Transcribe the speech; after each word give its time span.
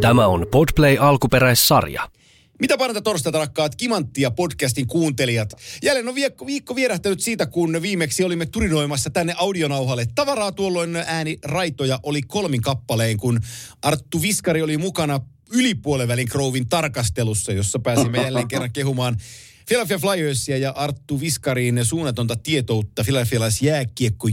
Tämä 0.00 0.26
on 0.26 0.46
Podplay 0.50 0.96
alkuperäissarja. 1.00 2.10
Mitä 2.60 2.78
parantaa 2.78 3.02
torstaita 3.02 3.38
rakkaat 3.38 3.74
Kimanttia 3.74 4.30
podcastin 4.30 4.86
kuuntelijat? 4.86 5.50
Jälleen 5.82 6.08
on 6.08 6.14
viikko, 6.14 6.46
viikko 6.46 6.74
vierähtänyt 6.76 7.20
siitä, 7.20 7.46
kun 7.46 7.82
viimeksi 7.82 8.24
olimme 8.24 8.46
turinoimassa 8.46 9.10
tänne 9.10 9.34
audionauhalle. 9.36 10.06
Tavaraa 10.14 10.52
tuolloin 10.52 10.96
ääni 10.96 11.38
raitoja 11.44 12.00
oli 12.02 12.22
kolmin 12.22 12.62
kappaleen, 12.62 13.16
kun 13.16 13.40
Arttu 13.82 14.22
Viskari 14.22 14.62
oli 14.62 14.76
mukana 14.76 15.20
ylipuolivälin 15.52 16.28
Grovin 16.30 16.68
tarkastelussa, 16.68 17.52
jossa 17.52 17.78
pääsimme 17.78 18.22
jälleen 18.22 18.48
kerran 18.48 18.72
kehumaan 18.72 19.16
Philadelphia 19.70 19.98
Flyersia 19.98 20.58
ja 20.58 20.70
Arttu 20.70 21.20
Viskarin 21.20 21.84
suunnatonta 21.84 22.36
tietoutta 22.36 23.04
Philadelphialais 23.04 23.60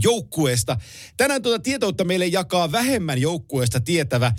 joukkueesta. 0.02 0.76
Tänään 1.16 1.42
tuota 1.42 1.62
tietoutta 1.62 2.04
meille 2.04 2.26
jakaa 2.26 2.72
vähemmän 2.72 3.20
joukkueesta 3.20 3.80
tietävä 3.80 4.26
äh, 4.26 4.34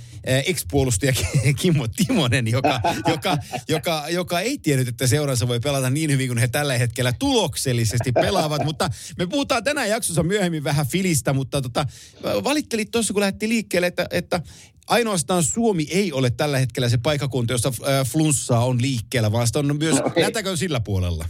ex-puolustaja 0.46 1.14
Kimmo 1.59 1.88
Timonen, 1.88 2.47
joka, 2.47 2.82
joka, 3.07 3.38
joka, 3.68 4.05
joka 4.10 4.39
ei 4.39 4.57
tiennyt, 4.57 4.88
että 4.88 5.07
seuransa 5.07 5.47
voi 5.47 5.60
pelata 5.60 5.89
niin 5.89 6.11
hyvin 6.11 6.27
kuin 6.27 6.38
he 6.38 6.47
tällä 6.47 6.77
hetkellä 6.77 7.13
tuloksellisesti 7.19 8.11
pelaavat. 8.11 8.66
Mutta 8.66 8.89
me 9.18 9.27
puhutaan 9.27 9.63
tänään 9.63 9.89
jaksossa 9.89 10.24
myöhemmin 10.24 10.63
vähän 10.63 10.88
filistä, 10.88 11.33
mutta 11.33 11.61
tota, 11.61 11.86
valittelit 12.24 12.91
tuossa, 12.91 13.13
kun 13.13 13.21
lähti 13.21 13.50
liikkeelle, 13.50 13.88
että, 13.88 14.07
että 14.11 14.41
ainoastaan 14.89 15.43
Suomi 15.43 15.88
ei 15.92 16.11
ole 16.11 16.29
tällä 16.29 16.57
hetkellä 16.57 16.89
se 16.89 16.97
paikakunta, 16.97 17.54
jossa 17.54 17.71
äh, 17.88 18.06
flunssaa 18.06 18.66
on 18.66 18.82
liikkeellä, 18.82 19.32
vaan 19.32 19.47
sitä 19.47 19.60
on 19.60 19.78
myös, 19.80 19.96
no, 19.96 20.11
näytäkö 20.16 20.57
sillä 20.57 20.80
puolella? 20.80 21.25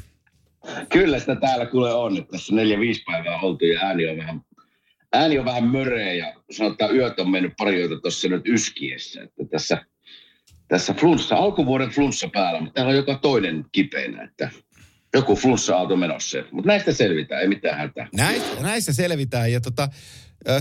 Kyllä 0.89 1.19
sitä 1.19 1.35
täällä 1.35 1.65
kuule 1.65 1.93
on, 1.93 2.17
että 2.17 2.31
tässä 2.31 2.55
neljä, 2.55 2.79
viisi 2.79 3.03
päivää 3.05 3.39
oltu 3.39 3.65
ja 3.65 3.79
ääni 3.79 4.07
on 4.07 4.17
vähän, 4.17 4.41
ääni 5.13 5.39
on 5.39 5.45
vähän 5.45 5.63
möreä 5.63 6.13
ja 6.13 6.33
sanotaan 6.51 6.95
yöt 6.95 7.19
on 7.19 7.29
mennyt 7.29 7.53
pari 7.57 7.79
yötä 7.79 7.95
tuossa 8.01 8.27
nyt 8.27 8.41
yskiessä, 8.45 9.21
että 9.23 9.43
tässä, 9.51 9.85
tässä 10.67 10.93
flunssa, 10.93 11.35
alkuvuoden 11.35 11.89
flunssa 11.89 12.29
päällä, 12.33 12.61
mutta 12.61 12.73
täällä 12.73 12.89
on 12.89 12.97
joka 12.97 13.19
toinen 13.21 13.65
kipeänä, 13.71 14.23
että 14.23 14.49
joku 15.13 15.35
flunssa-aalto 15.35 15.95
menossa. 15.95 16.37
Mutta 16.51 16.67
näistä 16.67 16.93
selvitään, 16.93 17.41
ei 17.41 17.47
mitään 17.47 17.77
hätää. 17.77 18.07
Näistä, 18.15 18.61
näistä 18.61 18.93
selvitään 18.93 19.51
ja 19.51 19.61
tota, 19.61 19.89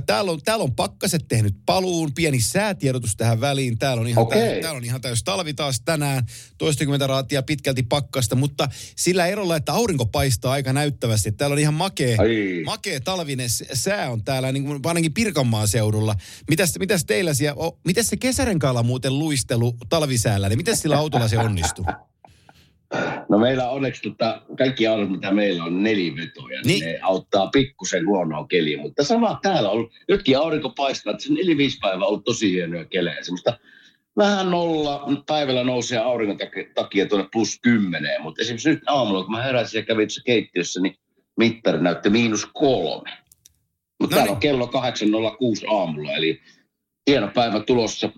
Täällä 0.07 0.33
on, 0.33 0.41
täällä 0.45 0.63
on 0.63 0.75
pakkaset 0.75 1.25
tehnyt 1.29 1.55
paluun, 1.67 2.15
pieni 2.15 2.41
säätiedotus 2.41 3.17
tähän 3.17 3.41
väliin. 3.41 3.79
Täällä 3.79 4.01
on 4.01 4.09
ihan, 4.09 4.23
okay. 4.23 4.41
täys, 4.41 4.61
täällä 4.63 4.77
on 4.77 4.85
ihan 4.85 5.01
täys 5.01 5.23
talvi 5.23 5.55
taas 5.55 5.81
tänään, 5.81 6.27
toistakymmentä 6.59 7.07
raatia 7.07 7.43
pitkälti 7.43 7.83
pakkasta, 7.83 8.37
mutta 8.37 8.69
sillä 8.97 9.27
erolla, 9.27 9.57
että 9.57 9.73
aurinko 9.73 10.07
paistaa 10.07 10.53
aika 10.53 10.73
näyttävästi. 10.73 11.33
Täällä 11.33 11.55
on 11.55 11.59
ihan 11.59 11.75
makea, 11.75 12.17
makea 12.65 13.01
talvinen 13.01 13.49
sää 13.73 14.11
on 14.11 14.25
täällä, 14.25 14.53
niin 14.53 14.65
kuin 14.65 14.81
ainakin 14.85 15.15
Pirkanmaan 15.15 15.69
seudulla. 15.69 16.15
Mitäs, 16.49 16.79
mitäs 16.79 17.05
teillä 17.05 17.35
siellä, 17.35 17.57
mitäs 17.85 18.07
se 18.07 18.17
kesärenkaalla 18.17 18.83
muuten 18.83 19.19
luistelu 19.19 19.77
talvisäällä, 19.89 20.49
niin 20.49 20.59
miten 20.59 20.77
sillä 20.77 20.99
autolla 20.99 21.29
se 21.29 21.39
onnistuu? 21.39 21.85
No 23.29 23.39
meillä 23.39 23.71
onneksi 23.71 24.03
tota, 24.03 24.43
kaikki 24.59 24.87
autot, 24.87 25.11
mitä 25.11 25.31
meillä 25.31 25.65
on, 25.65 25.83
nelivetoja, 25.83 26.61
niin, 26.63 26.81
niin 26.81 26.85
ne 26.85 26.99
auttaa 27.03 27.47
pikkusen 27.47 28.07
huonoa 28.07 28.47
keliä. 28.47 28.79
Mutta 28.79 29.05
sama 29.05 29.39
täällä 29.43 29.71
on, 29.71 29.91
nytkin 30.09 30.39
aurinko 30.39 30.71
paistaa, 30.71 31.11
että 31.11 31.25
se 31.25 31.33
neljä 31.33 31.57
viisi 31.57 31.79
päivää 31.79 31.99
on 31.99 32.09
ollut 32.09 32.25
tosi 32.25 32.53
hienoja 32.53 32.85
kelejä. 32.85 33.23
Semmoista 33.23 33.59
vähän 34.17 34.51
nolla 34.51 35.09
päivällä 35.27 35.65
nousee 35.65 35.99
auringon 35.99 36.39
takia 36.75 37.07
tuonne 37.07 37.29
plus 37.33 37.59
kymmeneen. 37.63 38.23
Mutta 38.23 38.43
esimerkiksi 38.43 38.71
nyt 38.71 38.83
aamulla, 38.87 39.25
kun 39.25 39.33
mä 39.33 39.43
heräsin 39.43 39.79
ja 39.79 39.85
kävin 39.85 40.09
tuossa 40.09 40.23
keittiössä, 40.25 40.81
niin 40.81 40.97
mittari 41.37 41.83
näytti 41.83 42.11
miinus 42.11 42.47
kolme. 42.47 43.11
Mutta 44.01 44.17
no 44.17 44.21
täällä 44.21 44.25
niin. 44.25 44.35
on 44.35 44.41
kello 44.41 44.67
8.06 45.67 45.75
aamulla, 45.75 46.13
eli 46.13 46.41
hieno 47.11 47.29
päivä 47.35 47.61
tulossa 47.61 48.11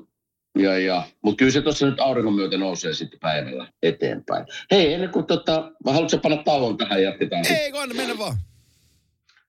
ja, 0.59 0.79
ja, 0.79 1.07
mutta 1.23 1.39
kyllä 1.39 1.53
se 1.53 1.63
tuossa 1.63 1.87
nyt 1.87 2.01
auringon 2.01 2.35
myötä 2.35 2.59
nousee 2.59 2.95
sitten 2.95 3.21
päivällä 3.21 3.73
eteenpäin. 3.83 4.47
Hei, 4.71 4.95
ennen 4.95 5.11
kuin 5.11 5.27
tota, 5.27 5.73
haluatko 5.87 6.19
panna 6.19 6.43
tauon 6.43 6.77
tähän 6.77 7.03
jatketaan? 7.03 7.47
Ei, 7.47 7.73
kun 7.73 7.97
mennä 7.97 8.19
vaan. 8.19 8.37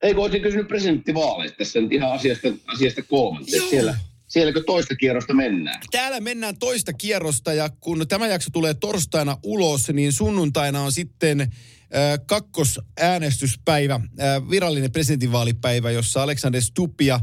Ei, 0.02 0.14
kun 0.14 0.24
olisin 0.24 0.42
kysynyt 0.42 0.68
presidenttivaaleista 0.68 1.58
tässä 1.58 1.81
nyt 1.81 1.92
ihan 1.92 2.12
asiasta, 2.12 2.48
asiasta 2.68 3.02
kolmanteen. 3.02 3.70
Siellä, 3.70 3.96
sielläkö 4.28 4.64
toista 4.64 4.96
kierrosta 4.96 5.34
mennään? 5.34 5.81
Täällä 5.92 6.20
mennään 6.20 6.59
toista 6.59 6.94
kierrosta 6.94 7.53
ja 7.53 7.70
kun 7.70 8.08
tämä 8.08 8.28
jakso 8.28 8.50
tulee 8.53 8.74
torstaina 8.74 9.38
ulos, 9.44 9.90
niin 9.94 10.14
sunnuntaina 10.14 10.81
on 10.81 10.92
sitten 10.92 11.42
äh, 11.42 11.50
kakkosäänestyspäivä, 12.26 13.94
äh, 13.94 14.50
virallinen 14.50 14.92
presidentinvaalipäivä, 14.92 15.92
jossa 15.92 16.24
Alexander 16.24 16.62
Stubb 16.62 17.02
ja 17.02 17.20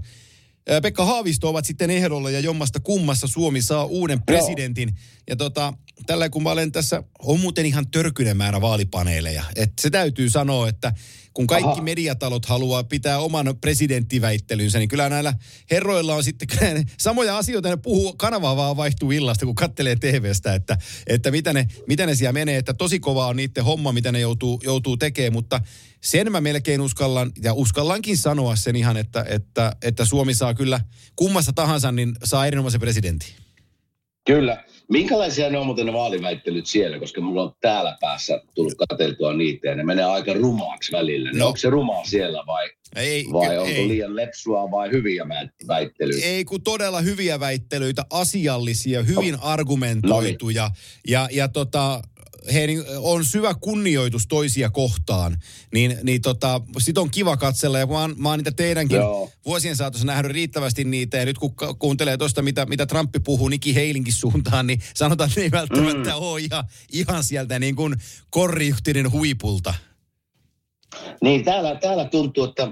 Pekka 0.83 1.05
Haavisto 1.05 1.49
ovat 1.49 1.65
sitten 1.65 1.91
ehdolla 1.91 2.31
ja 2.31 2.41
jommasta 2.41 2.81
kummassa 2.81 3.27
Suomi 3.27 3.63
saa 3.63 3.85
uuden 3.85 4.23
presidentin. 4.23 4.89
Joo. 4.89 5.25
Ja 5.29 5.37
tota, 5.37 5.73
tällä 6.07 6.29
kun 6.29 6.43
mä 6.43 6.51
olen 6.51 6.73
tässä, 6.73 7.03
on 7.23 7.41
muuten 7.41 7.67
ihan 7.67 7.91
törkynen 7.91 8.37
määrä 8.37 8.61
vaalipaneeleja. 8.61 9.45
Et 9.57 9.73
se 9.81 9.91
täytyy 9.91 10.31
sanoa, 10.31 10.69
että 10.69 10.93
kun 11.35 11.47
kaikki 11.47 11.71
Aha. 11.71 11.83
mediatalot 11.83 12.47
haluaa 12.47 12.85
pitää 12.85 13.19
oman 13.19 13.55
presidenttiväittelynsä, 13.61 14.79
niin 14.79 14.89
kyllä 14.89 15.09
näillä 15.09 15.35
herroilla 15.71 16.15
on 16.15 16.25
sitten 16.25 16.49
samoja 16.99 17.39
asioita, 17.39 17.69
ne 17.69 17.77
puhuu, 17.77 18.13
kanavaa 18.13 18.57
vaan 18.57 18.77
vaihtuu 18.77 19.11
illasta, 19.11 19.47
kun 19.47 19.55
kattelee 19.55 19.97
TVstä, 19.97 20.55
että, 20.55 20.79
että 21.07 21.31
mitä, 21.31 21.53
ne, 21.53 21.67
mitä 21.87 22.07
ne 22.07 22.15
siellä 22.15 22.33
menee, 22.33 22.57
että 22.57 22.75
tosi 22.75 23.01
kova 23.01 23.27
on 23.27 23.37
niiden 23.37 23.65
homma, 23.65 23.93
mitä 23.93 24.13
ne 24.13 24.21
joutuu, 24.21 24.61
joutuu 24.65 24.97
tekemään, 24.97 25.33
mutta 25.33 25.61
sen 26.01 26.33
mä 26.33 26.41
melkein 26.41 26.81
uskallan, 26.81 27.33
ja 27.43 27.55
uskallankin 27.55 28.17
sanoa 28.17 28.57
sen 28.57 28.77
ihan, 28.77 28.97
että, 28.97 29.25
että, 29.29 29.77
että 29.83 30.05
Suomi 30.05 30.35
saa 30.35 30.55
kyllä 30.55 30.81
kummassa 31.17 31.53
tahansa, 31.53 31.93
niin 31.93 32.15
saa 32.25 32.47
erinomaisen 32.47 32.81
presidentin. 32.81 33.29
Kyllä. 34.27 34.65
Minkälaisia 34.89 35.51
ne 35.51 35.59
on 35.59 35.67
muuten 35.67 35.87
ne 35.87 35.93
vaaliväittelyt 35.93 36.67
siellä, 36.67 36.99
koska 36.99 37.21
mulla 37.21 37.43
on 37.43 37.53
täällä 37.61 37.97
päässä 38.01 38.43
tullut 38.55 38.75
katseltua 38.89 39.33
niitä 39.33 39.69
ja 39.69 39.75
ne 39.75 39.85
menee 39.85 40.05
aika 40.05 40.33
rumaaksi 40.33 40.93
välillä. 40.93 41.31
No. 41.33 41.47
Onko 41.47 41.57
se 41.57 41.71
rumaa 41.71 42.05
siellä 42.05 42.47
vai, 42.47 42.71
ei, 42.97 43.27
vai 43.33 43.59
onko 43.59 43.71
ei. 43.71 43.89
liian 43.89 44.17
lepsua 44.17 44.71
vai 44.71 44.91
hyviä 44.91 45.27
väittelyitä? 45.69 46.27
Ei 46.27 46.45
kun 46.45 46.63
todella 46.63 47.01
hyviä 47.01 47.41
väittelyitä, 47.41 48.05
asiallisia, 48.11 49.03
hyvin 49.03 49.35
no. 49.35 49.41
argumentoituja. 49.43 50.63
No 50.63 50.69
niin. 50.69 51.13
Ja, 51.13 51.29
ja 51.33 51.49
tota, 51.49 52.03
he 52.55 52.67
niin, 52.67 52.83
on 52.99 53.25
syvä 53.25 53.55
kunnioitus 53.55 54.27
toisia 54.27 54.71
kohtaan, 54.71 55.37
niin, 55.75 55.99
niin 56.03 56.23
tota, 56.23 56.61
sit 56.79 56.99
on 56.99 57.11
kiva 57.11 57.37
katsella. 57.37 57.79
Ja 57.79 57.87
mä 57.87 58.01
oon, 58.01 58.15
mä 58.19 58.29
oon 58.29 58.39
niitä 58.39 58.51
teidänkin 58.51 58.97
Joo. 58.97 59.31
vuosien 59.47 59.77
saatossa 59.77 60.07
nähnyt 60.07 60.33
riittävästi 60.33 60.85
niitä. 60.85 61.17
Ja 61.17 61.25
nyt 61.25 61.39
kun 61.39 61.55
kuuntelee 61.79 62.17
tuosta, 62.17 62.43
mitä, 62.43 62.67
mitä 62.67 62.87
Trumpi 62.87 63.21
puhuu 63.21 63.49
Niki 63.49 63.75
Heilinkin 63.75 64.13
suuntaan, 64.13 64.67
niin 64.67 64.81
sanotaan, 64.95 65.31
että 65.31 65.41
ei 65.41 65.51
välttämättä 65.51 66.11
mm. 66.11 66.17
ole 66.17 66.41
ihan, 66.41 66.65
ihan 66.93 67.25
sieltä 67.25 67.59
niin 67.59 67.77
kuin 67.77 67.95
korriuhtinen 68.31 69.13
huipulta. 69.13 69.75
Niin, 71.23 71.45
täällä, 71.45 71.75
täällä 71.75 72.05
tuntuu, 72.05 72.45
että 72.45 72.69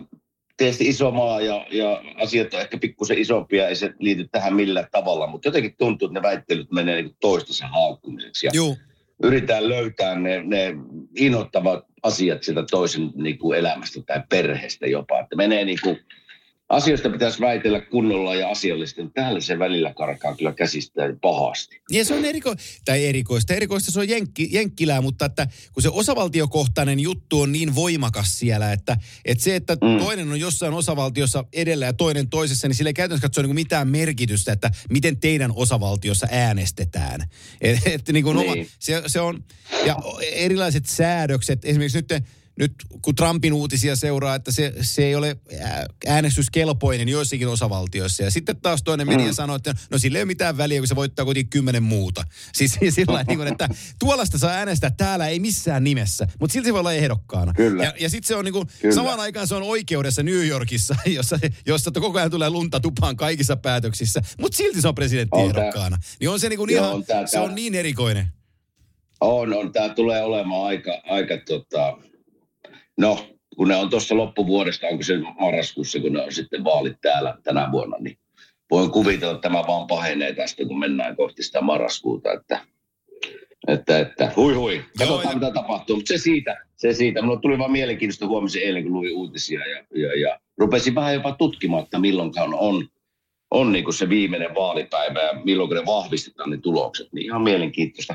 tietysti 0.57 0.89
iso 0.89 1.11
maa 1.11 1.41
ja, 1.41 1.67
ja 1.71 2.03
asiat 2.17 2.55
on 2.55 2.61
ehkä 2.61 2.79
pikkusen 2.79 3.19
isompia, 3.19 3.69
ei 3.69 3.77
se 3.77 3.95
liity 3.99 4.29
tähän 4.33 4.55
millään 4.55 4.89
tavalla, 4.93 5.27
mutta 5.27 5.49
jotenkin 5.49 5.75
tuntuu, 5.79 6.07
että 6.07 6.19
ne 6.21 6.23
väittelyt 6.23 6.73
menee 6.73 7.03
niin 7.03 7.17
toistensa 7.21 7.69
haukkumiseksi. 7.69 8.47
Ja 8.47 8.51
Joo 8.55 8.77
yritetään 9.23 9.69
löytää 9.69 10.19
ne, 10.19 10.43
ne 10.43 10.75
innoittavat 11.17 11.85
asiat 12.03 12.43
sieltä 12.43 12.65
toisen 12.71 13.11
niin 13.15 13.39
kuin 13.39 13.59
elämästä 13.59 14.01
tai 14.07 14.23
perheestä 14.29 14.87
jopa. 14.87 15.21
Että 15.21 15.37
menee 15.37 15.65
niin 15.65 15.79
kuin, 15.83 15.99
asioista 16.69 17.11
pitäisi 17.11 17.41
väitellä 17.41 17.81
kunnolla 17.81 18.35
ja 18.35 18.51
asiallisesti, 18.51 19.03
mutta 19.03 19.21
täällä 19.21 19.41
se 19.41 19.59
välillä 19.59 19.95
karkaa 19.95 20.37
kyllä 20.37 20.53
käsistä 20.53 21.03
pahasti. 21.21 21.81
Ja 21.91 22.05
se 22.05 22.15
on 22.15 22.25
eriko, 22.25 22.55
tai 22.85 23.07
erikoista. 23.07 23.55
Erikoista 23.55 23.93
se 23.93 24.01
on 24.01 24.09
jenkki, 24.09 24.49
jenkkilää, 24.53 25.01
mutta 25.01 25.25
että 25.25 25.47
kun 25.73 25.83
se 25.83 25.89
osavaltiokohtainen 25.89 27.01
juttu 27.01 27.41
on 27.41 27.53
niin 27.53 27.75
voimakas 27.75 28.39
siellä, 28.39 28.73
että, 28.73 28.97
että 29.25 29.45
se, 29.45 29.57
että 29.57 29.75
mm. 29.75 29.99
toinen 29.99 30.29
on 30.31 30.41
jossain 30.41 30.75
osavaltiossa 30.75 31.45
edellä 31.53 31.87
ja 31.87 31.93
toinen 31.93 32.29
toisessa, 32.29 32.69
niin 32.69 32.77
sillä 32.77 32.89
ei 32.89 32.95
käytännössä 32.95 33.29
katsoa 33.29 33.45
niin 33.45 33.55
mitään 33.55 33.89
merkitystä, 33.89 34.53
että 34.53 34.71
miten 34.91 35.17
teidän 35.17 35.53
osavaltiossa 35.55 36.27
äänestetään. 36.31 37.21
Et, 37.61 37.79
et 37.87 38.09
niin 38.09 38.25
kuin 38.25 38.37
niin. 38.37 38.51
Oma, 38.51 38.65
se, 38.79 39.03
se 39.07 39.21
on, 39.21 39.45
ja 39.85 39.97
erilaiset 40.33 40.87
säädökset, 40.87 41.65
esimerkiksi 41.65 41.99
nyt 41.99 42.25
nyt 42.59 42.73
kun 43.03 43.15
Trumpin 43.15 43.53
uutisia 43.53 43.97
seuraa, 43.97 44.35
että 44.35 44.53
se, 44.53 44.73
se 44.81 45.05
ei 45.05 45.15
ole 45.15 45.37
äänestyskelpoinen 46.07 47.09
joissakin 47.09 47.49
osavaltioissa. 47.49 48.23
Ja 48.23 48.31
sitten 48.31 48.57
taas 48.57 48.83
toinen 48.83 49.09
media 49.09 49.27
mm. 49.27 49.35
sanoo, 49.35 49.57
että 49.57 49.75
no 49.91 49.99
sillä 49.99 50.19
ei 50.19 50.23
ole 50.23 50.27
mitään 50.27 50.57
väliä, 50.57 50.81
kun 50.81 50.89
se 50.89 50.97
voittaa 50.97 51.25
kuitenkin 51.25 51.51
kymmenen 51.51 51.83
muuta. 51.83 52.25
Siis, 52.57 52.79
sillä 52.91 53.25
niin 53.29 53.39
kuin, 53.39 53.49
että 53.49 53.69
tuollaista 53.99 54.39
saa 54.39 54.51
äänestää 54.51 54.91
täällä 54.91 55.29
ei 55.29 55.41
missään 55.41 55.85
nimessä, 55.85 56.29
mutta 56.41 56.53
silti 56.53 56.69
se 56.69 56.73
voi 56.73 56.81
olla 56.81 56.93
ehdokkaana. 56.93 57.53
Kyllä. 57.55 57.85
Ja, 57.85 57.93
ja 58.01 58.11
sitten 58.11 58.29
se 58.29 58.37
on 58.37 58.45
niin 58.45 58.53
kuin, 58.53 58.67
samaan 58.95 59.21
aikaan 59.21 59.47
se 59.47 59.55
on 59.55 59.63
oikeudessa 59.63 60.23
New 60.23 60.47
Yorkissa, 60.47 60.97
jossa, 61.17 61.39
jossa 61.67 61.91
koko 61.91 62.19
ajan 62.19 62.31
tulee 62.31 62.51
lunta 62.51 62.81
tupaan 62.81 63.17
kaikissa 63.17 63.57
päätöksissä, 63.57 64.21
mutta 64.41 64.57
silti 64.57 64.81
se 64.81 64.89
on 64.89 64.95
presidenttiehdokkaana. 64.95 65.97
Niin 66.21 66.31
on 66.31 66.41
se 66.41 66.49
niin 66.49 66.59
kuin 66.59 66.71
Joo, 66.71 66.85
ihan, 66.85 66.95
on 66.95 67.05
tää, 67.05 67.27
se 67.27 67.39
on 67.39 67.55
niin 67.55 67.75
erikoinen. 67.75 68.27
On, 69.21 69.55
on. 69.55 69.73
Tämä 69.73 69.89
tulee 69.89 70.23
olemaan 70.23 70.67
aika, 70.67 71.01
aika 71.05 71.35
tota, 71.49 71.99
no, 72.97 73.27
kun 73.57 73.69
ne 73.69 73.77
on 73.77 73.91
tuossa 73.91 74.17
loppuvuodesta, 74.17 74.87
onko 74.87 75.03
se 75.03 75.19
marraskuussa, 75.41 76.01
kun 76.01 76.13
ne 76.13 76.23
on 76.23 76.33
sitten 76.33 76.65
vaalit 76.65 77.01
täällä 77.01 77.39
tänä 77.43 77.73
vuonna, 77.73 77.97
niin 78.01 78.19
voin 78.71 78.91
kuvitella, 78.91 79.35
että 79.35 79.49
tämä 79.49 79.65
vaan 79.67 79.87
pahenee 79.87 80.33
tästä, 80.33 80.65
kun 80.65 80.79
mennään 80.79 81.17
kohti 81.17 81.43
sitä 81.43 81.61
marraskuuta, 81.61 82.33
että 82.33 82.61
että, 83.69 83.99
että 83.99 84.33
hui 84.37 84.55
hui, 84.55 84.85
katsotaan 84.99 85.25
Joo, 85.25 85.35
mitä 85.35 85.51
tapahtuu. 85.51 85.97
Mutta 85.97 86.09
se 86.09 86.19
siitä, 86.19 86.67
se 86.77 86.93
siitä. 86.93 87.23
Minulla 87.23 87.41
tuli 87.41 87.59
vaan 87.59 87.73
mielenkiintoista 87.73 88.27
huomisen 88.27 88.63
eilen, 88.63 88.83
kun 88.83 88.93
luin 88.93 89.17
uutisia 89.17 89.61
ja, 89.67 89.85
ja, 89.95 90.21
ja 90.21 90.41
rupesin 90.59 90.95
vähän 90.95 91.15
jopa 91.15 91.33
tutkimaan, 91.33 91.85
että 91.85 91.99
milloinkaan 91.99 92.55
on, 92.55 92.89
on 93.51 93.73
niin 93.73 93.85
kuin 93.85 93.95
se 93.95 94.09
viimeinen 94.09 94.55
vaalipäivä 94.55 95.23
ja 95.23 95.41
milloin 95.45 95.71
ne 95.71 95.87
vahvistetaan 95.87 96.51
ne 96.51 96.59
tulokset. 96.59 97.09
Niin 97.13 97.25
ihan 97.25 97.43
mielenkiintoista 97.43 98.15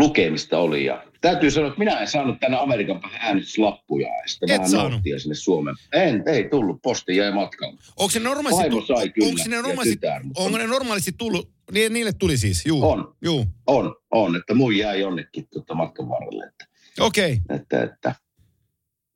lukemista 0.00 0.58
oli. 0.58 0.84
Ja 0.84 1.04
täytyy 1.20 1.50
sanoa, 1.50 1.68
että 1.68 1.78
minä 1.78 2.00
en 2.00 2.06
saanut 2.06 2.40
tänne 2.40 2.56
Amerikan 2.56 3.00
päähän 3.00 3.20
äänestyslappuja. 3.22 4.08
Ja 4.08 4.22
sitten 4.26 4.50
Et 4.50 4.68
saanut? 4.68 5.00
sinne 5.18 5.34
Suomeen. 5.34 5.76
En, 5.92 6.22
ei 6.26 6.48
tullut. 6.48 6.82
Posti 6.82 7.16
jäi 7.16 7.32
matkalla. 7.32 7.78
Onko 7.96 8.10
se 8.10 8.20
normaalisti, 8.20 8.86
sai 8.86 9.08
kyllä, 9.08 9.28
onko 9.28 9.42
ne 9.48 9.56
normaalisti, 9.56 9.96
tytär, 9.96 10.22
mutta... 10.22 10.42
onko 10.42 10.58
ne 10.58 10.66
normaalisti 10.66 11.12
tullut? 11.18 11.50
Niin, 11.72 11.92
niille 11.92 12.12
tuli 12.12 12.36
siis, 12.36 12.66
juu. 12.66 12.90
On, 12.90 13.16
juu. 13.22 13.46
on, 13.66 13.96
on, 14.10 14.36
että 14.36 14.54
muu 14.54 14.70
jäi 14.70 15.00
jonnekin 15.00 15.48
tuota 15.52 15.74
matkan 15.74 16.08
varrelle. 16.08 16.44
Että, 16.44 16.64
Okei. 17.00 17.40
Okay. 17.44 17.56
Että, 17.56 17.82
että, 17.82 18.14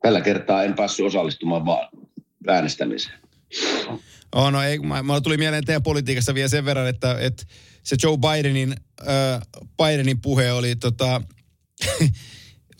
tällä 0.03 0.21
kertaa 0.21 0.63
en 0.63 0.75
päässyt 0.75 1.07
osallistumaan 1.07 1.67
vaan 1.67 1.89
äänestämiseen. 2.49 3.19
Oh, 4.35 4.53
no 4.53 4.63
ei, 4.63 4.79
mä, 4.79 5.03
mä 5.03 5.21
tuli 5.21 5.37
mieleen 5.37 5.65
teidän 5.65 5.83
politiikassa 5.83 6.35
vielä 6.35 6.49
sen 6.49 6.65
verran, 6.65 6.89
että, 6.89 7.17
että 7.21 7.45
se 7.85 7.97
Joe 8.03 8.17
Bidenin, 8.19 8.75
äh, 9.01 9.41
Bidenin 9.77 10.21
puhe 10.21 10.53
oli 10.53 10.77
tota, 10.77 11.23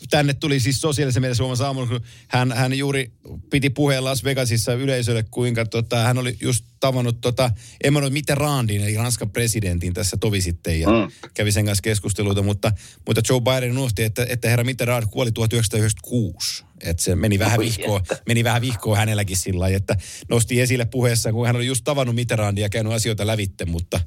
tänne 0.09 0.33
tuli 0.33 0.59
siis 0.59 0.81
sosiaalisen 0.81 1.21
mediassa 1.21 1.43
Suomessa 1.43 1.65
aamulla, 1.65 1.87
kun 1.87 2.01
hän, 2.27 2.51
hän 2.51 2.73
juuri 2.73 3.11
piti 3.49 3.69
puheen 3.69 4.03
Las 4.03 4.23
Vegasissa 4.23 4.73
yleisölle, 4.73 5.23
kuinka 5.23 5.65
tota, 5.65 5.97
hän 5.97 6.17
oli 6.17 6.37
just 6.41 6.65
tavannut 6.79 7.21
tota, 7.21 7.51
Emmanuel 7.83 8.11
Mitterrandin, 8.11 8.81
eli 8.81 8.95
Ranskan 8.95 9.29
presidentin 9.29 9.93
tässä 9.93 10.17
tovi 10.17 10.41
sitten, 10.41 10.79
ja 10.79 10.87
mm. 10.87 11.11
kävi 11.33 11.51
sen 11.51 11.65
kanssa 11.65 11.81
keskusteluita, 11.81 12.41
mutta, 12.41 12.71
mutta 13.05 13.21
Joe 13.29 13.41
Biden 13.41 13.75
nuosti, 13.75 14.03
että, 14.03 14.25
että 14.29 14.49
herra 14.49 14.63
Mitterrand 14.63 15.07
kuoli 15.11 15.31
1996. 15.31 16.63
Että 16.85 17.03
se 17.03 17.15
meni 17.15 17.39
vähän, 17.39 17.59
vihkoon, 17.59 18.01
meni 18.27 18.43
vähän 18.43 18.61
vihkoon 18.61 18.97
hänelläkin 18.97 19.37
sillä 19.37 19.59
lailla, 19.59 19.77
että 19.77 19.97
nosti 20.29 20.61
esille 20.61 20.85
puheessa, 20.85 21.31
kun 21.31 21.47
hän 21.47 21.55
oli 21.55 21.65
just 21.65 21.83
tavannut 21.83 22.15
Mitterrandia 22.15 22.65
ja 22.65 22.69
käynyt 22.69 22.93
asioita 22.93 23.27
lävitte, 23.27 23.65
mutta, 23.65 23.99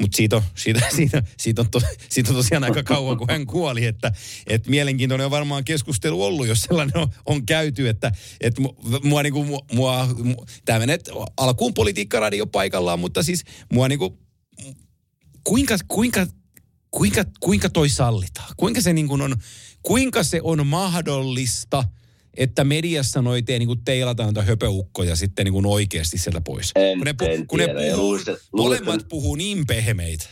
mutta 0.00 0.16
siitä, 0.16 0.36
on, 0.36 0.42
siitä, 0.54 0.80
siitä, 0.96 1.22
siitä, 1.38 1.62
on 1.62 1.70
to, 1.70 1.80
siitä 2.08 2.30
on 2.30 2.36
tosiaan 2.36 2.64
aika 2.64 2.82
kauan, 2.82 3.18
kun 3.18 3.26
hän 3.30 3.46
kuoli, 3.46 3.86
että, 3.86 4.12
että 4.46 4.70
mielenkiintoinen 4.70 5.24
on 5.24 5.30
varmaan 5.30 5.64
keskustelu 5.64 6.22
ollut, 6.22 6.46
jos 6.46 6.62
sellainen 6.62 6.96
on, 6.96 7.08
on 7.26 7.46
käyty, 7.46 7.88
että, 7.88 8.12
että 8.40 8.62
mua, 9.02 9.22
niin 9.22 9.32
kuin, 9.32 9.48
mua, 9.48 9.60
mua 9.72 10.06
tämä 10.64 10.78
menee 10.78 10.98
alkuun 11.36 11.74
politiikkaradio 11.74 12.46
paikallaan, 12.46 13.00
mutta 13.00 13.22
siis 13.22 13.44
mua 13.72 13.88
niin 13.88 13.98
kuin, 13.98 14.18
kuinka, 15.44 15.76
kuinka, 15.88 16.26
kuinka, 16.90 17.24
kuinka 17.40 17.70
toi 17.70 17.88
sallitaan? 17.88 18.54
Kuinka 18.56 18.80
se 18.80 18.92
niin 18.92 19.08
kuin 19.08 19.22
on, 19.22 19.36
kuinka 19.82 20.22
se 20.22 20.40
on 20.42 20.66
mahdollista– 20.66 21.84
että 22.38 22.64
mediassa 22.64 23.22
noi 23.22 23.42
tee 23.42 23.58
niin 23.58 23.84
teilataan 23.84 24.26
noita 24.26 24.42
höpöukkoja 24.42 25.16
sitten 25.16 25.44
niin 25.44 25.52
kuin 25.52 25.66
oikeasti 25.66 26.18
sieltä 26.18 26.40
pois. 26.40 26.72
En, 26.74 26.98
kun 26.98 27.04
ne, 27.04 27.14
pu- 27.22 27.30
en 27.30 27.46
kun 27.46 27.58
tiedä. 27.58 27.72
ne 27.72 27.90
puhuu, 27.90 28.02
luulista, 28.02 28.32
molemmat 28.52 29.08
puhuu 29.08 29.34
niin 29.34 29.66
pehmeitä. 29.66 30.28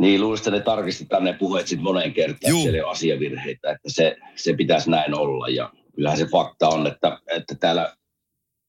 Niin, 0.00 0.20
luulisin, 0.20 0.42
että 0.42 0.50
ne 0.50 0.60
tarkistetaan 0.60 1.24
ne 1.24 1.32
puheet 1.32 1.66
sitten 1.66 1.84
moneen 1.84 2.12
kertaan, 2.12 2.50
Juu. 2.50 2.62
siellä 2.62 2.84
ole 2.84 2.92
asiavirheitä, 2.92 3.70
että 3.70 3.88
se, 3.88 4.16
se 4.36 4.54
pitäisi 4.54 4.90
näin 4.90 5.14
olla. 5.14 5.48
Ja 5.48 5.72
kyllähän 5.94 6.18
se 6.18 6.26
fakta 6.26 6.68
on, 6.68 6.86
että, 6.86 7.18
että 7.36 7.54
täällä 7.54 7.96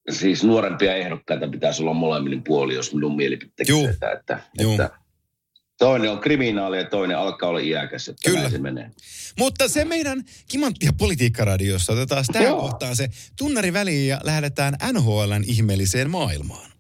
siis 0.10 0.44
nuorempia 0.44 0.96
ehdokkaita 0.96 1.48
pitäisi 1.48 1.82
olla 1.82 1.94
molemmin 1.94 2.44
puoli, 2.44 2.76
jos 2.76 2.94
minun 2.94 3.16
mielipiteeksi. 3.16 3.86
Että, 3.86 4.12
että, 4.12 4.40
että 4.60 4.90
Toinen 5.77 6.12
on 6.12 6.19
kriminaali 6.19 6.77
ja 6.77 6.86
toinen 6.86 7.18
alkaa 7.18 7.50
olla 7.50 7.60
iäkäs. 7.60 8.07
Että 8.07 8.31
Kyllä. 8.31 8.50
se 8.50 8.57
menee. 8.57 8.92
Mutta 9.39 9.68
se 9.68 9.86
meidän 9.86 10.24
kimanttia 10.48 10.94
politiikkaradiossa 10.98 11.94
otetaan 11.94 12.25
tähän 12.33 12.56
kohtaan 12.56 12.95
se 12.95 13.10
tunnari 13.38 13.74
väliin 13.74 14.07
ja 14.07 14.22
lähdetään 14.24 14.77
NHLn 14.94 15.44
ihmeelliseen 15.48 16.10
maailmaan. 16.10 16.75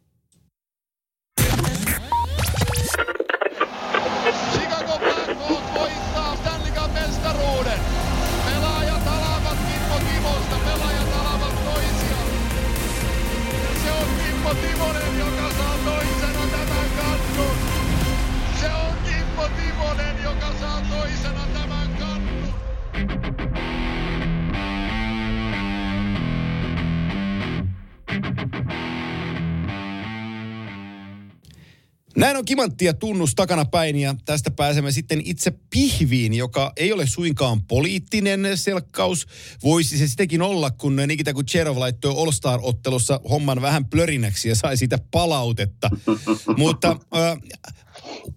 Näin 32.35 32.41
on 32.41 32.45
kimanttia 32.45 32.93
tunnus 32.93 33.35
takanapäin 33.35 33.95
ja 33.95 34.15
tästä 34.25 34.51
pääsemme 34.51 34.91
sitten 34.91 35.21
itse 35.25 35.53
pihviin, 35.69 36.33
joka 36.33 36.73
ei 36.77 36.93
ole 36.93 37.07
suinkaan 37.07 37.63
poliittinen 37.63 38.47
selkkaus. 38.55 39.27
Voisi 39.63 39.97
se 39.97 40.07
sitäkin 40.07 40.41
olla, 40.41 40.71
kun 40.71 40.95
Nikita 41.07 41.33
Kucherov 41.33 41.79
laittoi 41.79 42.11
All-Star-ottelussa 42.11 43.19
homman 43.29 43.61
vähän 43.61 43.85
plörinäksi 43.85 44.49
ja 44.49 44.55
sai 44.55 44.77
siitä 44.77 44.97
palautetta. 45.11 45.89
Mutta 46.57 46.97
äh, 47.15 47.37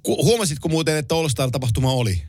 huomasitko 0.07 0.69
muuten, 0.69 0.97
että 0.97 1.15
All-Star-tapahtuma 1.15 1.93
oli? 1.93 2.23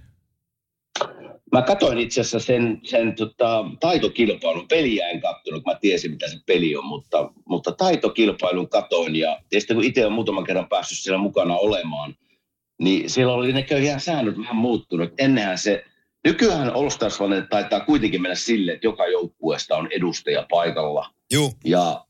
Mä 1.51 1.61
katsoin 1.61 1.97
itse 1.97 2.21
asiassa 2.21 2.39
sen, 2.39 2.81
sen 2.83 3.15
tota, 3.15 3.65
taitokilpailun. 3.79 4.67
Peliä 4.67 5.07
en 5.07 5.21
katsonut, 5.21 5.65
mä 5.65 5.75
tiesin 5.81 6.11
mitä 6.11 6.27
se 6.29 6.37
peli 6.45 6.75
on, 6.75 6.85
mutta, 6.85 7.31
mutta 7.45 7.71
taitokilpailun 7.71 8.69
katoin. 8.69 9.15
Ja 9.15 9.39
sitten 9.51 9.77
kun 9.77 9.83
itse 9.83 10.01
olen 10.01 10.13
muutaman 10.13 10.43
kerran 10.43 10.69
päässyt 10.69 10.97
siellä 10.97 11.17
mukana 11.17 11.57
olemaan, 11.57 12.15
niin 12.79 13.09
siellä 13.09 13.33
oli 13.33 13.53
näköjään 13.53 13.99
säännöt 13.99 14.37
vähän 14.37 14.55
muuttunut. 14.55 15.09
Ennenhän 15.17 15.57
se, 15.57 15.85
nykyään 16.23 16.75
All 16.75 16.89
Stars 16.89 17.19
taitaa 17.49 17.79
kuitenkin 17.79 18.21
mennä 18.21 18.35
sille, 18.35 18.71
että 18.71 18.87
joka 18.87 19.07
joukkueesta 19.07 19.77
on 19.77 19.87
edustaja 19.91 20.45
paikalla. 20.49 21.09
Joo. 21.31 21.51
Ja 21.65 22.05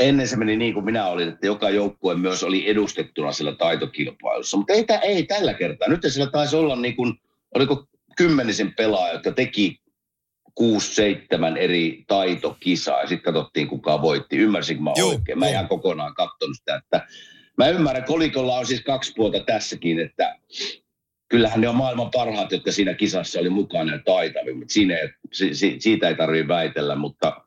ennen 0.00 0.28
se 0.28 0.36
meni 0.36 0.56
niin 0.56 0.74
kuin 0.74 0.84
minä 0.84 1.06
olin, 1.06 1.28
että 1.28 1.46
joka 1.46 1.70
joukkue 1.70 2.14
myös 2.14 2.42
oli 2.42 2.70
edustettuna 2.70 3.32
sillä 3.32 3.52
taitokilpailussa. 3.52 4.56
Mutta 4.56 4.72
ei, 4.72 4.84
ei 5.02 5.22
tällä 5.22 5.54
kertaa. 5.54 5.88
Nyt 5.88 6.00
siellä 6.08 6.30
taisi 6.30 6.56
olla 6.56 6.76
niin 6.76 6.96
kuin, 6.96 7.14
oliko 7.54 7.86
kymmenisen 8.16 8.74
pelaajaa, 8.74 9.12
jotka 9.12 9.32
teki 9.32 9.80
kuusi, 10.54 10.94
seitsemän 10.94 11.56
eri 11.56 12.04
taitokisaa 12.06 13.00
ja 13.00 13.08
sitten 13.08 13.34
katsottiin 13.34 13.68
kuka 13.68 14.02
voitti. 14.02 14.36
Ymmärsinkö 14.36 14.82
mä 14.82 14.92
Joo, 14.96 15.08
oikein? 15.08 15.38
Mä 15.38 15.48
ihan 15.48 15.68
kokonaan 15.68 16.14
katsonut 16.14 16.56
sitä, 16.56 16.76
että 16.76 17.06
mä 17.58 17.68
ymmärrän, 17.68 18.04
kolikolla 18.04 18.58
on 18.58 18.66
siis 18.66 18.80
kaksi 18.80 19.12
puolta 19.16 19.40
tässäkin, 19.40 20.00
että 20.00 20.38
kyllähän 21.28 21.60
ne 21.60 21.68
on 21.68 21.76
maailman 21.76 22.10
parhaat, 22.10 22.52
jotka 22.52 22.72
siinä 22.72 22.94
kisassa 22.94 23.40
oli 23.40 23.50
mukana 23.50 23.92
ja 23.92 24.00
taitavimmat. 24.04 24.70
Siinä 24.70 24.96
ei, 24.96 25.08
si, 25.32 25.76
siitä 25.80 26.08
ei 26.08 26.14
tarvitse 26.14 26.48
väitellä, 26.48 26.96
mutta 26.96 27.45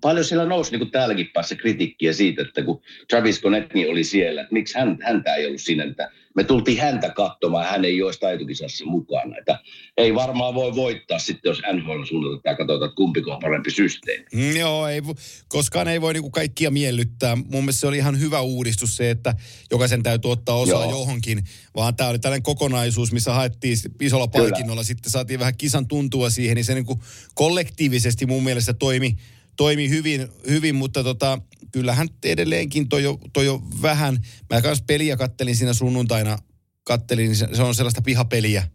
paljon 0.00 0.24
siellä 0.24 0.44
nousi 0.44 0.70
niin 0.70 0.80
kuin 0.80 0.90
täälläkin 0.90 1.30
päässä 1.32 1.56
kritiikkiä 1.56 2.12
siitä, 2.12 2.42
että 2.42 2.62
kun 2.62 2.82
Travis 3.08 3.40
Connectni 3.40 3.88
oli 3.88 4.04
siellä, 4.04 4.40
että 4.40 4.52
miksi 4.52 4.78
hän, 4.78 4.98
häntä 5.02 5.34
ei 5.34 5.46
ollut 5.46 5.60
siinä, 5.60 5.84
että 5.84 6.10
me 6.36 6.44
tultiin 6.44 6.80
häntä 6.80 7.10
katsomaan, 7.10 7.66
hän 7.66 7.84
ei 7.84 8.02
olisi 8.02 8.20
taitokisassa 8.20 8.84
mukana. 8.84 9.36
Että 9.38 9.58
ei 9.96 10.14
varmaan 10.14 10.54
voi 10.54 10.74
voittaa 10.74 11.18
sitten, 11.18 11.50
jos 11.50 11.62
NHL 11.72 12.04
suunnalta 12.04 12.42
tai 12.42 12.56
katsotaan, 12.56 12.88
että 12.88 12.96
kumpi 12.96 13.22
on 13.26 13.38
parempi 13.42 13.70
systeemi. 13.70 14.24
Mm, 14.34 14.56
joo, 14.56 14.88
ei, 14.88 15.02
koskaan 15.48 15.88
ei 15.88 16.00
voi 16.00 16.12
niinku 16.12 16.30
kaikkia 16.30 16.70
miellyttää. 16.70 17.36
Mun 17.36 17.48
mielestä 17.50 17.80
se 17.80 17.86
oli 17.86 17.96
ihan 17.96 18.20
hyvä 18.20 18.40
uudistus 18.40 18.96
se, 18.96 19.10
että 19.10 19.34
jokaisen 19.70 20.02
täytyy 20.02 20.30
ottaa 20.30 20.56
osaa 20.56 20.84
joo. 20.84 20.90
johonkin, 20.90 21.44
vaan 21.76 21.96
tämä 21.96 22.10
oli 22.10 22.18
tällainen 22.18 22.42
kokonaisuus, 22.42 23.12
missä 23.12 23.32
haettiin 23.32 23.76
isolla 24.00 24.28
palkinnolla, 24.28 24.80
Kyllä. 24.80 24.82
sitten 24.82 25.10
saatiin 25.10 25.40
vähän 25.40 25.56
kisan 25.56 25.88
tuntua 25.88 26.30
siihen, 26.30 26.54
niin 26.54 26.64
se 26.64 26.74
niinku 26.74 27.02
kollektiivisesti 27.34 28.26
mun 28.26 28.42
mielestä 28.42 28.74
toimi 28.74 29.16
toimi 29.56 29.88
hyvin, 29.88 30.28
hyvin 30.48 30.74
mutta 30.74 31.04
tota, 31.04 31.38
kyllähän 31.72 32.08
edelleenkin 32.24 32.88
toi 32.88 33.02
jo, 33.02 33.18
toi 33.32 33.46
jo 33.46 33.62
vähän. 33.82 34.18
Mä 34.50 34.62
kanssa 34.62 34.84
peliä 34.86 35.16
kattelin 35.16 35.56
siinä 35.56 35.74
sunnuntaina, 35.74 36.38
kattelin, 36.84 37.26
niin 37.26 37.36
se, 37.36 37.48
se 37.52 37.62
on 37.62 37.74
sellaista 37.74 38.02
pihapeliä. 38.02 38.68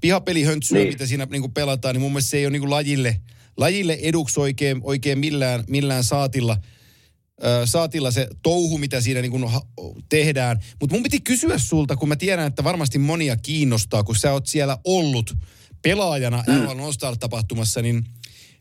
Pihapelihöntsyä, 0.00 0.78
niin. 0.78 0.88
mitä 0.88 1.06
siinä 1.06 1.26
niin 1.30 1.52
pelataan, 1.52 1.94
niin 1.94 2.00
mun 2.00 2.12
mielestä 2.12 2.30
se 2.30 2.36
ei 2.36 2.46
ole 2.46 2.58
niin 2.58 2.70
lajille, 2.70 3.20
lajille 3.56 3.98
eduksi 4.02 4.40
oikein, 4.40 4.80
oikein 4.82 5.18
millään, 5.18 5.64
millään 5.68 6.04
saatilla 6.04 6.58
saatilla 7.64 8.10
se 8.10 8.28
touhu, 8.42 8.78
mitä 8.78 9.00
siinä 9.00 9.20
niin 9.20 9.30
kuin 9.30 9.50
tehdään. 10.08 10.60
Mutta 10.80 10.94
mun 10.94 11.02
piti 11.02 11.20
kysyä 11.20 11.58
sulta, 11.58 11.96
kun 11.96 12.08
mä 12.08 12.16
tiedän, 12.16 12.46
että 12.46 12.64
varmasti 12.64 12.98
monia 12.98 13.36
kiinnostaa, 13.36 14.04
kun 14.04 14.16
sä 14.16 14.32
oot 14.32 14.46
siellä 14.46 14.78
ollut 14.84 15.36
pelaajana 15.82 16.44
mm. 16.46 17.18
tapahtumassa 17.20 17.82
niin 17.82 18.04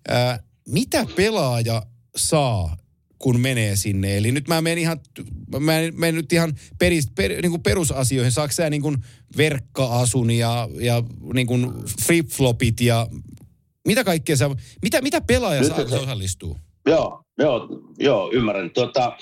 ää, 0.08 0.40
mitä 0.68 1.06
pelaaja 1.16 1.84
saa, 2.16 2.78
kun 3.20 3.40
menee 3.40 3.76
sinne. 3.76 4.18
Eli 4.18 4.32
nyt 4.32 4.48
mä 4.48 4.62
menen 4.62 4.78
ihan, 4.78 5.00
mä 5.60 5.74
menen 5.94 6.16
nyt 6.16 6.34
ihan 6.34 6.54
peris, 6.80 7.12
per, 7.16 7.32
niin 7.42 7.52
kuin 7.52 7.64
perusasioihin. 7.64 8.32
Saako 8.32 8.52
sä 8.52 8.70
niin 8.70 8.82
kuin 8.82 8.98
verkka-asun 9.38 10.32
ja, 10.32 10.70
ja 10.80 11.04
niin 11.34 11.48
kuin 11.48 11.74
flip-flopit 12.02 12.86
ja 12.86 13.08
mitä 13.88 14.04
kaikkea 14.04 14.36
sä, 14.36 14.50
mitä, 14.82 15.02
mitä 15.02 15.22
pelaaja 15.22 15.64
saa, 15.64 15.86
kun 15.86 16.00
osallistuu? 16.00 16.58
Joo, 16.86 17.24
joo, 17.38 17.68
joo, 18.00 18.32
ymmärrän. 18.34 18.70
Tuota, 18.70 19.18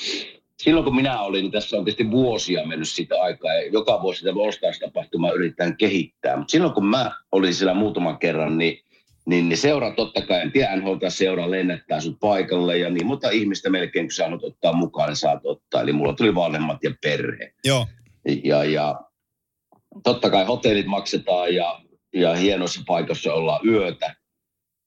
silloin 0.64 0.86
kun 0.86 0.96
minä 0.96 1.22
olin, 1.22 1.42
niin 1.44 1.52
tässä 1.52 1.78
on 1.78 1.86
tietysti 1.86 2.12
vuosia 2.12 2.68
mennyt 2.68 2.90
sitä 2.90 3.16
aikaa 3.22 3.54
ja 3.54 3.68
joka 3.68 4.02
vuosi 4.02 4.20
sitä 4.20 4.32
All-Stars-tapahtumaa 4.32 5.32
yritetään 5.32 5.78
kehittää. 5.78 6.38
Mutta 6.38 6.52
silloin 6.52 6.74
kun 6.74 6.86
mä 6.86 7.12
olin 7.32 7.54
siellä 7.54 7.74
muutaman 7.74 8.18
kerran, 8.18 8.58
niin 8.58 8.84
niin, 9.30 9.50
niin 9.50 9.58
seura 9.58 9.92
totta 9.92 10.22
kai, 10.22 10.42
en 10.42 10.52
tiedä, 10.52 10.76
NHL 10.76 10.94
seura 11.10 11.52
lennättää 11.52 12.02
sut 12.02 12.20
paikalle 12.20 12.78
ja 12.78 12.90
niin 12.90 13.06
mutta 13.06 13.30
ihmistä 13.30 13.70
melkein 13.70 14.06
kun 14.06 14.12
saanut 14.12 14.44
ottaa 14.44 14.74
mukaan, 14.74 15.10
niin 15.10 15.16
saat 15.16 15.40
ottaa. 15.44 15.82
Eli 15.82 15.94
mulla 15.94 16.14
tuli 16.14 16.36
vanhemmat 16.36 16.84
ja 16.84 16.92
perhe. 17.02 17.54
Joo. 17.64 17.88
Ja, 18.44 18.64
ja 18.64 19.02
totta 20.04 20.30
kai 20.30 20.46
hotellit 20.46 20.86
maksetaan 20.86 21.56
ja, 21.56 21.82
ja 22.14 22.36
hienossa 22.36 22.82
paikassa 22.88 23.34
ollaan 23.34 23.68
yötä. 23.68 24.16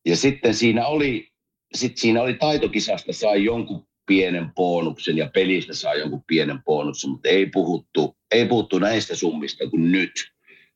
Ja 0.07 0.17
sitten 0.17 0.55
siinä 0.55 0.87
oli, 0.87 1.29
sit 1.75 1.99
siinä 1.99 2.23
oli 2.23 2.35
taitokisasta 2.35 3.13
sai 3.13 3.45
jonkun 3.45 3.87
pienen 4.07 4.51
bonuksen 4.55 5.17
ja 5.17 5.31
pelistä 5.35 5.75
saa 5.75 5.95
jonkun 5.95 6.25
pienen 6.27 6.63
bonuksen, 6.63 7.11
mutta 7.11 7.29
ei 7.29 7.47
puhuttu, 7.47 8.17
ei 8.31 8.47
puhuttu 8.47 8.79
näistä 8.79 9.17
summista 9.17 9.71
kuin 9.71 9.93
nyt. 9.93 10.13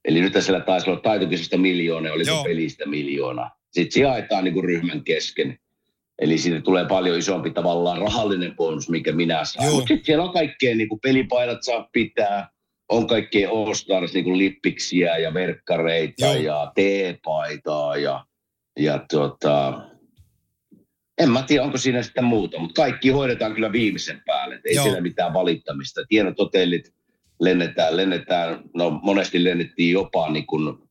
Eli 0.04 0.20
nyt 0.20 0.32
siellä 0.40 0.60
taisi 0.60 0.90
olla 0.90 1.00
taitokisasta 1.00 1.58
miljoona, 1.58 2.12
oli 2.12 2.24
pelistä 2.44 2.86
miljoona. 2.86 3.50
Sitten 3.76 3.92
se 3.92 4.00
jaetaan 4.00 4.44
niin 4.44 4.54
kuin 4.54 4.64
ryhmän 4.64 5.04
kesken. 5.04 5.58
Eli 6.18 6.38
siitä 6.38 6.60
tulee 6.60 6.84
paljon 6.88 7.18
isompi 7.18 7.50
tavallaan 7.50 7.98
rahallinen 7.98 8.56
bonus, 8.56 8.88
mikä 8.88 9.12
minä 9.12 9.44
saan. 9.44 9.72
Mutta 9.72 9.88
sitten 9.88 10.04
siellä 10.04 10.24
on 10.24 10.32
kaikkea, 10.32 10.74
niin 10.74 10.88
kuin 10.88 11.00
pelipaidat 11.00 11.62
saa 11.62 11.88
pitää, 11.92 12.50
on 12.88 13.06
kaikkea 13.06 13.50
All 13.50 13.74
Stars, 13.74 14.14
niin 14.14 14.24
kuin 14.24 14.38
lippiksiä 14.38 15.16
ja 15.16 15.34
verkkareita 15.34 16.26
Joo. 16.26 16.34
ja 16.34 16.72
teepaitaa 16.74 17.96
ja, 17.96 18.24
ja 18.78 19.04
tota, 19.10 19.82
en 21.18 21.30
mä 21.30 21.42
tiedä, 21.42 21.64
onko 21.64 21.78
siinä 21.78 22.02
sitten 22.02 22.24
muuta, 22.24 22.58
mutta 22.58 22.82
kaikki 22.82 23.08
hoidetaan 23.08 23.54
kyllä 23.54 23.72
viimeisen 23.72 24.22
päälle. 24.26 24.60
ei 24.64 24.74
Joo. 24.74 24.84
siellä 24.84 25.00
mitään 25.00 25.34
valittamista. 25.34 26.00
Tiedät 26.08 26.38
hotellit, 26.38 26.94
lennetään, 27.40 27.96
lennetään, 27.96 28.60
no 28.74 28.90
monesti 28.90 29.44
lennettiin 29.44 29.92
jopa 29.92 30.30
niin 30.30 30.46
kuin 30.46 30.85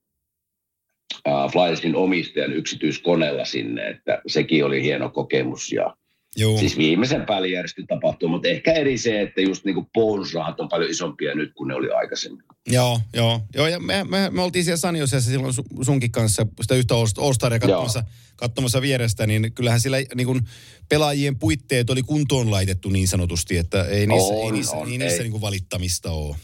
Flyersin 1.51 1.95
omistajan 1.95 2.53
yksityiskoneella 2.53 3.45
sinne, 3.45 3.87
että 3.89 4.21
sekin 4.27 4.65
oli 4.65 4.81
hieno 4.81 5.09
kokemus 5.09 5.71
ja 5.71 5.95
Joo. 6.37 6.57
Siis 6.57 6.77
viimeisen 6.77 7.25
päälle 7.25 7.47
järjesty 7.47 7.85
tapahtuu, 7.87 8.29
mutta 8.29 8.47
ehkä 8.47 8.73
eri 8.73 8.97
se, 8.97 9.21
että 9.21 9.41
just 9.41 9.65
niin 9.65 9.75
kuin 9.75 9.87
bonusrahat 9.93 10.59
on 10.59 10.69
paljon 10.69 10.91
isompia 10.91 11.35
nyt 11.35 11.53
kuin 11.53 11.67
ne 11.67 11.75
oli 11.75 11.89
aikaisemmin. 11.91 12.43
Joo, 12.67 12.99
joo. 13.13 13.41
joo 13.55 13.67
ja 13.67 13.79
me, 13.79 14.03
me, 14.03 14.29
me 14.29 14.41
oltiin 14.41 14.65
siellä 14.65 14.77
Saniosessa 14.77 15.31
silloin 15.31 15.53
sunkin 15.81 16.11
kanssa 16.11 16.45
sitä 16.61 16.75
yhtä 16.75 16.95
All-Staria 16.95 17.59
katsomassa, 17.59 18.03
katsomassa 18.35 18.81
vierestä, 18.81 19.27
niin 19.27 19.53
kyllähän 19.53 19.79
sillä 19.79 19.97
niin 20.15 20.27
kuin 20.27 20.41
pelaajien 20.89 21.39
puitteet 21.39 21.89
oli 21.89 22.03
kuntoon 22.03 22.51
laitettu 22.51 22.89
niin 22.89 23.07
sanotusti, 23.07 23.57
että 23.57 23.83
ei 23.83 24.07
niissä, 24.07 24.33
on, 24.33 24.45
ei 24.45 24.51
niissä, 24.51 24.75
on, 24.75 24.91
ei 24.91 24.97
niissä 24.97 25.23
ei. 25.23 25.29
Niin 25.29 25.41
valittamista 25.41 26.11
ole. 26.11 26.35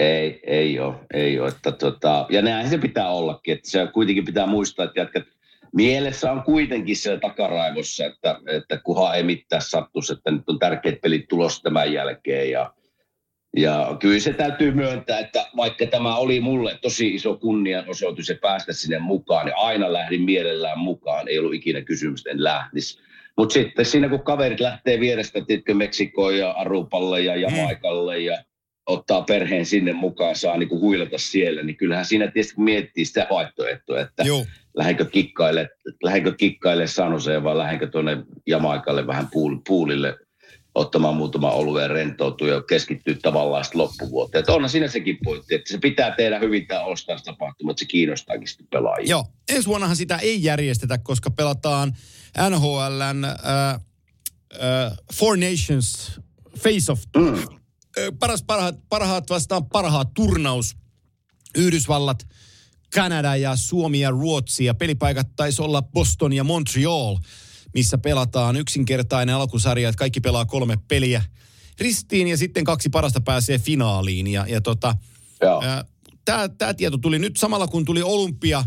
Ei, 0.00 0.40
ei 0.46 0.80
ole, 0.80 0.94
ei 1.14 1.40
ole. 1.40 1.48
Että 1.48 1.72
tota, 1.72 2.26
ja 2.30 2.42
näin 2.42 2.68
se 2.68 2.78
pitää 2.78 3.10
ollakin, 3.10 3.54
että 3.54 3.70
se 3.70 3.88
kuitenkin 3.92 4.24
pitää 4.24 4.46
muistaa, 4.46 4.84
että 4.84 5.00
jatkat, 5.00 5.22
mielessä 5.72 6.32
on 6.32 6.42
kuitenkin 6.42 6.96
se 6.96 7.18
takaraivossa, 7.18 8.06
että, 8.06 8.40
että 8.46 8.78
kuhan 8.78 9.16
ei 9.16 9.22
mitään 9.22 9.62
sattuisi, 9.62 10.12
että 10.12 10.30
nyt 10.30 10.48
on 10.48 10.58
tärkeät 10.58 11.00
pelit 11.00 11.28
tulossa 11.28 11.62
tämän 11.62 11.92
jälkeen 11.92 12.50
ja 12.50 12.74
ja 13.56 13.96
kyllä 14.00 14.20
se 14.20 14.32
täytyy 14.32 14.74
myöntää, 14.74 15.18
että 15.18 15.46
vaikka 15.56 15.86
tämä 15.86 16.16
oli 16.16 16.40
mulle 16.40 16.78
tosi 16.82 17.14
iso 17.14 17.36
kunnianosoitus 17.36 18.28
ja 18.28 18.36
päästä 18.42 18.72
sinne 18.72 18.98
mukaan, 18.98 19.46
niin 19.46 19.56
aina 19.56 19.92
lähdin 19.92 20.22
mielellään 20.22 20.78
mukaan. 20.78 21.28
Ei 21.28 21.38
ollut 21.38 21.54
ikinä 21.54 21.82
kysymystä, 21.82 22.30
en 22.30 22.44
lähtisi. 22.44 23.00
Mutta 23.36 23.52
sitten 23.52 23.84
siinä 23.84 24.08
kun 24.08 24.22
kaverit 24.22 24.60
lähtee 24.60 25.00
vierestä, 25.00 25.40
tiedätkö, 25.46 25.74
Meksikoon 25.74 26.38
ja 26.38 26.50
Arupalle 26.50 27.20
ja 27.20 27.36
Jamaikalle 27.36 28.18
ja 28.18 28.44
ottaa 28.90 29.22
perheen 29.22 29.66
sinne 29.66 29.92
mukaan, 29.92 30.36
saa 30.36 30.56
niin 30.56 30.68
kuin 30.68 30.80
huilata 30.80 31.18
siellä, 31.18 31.62
niin 31.62 31.76
kyllähän 31.76 32.04
siinä 32.04 32.30
tietysti 32.30 32.60
miettii 32.60 33.04
sitä 33.04 33.26
vaihtoehtoa, 33.30 34.00
että 34.00 34.22
Joo. 34.22 34.46
lähdenkö 34.76 35.04
kikkaille, 35.04 35.68
lähdenkö 36.02 36.34
kikkaille 36.36 36.86
Sanoseen 36.86 37.44
vai 37.44 37.58
lähdenkö 37.58 37.86
tuonne 37.86 38.16
Jamaikalle 38.46 39.06
vähän 39.06 39.28
puul, 39.32 39.56
puulille 39.66 40.18
ottamaan 40.74 41.16
muutama 41.16 41.50
oluen 41.50 41.90
rentoutua 41.90 42.48
ja 42.48 42.62
keskittyä 42.62 43.14
tavallaan 43.22 43.64
sitten 43.64 43.80
loppuvuoteen. 43.80 44.40
Että 44.40 44.52
onhan 44.52 44.70
siinä 44.70 44.88
sekin 44.88 45.18
pointti, 45.24 45.54
että 45.54 45.72
se 45.72 45.78
pitää 45.78 46.14
tehdä 46.16 46.38
hyvin 46.38 46.66
tämä 46.66 46.80
tapahtuma, 47.24 47.70
että 47.70 47.80
se 47.80 47.86
kiinnostaakin 47.86 48.48
sitten 48.48 48.66
pelaajia. 48.70 49.10
Joo, 49.10 49.24
ensi 49.48 49.68
vuonnahan 49.68 49.96
sitä 49.96 50.16
ei 50.16 50.44
järjestetä, 50.44 50.98
koska 50.98 51.30
pelataan 51.30 51.92
NHLn 52.50 53.24
äh, 53.24 53.74
äh, 53.74 53.80
Four 55.14 55.36
Nations 55.36 56.20
Face-Off. 56.58 57.02
Mm. 57.16 57.59
Paras 58.18 58.42
parhaat, 58.42 58.74
parhaat 58.88 59.30
vastaan 59.30 59.66
parhaat 59.66 60.14
turnaus. 60.14 60.76
Yhdysvallat, 61.54 62.28
Kanada 62.94 63.36
ja 63.36 63.56
Suomi 63.56 64.00
ja 64.00 64.10
Ruotsi 64.10 64.64
ja 64.64 64.74
pelipaikat 64.74 65.28
taisi 65.36 65.62
olla 65.62 65.82
Boston 65.82 66.32
ja 66.32 66.44
Montreal– 66.44 67.16
missä 67.74 67.98
pelataan 67.98 68.56
yksinkertainen 68.56 69.34
alkusarja, 69.34 69.88
että 69.88 69.98
kaikki 69.98 70.20
pelaa 70.20 70.46
kolme 70.46 70.78
peliä 70.88 71.22
ristiin 71.80 72.28
ja 72.28 72.36
sitten 72.36 72.64
kaksi 72.64 72.88
parasta 72.88 73.20
pääsee 73.20 73.58
finaaliin. 73.58 74.26
Ja, 74.26 74.46
ja 74.48 74.60
tota, 74.60 74.96
tämä 76.58 76.74
tieto 76.74 76.98
tuli 76.98 77.18
nyt 77.18 77.36
samalla 77.36 77.68
kun 77.68 77.84
tuli 77.84 78.02
olympia, 78.02 78.64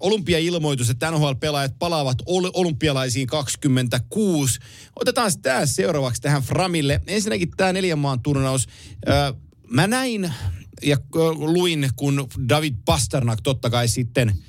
olympia-ilmoitus, 0.00 0.90
että 0.90 1.10
NHL-pelaajat 1.10 1.74
palaavat 1.78 2.18
ol, 2.26 2.50
olympialaisiin 2.54 3.26
26. 3.26 4.58
Otetaan 4.96 5.32
tämä 5.42 5.66
seuraavaksi 5.66 6.22
tähän 6.22 6.42
Framille. 6.42 7.00
Ensinnäkin 7.06 7.50
tämä 7.56 7.72
neljän 7.72 7.98
maan 7.98 8.22
turnaus. 8.22 8.68
Ää, 9.06 9.34
mä 9.70 9.86
näin 9.86 10.34
ja 10.82 10.96
luin, 11.34 11.90
kun 11.96 12.28
David 12.48 12.74
Pasternak 12.84 13.38
totta 13.42 13.70
kai 13.70 13.88
sitten– 13.88 14.34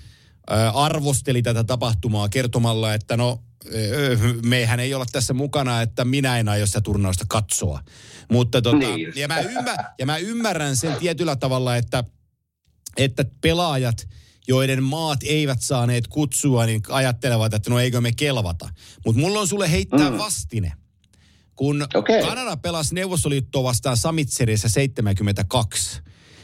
arvosteli 0.73 1.41
tätä 1.41 1.63
tapahtumaa 1.63 2.29
kertomalla, 2.29 2.93
että 2.93 3.17
no 3.17 3.43
meihän 4.45 4.79
ei 4.79 4.93
olla 4.93 5.05
tässä 5.11 5.33
mukana, 5.33 5.81
että 5.81 6.05
minä 6.05 6.37
en 6.37 6.49
aio 6.49 6.65
sitä 6.65 6.81
turnausta 6.81 7.25
katsoa. 7.27 7.79
Mutta 8.31 8.61
tota, 8.61 8.77
niin. 8.77 9.13
ja, 9.15 9.27
mä 9.27 9.39
ymmär, 9.39 9.77
ja 9.99 10.05
mä 10.05 10.17
ymmärrän 10.17 10.77
sen 10.77 10.95
tietyllä 10.95 11.35
tavalla, 11.35 11.75
että, 11.75 12.03
että 12.97 13.25
pelaajat, 13.41 14.07
joiden 14.47 14.83
maat 14.83 15.19
eivät 15.23 15.61
saaneet 15.61 16.07
kutsua, 16.07 16.65
niin 16.65 16.81
ajattelevat, 16.89 17.53
että 17.53 17.69
no 17.69 17.79
eikö 17.79 18.01
me 18.01 18.11
kelvata. 18.11 18.69
Mutta 19.05 19.21
mulla 19.21 19.39
on 19.39 19.47
sulle 19.47 19.71
heittää 19.71 20.11
mm. 20.11 20.17
vastine. 20.17 20.73
Kun 21.55 21.87
okay. 21.93 22.21
Kanada 22.21 22.57
pelasi 22.57 22.95
Neuvostoliittoa 22.95 23.63
vastaan 23.63 23.97
Samitserissä 23.97 24.69
72, 24.69 26.01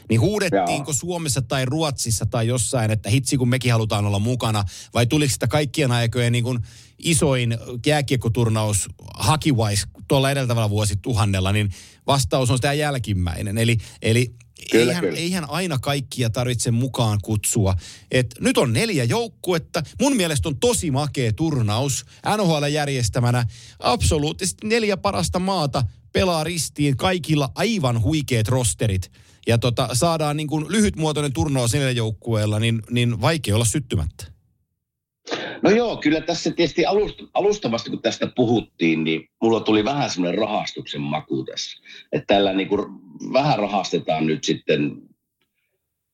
niin 0.08 0.20
huudettiinko 0.20 0.90
Joo. 0.90 0.98
Suomessa 0.98 1.42
tai 1.42 1.64
Ruotsissa 1.64 2.26
tai 2.26 2.46
jossain, 2.46 2.90
että 2.90 3.10
hitsi 3.10 3.36
kun 3.36 3.48
mekin 3.48 3.72
halutaan 3.72 4.06
olla 4.06 4.18
mukana, 4.18 4.64
vai 4.94 5.06
tuliko 5.06 5.32
sitä 5.32 5.48
kaikkien 5.48 5.92
aikojen 5.92 6.32
niin 6.32 6.44
kuin 6.44 6.58
isoin 6.98 7.58
jääkiekkoturnaus 7.86 8.88
Hakiwais 9.14 9.86
tuolla 10.08 10.30
edeltävällä 10.30 10.70
vuosituhannella, 10.70 11.52
niin 11.52 11.70
vastaus 12.06 12.50
on 12.50 12.58
sitä 12.58 12.72
jälkimmäinen. 12.72 13.58
Eli, 13.58 13.78
eli 14.02 14.34
Kyllä, 14.70 14.92
eihän, 14.92 15.04
kyllä. 15.04 15.18
eihän 15.18 15.50
aina 15.50 15.78
kaikkia 15.78 16.30
tarvitse 16.30 16.70
mukaan 16.70 17.18
kutsua. 17.22 17.74
Et 18.10 18.34
nyt 18.40 18.58
on 18.58 18.72
neljä 18.72 19.04
joukkuetta. 19.04 19.82
Mun 20.00 20.16
mielestä 20.16 20.48
on 20.48 20.56
tosi 20.56 20.90
makea 20.90 21.32
turnaus. 21.32 22.04
NHL 22.36 22.64
järjestämänä 22.64 23.46
absoluuttisesti 23.78 24.66
neljä 24.66 24.96
parasta 24.96 25.38
maata 25.38 25.84
pelaa 26.12 26.44
ristiin 26.44 26.96
kaikilla 26.96 27.52
aivan 27.54 28.02
huikeat 28.02 28.48
rosterit 28.48 29.12
ja 29.46 29.58
tota, 29.58 29.88
saadaan 29.92 30.36
niin 30.36 30.48
kuin 30.48 30.66
lyhytmuotoinen 30.68 31.32
turnaus 31.32 31.72
neljällä 31.72 31.92
joukkueella, 31.92 32.58
niin, 32.58 32.82
niin 32.90 33.20
vaikea 33.20 33.54
olla 33.54 33.64
syttymättä. 33.64 34.39
No 35.62 35.70
joo, 35.70 35.96
kyllä 35.96 36.20
tässä 36.20 36.50
tietysti 36.50 36.86
alust, 36.86 37.18
alustavasti, 37.34 37.90
kun 37.90 38.02
tästä 38.02 38.26
puhuttiin, 38.36 39.04
niin 39.04 39.28
mulla 39.42 39.60
tuli 39.60 39.84
vähän 39.84 40.10
semmoinen 40.10 40.38
rahastuksen 40.38 41.00
maku 41.00 41.44
tässä. 41.44 41.78
Että 42.12 42.34
tällä 42.34 42.52
niin 42.52 42.68
kuin 42.68 42.86
vähän 43.32 43.58
rahastetaan 43.58 44.26
nyt 44.26 44.44
sitten 44.44 44.92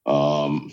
um, 0.08 0.70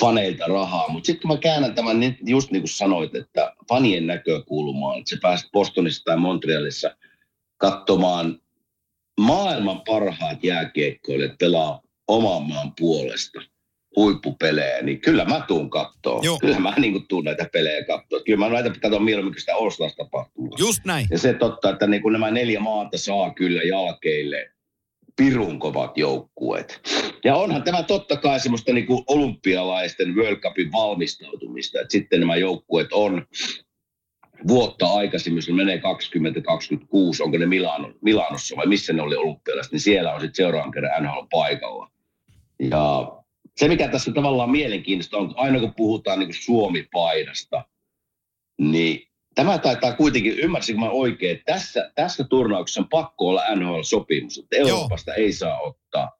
faneilta 0.00 0.46
rahaa. 0.46 0.88
Mutta 0.88 1.06
sitten 1.06 1.28
kun 1.28 1.36
mä 1.36 1.40
käännän 1.40 1.74
tämän, 1.74 2.00
niin 2.00 2.18
just 2.22 2.50
niin 2.50 2.62
kuin 2.62 2.68
sanoit, 2.68 3.14
että 3.14 3.54
fanien 3.68 4.06
näkökulmaan, 4.06 4.98
että 4.98 5.10
sä 5.10 5.16
pääset 5.22 5.50
Bostonissa 5.52 6.04
tai 6.04 6.16
Montrealissa 6.16 6.96
katsomaan 7.56 8.40
maailman 9.20 9.82
parhaat 9.86 10.44
jääkiekkoilijat 10.44 11.38
pelaa 11.38 11.80
oman 12.08 12.42
maan 12.42 12.72
puolesta 12.78 13.40
huippupelejä, 13.96 14.82
niin 14.82 15.00
kyllä 15.00 15.24
mä 15.24 15.44
tuun 15.48 15.70
kattoo. 15.70 16.20
Joo. 16.22 16.38
Kyllä 16.38 16.58
mä 16.58 16.74
niin 16.78 16.92
kuin 16.92 17.08
tuun 17.08 17.24
näitä 17.24 17.48
pelejä 17.52 17.84
kattoo. 17.84 18.20
Kyllä 18.26 18.38
mä 18.38 18.48
näitä 18.48 18.70
katson 18.82 19.02
mieluummin 19.02 19.32
kuin 19.32 19.40
sitä 19.40 19.56
Oslas-tapahtumaa. 19.56 20.58
Just 20.58 20.84
näin. 20.84 21.06
Ja 21.10 21.18
se 21.18 21.34
totta, 21.34 21.70
että 21.70 21.86
niin 21.86 22.02
kuin 22.02 22.12
nämä 22.12 22.30
neljä 22.30 22.60
maata 22.60 22.98
saa 22.98 23.34
kyllä 23.34 23.62
jalkeille 23.62 24.50
pirun 25.16 25.58
kovat 25.58 25.98
joukkueet. 25.98 26.80
Ja 27.24 27.36
onhan 27.36 27.62
tämä 27.62 27.82
totta 27.82 28.16
kai 28.16 28.40
semmoista 28.40 28.72
niin 28.72 28.86
kuin 28.86 29.04
olympialaisten 29.06 30.16
World 30.16 30.36
Cupin 30.36 30.72
valmistautumista, 30.72 31.80
että 31.80 31.92
sitten 31.92 32.20
nämä 32.20 32.36
joukkueet 32.36 32.92
on 32.92 33.26
vuotta 34.48 34.86
aikaisemmin, 34.86 35.38
jos 35.38 35.48
menee 35.48 35.78
2026, 35.78 37.22
onko 37.22 37.38
ne 37.38 37.46
Milano, 37.46 37.92
Milanossa 38.00 38.56
vai 38.56 38.66
missä 38.66 38.92
ne 38.92 39.02
oli 39.02 39.16
olympialaiset, 39.16 39.72
niin 39.72 39.80
siellä 39.80 40.14
on 40.14 40.20
sitten 40.20 40.36
seuraavan 40.36 40.70
kerran 40.70 41.02
NHL 41.02 41.26
paikalla. 41.30 41.90
Ja 42.70 43.12
se, 43.56 43.68
mikä 43.68 43.88
tässä 43.88 44.12
tavallaan 44.12 44.50
mielenkiintoista 44.50 45.16
on, 45.16 45.34
aina 45.36 45.60
kun 45.60 45.74
puhutaan 45.74 46.18
niin 46.18 46.34
Suomi-paidasta, 46.34 47.64
niin 48.60 49.08
tämä 49.34 49.58
taitaa 49.58 49.92
kuitenkin, 49.92 50.38
ymmärsinkö 50.38 50.80
mä 50.80 50.90
oikein, 50.90 51.36
että 51.36 51.52
tässä, 51.52 51.92
tässä 51.94 52.24
turnauksessa 52.24 52.80
on 52.80 52.88
pakko 52.88 53.28
olla 53.28 53.42
NHL-sopimus, 53.54 54.38
että 54.38 54.56
Euroopasta 54.56 55.10
Joo. 55.10 55.16
ei 55.16 55.32
saa 55.32 55.60
ottaa. 55.60 56.12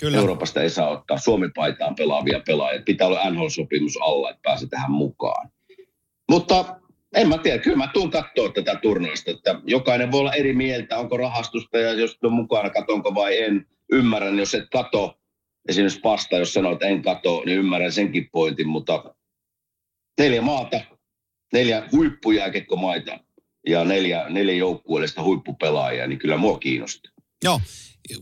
Kyllä. 0.00 0.18
Euroopasta 0.18 0.62
ei 0.62 0.70
saa 0.70 0.88
ottaa 0.88 1.18
Suomi-paitaan 1.18 1.94
pelaavia 1.94 2.40
pelaajia. 2.46 2.82
Pitää 2.82 3.06
olla 3.06 3.30
NHL-sopimus 3.30 3.96
alla, 4.00 4.30
että 4.30 4.40
pääsee 4.42 4.68
tähän 4.68 4.90
mukaan. 4.90 5.50
Mutta 6.30 6.80
en 7.14 7.28
mä 7.28 7.38
tiedä, 7.38 7.58
kyllä 7.58 7.76
mä 7.76 7.90
tuun 7.92 8.10
katsoa 8.10 8.48
tätä 8.48 8.74
turnausta, 8.82 9.30
että 9.30 9.60
jokainen 9.64 10.12
voi 10.12 10.20
olla 10.20 10.32
eri 10.32 10.52
mieltä, 10.52 10.98
onko 10.98 11.16
rahastusta 11.16 11.78
ja 11.78 11.92
jos 11.92 12.18
on 12.22 12.32
mukana, 12.32 12.70
katonko 12.70 13.14
vai 13.14 13.42
en. 13.42 13.66
Ymmärrän, 13.92 14.38
jos 14.38 14.54
et 14.54 14.64
kato, 14.72 15.18
esimerkiksi 15.68 16.00
pasta, 16.00 16.36
jos 16.36 16.54
sanoo, 16.54 16.72
että 16.72 16.86
en 16.86 17.02
kato, 17.02 17.42
niin 17.46 17.58
ymmärrän 17.58 17.92
senkin 17.92 18.28
pointin, 18.32 18.68
mutta 18.68 19.14
neljä 20.18 20.42
maata, 20.42 20.80
neljä 21.52 21.88
huippujääkekkomaita 21.92 23.18
ja 23.66 23.84
neljä, 23.84 24.26
neljä 24.28 24.54
joukkueellista 24.54 25.22
huippupelaajaa, 25.22 26.06
niin 26.06 26.18
kyllä 26.18 26.36
mua 26.36 26.58
kiinnostaa. 26.58 27.12
Joo, 27.44 27.60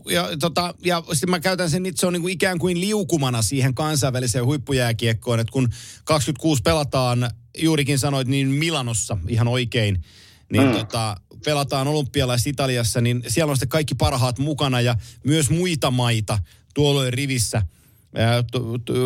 ja, 0.09 0.29
tota, 0.39 0.75
ja 0.85 1.03
sitten 1.13 1.29
mä 1.29 1.39
käytän 1.39 1.69
sen, 1.69 1.85
että 1.85 1.99
se 1.99 2.07
on 2.07 2.13
niin 2.13 2.21
kuin 2.21 2.33
ikään 2.33 2.59
kuin 2.59 2.79
liukumana 2.79 3.41
siihen 3.41 3.73
kansainväliseen 3.73 4.45
huippujääkiekkoon, 4.45 5.39
että 5.39 5.51
kun 5.51 5.69
26 6.03 6.61
pelataan, 6.61 7.29
juurikin 7.57 7.99
sanoit, 7.99 8.27
niin 8.27 8.47
Milanossa 8.47 9.17
ihan 9.27 9.47
oikein, 9.47 10.03
niin 10.51 10.67
mm. 10.67 10.73
tota, 10.73 11.17
pelataan 11.45 11.87
olympialais 11.87 12.47
Italiassa, 12.47 13.01
niin 13.01 13.23
siellä 13.27 13.51
on 13.51 13.57
sitten 13.57 13.69
kaikki 13.69 13.95
parhaat 13.95 14.39
mukana 14.39 14.81
ja 14.81 14.95
myös 15.23 15.49
muita 15.49 15.91
maita 15.91 16.39
tuolloin 16.73 17.13
rivissä– 17.13 17.61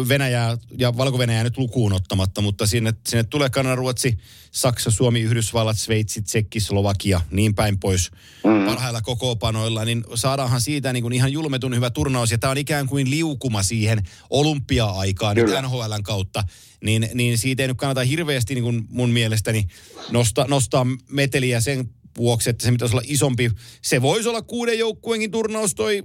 Venäjää 0.10 0.58
ja 0.78 0.98
valko 0.98 1.18
nyt 1.44 1.58
lukuun 1.58 1.94
ottamatta, 1.94 2.42
mutta 2.42 2.68
sinne, 2.68 2.94
sinne 3.08 3.24
tulee 3.24 3.50
Kanada, 3.50 3.76
Ruotsi, 3.76 4.18
Saksa, 4.52 4.92
Suomi, 4.92 5.22
Yhdysvallat, 5.22 5.78
Sveitsi, 5.78 6.22
Tsekki, 6.22 6.60
Slovakia, 6.60 7.22
niin 7.32 7.56
päin 7.56 7.80
pois 7.80 8.12
mm. 8.44 8.66
parhailla 8.66 9.02
kokoopanoilla, 9.02 9.86
niin 9.86 10.04
saadaanhan 10.16 10.62
siitä 10.62 10.94
niin 10.94 11.04
kuin 11.04 11.14
ihan 11.14 11.32
julmetun 11.32 11.76
hyvä 11.76 11.90
turnaus, 11.90 12.32
ja 12.32 12.38
tämä 12.38 12.52
on 12.52 12.58
ikään 12.58 12.88
kuin 12.88 13.10
liukuma 13.10 13.64
siihen 13.64 14.04
olympia-aikaan 14.30 15.36
nyt 15.36 15.48
NHLn 15.62 16.04
kautta, 16.04 16.44
niin, 16.84 17.10
niin 17.14 17.38
siitä 17.38 17.64
ei 17.64 17.68
nyt 17.68 17.78
kannata 17.78 18.04
hirveästi 18.04 18.54
niin 18.56 18.64
kuin 18.64 18.86
mun 18.90 19.10
mielestäni 19.10 19.68
nostaa, 20.12 20.46
nostaa 20.48 20.86
meteliä 21.10 21.62
sen 21.62 21.90
vuoksi, 22.18 22.50
että 22.50 22.66
se 22.66 22.72
pitäisi 22.72 22.96
olla 22.96 23.06
isompi. 23.08 23.52
Se 23.82 24.02
voisi 24.02 24.30
olla 24.30 24.42
kuuden 24.42 24.80
joukkueenkin 24.80 25.32
turnaus 25.32 25.76
toi 25.76 26.04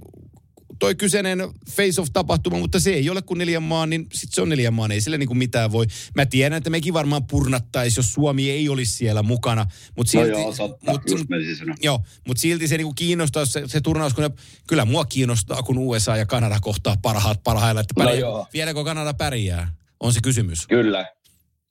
toi 0.79 0.95
kyseinen 0.95 1.39
face-off-tapahtuma, 1.69 2.57
mutta 2.57 2.79
se 2.79 2.93
ei 2.93 3.09
ole 3.09 3.21
kuin 3.21 3.37
neljän 3.37 3.63
maan, 3.63 3.89
niin 3.89 4.01
sitten 4.13 4.35
se 4.35 4.41
on 4.41 4.49
neljän 4.49 4.73
maan, 4.73 4.91
ei 4.91 5.01
sille 5.01 5.17
niin 5.17 5.27
kuin 5.27 5.37
mitään 5.37 5.71
voi. 5.71 5.85
Mä 6.15 6.25
tiedän, 6.25 6.57
että 6.57 6.69
mekin 6.69 6.93
varmaan 6.93 7.27
purnattaisi, 7.27 7.99
jos 7.99 8.13
Suomi 8.13 8.49
ei 8.49 8.69
olisi 8.69 8.91
siellä 8.91 9.23
mukana, 9.23 9.65
mutta 9.97 10.17
no 10.17 10.23
silti... 10.23 10.31
No 10.31 10.39
joo, 10.39 10.53
totta, 10.57 10.91
mut, 10.91 11.01
just 11.09 11.25
Joo, 11.83 11.99
mutta 12.27 12.41
silti 12.41 12.67
se 12.67 12.77
niin 12.77 12.85
kuin 12.85 12.95
kiinnostaa 12.95 13.45
se, 13.45 13.63
se 13.65 13.81
turnaus, 13.81 14.13
kun 14.13 14.23
ne, 14.23 14.29
kyllä 14.67 14.85
mua 14.85 15.05
kiinnostaa, 15.05 15.63
kun 15.63 15.77
USA 15.77 16.17
ja 16.17 16.25
Kanada 16.25 16.57
kohtaa 16.61 16.95
parhaat 17.01 17.43
parhailla, 17.43 17.81
että 17.81 17.93
no 17.97 18.05
pärjää, 18.05 18.29
no 18.29 18.47
vieläkö 18.53 18.83
Kanada 18.83 19.13
pärjää, 19.13 19.73
on 19.99 20.13
se 20.13 20.19
kysymys. 20.23 20.67
Kyllä, 20.67 21.05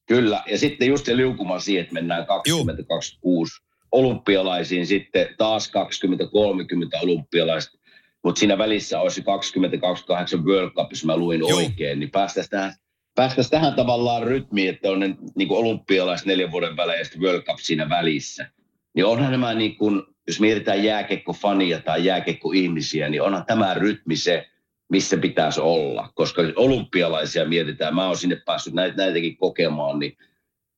kyllä. 0.07 0.43
Ja 0.51 0.59
sitten 0.59 0.89
just 0.89 1.07
se 1.07 1.17
liukuma 1.17 1.61
siihen, 1.61 1.83
että 1.83 1.95
mennään 1.95 2.27
2026 2.27 3.63
olympialaisiin, 3.93 4.87
sitten 4.87 5.27
taas 5.39 5.69
2030 5.69 6.99
olympialaiset 7.01 7.82
mutta 8.25 8.39
siinä 8.39 8.59
välissä 8.59 9.01
olisi 9.01 9.23
2028 9.23 10.45
World 10.45 10.71
Cup, 10.71 10.91
jos 10.91 11.05
mä 11.05 11.17
luin 11.17 11.41
Joo. 11.41 11.57
oikein, 11.57 12.01
niin 12.01 12.11
päästäisiin 12.11 12.51
tähän, 12.51 12.75
päästäisi 13.15 13.51
tähän 13.51 13.75
tavallaan 13.75 14.23
rytmiin, 14.23 14.69
että 14.69 14.91
on 14.91 15.01
ne 15.01 15.17
niin 15.35 15.49
kuin 15.49 15.61
olympialaiset 15.61 16.27
neljän 16.27 16.51
vuoden 16.51 16.77
välein 16.77 16.99
ja 16.99 17.05
sitten 17.05 17.23
World 17.23 17.43
Cup 17.43 17.59
siinä 17.59 17.89
välissä. 17.89 18.51
Niin 18.95 19.05
onhan 19.05 19.31
nämä, 19.31 19.55
niin 19.55 19.77
kuin, 19.77 20.03
jos 20.27 20.41
mietitään 20.41 20.85
jääkekko-fania 20.85 21.81
tai 21.81 22.05
jääkekko-ihmisiä, 22.05 23.09
niin 23.09 23.23
onhan 23.23 23.47
tämä 23.47 23.75
rytmi 23.75 24.17
se, 24.17 24.47
missä 24.89 25.17
pitäisi 25.17 25.61
olla. 25.61 26.09
Koska 26.15 26.43
olympialaisia 26.57 27.49
mietitään, 27.49 27.95
mä 27.95 28.07
oon 28.07 28.17
sinne 28.17 28.37
päässyt 28.47 28.75
näitä, 28.75 28.97
näitäkin 28.97 29.37
kokemaan, 29.37 29.99
niin 29.99 30.17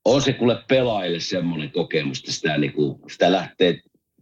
on 0.04 0.22
se 0.22 0.33
kuule 0.33 0.59
pelaajille 0.68 1.20
semmoinen 1.20 1.70
kokemus, 1.70 2.18
että 2.18 2.33
sitä, 2.33 2.59
niin 2.59 2.72
kuin, 2.72 2.98
sitä 3.11 3.33
lähtee 3.33 3.80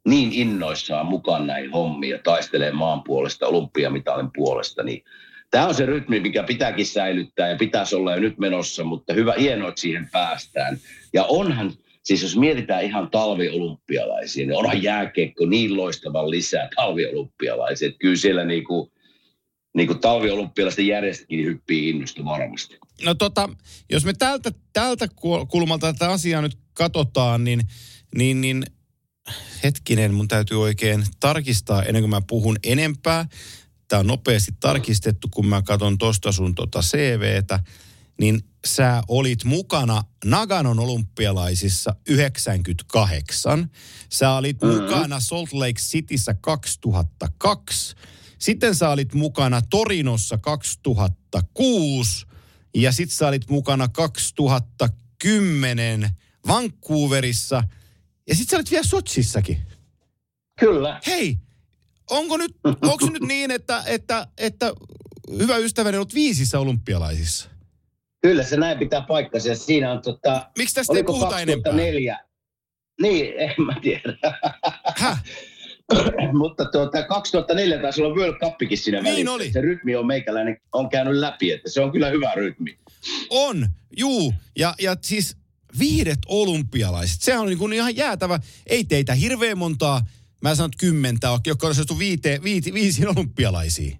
niin 0.09 0.33
innoissaan 0.33 1.07
mukaan 1.07 1.47
näihin 1.47 1.71
hommiin 1.71 2.11
ja 2.11 2.19
taistelee 2.19 2.73
maan 2.73 3.03
puolesta, 3.03 3.47
olympiamitalin 3.47 4.31
puolesta, 4.35 4.83
niin 4.83 5.05
tämä 5.51 5.67
on 5.67 5.75
se 5.75 5.87
rytmi, 5.87 6.21
mikä 6.21 6.43
pitääkin 6.43 6.87
säilyttää 6.87 7.49
ja 7.49 7.57
pitäisi 7.57 7.97
olla 7.97 8.15
jo 8.15 8.21
nyt 8.21 8.39
menossa, 8.39 8.85
mutta 8.85 9.13
hyvä, 9.13 9.35
hienoa, 9.39 9.69
että 9.69 9.81
siihen 9.81 10.09
päästään. 10.13 10.79
Ja 11.13 11.25
onhan, 11.25 11.73
siis 12.03 12.23
jos 12.23 12.37
mietitään 12.37 12.85
ihan 12.85 13.11
talviolympialaisia, 13.11 14.47
niin 14.47 14.57
onhan 14.57 14.83
jääkeikko 14.83 15.47
niin 15.47 15.77
loistavan 15.77 16.31
lisää 16.31 16.69
talviolympialaisia, 16.77 17.89
että 17.89 17.99
kyllä 17.99 18.17
siellä 18.17 18.45
niinku, 18.45 18.93
niinku 19.75 19.95
talviolympialaisten 19.95 20.87
järjestäkin 20.87 21.45
hyppii 21.45 21.91
innosta 21.91 22.25
varmasti. 22.25 22.79
No 23.05 23.15
tota, 23.15 23.49
jos 23.91 24.05
me 24.05 24.13
tältä, 24.13 24.53
tältä 24.73 25.09
kulmalta 25.49 25.93
tätä 25.93 26.11
asiaa 26.11 26.43
nyt 26.43 26.59
katsotaan, 26.75 27.45
niin, 27.45 27.61
niin, 28.15 28.41
niin 28.41 28.65
hetkinen, 29.65 30.15
mun 30.15 30.29
täytyy 30.29 30.63
oikein 30.63 31.05
tarkistaa 31.21 31.83
ennen 31.83 32.03
kuin 32.03 32.11
mä 32.11 32.21
puhun 32.21 32.57
enempää. 32.65 33.27
Tämä 33.89 34.01
on 34.01 34.07
nopeasti 34.07 34.53
tarkistettu, 34.61 35.29
kun 35.29 35.47
mä 35.47 35.63
katson 35.63 35.99
tosta 35.99 36.33
sun 36.33 36.55
tota 36.55 36.81
CVtä. 36.81 37.61
Niin 38.21 38.45
sä 38.67 39.03
olit 39.09 39.45
mukana 39.45 40.03
Naganon 40.25 40.79
olympialaisissa 40.79 41.95
98. 42.09 43.71
Sä 44.13 44.33
olit 44.33 44.63
mm-hmm. 44.63 44.83
mukana 44.83 45.21
Salt 45.21 45.53
Lake 45.53 45.81
Cityssä 45.81 46.35
2002. 46.35 47.97
Sitten 48.39 48.75
sä 48.75 48.89
olit 48.89 49.15
mukana 49.15 49.63
Torinossa 49.71 50.39
2006. 50.39 52.27
Ja 52.75 52.93
sitten 52.93 53.17
sä 53.17 53.29
olit 53.29 53.51
mukana 53.51 53.89
2010 53.89 56.11
Vancouverissa– 56.49 57.65
ja 58.29 58.35
sit 58.35 58.49
sä 58.49 58.57
olit 58.57 58.71
vielä 58.71 58.85
Sotsissakin. 58.85 59.59
Kyllä. 60.61 61.01
Hei, 61.07 61.39
onko 62.11 62.37
nyt, 62.37 62.57
onko 62.91 63.07
nyt 63.11 63.23
niin, 63.23 63.51
että, 63.51 63.83
että, 63.87 64.27
että 64.39 64.73
hyvä 65.39 65.57
ystäväni 65.57 65.99
on 65.99 66.07
viisissä 66.15 66.61
olympialaisissa? 66.61 67.51
Kyllä 68.23 68.43
se 68.43 68.57
näin 68.57 68.79
pitää 68.79 69.01
paikkansa. 69.01 69.49
Ja 69.49 69.57
siinä 69.57 69.93
on 69.93 70.03
tota... 70.03 70.51
Miksi 70.59 70.75
tästä 70.75 70.97
ei 70.97 71.05
puhuta 71.05 71.31
2004? 71.31 72.13
enempää? 72.13 72.33
Niin, 73.03 73.35
en 73.37 73.55
mä 73.67 73.77
tiedä. 73.83 74.17
Häh? 74.97 75.23
Mutta 76.43 76.65
tuota, 76.65 77.03
2004 77.03 77.79
taisi 77.79 78.03
olla 78.03 78.15
World 78.15 78.39
Cupikin 78.39 78.79
siinä 78.79 79.01
niin 79.03 79.13
välissä. 79.15 79.33
oli. 79.33 79.53
Se 79.53 79.61
rytmi 79.61 79.97
on 79.97 80.07
meikäläinen, 80.07 80.57
on 80.73 80.89
käynyt 80.89 81.15
läpi, 81.15 81.53
että 81.53 81.71
se 81.71 81.81
on 81.81 81.93
kyllä 81.93 82.09
hyvä 82.09 82.33
rytmi. 82.37 82.79
On, 83.31 83.69
juu. 83.97 84.35
Ja, 84.57 84.75
ja 84.81 84.97
siis 85.01 85.37
viidet 85.79 86.19
olympialaiset. 86.27 87.23
Sehän 87.23 87.41
on 87.41 87.47
niin 87.47 87.59
kuin 87.59 87.73
ihan 87.73 87.97
jäätävä. 87.97 88.41
Ei 88.67 88.85
teitä 88.85 89.15
hirveän 89.15 89.59
montaa, 89.59 90.03
mä 90.41 90.55
sanon 90.55 90.71
kymmentä, 90.79 91.29
jotka 91.47 91.67
on 91.67 91.71
osallistu 91.71 91.99
viite, 91.99 92.41
viisi, 92.43 92.75
viisi 92.75 93.07
olympialaisiin. 93.07 93.99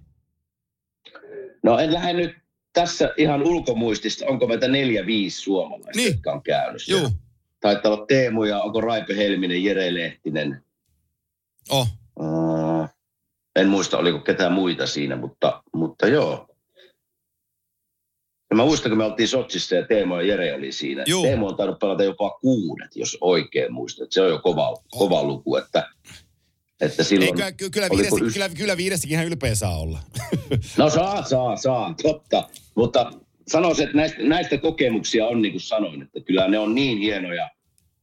No 1.63 1.79
en 1.79 1.93
lähde 1.93 2.13
nyt 2.13 2.35
tässä 2.73 3.13
ihan 3.17 3.43
ulkomuistista, 3.43 4.25
onko 4.25 4.47
meitä 4.47 4.67
neljä, 4.67 5.05
viisi 5.05 5.41
suomalaista, 5.41 5.95
niin. 5.95 6.11
jotka 6.11 6.31
on 6.31 6.43
käynyt 6.43 6.87
Joo. 6.87 7.11
Taitaa 7.59 7.91
olla 7.91 8.05
Teemu 8.05 8.43
ja 8.43 8.61
onko 8.61 8.81
Raipe 8.81 9.17
Helminen, 9.17 9.63
Jere 9.63 9.93
Lehtinen. 9.93 10.63
Oh. 11.69 11.87
Uh, 12.19 12.89
en 13.55 13.69
muista, 13.69 13.97
oliko 13.97 14.19
ketään 14.19 14.51
muita 14.51 14.87
siinä, 14.87 15.15
mutta, 15.15 15.63
mutta 15.73 16.07
joo. 16.07 16.52
Ja 18.53 18.57
mä 18.57 18.65
muistan, 18.65 18.91
kun 18.91 18.97
me 18.97 19.03
oltiin 19.03 19.27
Sotsissa 19.27 19.75
ja 19.75 19.87
Teemo 19.87 20.19
ja 20.19 20.27
Jere 20.27 20.53
oli 20.53 20.71
siinä. 20.71 21.03
Juu. 21.07 21.23
Teemo 21.23 21.47
on 21.47 21.55
tainnut 21.55 21.79
pelata 21.79 22.03
jopa 22.03 22.29
kuudet, 22.41 22.95
jos 22.95 23.17
oikein 23.21 23.73
muistat. 23.73 24.11
Se 24.11 24.21
on 24.21 24.29
jo 24.29 24.39
kova, 24.39 24.77
kova 24.89 25.23
luku, 25.23 25.55
että, 25.55 25.89
että 26.81 27.03
silloin... 27.03 27.27
Ei, 27.27 27.33
kyllä, 27.55 27.71
kyllä, 27.71 27.89
viidesti, 27.89 28.21
kyllä, 28.33 28.49
kyllä 28.49 28.77
viidestikin 28.77 29.13
ihan 29.15 29.27
ylpeä 29.27 29.55
saa 29.55 29.79
olla. 29.79 29.99
no 30.77 30.89
saa, 30.89 31.23
saa, 31.23 31.57
saa, 31.57 31.95
totta. 32.03 32.49
Mutta 32.75 33.11
sanoisin, 33.47 33.85
että 33.85 33.97
näistä, 33.97 34.17
näistä 34.23 34.57
kokemuksia 34.57 35.27
on 35.27 35.41
niin 35.41 35.51
kuin 35.51 35.61
sanoin, 35.61 36.01
että 36.01 36.19
kyllä 36.19 36.47
ne 36.47 36.59
on 36.59 36.75
niin 36.75 36.97
hienoja, 36.97 37.49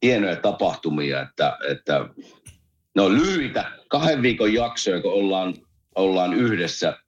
hienoja 0.03 0.37
tapahtumia, 0.37 1.23
että, 1.23 1.59
että 1.71 2.09
ne 2.97 3.03
on 3.03 3.15
lyhyitä 3.15 3.73
kahden 3.89 4.23
viikon 4.23 4.55
jaksoja, 4.55 5.01
kun 5.01 5.13
ollaan, 5.13 5.55
ollaan 5.95 6.35
yhdessä 6.35 6.99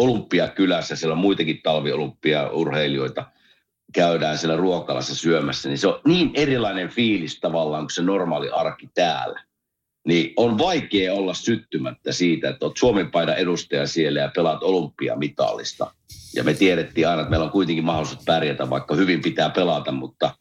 Olympiakylässä, 0.00 0.96
siellä 0.96 1.12
on 1.12 1.18
muitakin 1.18 1.60
talviolumpia 1.62 2.50
urheilijoita, 2.50 3.24
käydään 3.92 4.38
siellä 4.38 4.56
ruokalassa 4.56 5.14
syömässä, 5.14 5.68
niin 5.68 5.78
se 5.78 5.88
on 5.88 6.00
niin 6.04 6.30
erilainen 6.34 6.88
fiilis 6.88 7.40
tavallaan 7.40 7.82
kuin 7.82 7.90
se 7.90 8.02
normaali 8.02 8.50
arki 8.50 8.88
täällä. 8.94 9.44
Niin 10.06 10.32
on 10.36 10.58
vaikea 10.58 11.14
olla 11.14 11.34
syttymättä 11.34 12.12
siitä, 12.12 12.48
että 12.48 12.66
olet 12.66 12.76
Suomen 12.76 13.10
paidan 13.10 13.36
edustaja 13.36 13.86
siellä 13.86 14.20
ja 14.20 14.30
pelaat 14.34 14.62
olympiamitalista. 14.62 15.94
Ja 16.34 16.44
me 16.44 16.54
tiedettiin 16.54 17.08
aina, 17.08 17.20
että 17.22 17.30
meillä 17.30 17.44
on 17.44 17.52
kuitenkin 17.52 17.84
mahdollisuus 17.84 18.24
pärjätä, 18.24 18.70
vaikka 18.70 18.94
hyvin 18.94 19.22
pitää 19.22 19.50
pelata, 19.50 19.92
mutta, 19.92 20.34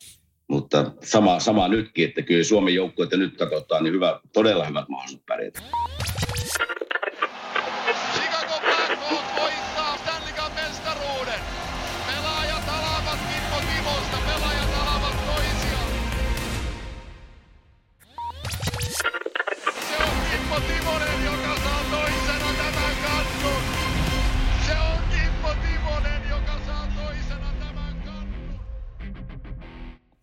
mutta 0.50 0.92
sama, 1.04 1.40
sama 1.40 1.68
nytkin, 1.68 2.10
että 2.10 2.22
kyllä 2.22 2.44
Suomen 2.44 2.76
joukkueita 2.76 3.18
nyt 3.18 3.38
katsotaan, 3.38 3.84
niin 3.84 3.94
hyvä, 3.94 4.20
todella 4.34 4.66
hyvät 4.66 4.90
mahdollisuudet 4.90 5.26
pärjätä. 5.26 5.62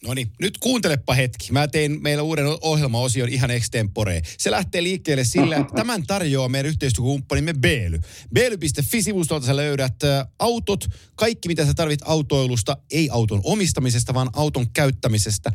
No 0.07 0.15
niin, 0.15 0.31
nyt 0.41 0.59
kuuntelepa 0.59 1.15
hetki. 1.15 1.53
Mä 1.53 1.69
tein 1.69 2.03
meillä 2.03 2.23
uuden 2.23 2.47
ohjelmaosion 2.61 3.29
ihan 3.29 3.51
extempore. 3.51 4.23
Se 4.39 4.51
lähtee 4.51 4.83
liikkeelle 4.83 5.25
sillä, 5.25 5.57
että 5.57 5.75
tämän 5.75 6.07
tarjoaa 6.07 6.49
meidän 6.49 6.69
yhteistyökumppanimme 6.69 7.55
Beely. 7.55 8.01
Beely.fi-sivustolta 8.35 9.47
sä 9.47 9.57
löydät 9.57 9.95
autot, 10.39 10.85
kaikki 11.15 11.49
mitä 11.49 11.67
sä 11.67 11.75
tarvit 11.75 12.01
autoilusta, 12.05 12.77
ei 12.91 13.09
auton 13.11 13.41
omistamisesta, 13.45 14.15
vaan 14.15 14.31
auton 14.33 14.71
käyttämisestä 14.71 15.53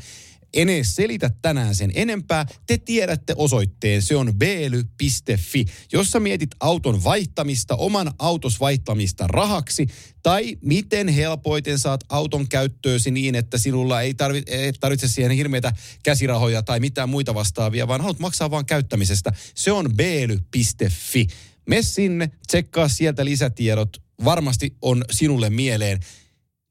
en 0.54 0.70
edes 0.70 0.96
selitä 0.96 1.32
tänään 1.42 1.76
sen 1.76 1.92
enempää. 1.96 2.46
Te 2.68 2.78
tiedätte 2.78 3.34
osoitteen, 3.38 4.02
se 4.02 4.16
on 4.16 4.34
beely.fi. 4.34 5.66
Jos 5.92 6.12
sä 6.12 6.20
mietit 6.20 6.50
auton 6.60 7.04
vaihtamista, 7.04 7.76
oman 7.76 8.12
autos 8.20 8.60
vaihtamista 8.60 9.28
rahaksi, 9.28 9.88
tai 10.24 10.58
miten 10.62 11.08
helpoiten 11.08 11.80
saat 11.80 12.04
auton 12.10 12.48
käyttöösi 12.48 13.12
niin, 13.12 13.36
että 13.36 13.58
sinulla 13.58 14.02
ei 14.02 14.14
tarvi, 14.14 14.44
ei 14.48 14.74
tarvitse 14.74 15.08
siihen 15.08 15.32
hirveitä 15.32 15.74
käsirahoja 16.04 16.64
tai 16.64 16.80
mitään 16.80 17.10
muita 17.10 17.34
vastaavia, 17.34 17.88
vaan 17.88 18.02
haluat 18.02 18.20
maksaa 18.20 18.52
vaan 18.52 18.66
käyttämisestä. 18.66 19.34
Se 19.56 19.72
on 19.72 19.96
beely.fi. 19.96 21.28
Me 21.66 21.82
sinne, 21.82 22.32
tsekkaa 22.48 22.88
sieltä 22.88 23.26
lisätiedot. 23.26 24.02
Varmasti 24.24 24.76
on 24.82 25.06
sinulle 25.12 25.50
mieleen 25.50 26.00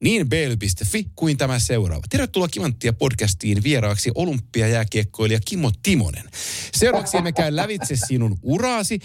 niin 0.01 0.29
bl.fi 0.29 1.07
kuin 1.15 1.37
tämä 1.37 1.59
seuraava. 1.59 2.03
Tervetuloa 2.09 2.47
Kimanttia 2.47 2.93
podcastiin 2.93 3.63
vieraaksi 3.63 4.11
olympiajääkiekkoilija 4.15 5.39
Kimmo 5.45 5.71
Timonen. 5.83 6.29
Seuraavaksi 6.73 7.21
me 7.21 7.31
käy 7.31 7.55
lävitse 7.55 7.95
sinun 8.07 8.37
uraasi, 8.43 8.99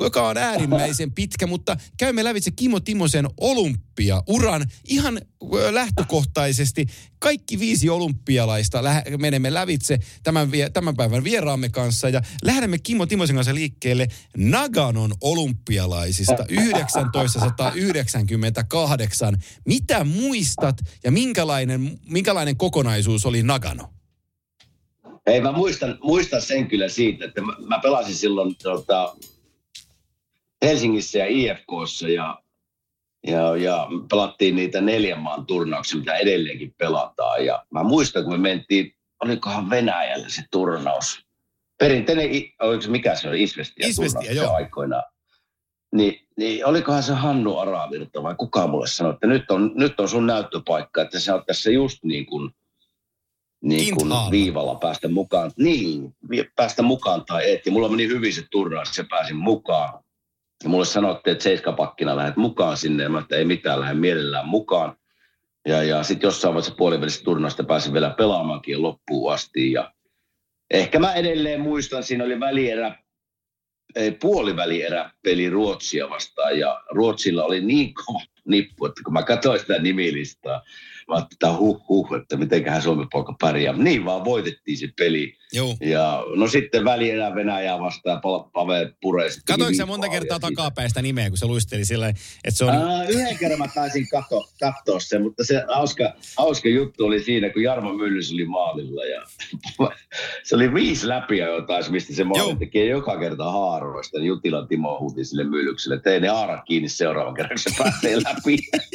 joka 0.00 0.28
on 0.28 0.36
äärimmäisen 0.36 1.12
pitkä, 1.12 1.46
mutta 1.46 1.76
käymme 1.96 2.24
lävitse 2.24 2.50
Kimmo 2.50 2.80
Timosen 2.80 3.28
olympia-uran 3.40 4.66
ihan 4.88 5.20
lähtökohtaisesti. 5.70 6.86
Kaikki 7.22 7.58
viisi 7.58 7.88
olympialaista 7.88 8.84
lä- 8.84 9.02
menemme 9.18 9.54
lävitse 9.54 9.98
tämän, 10.22 10.48
tämän 10.72 10.96
päivän 10.96 11.24
vieraamme 11.24 11.68
kanssa 11.68 12.08
ja 12.08 12.22
lähdemme 12.44 12.78
Kimmo 12.78 13.06
Timosen 13.06 13.36
kanssa 13.36 13.54
liikkeelle 13.54 14.08
Naganon 14.36 15.12
olympialaisista 15.20 16.44
1998. 17.12 19.36
Mitä 19.66 20.04
muistat 20.04 20.76
ja 21.04 21.12
minkälainen, 21.12 21.98
minkälainen 22.08 22.56
kokonaisuus 22.56 23.26
oli 23.26 23.42
Nagano? 23.42 23.88
Ei, 25.26 25.40
mä 25.40 25.52
muistan, 25.52 25.98
muistan 26.02 26.42
sen 26.42 26.68
kyllä 26.68 26.88
siitä, 26.88 27.24
että 27.24 27.40
mä, 27.40 27.52
mä 27.66 27.78
pelasin 27.78 28.14
silloin 28.14 28.56
tota, 28.62 29.16
Helsingissä 30.62 31.18
ja 31.18 31.26
IFKssa 31.28 32.08
ja, 32.08 32.41
ja, 33.26 33.56
ja 33.56 33.88
pelattiin 34.10 34.56
niitä 34.56 34.80
neljän 34.80 35.20
maan 35.20 35.46
turnauksia, 35.46 35.98
mitä 35.98 36.16
edelleenkin 36.16 36.74
pelataan. 36.78 37.46
Ja 37.46 37.66
mä 37.70 37.82
muistan, 37.82 38.24
kun 38.24 38.32
me 38.32 38.38
mentiin, 38.38 38.94
olikohan 39.24 39.70
Venäjällä 39.70 40.28
se 40.28 40.42
turnaus. 40.50 41.26
Perinteinen, 41.78 42.30
oliko 42.60 42.82
se 42.82 42.90
mikä 42.90 43.14
se 43.14 43.28
oli, 43.28 43.42
Isvestia, 43.42 43.88
Isvestia 43.88 44.32
joo. 44.32 44.54
aikoinaan. 44.54 45.02
Niin, 45.92 46.26
niin 46.36 46.66
olikohan 46.66 47.02
se 47.02 47.12
Hannu 47.12 47.58
Aravirta 47.58 48.22
vai 48.22 48.34
kuka 48.34 48.66
mulle 48.66 48.86
sanoi, 48.86 49.12
että 49.12 49.26
nyt 49.26 49.50
on, 49.50 49.72
nyt 49.74 50.00
on 50.00 50.08
sun 50.08 50.26
näyttöpaikka, 50.26 51.02
että 51.02 51.20
sä 51.20 51.34
oot 51.34 51.46
tässä 51.46 51.70
just 51.70 52.04
niin 52.04 52.26
kuin, 52.26 52.54
niin 53.62 53.96
kuin 53.96 54.10
viivalla 54.30 54.74
päästä 54.74 55.08
mukaan. 55.08 55.52
Niin, 55.56 56.16
päästä 56.56 56.82
mukaan 56.82 57.24
tai 57.24 57.50
et. 57.50 57.66
Ja 57.66 57.72
mulla 57.72 57.88
meni 57.88 58.06
hyvin 58.06 58.34
se 58.34 58.42
turnaus, 58.50 58.88
että 58.88 58.96
se 58.96 59.04
pääsin 59.10 59.36
mukaan. 59.36 60.04
Ja 60.62 60.68
mulle 60.68 60.84
sanottiin, 60.84 61.32
että 61.32 61.44
seiskapakkina 61.44 62.16
lähdet 62.16 62.36
mukaan 62.36 62.76
sinne. 62.76 63.02
Ja 63.02 63.08
mä 63.08 63.18
että 63.18 63.36
ei 63.36 63.44
mitään, 63.44 63.80
lähde 63.80 63.94
mielellään 63.94 64.48
mukaan. 64.48 64.96
Ja, 65.68 65.82
ja 65.82 66.02
sitten 66.02 66.28
jossain 66.28 66.54
vaiheessa 66.54 66.74
puolivälisestä 66.74 67.24
turnausta 67.24 67.64
pääsin 67.64 67.92
vielä 67.92 68.10
pelaamaankin 68.10 68.82
loppuun 68.82 69.32
asti. 69.32 69.72
Ja 69.72 69.92
ehkä 70.70 70.98
mä 70.98 71.12
edelleen 71.12 71.60
muistan, 71.60 72.02
siinä 72.02 72.24
oli 72.24 72.40
välierä 72.40 73.02
puolivälierä 74.20 75.10
peli 75.22 75.50
Ruotsia 75.50 76.10
vastaan 76.10 76.58
ja 76.58 76.82
Ruotsilla 76.90 77.44
oli 77.44 77.60
niin 77.60 77.94
kova 77.94 78.20
nippu, 78.44 78.86
että 78.86 79.00
kun 79.04 79.12
mä 79.12 79.22
katsoin 79.22 79.60
sitä 79.60 79.78
nimilistaa, 79.78 80.62
mä 81.08 81.14
ajattelin, 81.14 81.32
että 81.32 81.52
huh 81.58 81.88
huh, 81.88 82.14
että 82.14 82.36
mitenköhän 82.36 82.82
Suomen 82.82 83.08
poika 83.12 83.34
pärjää. 83.40 83.72
Niin 83.76 84.04
vaan 84.04 84.24
voitettiin 84.24 84.78
se 84.78 84.88
peli. 84.98 85.34
Joo. 85.52 85.76
Ja 85.80 86.24
no 86.36 86.48
sitten 86.48 86.84
välierä 86.84 87.34
Venäjää 87.34 87.80
vastaan 87.80 88.20
Pave 88.52 88.92
Pure. 89.00 89.28
Katoinko 89.46 89.76
sä 89.76 89.86
monta 89.86 90.08
kertaa 90.08 90.40
takapäistä 90.40 91.02
nimeä, 91.02 91.28
kun 91.28 91.38
se 91.38 91.46
luisteli 91.46 91.84
sillä 91.84 92.08
että 92.08 92.50
se 92.50 92.64
on... 92.64 92.74
Ää, 92.74 93.04
yhden 93.08 93.38
kerran 93.38 93.58
mä 93.58 93.68
taisin 93.74 94.08
katsoa, 94.08 94.48
katsoa 94.60 95.00
sen, 95.00 95.22
mutta 95.22 95.44
se 95.44 95.64
hauska, 95.68 96.14
hauska 96.38 96.68
juttu 96.68 97.04
oli 97.04 97.22
siinä, 97.22 97.50
kun 97.50 97.62
Jarmo 97.62 97.92
Myllys 97.92 98.32
oli 98.32 98.44
maalilla 98.44 99.04
ja 99.04 99.22
se 100.44 100.54
oli 100.56 100.74
viisi 100.74 101.08
läpiä 101.08 101.46
jotain, 101.46 101.84
mistä 101.90 102.14
se 102.14 102.24
maali 102.24 102.56
tekee 102.56 102.86
joka 102.86 103.18
kerta 103.18 103.50
haaroista. 103.50 104.18
Jutila 104.18 104.66
Timo 104.66 105.00
huuti 105.00 105.24
sille 105.24 105.44
Myllykselle, 105.44 105.96
että 105.96 106.10
ei 106.10 106.20
ne 106.20 106.28
haarat 106.28 106.60
kiinni 106.66 106.88
seuraavan 106.88 107.34
kerran, 107.34 107.50
kun 107.50 107.72
se 107.72 107.82
pääsee 107.82 108.16
läpi. 108.16 108.58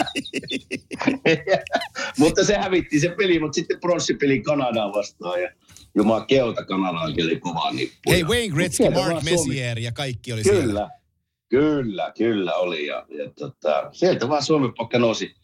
mutta 2.20 2.44
se 2.44 2.58
hävitti 2.58 3.00
se 3.00 3.10
peli, 3.10 3.40
mutta 3.40 3.56
sitten 3.56 3.80
pronssipeli 3.80 4.42
Kanadaan 4.42 4.94
vastaan 4.94 5.42
ja 5.42 5.50
Jumala 5.98 6.26
Keota 6.26 6.66
Kanadaan 6.66 7.14
oli 7.14 7.40
kova 7.40 7.72
nippu. 7.72 8.12
Hei, 8.12 8.24
Wayne 8.24 8.56
Gretzky, 8.56 8.90
Mark 8.90 9.24
Messier 9.24 9.80
ja 9.80 9.92
kaikki 9.92 10.34
oli 10.34 10.44
kyllä, 10.44 10.60
siellä. 10.60 10.90
Kyllä, 11.50 12.12
kyllä 12.18 12.56
oli. 12.56 12.86
Ja, 12.86 13.06
ja 13.10 13.32
tota, 13.40 13.90
sieltä 13.92 14.30
vaan 14.30 14.44
Suomen 14.44 14.74
pakka 14.78 15.00
nousi 15.00 15.36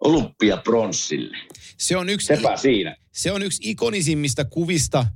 olympiapronssille. 0.00 1.36
Se 1.78 1.96
on 1.96 2.08
yksi, 2.08 2.26
Sepä 2.26 2.56
siinä. 2.56 2.96
Se 3.12 3.32
on 3.32 3.42
yksi 3.42 3.70
ikonisimmista 3.70 4.44
kuvista, 4.44 5.06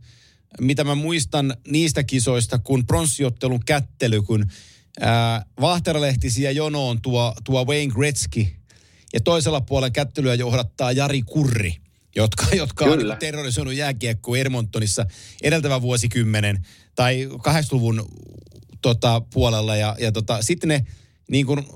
mitä 0.61 0.85
mä 0.85 0.94
muistan 0.94 1.56
niistä 1.68 2.04
kisoista, 2.04 2.58
kun 2.58 2.87
pronssiottelun 2.87 3.61
kättely, 3.66 4.22
kun 4.22 4.46
ää, 5.00 5.44
Vahteralehtisiä 5.61 6.50
jonoon 6.50 7.02
tuo, 7.02 7.35
tuo 7.44 7.64
Wayne 7.64 7.92
Gretzky 7.94 8.46
ja 9.12 9.20
toisella 9.20 9.61
puolella 9.61 9.90
kättelyä 9.90 10.35
johdattaa 10.35 10.92
Jari 10.92 11.22
Kurri, 11.22 11.74
jotka, 12.16 12.46
jotka 12.57 12.85
on 12.85 12.98
niin 12.98 13.16
terrorisoinut 13.18 13.75
jääkiekkoa 13.75 14.38
Edmontonissa 14.38 15.07
edeltävän 15.42 15.83
vuosikymmenen 15.83 16.66
tai 16.94 17.29
80-luvun 17.48 18.09
tota, 18.83 19.22
puolella. 19.33 19.77
Ja, 19.77 19.96
ja 19.98 20.12
tota, 20.12 20.42
sitten 20.42 20.68
ne 20.68 20.87
niin 21.31 21.46
kuin 21.46 21.66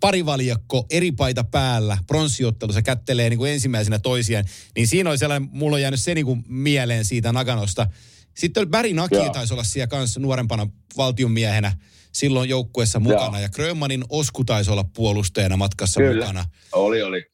parivaljakko 0.00 0.86
eri 0.90 1.12
paita 1.12 1.44
päällä 1.44 1.98
pronssiottelussa 2.06 2.82
kättelee 2.82 3.30
niin 3.30 3.38
kuin 3.38 3.52
ensimmäisenä 3.52 3.98
toisiaan, 3.98 4.44
niin 4.76 4.86
siinä 4.86 5.10
oli 5.10 5.18
sellainen, 5.18 5.48
mulla 5.52 5.74
on 5.74 5.82
jäänyt 5.82 6.00
se 6.00 6.14
niin 6.14 6.26
kuin 6.26 6.44
mieleen 6.48 7.04
siitä 7.04 7.32
Naganosta. 7.32 7.86
Sitten 8.34 8.60
oli 8.60 8.66
Barry 8.66 8.92
Naki 8.92 9.16
taisi 9.32 9.54
olla 9.54 9.64
siellä 9.64 9.86
kanssa 9.86 10.20
nuorempana 10.20 10.66
valtionmiehenä 10.96 11.76
silloin 12.12 12.48
joukkueessa 12.48 13.00
mukana. 13.00 13.38
Joo. 13.38 13.42
Ja 13.42 13.48
Grönmanin 13.48 14.04
Osku 14.08 14.44
taisi 14.44 14.70
olla 14.70 14.84
puolustajana 14.84 15.56
matkassa 15.56 16.00
Kyllä. 16.00 16.20
mukana. 16.26 16.44
Oli, 16.72 17.02
oli. 17.02 17.26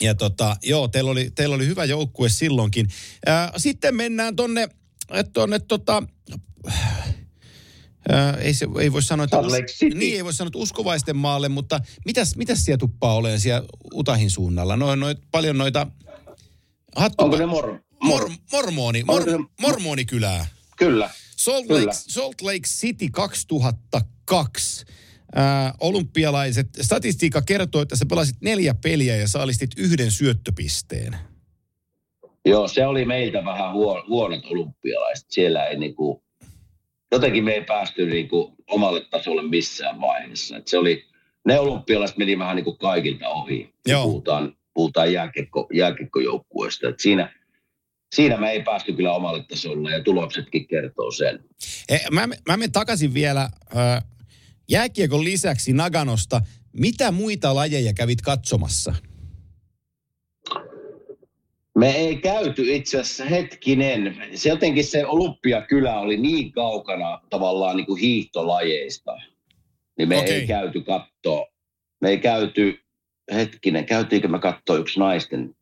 Ja 0.00 0.14
tota, 0.14 0.56
joo, 0.62 0.88
teillä 0.88 1.10
oli, 1.10 1.30
teillä 1.34 1.54
oli 1.54 1.66
hyvä 1.66 1.84
joukkue 1.84 2.28
silloinkin. 2.28 2.88
Ää, 3.26 3.52
sitten 3.56 3.96
mennään 3.96 4.36
tonne, 4.36 4.68
tonne 5.32 5.58
tota, 5.58 6.02
Ää, 8.08 8.34
ei, 8.36 8.54
se, 8.54 8.68
ei 8.80 8.92
voi 8.92 9.02
sanoa, 9.02 9.24
että... 9.24 9.36
Niin, 9.94 10.16
ei 10.16 10.24
voi 10.24 10.34
sanoa, 10.34 10.48
että 10.48 10.58
uskovaisten 10.58 11.16
maalle, 11.16 11.48
mutta 11.48 11.80
mitäs, 12.04 12.36
mitäs 12.36 12.64
siellä 12.64 12.78
tuppaa 12.78 13.14
olemaan 13.14 13.40
siellä 13.40 13.68
Utahin 13.94 14.30
suunnalla? 14.30 14.76
No, 14.76 14.94
noit, 14.94 15.18
paljon 15.30 15.58
noita... 15.58 15.86
Hattu, 16.96 17.24
Onko 17.24 17.36
ne 17.36 17.46
mor... 17.46 17.78
mor, 18.02 18.30
mormoni, 18.52 19.04
mor, 19.04 19.22
se- 19.24 19.36
mormonikylää. 19.60 20.46
Kyllä. 20.76 21.10
Salt 21.36 21.66
Kyllä. 21.66 21.80
Lake, 21.80 21.92
Salt 22.08 22.40
Lake 22.40 22.68
City 22.68 23.08
2002. 23.10 24.84
Ää, 25.34 25.74
olympialaiset, 25.80 26.68
statistiikka 26.80 27.42
kertoo, 27.42 27.82
että 27.82 27.96
sä 27.96 28.06
pelasit 28.06 28.36
neljä 28.40 28.74
peliä 28.74 29.16
ja 29.16 29.28
saalistit 29.28 29.70
yhden 29.76 30.10
syöttöpisteen. 30.10 31.16
Joo, 32.44 32.68
se 32.68 32.86
oli 32.86 33.04
meiltä 33.04 33.44
vähän 33.44 33.72
huo, 33.72 34.04
huonot 34.08 34.44
olympialaiset. 34.44 35.26
Siellä 35.30 35.66
ei 35.66 35.78
niinku, 35.78 36.22
jotenkin 37.12 37.44
me 37.44 37.52
ei 37.52 37.64
päästy 37.64 38.06
niinku 38.06 38.54
omalle 38.70 39.06
tasolle 39.10 39.42
missään 39.42 40.00
vaiheessa. 40.00 40.56
Et 40.56 40.68
se 40.68 40.78
oli, 40.78 41.04
ne 41.46 41.60
olympialaiset 41.60 42.16
meni 42.16 42.38
vähän 42.38 42.56
niinku 42.56 42.76
kaikilta 42.76 43.28
ohi. 43.28 43.74
Joo. 43.86 44.04
Puhutaan, 44.04 44.56
puhutaan 44.74 45.12
jääkiekko, 45.12 45.68
jääkiekkojoukkueesta. 45.72 46.88
Et 46.88 47.00
siinä, 47.00 47.34
siinä 48.14 48.36
me 48.36 48.50
ei 48.50 48.62
päästy 48.62 48.92
kyllä 48.92 49.12
omalle 49.12 49.44
tasolle 49.48 49.90
ja 49.90 50.02
tuloksetkin 50.02 50.66
kertoo 50.66 51.10
sen. 51.10 51.44
E, 51.88 51.98
mä, 52.10 52.26
mä 52.26 52.56
menen 52.56 52.72
takaisin 52.72 53.14
vielä 53.14 53.48
ää, 53.74 54.02
jääkiekon 54.70 55.24
lisäksi 55.24 55.72
Naganosta. 55.72 56.40
Mitä 56.72 57.10
muita 57.10 57.54
lajeja 57.54 57.92
kävit 57.92 58.20
katsomassa? 58.20 58.94
Me 61.78 61.90
ei 61.90 62.16
käyty 62.16 62.74
itse 62.74 63.00
asiassa 63.00 63.24
hetkinen. 63.24 64.16
Se 64.34 64.48
jotenkin 64.48 64.84
se 64.84 65.06
Olympiakylä 65.06 65.98
oli 65.98 66.16
niin 66.16 66.52
kaukana 66.52 67.20
tavallaan 67.30 67.76
niin 67.76 67.86
kuin 67.86 68.00
hiihtolajeista. 68.00 69.16
Niin 69.98 70.08
me 70.08 70.18
Okei. 70.18 70.32
ei 70.32 70.46
käyty 70.46 70.80
katsoa. 70.80 71.46
Me 72.00 72.08
ei 72.08 72.18
käyty, 72.18 72.78
hetkinen, 73.32 73.86
käytiinkö 73.86 74.28
me 74.28 74.38
katsoa 74.38 74.76
yksi 74.76 75.00
naisten 75.00 75.54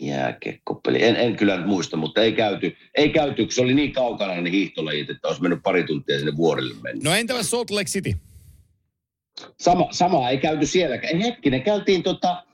jääkekkopeli. 0.00 1.02
En, 1.02 1.16
en 1.16 1.36
kyllä 1.36 1.56
nyt 1.56 1.66
muista, 1.66 1.96
mutta 1.96 2.22
ei 2.22 2.32
käyty, 2.32 2.76
ei 2.94 3.08
käyty, 3.08 3.42
kun 3.42 3.52
se 3.52 3.62
oli 3.62 3.74
niin 3.74 3.92
kaukana 3.92 4.40
ne 4.40 4.50
hiihtolajit, 4.50 5.10
että 5.10 5.28
olisi 5.28 5.42
mennyt 5.42 5.62
pari 5.62 5.84
tuntia 5.84 6.18
sinne 6.18 6.36
vuorille 6.36 6.74
mennä. 6.82 7.10
No 7.10 7.16
entäpä 7.16 7.42
Salt 7.42 7.70
Lake 7.70 7.90
City? 7.90 8.14
Sama, 9.60 9.88
sama 9.90 10.28
ei 10.28 10.38
käyty 10.38 10.66
sielläkään. 10.66 11.14
Ei, 11.14 11.22
Hetkinen, 11.22 11.62
käytiin 11.62 12.02
tota, 12.02 12.44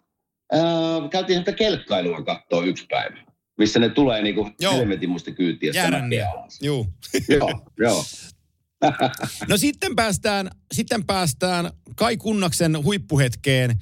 äh, 0.54 1.10
käytiin 1.10 1.38
sitä 1.38 1.52
kelkkailua 1.52 2.22
katsoa 2.22 2.64
yksi 2.64 2.86
päivä. 2.90 3.16
Missä 3.58 3.78
ne 3.78 3.88
tulee 3.88 4.22
niinku 4.22 4.50
Joo. 4.60 4.74
helvetin 4.74 5.10
musta 5.10 5.30
kyytiä. 5.30 5.72
Järänniä. 5.74 6.32
Juu. 6.62 6.86
Joo, 7.28 7.66
joo. 7.78 8.04
No 9.48 9.56
sitten 9.56 9.96
päästään, 9.96 10.50
sitten 10.74 11.04
päästään 11.04 11.70
Kai 11.96 12.16
Kunnaksen 12.16 12.84
huippuhetkeen, 12.84 13.78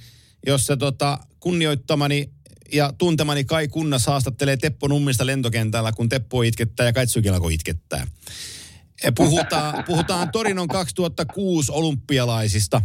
jossa 0.46 0.76
tota, 0.76 1.18
kunnioittamani 1.40 2.30
ja 2.72 2.92
tuntemani 2.98 3.44
Kai 3.44 3.68
Kunnas 3.68 4.06
haastattelee 4.06 4.56
Teppo 4.56 4.88
Nummista 4.88 5.26
lentokentällä, 5.26 5.92
kun 5.92 6.08
Teppo 6.08 6.42
itkettää 6.42 6.86
ja 6.86 6.92
Kaitsukin 6.92 7.34
alkoi 7.34 7.54
itkettää. 7.54 8.06
Puhutaan, 9.14 9.84
puhutaan 9.84 10.32
Torinon 10.32 10.68
2006 10.68 11.72
olympialaisista. 11.72 12.82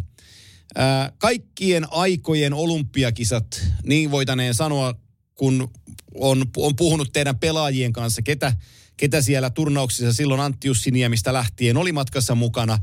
Ää, 0.76 1.12
Kaikkien 1.18 1.88
aikojen 1.92 2.54
olympiakisat, 2.54 3.66
niin 3.84 4.12
voitaneen 4.12 4.54
sanoa, 4.54 4.94
kun 5.36 5.72
on, 6.16 6.46
on 6.58 6.76
puhunut 6.76 7.14
teidän 7.14 7.40
pelaajien 7.40 7.94
kanssa, 7.94 8.22
ketä, 8.22 8.54
ketä 8.98 9.22
siellä 9.22 9.50
turnauksissa 9.50 10.14
silloin 10.14 10.42
Antti 10.42 10.68
Jussi 10.68 10.92
Niemistä 10.92 11.34
lähtien 11.34 11.78
oli 11.78 11.92
matkassa 11.92 12.36
mukana. 12.36 12.80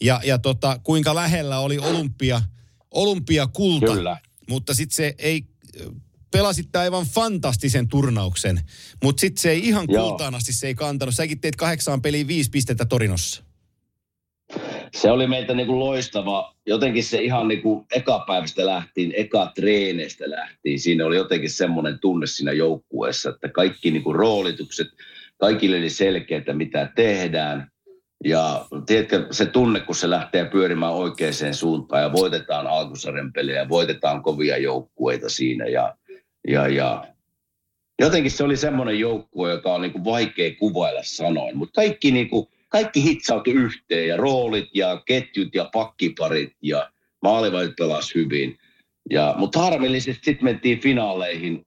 Ja, 0.00 0.20
ja 0.24 0.38
tota, 0.38 0.80
kuinka 0.82 1.14
lähellä 1.14 1.58
oli 1.58 1.78
olympia, 1.78 2.42
olympiakulta. 2.90 3.86
Kyllä. 3.86 4.20
Mutta 4.48 4.74
sitten 4.74 4.96
se 4.96 5.14
ei, 5.18 5.44
pelasitte 6.30 6.78
aivan 6.78 7.06
fantastisen 7.06 7.88
turnauksen. 7.88 8.60
Mutta 9.02 9.20
sitten 9.20 9.42
se 9.42 9.50
ei 9.50 9.68
ihan 9.68 9.86
Joo. 9.88 10.08
kultaan 10.08 10.34
asti 10.34 10.52
se 10.52 10.66
ei 10.66 10.74
kantanut. 10.74 11.14
Säkin 11.14 11.40
teit 11.40 11.56
kahdeksaan 11.56 12.02
peliin 12.02 12.28
viisi 12.28 12.50
pistettä 12.50 12.84
Torinossa. 12.84 13.45
Se 14.94 15.10
oli 15.10 15.26
meiltä 15.26 15.54
niinku 15.54 15.80
loistava. 15.80 16.54
Jotenkin 16.66 17.04
se 17.04 17.18
ihan 17.22 17.48
niinku 17.48 17.86
eka 17.96 18.24
päivästä 18.26 18.66
lähtiin, 18.66 19.12
eka 19.16 19.52
treeneistä 19.54 20.30
lähtiin. 20.30 20.80
Siinä 20.80 21.06
oli 21.06 21.16
jotenkin 21.16 21.50
semmoinen 21.50 21.98
tunne 21.98 22.26
siinä 22.26 22.52
joukkueessa, 22.52 23.30
että 23.30 23.48
kaikki 23.48 23.90
niinku 23.90 24.12
roolitukset, 24.12 24.88
kaikille 25.38 25.76
oli 25.76 25.90
selkeää, 25.90 26.52
mitä 26.52 26.92
tehdään. 26.96 27.70
Ja 28.24 28.66
tiedätkö, 28.86 29.26
se 29.30 29.46
tunne, 29.46 29.80
kun 29.80 29.94
se 29.94 30.10
lähtee 30.10 30.44
pyörimään 30.44 30.92
oikeaan 30.92 31.54
suuntaan 31.54 32.02
ja 32.02 32.12
voitetaan 32.12 32.66
alkusarjan 32.66 33.32
pelejä 33.32 33.68
voitetaan 33.68 34.22
kovia 34.22 34.56
joukkueita 34.56 35.28
siinä. 35.28 35.66
Ja, 35.66 35.96
ja, 36.48 36.68
ja 36.68 37.04
jotenkin 38.00 38.30
se 38.30 38.44
oli 38.44 38.56
semmoinen 38.56 38.98
joukkue, 38.98 39.50
joka 39.50 39.74
on 39.74 39.82
niinku 39.82 40.04
vaikea 40.04 40.54
kuvailla 40.58 41.00
sanoin. 41.02 41.56
Mutta 41.56 41.80
kaikki, 41.80 42.10
niinku, 42.10 42.50
kaikki 42.76 43.02
hitsautui 43.02 43.52
yhteen 43.52 44.08
ja 44.08 44.16
roolit 44.16 44.68
ja 44.74 45.02
ketjut 45.06 45.54
ja 45.54 45.70
pakkiparit 45.72 46.52
ja 46.62 46.90
maalivahit 47.22 47.76
pelasi 47.76 48.14
hyvin. 48.14 48.58
Ja, 49.10 49.34
mutta 49.38 49.58
harmillisesti 49.58 50.24
sitten 50.24 50.44
mentiin 50.44 50.80
finaaleihin, 50.80 51.66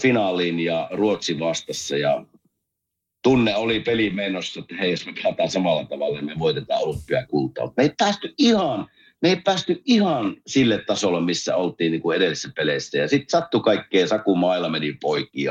finaaliin 0.00 0.60
ja 0.60 0.88
Ruotsi 0.92 1.38
vastassa 1.38 1.96
ja 1.96 2.24
tunne 3.22 3.56
oli 3.56 3.80
peli 3.80 4.10
menossa, 4.10 4.60
että 4.60 4.74
hei, 4.74 4.90
jos 4.90 5.06
me 5.06 5.12
pelataan 5.22 5.50
samalla 5.50 5.84
tavalla, 5.84 6.14
niin 6.14 6.26
me 6.26 6.38
voitetaan 6.38 6.82
olympiakultaa. 6.82 7.72
Me 7.76 7.82
ei 7.82 7.92
päästy 7.98 8.34
ihan, 8.38 8.86
me 9.22 9.28
ei 9.28 9.36
päästy 9.36 9.82
ihan 9.84 10.36
sille 10.46 10.84
tasolle, 10.86 11.20
missä 11.20 11.56
oltiin 11.56 11.92
niin 11.92 12.02
kuin 12.02 12.16
edellisissä 12.16 12.52
peleissä. 12.56 12.98
Ja 12.98 13.08
sitten 13.08 13.30
sattui 13.30 13.60
kaikkea, 13.60 14.06
Saku 14.06 14.36
Maila 14.36 14.68
meni 14.68 14.96
poikki 15.00 15.42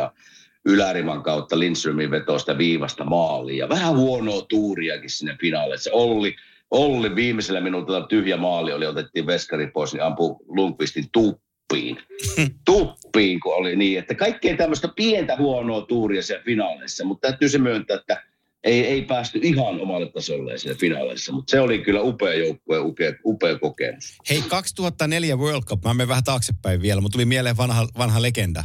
Yläriman 0.66 1.24
kautta 1.24 1.60
Lindströmin 1.60 2.12
vetosta 2.12 2.58
viivasta 2.58 3.04
maaliin. 3.04 3.58
Ja 3.58 3.70
vähän 3.70 3.98
huonoa 3.98 4.42
tuuriakin 4.50 5.10
sinne 5.10 5.38
finaaleissa. 5.42 5.90
Olli, 5.94 6.36
Olli 6.72 7.16
viimeisellä 7.16 7.62
minuutilla 7.62 8.08
tyhjä 8.08 8.38
maali 8.38 8.74
oli, 8.74 8.86
otettiin 8.86 9.28
veskari 9.28 9.68
pois, 9.68 9.94
niin 9.94 10.04
ampui 10.04 10.36
Lundqvistin 10.48 11.06
tuppiin. 11.12 11.98
tuppiin, 12.66 13.40
kun 13.40 13.56
oli 13.56 13.76
niin, 13.76 14.00
että 14.00 14.16
kaikkea 14.16 14.58
tämmöistä 14.58 14.90
pientä 14.96 15.38
huonoa 15.38 15.82
tuuria 15.82 16.22
siellä 16.22 16.44
finaaleissa, 16.44 17.06
mutta 17.06 17.28
täytyy 17.28 17.50
se 17.50 17.58
myöntää, 17.58 17.98
että 17.98 18.24
ei, 18.64 18.86
ei 18.86 19.02
päästy 19.02 19.40
ihan 19.44 19.82
omalle 19.82 20.12
tasolle 20.12 20.58
siellä 20.58 20.80
finaaleissa, 20.80 21.32
mutta 21.32 21.52
se 21.52 21.60
oli 21.60 21.80
kyllä 21.80 22.02
upea 22.02 22.34
joukkue 22.34 22.76
ja 22.76 22.82
upea, 22.82 23.14
upea 23.26 23.60
kokemus. 23.60 24.18
Hei, 24.30 24.42
2004 24.42 25.36
World 25.36 25.64
Cup, 25.64 25.84
mä 25.84 25.94
menen 25.94 26.08
vähän 26.08 26.24
taaksepäin 26.24 26.82
vielä, 26.82 27.02
mutta 27.02 27.16
tuli 27.16 27.26
mieleen 27.26 27.58
vanha, 27.58 27.88
vanha 27.98 28.22
legenda. 28.22 28.64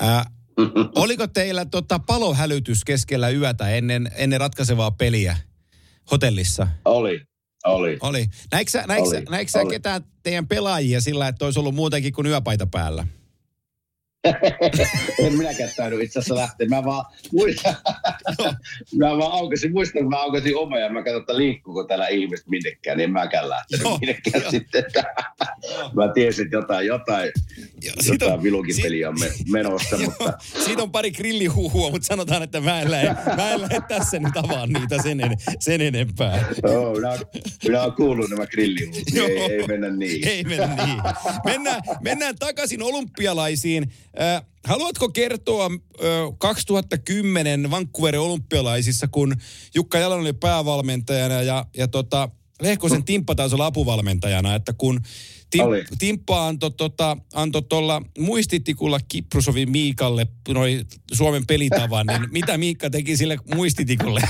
Ää, 0.00 0.24
oliko 0.94 1.26
teillä 1.26 1.64
tota 1.64 1.98
palohälytys 1.98 2.84
keskellä 2.84 3.30
yötä 3.30 3.68
ennen, 3.70 4.10
ennen 4.16 4.40
ratkaisevaa 4.40 4.90
peliä 4.90 5.36
hotellissa? 6.10 6.68
Oli, 6.84 7.20
oli. 7.64 7.98
Oli. 8.00 8.26
Näikö 8.52 8.70
sä, 8.70 8.84
näikö, 8.86 9.08
Oli, 9.08 9.22
näikö 9.30 9.50
sä 9.50 9.60
oli. 9.60 9.70
ketään 9.70 10.04
teidän 10.22 10.48
pelaajia 10.48 11.00
sillä, 11.00 11.28
että 11.28 11.44
olisi 11.44 11.58
ollut 11.58 11.74
muutenkin 11.74 12.12
kuin 12.12 12.26
yöpaita 12.26 12.66
päällä? 12.66 13.06
En 15.18 15.38
minäkään 15.38 15.70
tainnut 15.76 16.02
itse 16.02 16.18
asiassa 16.18 16.34
lähteä. 16.34 16.68
Mä 16.68 16.84
vaan 16.84 17.04
muistan, 17.32 17.74
mä 18.96 19.06
vaan 19.18 19.32
aukasin, 19.32 19.72
muistan, 19.72 19.98
että 20.02 20.10
mä 20.10 20.22
aukasin 20.22 20.56
oma 20.56 20.78
ja 20.78 20.88
mä 20.92 21.02
katsoin, 21.02 21.20
että 21.20 21.36
liikkuuko 21.36 21.84
täällä 21.84 22.08
ihmiset 22.08 22.46
minnekään, 22.46 22.96
niin 22.96 23.04
en 23.04 23.10
mäkään 23.12 23.48
lähtenyt 23.48 23.84
Joo, 23.84 23.98
minnekään 23.98 24.42
joo. 24.42 24.50
sitten. 24.50 24.84
mä 25.94 26.12
tiesin, 26.14 26.44
että 26.44 26.56
jotain, 26.56 26.86
jotain, 26.86 27.32
Joo, 27.82 27.94
on- 27.98 28.18
jotain 28.20 28.42
vilukin 28.42 28.74
si- 28.74 28.82
peliä 28.82 29.08
on 29.08 29.20
me, 29.20 29.32
menossa, 29.52 29.96
Joo, 29.96 30.04
mutta 30.04 30.32
siitä 30.64 30.82
on 30.82 30.92
pari 30.92 31.10
grillihuhua, 31.12 31.90
mutta 31.90 32.06
sanotaan, 32.06 32.42
että 32.42 32.60
mä 32.60 32.80
en 32.80 32.90
lähde, 32.90 33.14
mä 33.36 33.50
en 33.50 33.60
lähde 33.62 33.80
tässä 33.88 34.18
nyt 34.18 34.36
avaan 34.36 34.72
niitä 34.72 35.02
sen, 35.02 35.20
en, 35.20 35.30
sen 35.60 35.80
enempää. 35.80 36.48
joo, 36.62 36.94
minä, 36.94 37.18
minä 37.64 37.82
olen 37.82 37.92
kuullut 37.92 38.30
nämä 38.30 38.46
grillihuut, 38.46 39.02
Joo. 39.12 39.26
ei, 39.26 39.38
ei 39.52 39.66
mennä 39.66 39.90
niin. 39.90 40.28
Ei 40.28 40.44
mennä 40.44 40.66
niin. 40.86 41.02
Mennään, 41.44 41.82
mennään 42.00 42.34
takaisin 42.38 42.82
olympialaisiin. 42.82 43.92
Äh, 44.20 44.42
haluatko 44.64 45.08
kertoa 45.08 45.64
äh, 45.64 45.70
2010 46.38 47.70
Vancouverin 47.70 48.20
olympialaisissa, 48.20 49.08
kun 49.08 49.36
Jukka 49.74 49.98
Jalonen 49.98 50.20
oli 50.20 50.32
päävalmentajana 50.32 51.42
ja, 51.42 51.66
ja 51.76 51.88
tota, 51.88 52.28
Lehkosen 52.62 53.04
Timppa 53.04 53.34
taisi 53.34 53.54
olla 53.54 53.66
apuvalmentajana, 53.66 54.54
että 54.54 54.72
kun 54.72 55.00
Tim, 55.50 55.64
Oli. 55.64 55.84
Timppa 55.98 56.46
antoi 56.46 56.70
tota, 56.70 57.16
tuolla 57.68 58.02
muistitikulla 58.18 59.00
Kiprusovin 59.08 59.70
Miikalle 59.70 60.26
noi 60.48 60.84
Suomen 61.12 61.46
pelitavan, 61.46 62.06
niin 62.06 62.32
mitä 62.32 62.58
Miikka 62.58 62.90
teki 62.90 63.16
sille 63.16 63.38
muistitikulle? 63.54 64.20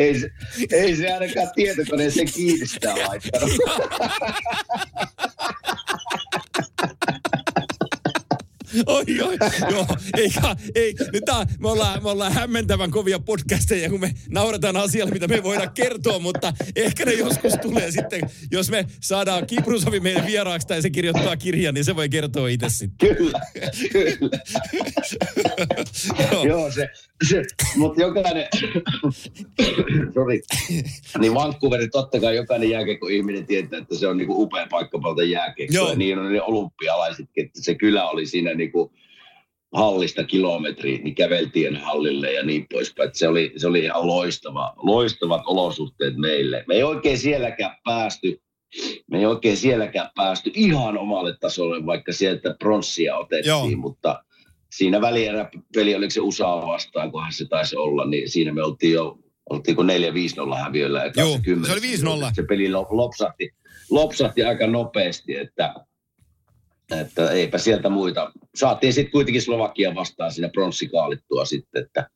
Ei, 0.00 0.20
se- 0.20 0.30
ei 0.72 0.96
se 0.96 1.12
ainakaan 1.12 1.48
tietokoneeseen 1.54 2.32
kiinni 2.32 2.66
sitä 2.66 2.94
laittanut. 3.06 3.50
oi, 8.86 9.04
oi, 9.22 9.36
joo, 9.70 9.86
eikä, 10.16 10.56
ei, 10.74 10.94
nyt 11.12 11.24
tää, 11.24 11.46
me, 11.58 11.68
ollaan, 11.70 12.02
me 12.02 12.10
ollaan 12.10 12.32
hämmentävän 12.32 12.90
kovia 12.90 13.18
podcasteja, 13.18 13.90
kun 13.90 14.00
me 14.00 14.14
naurataan 14.28 14.76
asialle, 14.76 15.12
mitä 15.12 15.28
me 15.28 15.42
voidaan 15.42 15.70
kertoa, 15.70 16.18
mutta 16.18 16.52
ehkä 16.76 17.04
ne 17.04 17.12
joskus 17.12 17.52
tulee 17.62 17.90
sitten, 17.90 18.20
jos 18.50 18.70
me 18.70 18.86
saadaan 19.00 19.46
Kiprusovi 19.46 20.00
meidän 20.00 20.26
vieraaksi 20.26 20.66
tai 20.66 20.82
se 20.82 20.90
kirjoittaa 20.90 21.36
kirjan, 21.36 21.74
niin 21.74 21.84
se 21.84 21.96
voi 21.96 22.08
kertoa 22.08 22.48
itse 22.48 22.68
sitten. 22.68 23.16
Kyllä, 23.16 23.40
kyllä. 23.92 24.38
joo. 26.32 26.44
joo, 26.46 26.72
se, 26.72 26.88
se 27.28 27.42
mutta 27.76 28.00
jokainen, 28.00 28.48
sorry, 30.14 30.40
niin 31.18 31.34
Vancouveri 31.34 31.88
totta 31.88 32.20
kai 32.20 32.36
jokainen 32.36 32.70
jääkiekko-ihminen 32.70 33.46
tietää, 33.46 33.78
että 33.78 33.96
se 33.96 34.08
on 34.08 34.16
niinku 34.16 34.42
upea 34.42 34.66
paikka 34.70 34.98
palta 34.98 35.22
jääkiekkoa. 35.22 35.94
Niin 35.94 36.18
on 36.18 36.32
ne 36.32 36.42
olympialaisetkin, 36.42 37.46
että 37.46 37.62
se 37.62 37.74
kylä 37.74 38.08
oli 38.08 38.26
siinä 38.26 38.54
niinku 38.54 38.92
hallista 39.72 40.24
kilometriä, 40.24 40.98
niin 40.98 41.14
käveltiin 41.14 41.76
hallille 41.76 42.32
ja 42.32 42.44
niin 42.44 42.66
poispäin. 42.72 43.06
Että 43.06 43.18
se, 43.18 43.28
oli, 43.28 43.52
se 43.56 43.66
oli 43.66 43.84
ihan 43.84 44.06
loistava, 44.06 44.74
loistavat 44.76 45.42
olosuhteet 45.46 46.16
meille. 46.16 46.64
Me 46.68 46.74
ei 46.74 46.82
oikein 46.82 47.18
sielläkään 47.18 47.76
päästy, 47.84 48.42
me 49.10 49.18
ei 49.18 49.26
oikein 49.26 49.56
sielläkään 49.56 50.10
päästy 50.16 50.50
ihan 50.54 50.98
omalle 50.98 51.36
tasolle, 51.40 51.86
vaikka 51.86 52.12
sieltä 52.12 52.54
pronssia 52.58 53.16
otettiin, 53.16 53.48
Joo. 53.48 53.70
mutta 53.76 54.24
siinä 54.72 55.00
välieräpeli, 55.00 55.94
oliko 55.94 56.10
se 56.10 56.20
USA 56.20 56.46
vastaan, 56.46 57.12
kunhan 57.12 57.32
se 57.32 57.44
taisi 57.44 57.76
olla, 57.76 58.06
niin 58.06 58.30
siinä 58.30 58.52
me 58.52 58.62
oltiin 58.62 58.92
jo, 58.92 59.18
oltiinko 59.50 59.82
4-5-0 59.82 59.86
häviöllä. 60.64 61.04
Ja 61.04 61.12
Joo, 61.16 61.40
se 61.66 61.72
oli 61.72 61.80
5-0. 61.80 62.34
Se 62.34 62.42
peli 62.42 62.70
lopsahti, 62.90 63.50
lopsahti 63.90 64.44
aika 64.44 64.66
nopeasti, 64.66 65.36
että, 65.36 65.74
että 67.00 67.30
eipä 67.30 67.58
sieltä 67.58 67.88
muita. 67.88 68.32
Saatiin 68.54 68.92
sitten 68.92 69.12
kuitenkin 69.12 69.42
Slovakia 69.42 69.94
vastaan 69.94 70.32
siinä 70.32 70.48
pronssikaalittua 70.48 71.44
sitten, 71.44 71.84
että, 71.84 72.10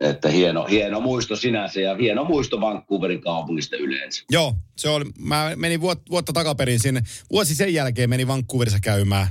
että 0.00 0.28
hieno, 0.28 0.64
hieno 0.64 1.00
muisto 1.00 1.36
sinänsä 1.36 1.80
ja 1.80 1.96
hieno 1.96 2.24
muisto 2.24 2.60
Vancouverin 2.60 3.20
kaupungista 3.20 3.76
yleensä. 3.76 4.24
Joo, 4.30 4.54
se 4.76 4.88
oli, 4.88 5.04
mä 5.18 5.52
menin 5.56 5.80
vuotta, 5.80 6.10
vuotta 6.10 6.32
takaperin 6.32 6.80
sinne, 6.80 7.02
vuosi 7.30 7.54
sen 7.54 7.74
jälkeen 7.74 8.10
menin 8.10 8.28
Vancouverissa 8.28 8.80
käymään 8.82 9.28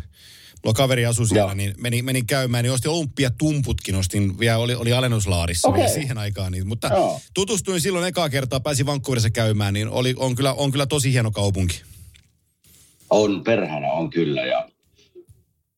mulla 0.63 0.73
kaveri 0.73 1.05
asui 1.05 1.27
siellä, 1.27 1.43
Joo. 1.43 1.53
niin 1.53 1.73
menin, 1.77 2.05
menin 2.05 2.27
käymään, 2.27 2.63
niin 2.63 2.71
ostin 2.71 2.91
olympiatumputkin, 2.91 3.95
ostin, 3.95 4.39
vielä 4.39 4.57
oli, 4.57 4.75
oli 4.75 4.93
alennuslaarissa 4.93 5.67
okay. 5.67 5.79
vielä 5.79 5.93
siihen 5.93 6.17
aikaan. 6.17 6.51
Niin, 6.51 6.67
mutta 6.67 6.87
Joo. 6.87 7.21
tutustuin 7.33 7.81
silloin 7.81 8.07
ekaa 8.07 8.29
kertaa, 8.29 8.59
pääsin 8.59 8.85
Vancouverissa 8.85 9.29
käymään, 9.29 9.73
niin 9.73 9.89
oli, 9.89 10.13
on, 10.17 10.35
kyllä, 10.35 10.53
on 10.53 10.71
kyllä 10.71 10.85
tosi 10.85 11.11
hieno 11.13 11.31
kaupunki. 11.31 11.81
On, 13.09 13.43
perhana 13.43 13.87
on 13.87 14.09
kyllä, 14.09 14.45
ja 14.45 14.69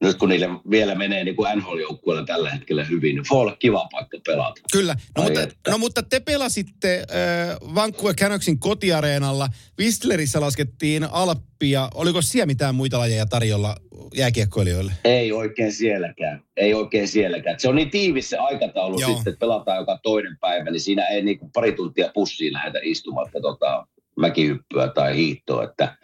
nyt 0.02 0.18
kun 0.18 0.30
niille 0.30 0.50
vielä 0.70 0.96
menee 0.96 1.24
niin 1.24 1.36
kuin 1.36 1.58
NHL-joukkueella 1.58 2.26
tällä 2.26 2.50
hetkellä 2.50 2.84
hyvin, 2.84 3.16
niin 3.16 3.26
voi 3.30 3.42
olla 3.42 3.56
kiva 3.56 3.88
paikka 3.92 4.18
pelata. 4.26 4.62
Kyllä. 4.72 4.96
No, 5.18 5.24
mutta, 5.24 5.48
no 5.68 5.78
mutta 5.78 6.04
te 6.04 6.20
pelasitte 6.20 6.96
äh, 6.98 7.76
Vancouver 7.76 8.16
Canucksin 8.16 8.60
kotiareenalla. 8.60 9.50
Whistlerissä 9.80 10.42
laskettiin 10.42 11.04
Alppia. 11.12 11.90
Oliko 11.94 12.22
siellä 12.22 12.46
mitään 12.46 12.76
muita 12.76 13.00
lajeja 13.00 13.26
tarjolla 13.26 13.76
jääkiekkoilijoille? 14.16 14.92
Ei 15.04 15.32
oikein 15.32 15.74
sielläkään. 15.74 16.44
Ei 16.58 16.74
oikein 16.74 17.08
sielläkään. 17.08 17.60
Se 17.60 17.70
on 17.70 17.76
niin 17.76 17.90
tiivis 17.90 18.30
se 18.30 18.38
aikataulu 18.38 19.00
Joo. 19.00 19.10
sitten, 19.10 19.34
että 19.34 19.40
pelataan 19.40 19.78
joka 19.78 20.00
toinen 20.04 20.38
päivä, 20.40 20.72
niin 20.72 20.82
siinä 20.82 21.06
ei 21.06 21.22
niin 21.22 21.40
kuin 21.40 21.52
pari 21.52 21.72
tuntia 21.72 22.12
pussiin 22.14 22.54
lähdetä 22.54 22.80
istumatta 22.84 23.42
tota, 23.42 23.88
mäkihyppyä 24.20 24.88
tai 24.88 25.16
hiihtoa. 25.16 25.64
Että, 25.64 25.98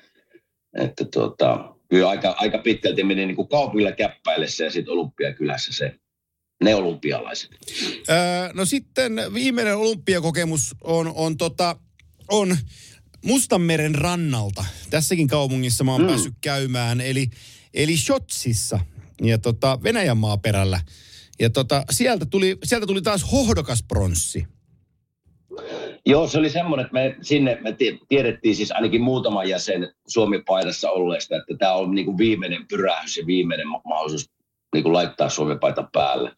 että 0.77 1.05
tota, 1.05 1.76
kyllä 1.89 2.09
aika, 2.09 2.35
aika 2.37 2.57
pitkälti 2.57 3.03
meni 3.03 3.25
niin 3.25 3.35
kuin 3.35 3.47
kaupungilla 3.47 3.91
käppäillessä 3.91 4.63
ja 4.63 4.71
sitten 4.71 4.93
Olympiakylässä 4.93 5.73
se, 5.73 5.95
ne 6.63 6.75
olympialaiset. 6.75 7.51
Öö, 8.09 8.17
no 8.53 8.65
sitten 8.65 9.21
viimeinen 9.33 9.77
olympiakokemus 9.77 10.75
on, 10.83 11.11
on, 11.15 11.37
tota, 11.37 11.75
on 12.31 12.57
Mustanmeren 13.25 13.95
rannalta. 13.95 14.65
Tässäkin 14.89 15.27
kaupungissa 15.27 15.83
mä 15.83 15.91
oon 15.91 16.01
mm. 16.01 16.07
päässyt 16.07 16.33
käymään, 16.41 17.01
eli, 17.01 17.27
eli 17.73 17.97
Shotsissa 17.97 18.79
ja 19.21 19.37
tota, 19.37 19.79
Venäjän 19.83 20.17
maaperällä. 20.17 20.79
Ja 21.39 21.49
tota, 21.49 21.83
sieltä, 21.91 22.25
tuli, 22.25 22.57
sieltä 22.63 22.87
tuli 22.87 23.01
taas 23.01 23.31
hohdokas 23.31 23.83
pronssi. 23.83 24.47
Joo, 26.09 26.27
se 26.27 26.39
oli 26.39 26.49
semmoinen, 26.49 26.85
että 26.85 26.93
me 26.93 27.15
sinne 27.21 27.57
me 27.61 27.75
tiedettiin 28.09 28.55
siis 28.55 28.71
ainakin 28.71 29.01
muutama 29.01 29.43
jäsen 29.43 29.93
Suomi-paidassa 30.07 30.91
olleesta, 30.91 31.35
että 31.35 31.53
tämä 31.59 31.73
on 31.73 31.95
niin 31.95 32.05
kuin 32.05 32.17
viimeinen 32.17 32.65
pyrähys 32.67 33.17
ja 33.17 33.25
viimeinen 33.25 33.67
mahdollisuus 33.67 34.29
niin 34.73 34.83
kuin 34.83 34.93
laittaa 34.93 35.29
Suomi-paita 35.29 35.89
päälle. 35.93 36.31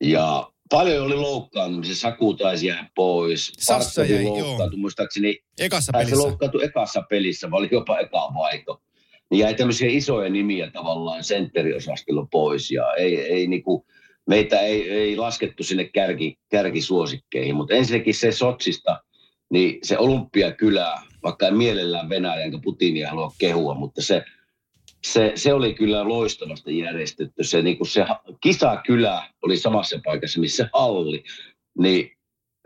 Ja 0.00 0.50
paljon 0.70 1.06
oli 1.06 1.16
loukkaantumisia, 1.16 1.94
Saku 1.94 2.34
taisi 2.34 2.66
jäädä 2.66 2.86
pois. 2.94 3.52
Sassa 3.58 4.04
jäi, 4.04 4.24
loukkaantui, 4.24 4.78
muistaakseni. 4.78 5.38
Ekassa 5.58 5.92
pelissä. 5.92 6.16
Se 6.16 6.22
loukkaantui 6.22 6.64
ekassa 6.64 7.02
pelissä, 7.10 7.50
vai 7.50 7.58
oli 7.58 7.68
jopa 7.72 7.98
eka 7.98 8.30
vaihto. 8.34 8.82
Niin 9.30 9.38
jäi 9.38 9.54
tämmöisiä 9.54 9.88
isoja 9.90 10.30
nimiä 10.30 10.70
tavallaan 10.70 11.24
sentteriosastolla 11.24 12.26
pois 12.30 12.70
ja 12.70 12.94
ei, 12.94 13.20
ei 13.20 13.46
niinku, 13.46 13.86
meitä 14.28 14.60
ei, 14.60 14.90
ei 14.90 15.16
laskettu 15.16 15.62
sinne 15.62 15.84
kärki, 15.84 16.38
kärkisuosikkeihin, 16.50 17.56
mutta 17.56 17.74
ensinnäkin 17.74 18.14
se 18.14 18.32
Sotsista, 18.32 19.02
niin 19.50 19.78
se 19.82 19.98
Olympiakylä, 19.98 21.02
vaikka 21.22 21.46
en 21.46 21.56
mielellään 21.56 22.08
Venäjä 22.08 22.44
enkä 22.44 22.58
Putinia 22.64 23.10
halua 23.10 23.32
kehua, 23.38 23.74
mutta 23.74 24.02
se, 24.02 24.24
se, 25.04 25.32
se 25.34 25.52
oli 25.52 25.74
kyllä 25.74 26.08
loistavasti 26.08 26.78
järjestetty. 26.78 27.44
Se, 27.44 27.62
niin 27.62 27.76
se 27.86 28.04
kisakylä 28.40 29.22
oli 29.42 29.56
samassa 29.56 30.00
paikassa, 30.04 30.40
missä 30.40 30.68
halli, 30.72 31.24
niin, 31.78 32.10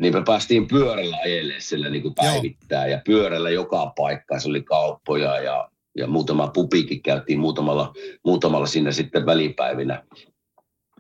niin 0.01 0.15
me 0.15 0.23
päästiin 0.27 0.69
pyörällä 0.69 1.17
ajelee 1.25 1.61
sillä 1.61 1.91
niin 1.91 2.03
kuin 2.03 2.15
päivittää 2.15 2.87
ja 2.87 3.01
pyörällä 3.05 3.51
joka 3.51 3.93
paikka. 3.97 4.41
Se 4.41 4.49
oli 4.49 4.63
kauppoja 4.63 5.41
ja, 5.41 5.69
ja 5.97 6.07
muutama 6.07 6.49
pupikin 6.49 7.03
käytiin 7.03 7.41
muutamalla, 7.41 7.93
muutamalla 8.25 8.67
siinä 8.67 8.93
sitten 8.93 9.27
välipäivinä 9.27 10.03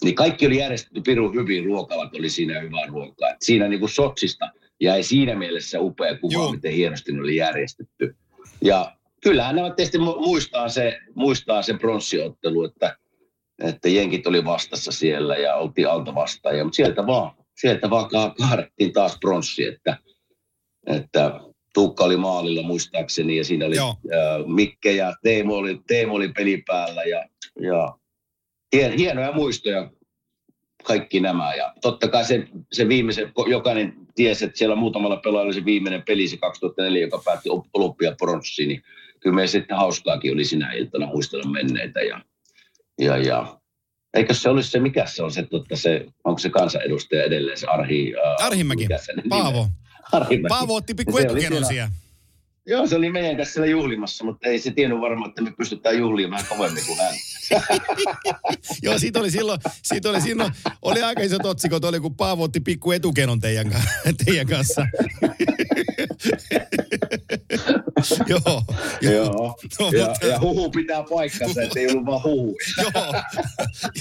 niin 0.05 0.15
kaikki 0.15 0.47
oli 0.47 0.59
järjestetty 0.59 1.01
pirun 1.01 1.35
hyvin, 1.35 1.65
ruokalat 1.65 2.15
oli 2.15 2.31
siinä 2.31 2.61
hyvää 2.61 2.87
ruokaa. 2.87 3.31
Et 3.31 3.37
siinä 3.43 3.69
niin 3.69 3.81
kuin 3.81 3.91
Sotsista 3.91 4.51
jäi 4.81 5.03
siinä 5.03 5.35
mielessä 5.35 5.81
upea 5.81 6.19
kuva, 6.19 6.33
Joo. 6.33 6.53
miten 6.53 6.73
hienosti 6.73 7.13
ne 7.13 7.21
oli 7.21 7.37
järjestetty. 7.37 8.17
Ja 8.65 8.97
kyllähän 9.23 9.57
nämä 9.57 9.71
tietysti 9.71 9.99
muistaa 9.99 10.69
se, 10.69 10.99
muistaa 11.15 11.63
se 11.63 11.75
pronssiottelu, 11.75 12.65
että, 12.65 12.97
että 13.65 13.89
jenkit 13.89 14.27
oli 14.27 14.45
vastassa 14.45 14.93
siellä 14.93 15.37
ja 15.37 15.55
oltiin 15.55 15.89
alta 15.89 16.15
vastaan. 16.15 16.57
Mutta 16.63 16.77
sieltä 16.77 17.07
vaan, 17.07 17.31
sieltä 17.57 17.91
vaan 17.91 18.09
kaadettiin 18.39 18.93
taas 18.93 19.19
pronssi, 19.21 19.65
että, 19.65 19.97
että 20.87 21.41
Tuukka 21.75 22.05
oli 22.05 22.17
maalilla 22.17 22.63
muistaakseni 22.63 23.37
ja 23.37 23.45
siinä 23.45 23.67
oli 23.67 23.77
Joo. 23.77 23.97
Mikke 24.47 24.93
ja 24.93 25.15
Teemo 25.23 25.55
oli, 25.55 25.81
Teemo 25.87 26.15
oli 26.15 26.29
peli 26.29 26.63
päällä 26.67 27.05
ja, 27.05 27.25
ja 27.61 27.99
hien, 28.73 28.93
hienoja 28.93 29.33
muistoja 29.33 29.91
kaikki 30.85 31.21
nämä. 31.21 31.55
Ja 31.55 31.73
totta 31.83 32.09
kai 32.09 32.25
se, 32.25 32.49
se 32.73 32.89
viimeisen, 32.89 33.33
jokainen 33.47 33.95
tiesi, 34.15 34.45
että 34.45 34.59
siellä 34.59 34.77
muutamalla 34.77 35.17
pelaajalla 35.17 35.53
se 35.53 35.65
viimeinen 35.65 36.03
peli, 36.03 36.29
se 36.29 36.37
2004, 36.37 37.01
joka 37.01 37.23
päätti 37.25 37.49
olympiapronssiin, 37.75 38.69
niin 38.69 38.83
kyllä 39.21 39.37
me 39.37 39.47
sitten 39.47 39.77
hauskaakin 39.77 40.33
oli 40.33 40.45
sinä 40.45 40.73
iltana 40.73 41.07
muistella 41.07 41.51
menneitä. 41.51 42.01
Ja, 42.01 42.21
ja, 42.99 43.17
ja 43.17 43.59
Eikö 44.15 44.35
se 44.35 44.49
olisi 44.49 44.71
se, 44.71 44.81
mikä 44.81 45.07
se 45.07 45.23
on 45.23 45.33
se, 45.33 45.43
totta, 45.43 45.77
se 45.77 46.07
onko 46.25 46.39
se 46.39 46.51
kansanedustaja 46.51 47.25
edelleen, 47.25 47.59
se 47.59 47.67
Arhi... 47.67 48.15
Uh, 48.15 48.47
Arhimäki, 48.47 48.89
Paavo. 49.29 49.69
Arhimäki. 50.13 50.49
Paavo 50.49 50.75
otti 50.75 50.95
pikku 50.95 51.19
etukenon 51.19 51.65
siellä. 51.65 51.91
Joo, 52.69 52.87
se 52.87 52.97
oli 52.97 53.13
meidän 53.13 53.37
kanssa 53.37 53.53
siellä 53.53 53.67
juhlimassa, 53.67 54.25
mutta 54.25 54.49
ei 54.49 54.59
se 54.59 54.71
tiennyt 54.71 55.01
varmaan, 55.01 55.29
että 55.29 55.43
me 55.43 55.53
pystytään 55.59 55.99
juhlimaan 55.99 56.45
kovemmin 56.49 56.85
kuin 56.87 56.99
hän. 56.99 57.15
Joo, 58.83 58.99
siitä 58.99 59.19
oli 59.19 59.31
silloin, 59.31 59.61
siitä 59.83 60.11
oli 60.11 60.21
silloin, 60.21 60.53
oli 60.83 61.03
aika 61.03 61.23
isot 61.23 61.47
otsikot, 61.47 61.85
oli 61.85 62.01
kun 62.01 62.17
Paavo 62.17 62.43
otti 62.43 62.61
pikku 62.61 62.93
etukenon 62.93 63.41
teidän, 63.41 63.85
teidän 64.25 64.47
kanssa. 64.47 64.87
joo, 68.27 68.63
joo. 69.01 69.57
No, 69.81 69.91
ja, 69.93 70.07
mutta... 70.09 70.27
ja 70.27 70.41
huhu 70.41 70.71
pitää 70.71 71.03
paikkansa, 71.03 71.63
ettei 71.63 71.91
ollut 71.91 72.07
vaan 72.07 72.23
huhu. 72.25 72.57
joo, 72.85 73.15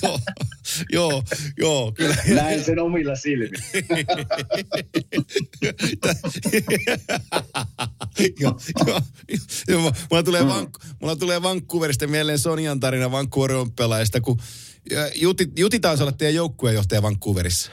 joo, 0.04 0.20
joo, 0.92 1.24
joo, 1.58 1.92
kyllä. 1.92 2.16
Näin 2.28 2.64
sen 2.64 2.80
omilla 2.80 3.16
silmin. 3.16 3.50
joo, 8.40 8.60
joo, 8.88 9.02
joo. 9.68 9.92
Mulla 10.12 10.24
tulee, 10.24 10.42
mm. 10.42 10.48
Vank, 10.48 10.78
mulla 11.02 11.16
tulee 11.16 11.42
Vancouverista 11.42 12.08
mieleen 12.08 12.40
Sonjan 12.40 12.80
tarina 12.80 13.12
Vancouverin 13.12 13.72
pelaajista, 13.72 14.22
kun 14.22 14.40
Juti, 15.16 15.52
Juti 15.58 15.80
taisi 15.80 16.04
olla 16.04 16.12
teidän 16.12 16.36
joukkueenjohtaja 16.36 17.02
Vancouverissa. 17.02 17.72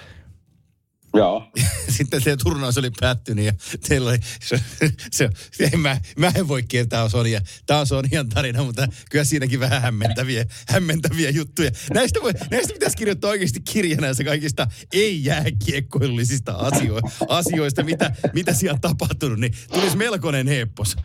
Joo. 1.14 1.50
Sitten 1.96 2.20
se 2.20 2.36
turnaus 2.36 2.78
oli 2.78 2.90
päättynyt 3.00 3.44
ja 3.44 3.52
teillä 3.88 4.10
oli, 4.10 4.18
se, 4.40 4.60
se, 5.10 5.30
se 5.52 5.70
en 5.72 5.80
mä, 5.80 5.96
mä 6.18 6.32
en 6.34 6.48
voi 6.48 6.62
kieltää 6.62 7.08
Sonia. 7.08 7.40
Tämä 7.66 7.80
on 7.80 7.86
Sonian 7.86 8.28
tarina, 8.28 8.62
mutta 8.62 8.86
kyllä 9.10 9.24
siinäkin 9.24 9.60
vähän 9.60 9.82
hämmentäviä, 9.82 10.44
hämmentäviä 10.68 11.30
juttuja. 11.30 11.70
Näistä, 11.94 12.20
voi, 12.22 12.32
näistä 12.50 12.72
pitäisi 12.72 12.96
kirjoittaa 12.96 13.30
oikeasti 13.30 13.60
kirjana 13.60 14.02
näistä 14.02 14.24
kaikista 14.24 14.66
ei-jääkiekkoilullisista 14.92 16.52
asio, 16.52 17.00
asioista, 17.28 17.82
mitä, 17.82 18.12
mitä 18.32 18.52
siellä 18.52 18.74
on 18.74 18.80
tapahtunut, 18.80 19.38
niin 19.40 19.52
tulisi 19.72 19.96
melkoinen 19.96 20.48
heppos. 20.48 20.96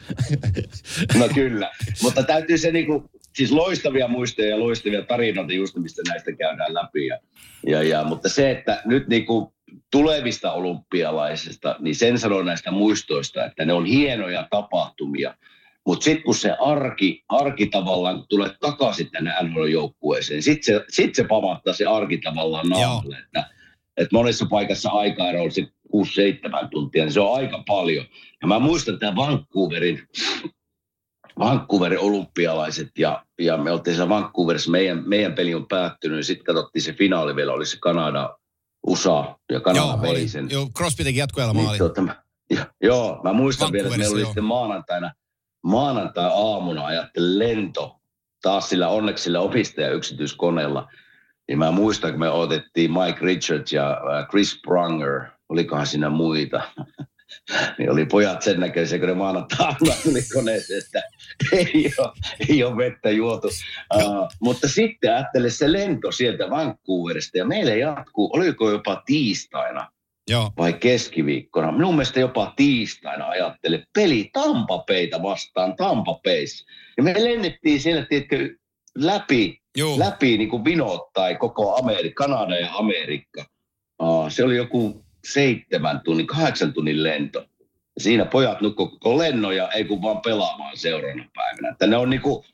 No 1.16 1.30
kyllä, 1.34 1.72
mutta 2.02 2.24
täytyy 2.24 2.58
se 2.58 2.72
niinku, 2.72 3.10
siis 3.36 3.52
loistavia 3.52 4.08
muistoja 4.08 4.50
ja 4.50 4.60
loistavia 4.60 5.04
tarinoita 5.04 5.54
just, 5.54 5.76
mistä 5.76 6.02
näistä 6.08 6.32
käydään 6.32 6.74
läpi. 6.74 7.08
Ja, 7.08 7.20
ja, 7.68 7.84
ja, 7.84 8.04
mutta 8.04 8.30
se, 8.30 8.52
että 8.52 8.82
nyt 8.86 9.08
niinku 9.08 9.57
tulevista 9.98 10.52
olympialaisista, 10.52 11.76
niin 11.80 11.96
sen 11.96 12.20
sanon 12.20 12.46
näistä 12.46 12.72
muistoista, 12.72 13.46
että 13.46 13.66
ne 13.66 13.74
on 13.74 13.86
hienoja 13.86 14.48
tapahtumia. 14.50 15.36
Mutta 15.86 16.04
sitten 16.04 16.24
kun 16.24 16.36
se 16.36 16.52
arki, 16.60 17.24
arki 17.30 17.68
tavallaan 17.68 18.26
tulee 18.30 18.52
takaisin 18.60 19.12
tänne 19.12 19.34
NHL-joukkueeseen, 19.42 20.42
sitten 20.42 20.76
se, 20.76 20.86
sit 20.90 21.16
se 21.16 21.24
pamahtaa 21.24 21.74
se 21.74 21.86
arki 21.86 22.18
tavallaan 22.18 22.70
naamalle. 22.70 23.18
Että, 23.18 23.50
että 23.98 24.16
monessa 24.16 24.46
paikassa 24.50 24.90
aikaero 24.90 25.44
on 25.44 25.52
se 25.52 25.62
6-7 25.62 25.68
tuntia, 26.72 27.04
niin 27.04 27.14
se 27.14 27.20
on 27.20 27.36
aika 27.36 27.64
paljon. 27.68 28.06
Ja 28.42 28.48
mä 28.48 28.60
muistan 28.60 29.00
tämän 29.00 29.16
Vancouverin, 29.16 30.08
Vancouverin 31.40 32.00
olympialaiset 32.00 32.92
ja, 32.98 33.26
ja 33.40 33.58
me 33.58 33.72
oltiin 33.72 33.96
siellä 33.96 34.10
Vancouverissa, 34.10 34.72
meidän, 34.72 35.04
meidän 35.06 35.34
peli 35.34 35.56
on 35.56 35.68
päättynyt, 35.68 36.26
sitten 36.26 36.46
katsottiin 36.46 36.82
se 36.84 36.94
finaali 36.94 37.36
vielä, 37.36 37.54
oli 37.54 37.66
se 37.66 37.78
Kanada, 37.80 38.38
USA 38.88 39.40
ja 39.52 39.60
Kanada 39.60 40.02
vei 40.02 40.28
sen. 40.28 40.50
Joo, 40.50 40.70
Crosby 40.78 41.04
teki 41.04 41.20
jatkoajalla 41.20 41.54
niin, 41.54 41.64
maali. 41.64 41.78
Tuota, 41.78 42.04
ja, 42.50 42.66
joo, 42.82 43.20
mä 43.24 43.34
muistan 43.34 43.72
vielä, 43.72 43.88
että 43.88 43.98
meillä 43.98 44.14
oli 44.14 44.26
sitten 44.26 44.44
maanantaina, 44.44 45.12
maanantai-aamuna 45.64 46.86
ajattelin 46.86 47.40
lento 47.40 48.00
taas 48.42 48.70
sillä 48.70 48.90
onneksi 48.90 49.24
sillä 49.24 49.40
opistaja 49.40 49.92
yksityiskoneella. 49.92 50.90
Niin 51.48 51.58
mä 51.58 51.72
muistan, 51.72 52.12
kun 52.12 52.20
me 52.20 52.30
otettiin 52.30 52.92
Mike 52.92 53.20
Richards 53.22 53.74
ja 53.74 53.92
äh, 53.92 54.28
Chris 54.30 54.60
Prunger, 54.66 55.22
olikohan 55.50 55.88
siinä 55.88 56.10
muita. 56.10 56.62
niin 57.78 57.92
oli 57.92 58.06
pojat 58.06 58.42
sen 58.42 58.60
näköisiä, 58.60 59.00
kun 59.00 59.08
ne 59.08 59.14
maanantaina 59.14 59.96
tuli 60.04 60.22
koneeseen, 60.34 60.82
että 60.86 61.04
ei 61.52 61.94
ole, 61.98 62.12
ei 62.50 62.64
ole 62.64 62.78
vettä 62.78 63.10
juotu. 63.10 63.48
Uh, 63.96 64.28
mutta 64.42 64.68
sitten 64.68 65.14
ajattelin 65.14 65.52
se 65.52 65.72
lento 65.72 66.12
sieltä 66.12 66.50
Vancouverista 66.50 67.38
ja 67.38 67.46
meille 67.46 67.78
jatkuu, 67.78 68.30
oliko 68.34 68.72
jopa 68.72 69.04
tiistaina 69.06 69.92
Joo. 70.30 70.52
vai 70.58 70.74
keskiviikkona. 70.74 71.72
Minun 71.72 71.94
mielestä 71.94 72.20
jopa 72.20 72.54
tiistaina 72.56 73.28
ajattelin, 73.28 73.84
peli 73.94 74.30
Tampapeita 74.34 75.24
vastaan 75.24 75.76
Tampapeissa. 75.76 76.66
Ja 76.98 77.04
me 77.04 77.14
lennettiin 77.18 77.80
siellä, 77.80 78.06
tiedätkö, 78.06 78.56
läpi, 78.98 79.60
Joo. 79.78 80.00
läpi 80.00 80.38
niin 80.38 80.50
kuin 80.50 80.66
vinot 80.66 81.14
tai 81.14 81.36
koko 81.36 81.76
Amerikka, 81.76 82.24
Kanada 82.24 82.60
ja 82.60 82.74
Amerikka. 82.74 83.46
Uh, 84.02 84.32
se 84.32 84.44
oli 84.44 84.58
joku 84.58 85.07
seitsemän 85.26 86.02
tunnin, 86.02 86.28
kahdeksan 86.28 86.74
tunnin 86.74 87.04
lento. 87.04 87.40
Ja 87.96 88.02
siinä 88.02 88.26
pojat 88.26 88.62
nukkuu 88.62 88.88
koko 88.88 89.18
lennoja, 89.18 89.72
ei 89.72 89.86
kun 89.86 90.02
vaan 90.02 90.22
pelaamaan 90.22 90.78
seuraavana 90.78 91.30
päivänä. 91.36 91.70
Että 91.70 91.88
ne 91.88 91.98
on 91.98 92.10
niinku, 92.10 92.46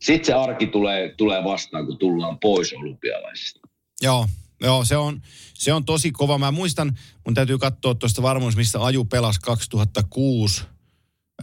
sitten 0.00 0.24
se 0.24 0.32
arki 0.32 0.66
tulee, 0.66 1.14
tulee 1.16 1.44
vastaan, 1.44 1.86
kun 1.86 1.98
tullaan 1.98 2.38
pois 2.38 2.72
olympialaisista. 2.72 3.60
Joo, 4.02 4.26
joo 4.60 4.84
se, 4.84 4.96
on, 4.96 5.22
se 5.54 5.72
on 5.72 5.84
tosi 5.84 6.12
kova. 6.12 6.38
Mä 6.38 6.50
muistan, 6.50 6.98
mun 7.24 7.34
täytyy 7.34 7.58
katsoa 7.58 7.94
tuosta 7.94 8.22
varmuus, 8.22 8.56
missä 8.56 8.80
Aju 8.80 9.04
pelasi 9.04 9.40
2006 9.40 10.62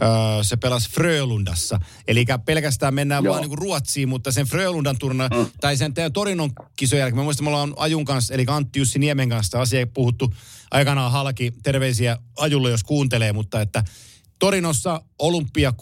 Öö, 0.02 0.08
se 0.42 0.56
pelasi 0.56 0.90
Frölundassa. 0.90 1.80
Eli 2.08 2.24
pelkästään 2.44 2.94
mennään 2.94 3.24
Joo. 3.24 3.34
vaan 3.34 3.48
niin 3.48 3.58
Ruotsiin, 3.58 4.08
mutta 4.08 4.32
sen 4.32 4.46
Frölundan 4.46 4.98
turna, 4.98 5.28
mm. 5.28 5.46
tai 5.60 5.76
sen 5.76 5.94
Torinon 6.12 6.50
kisojen 6.76 7.00
jälkeen, 7.00 7.16
mä 7.16 7.22
muistan, 7.22 7.44
me 7.44 7.48
ollaan 7.48 7.74
Ajun 7.76 8.04
kanssa, 8.04 8.34
eli 8.34 8.44
Antti 8.48 8.78
Jussi 8.78 8.98
Niemen 8.98 9.28
kanssa 9.28 9.60
asia 9.60 9.86
puhuttu 9.86 10.34
aikanaan 10.70 11.12
halki. 11.12 11.52
Terveisiä 11.62 12.18
Ajulle, 12.36 12.70
jos 12.70 12.84
kuuntelee, 12.84 13.32
mutta 13.32 13.60
että 13.60 13.84
Torinossa 14.38 15.02
olympia, 15.18 15.72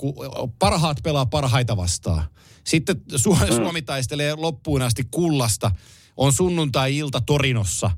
parhaat 0.58 0.98
pelaa 1.02 1.26
parhaita 1.26 1.76
vastaan. 1.76 2.24
Sitten 2.64 2.96
Suomi, 3.16 3.46
mm. 3.50 3.56
Suomi 3.56 3.82
taistelee 3.82 4.34
loppuun 4.34 4.82
asti 4.82 5.04
kullasta. 5.10 5.70
On 6.16 6.32
sunnuntai-ilta 6.32 7.20
Torinossa. 7.20 7.90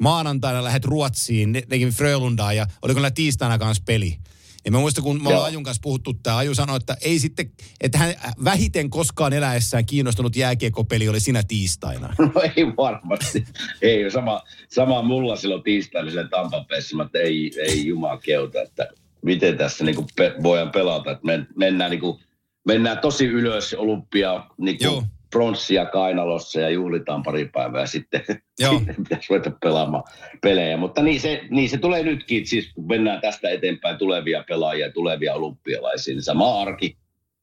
Maanantaina 0.00 0.64
lähdet 0.64 0.84
Ruotsiin, 0.84 1.52
nekin 1.52 1.90
Frölundaan 1.90 2.56
ja 2.56 2.66
oliko 2.82 3.00
näillä 3.00 3.10
tiistaina 3.10 3.58
kanssa 3.58 3.82
peli. 3.86 4.18
Ja 4.64 4.70
mä 4.70 4.78
muistan, 4.78 5.04
kun 5.04 5.22
me 5.22 5.28
ollaan 5.28 5.44
Ajun 5.44 5.62
kanssa 5.62 5.80
puhuttu, 5.82 6.14
tämä 6.14 6.36
Aju 6.36 6.54
sanoi, 6.54 6.76
että 6.76 6.96
ei 7.00 7.18
sitten, 7.18 7.50
että 7.80 7.98
hän 7.98 8.14
vähiten 8.44 8.90
koskaan 8.90 9.32
eläessään 9.32 9.86
kiinnostunut 9.86 10.36
jääkiekopeli 10.36 11.08
oli 11.08 11.20
sinä 11.20 11.42
tiistaina. 11.48 12.14
No 12.18 12.42
ei 12.56 12.66
varmasti. 12.76 13.44
ei, 13.82 14.10
sama, 14.10 14.42
sama 14.68 15.02
mulla 15.02 15.36
silloin 15.36 15.62
tiistaina 15.62 16.10
sille 16.10 16.28
Tampapeessa, 16.28 17.02
että 17.04 17.18
ei, 17.18 17.50
ei 17.68 17.86
jumaa 17.86 18.16
keuta, 18.18 18.62
että 18.62 18.88
miten 19.22 19.58
tässä 19.58 19.84
niin 19.84 20.06
pe- 20.16 20.34
voidaan 20.42 20.72
pelata. 20.72 21.10
Että 21.10 21.26
men, 21.26 21.46
mennään, 21.56 21.90
niin 21.90 22.00
kuin, 22.00 22.20
mennään 22.66 22.98
tosi 22.98 23.26
ylös 23.26 23.74
olympia 23.74 24.44
niin 24.58 24.78
kuin, 24.78 25.06
pronssia 25.32 25.86
kainalossa 25.86 26.60
ja 26.60 26.70
juhlitaan 26.70 27.22
pari 27.22 27.48
päivää 27.52 27.86
sitten. 27.86 28.24
Joo. 28.58 28.72
sitten 28.78 28.96
pitäisi 28.96 29.26
ruveta 29.30 29.52
pelaamaan 29.62 30.04
pelejä. 30.42 30.76
Mutta 30.76 31.02
niin 31.02 31.20
se, 31.20 31.42
niin 31.50 31.70
se 31.70 31.78
tulee 31.78 32.02
nytkin, 32.02 32.46
siis 32.46 32.72
kun 32.74 32.88
mennään 32.88 33.20
tästä 33.20 33.50
eteenpäin 33.50 33.98
tulevia 33.98 34.44
pelaajia, 34.48 34.92
tulevia 34.92 35.34
olympialaisia, 35.34 36.14
niin 36.14 36.22
sama 36.22 36.60
arki, 36.60 36.96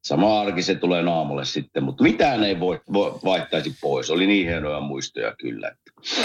sama 0.03 0.41
arki 0.41 0.61
se 0.61 0.75
tulee 0.75 1.01
naamulle 1.03 1.45
sitten, 1.45 1.83
mutta 1.83 2.03
mitään 2.03 2.43
ei 2.43 2.59
voi, 2.59 2.81
voi 2.93 3.19
vaihtaisi 3.23 3.75
pois. 3.81 4.09
Oli 4.09 4.27
niin 4.27 4.47
hienoja 4.47 4.79
muistoja 4.79 5.35
kyllä. 5.39 5.75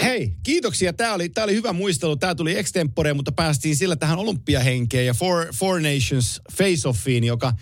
Hei, 0.03 0.31
kiitoksia. 0.43 0.93
Tämä 0.93 1.13
oli, 1.13 1.29
tämä 1.29 1.43
oli 1.43 1.55
hyvä 1.55 1.73
muistelu. 1.73 2.15
Tämä 2.15 2.35
tuli 2.35 2.57
extempore, 2.57 3.13
mutta 3.13 3.31
päästiin 3.31 3.75
sillä 3.75 3.95
tähän 3.95 4.19
olympiahenkeen 4.19 5.05
ja 5.05 5.13
Four, 5.13 5.45
Four 5.59 5.81
Nations 5.81 6.41
Face-Offiin, 6.51 7.23
joka 7.23 7.53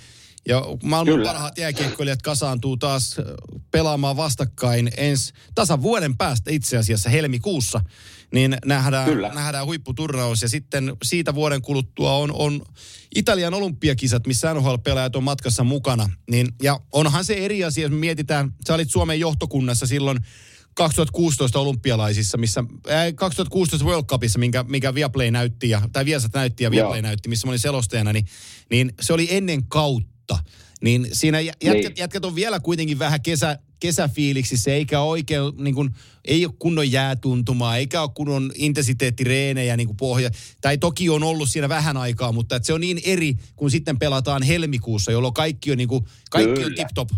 ja 0.47 0.63
maailman 0.83 1.13
Kyllä. 1.13 1.29
parhaat 1.29 1.57
jääkiekkoilijat 1.57 2.21
kasaantuu 2.21 2.77
taas 2.77 3.15
pelaamaan 3.71 4.17
vastakkain 4.17 4.91
ensi 4.97 5.33
tasan 5.55 5.81
vuoden 5.81 6.17
päästä 6.17 6.51
itse 6.51 6.77
asiassa 6.77 7.09
helmikuussa. 7.09 7.81
Niin 8.33 8.57
nähdään, 8.65 9.09
Kyllä. 9.09 9.33
nähdään 9.33 9.65
huipputurnaus 9.65 10.41
ja 10.41 10.49
sitten 10.49 10.95
siitä 11.03 11.35
vuoden 11.35 11.61
kuluttua 11.61 12.13
on, 12.13 12.31
on 12.33 12.61
Italian 13.15 13.53
olympiakisat, 13.53 14.27
missä 14.27 14.53
NHL-pelaajat 14.53 15.15
on 15.15 15.23
matkassa 15.23 15.63
mukana. 15.63 16.09
Niin, 16.29 16.47
ja 16.61 16.79
onhan 16.91 17.25
se 17.25 17.33
eri 17.33 17.63
asia, 17.63 17.81
jos 17.81 17.91
me 17.91 17.97
mietitään, 17.97 18.51
sä 18.67 18.73
olit 18.73 18.89
Suomen 18.89 19.19
johtokunnassa 19.19 19.87
silloin 19.87 20.19
2016 20.75 21.59
olympialaisissa, 21.59 22.37
missä, 22.37 22.63
äh, 22.89 23.13
2016 23.15 23.85
World 23.85 24.05
Cupissa, 24.05 24.39
minkä, 24.39 24.65
mikä 24.67 24.93
Viaplay 24.93 25.31
näytti, 25.31 25.69
ja, 25.69 25.81
tai 25.91 26.05
Viasat 26.05 26.33
näytti 26.33 26.63
ja 26.63 26.71
Viaplay 26.71 26.97
Joo. 26.97 27.01
näytti, 27.01 27.29
missä 27.29 27.47
mä 27.47 27.51
olin 27.51 27.59
selostajana, 27.59 28.13
niin, 28.13 28.25
niin 28.69 28.93
se 29.01 29.13
oli 29.13 29.27
ennen 29.31 29.67
kautta 29.67 30.12
kautta. 30.27 30.49
Niin 30.81 31.07
siinä 31.11 31.39
jätkät, 31.39 31.73
niin. 31.73 31.93
jätkät 31.97 32.25
on 32.25 32.35
vielä 32.35 32.59
kuitenkin 32.59 32.99
vähän 32.99 33.21
kesä, 33.21 33.59
kesäfiiliksissä, 33.79 34.71
eikä 34.71 35.01
oikein, 35.01 35.43
niin 35.57 35.75
kuin, 35.75 35.89
ei 36.25 36.45
ole 36.45 36.53
kunnon 36.59 36.91
jäätuntumaa, 36.91 37.77
eikä 37.77 38.01
ole 38.01 38.09
kunnon 38.15 38.51
intensiteettireenejä 38.55 39.77
niin 39.77 39.87
kuin 39.87 39.97
pohja. 39.97 40.29
Tai 40.61 40.77
toki 40.77 41.09
on 41.09 41.23
ollut 41.23 41.49
siinä 41.49 41.69
vähän 41.69 41.97
aikaa, 41.97 42.31
mutta 42.31 42.59
se 42.61 42.73
on 42.73 42.81
niin 42.81 42.99
eri, 43.05 43.33
kun 43.55 43.71
sitten 43.71 43.99
pelataan 43.99 44.43
helmikuussa, 44.43 45.11
jolloin 45.11 45.33
kaikki 45.33 45.71
on, 45.71 45.77
niin 45.77 45.87
kuin, 45.87 46.03
kaikki 46.31 46.65
on 46.65 46.73
tip-top. 46.75 47.09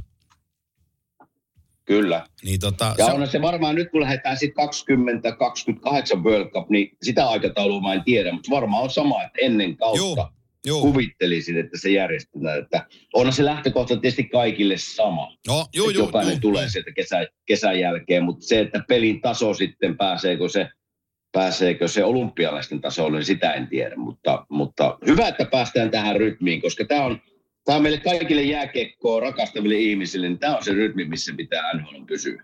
Kyllä. 1.86 2.28
Niin 2.43 2.60
tota, 2.60 2.95
ja 2.97 3.06
se 3.06 3.12
on 3.12 3.28
se 3.28 3.41
varmaan 3.41 3.76
nyt, 3.76 3.91
kun 3.91 4.01
lähdetään 4.01 4.38
sitten 4.38 4.66
2028 4.66 6.24
World 6.24 6.49
Cup, 6.49 6.70
niin 6.70 6.97
sitä 7.03 7.28
aikataulua 7.28 7.82
mä 7.82 7.93
en 7.93 8.03
tiedä, 8.03 8.34
mutta 8.34 8.51
varmaan 8.51 8.84
on 8.84 8.89
sama, 8.89 9.24
että 9.24 9.39
ennen 9.41 9.78
kautta 9.78 9.97
Joo. 9.97 10.34
Joo. 10.66 10.82
kuvittelisin, 10.82 11.57
että 11.57 11.78
se 11.78 11.89
järjestetään. 11.89 12.59
Että 12.59 12.88
on 13.13 13.34
se 13.34 13.45
lähtökohta 13.45 13.97
tietysti 13.97 14.24
kaikille 14.24 14.78
sama. 14.78 15.38
No, 15.47 15.66
joo, 15.74 15.89
joo, 15.89 16.05
jokainen 16.05 16.32
joo, 16.32 16.39
tulee 16.39 16.63
joo. 16.63 16.70
sieltä 16.70 16.91
kesä, 16.91 17.28
kesän 17.45 17.80
jälkeen, 17.80 18.24
mutta 18.24 18.45
se, 18.45 18.59
että 18.59 18.84
pelin 18.88 19.22
taso 19.22 19.53
sitten 19.53 19.97
pääseekö 19.97 20.49
se, 20.49 20.70
pääseekö 21.32 21.88
se 21.88 22.03
olympialaisten 22.03 22.82
tasolle, 22.82 23.18
niin 23.18 23.26
sitä 23.26 23.53
en 23.53 23.68
tiedä. 23.68 23.95
Mutta, 23.95 24.45
mutta 24.49 24.97
hyvä, 25.05 25.28
että 25.28 25.45
päästään 25.45 25.91
tähän 25.91 26.16
rytmiin, 26.16 26.61
koska 26.61 26.86
tämä 26.86 27.05
on, 27.05 27.22
tämä 27.66 27.76
on 27.76 27.82
meille 27.82 27.99
kaikille 27.99 28.41
jääkekkoa 28.41 29.20
rakastaville 29.20 29.76
ihmisille, 29.76 30.30
niin 30.30 30.39
tämä 30.39 30.57
on 30.57 30.63
se 30.63 30.72
rytmi, 30.72 31.05
missä 31.05 31.34
pitää 31.38 31.74
NHL 31.74 32.05
pysyä. 32.07 32.43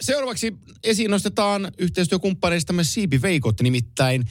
Seuraavaksi 0.00 0.56
esiin 0.84 1.10
nostetaan 1.10 1.72
yhteistyökumppaneistamme 1.78 2.84
Siipi 2.84 3.22
Veikot, 3.22 3.60
nimittäin 3.60 4.24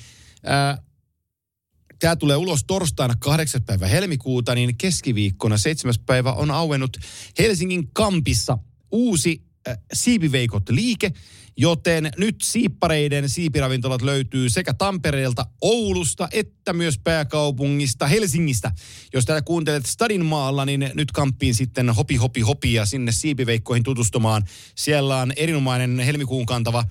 Tämä 2.00 2.16
tulee 2.16 2.38
ulos 2.38 2.64
torstaina 2.64 3.14
8. 3.20 3.64
päivä 3.64 3.88
helmikuuta, 3.88 4.56
niin 4.56 4.78
keskiviikkona 4.78 5.58
7. 5.58 5.94
päivä 6.06 6.34
on 6.34 6.52
auennut 6.52 6.98
Helsingin 7.40 7.90
Kampissa 7.94 8.58
uusi 8.92 9.47
Siipiveikot 9.94 10.70
liike, 10.70 11.12
joten 11.58 12.12
nyt 12.18 12.36
siippareiden 12.44 13.30
siipiravintolat 13.30 14.02
löytyy 14.02 14.50
sekä 14.50 14.74
Tampereelta, 14.74 15.46
Oulusta 15.62 16.28
että 16.32 16.74
myös 16.74 16.98
pääkaupungista 16.98 18.08
Helsingistä. 18.08 18.72
Jos 19.14 19.26
tätä 19.26 19.42
kuuntelet 19.42 19.86
Stadin 19.86 20.26
maalla, 20.26 20.66
niin 20.66 20.92
nyt 20.94 21.12
kamppiin 21.12 21.56
sitten 21.56 21.90
hopi 21.90 22.16
hopi 22.16 22.42
hopi 22.42 22.74
ja 22.74 22.86
sinne 22.86 23.12
siipiveikkoihin 23.12 23.84
tutustumaan. 23.84 24.44
Siellä 24.76 25.18
on 25.18 25.34
erinomainen 25.36 26.00
helmikuun 26.00 26.46
kantava 26.46 26.84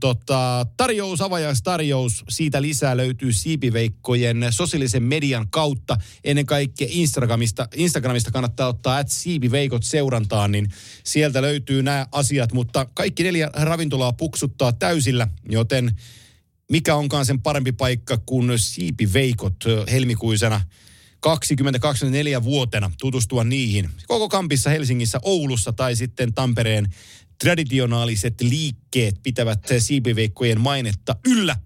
Tota, 0.00 0.66
tarjous, 0.76 1.20
avajaistarjous, 1.20 2.24
siitä 2.28 2.62
lisää 2.62 2.96
löytyy 2.96 3.32
Siipiveikkojen 3.32 4.46
sosiaalisen 4.50 5.02
median 5.02 5.48
kautta. 5.50 5.96
Ennen 6.24 6.46
kaikkea 6.46 6.88
Instagramista, 6.90 7.68
Instagramista 7.74 8.30
kannattaa 8.30 8.68
ottaa 8.68 8.96
at 8.96 9.08
Siipiveikot 9.08 9.82
seurantaan, 9.82 10.52
niin 10.52 10.68
sieltä 11.04 11.42
löytyy 11.42 11.82
nämä 11.82 12.06
asiat. 12.12 12.52
Mutta 12.52 12.86
kaikki 12.94 13.22
neljä 13.22 13.50
ravintolaa 13.54 14.12
puksuttaa 14.12 14.72
täysillä, 14.72 15.28
joten 15.48 15.96
mikä 16.70 16.94
onkaan 16.94 17.26
sen 17.26 17.42
parempi 17.42 17.72
paikka 17.72 18.18
kuin 18.26 18.52
Siipiveikot 18.56 19.64
helmikuisena 19.90 20.60
2024 21.20 22.44
vuotena 22.44 22.90
tutustua 23.00 23.44
niihin. 23.44 23.90
Koko 24.06 24.28
kampissa 24.28 24.70
Helsingissä, 24.70 25.18
Oulussa 25.22 25.72
tai 25.72 25.96
sitten 25.96 26.34
Tampereen 26.34 26.88
traditionaaliset 27.38 28.40
liikkeet 28.40 29.14
pitävät 29.22 29.60
siipiveikkojen 29.78 30.60
mainetta 30.60 31.16
yllä. 31.28 31.56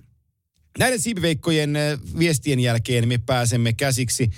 Näiden 0.79 1.01
siipiveikkojen 1.01 1.77
eh, 1.77 1.99
viestien 2.19 2.61
jälkeen 2.61 3.09
me 3.09 3.19
pääsemme 3.19 3.73
käsiksi 3.73 4.31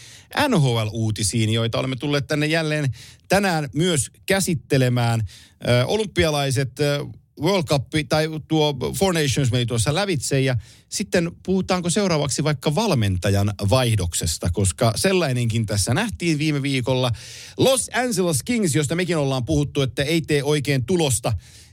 NHL-uutisiin, 0.48 1.50
joita 1.50 1.78
olemme 1.78 1.96
tulleet 1.96 2.26
tänne 2.26 2.46
jälleen 2.46 2.90
tänään 3.28 3.68
myös 3.74 4.10
käsittelemään. 4.26 5.20
Eh, 5.20 5.88
olympialaiset 5.88 6.80
eh, 6.80 7.21
World 7.42 7.64
Cup 7.64 7.86
tai 8.08 8.28
tuo 8.48 8.76
Four 8.98 9.14
Nations 9.14 9.50
meni 9.52 9.66
tuossa 9.66 9.94
lävitse 9.94 10.40
ja 10.40 10.56
sitten 10.88 11.32
puhutaanko 11.42 11.90
seuraavaksi 11.90 12.44
vaikka 12.44 12.74
valmentajan 12.74 13.54
vaihdoksesta, 13.70 14.50
koska 14.52 14.92
sellainenkin 14.96 15.66
tässä 15.66 15.94
nähtiin 15.94 16.38
viime 16.38 16.62
viikolla. 16.62 17.12
Los 17.58 17.90
Angeles 17.94 18.42
Kings, 18.42 18.74
josta 18.74 18.94
mekin 18.94 19.16
ollaan 19.16 19.44
puhuttu, 19.44 19.82
että 19.82 20.02
ei 20.02 20.20
tee 20.20 20.42
oikein 20.42 20.84
tulosta, 20.84 21.32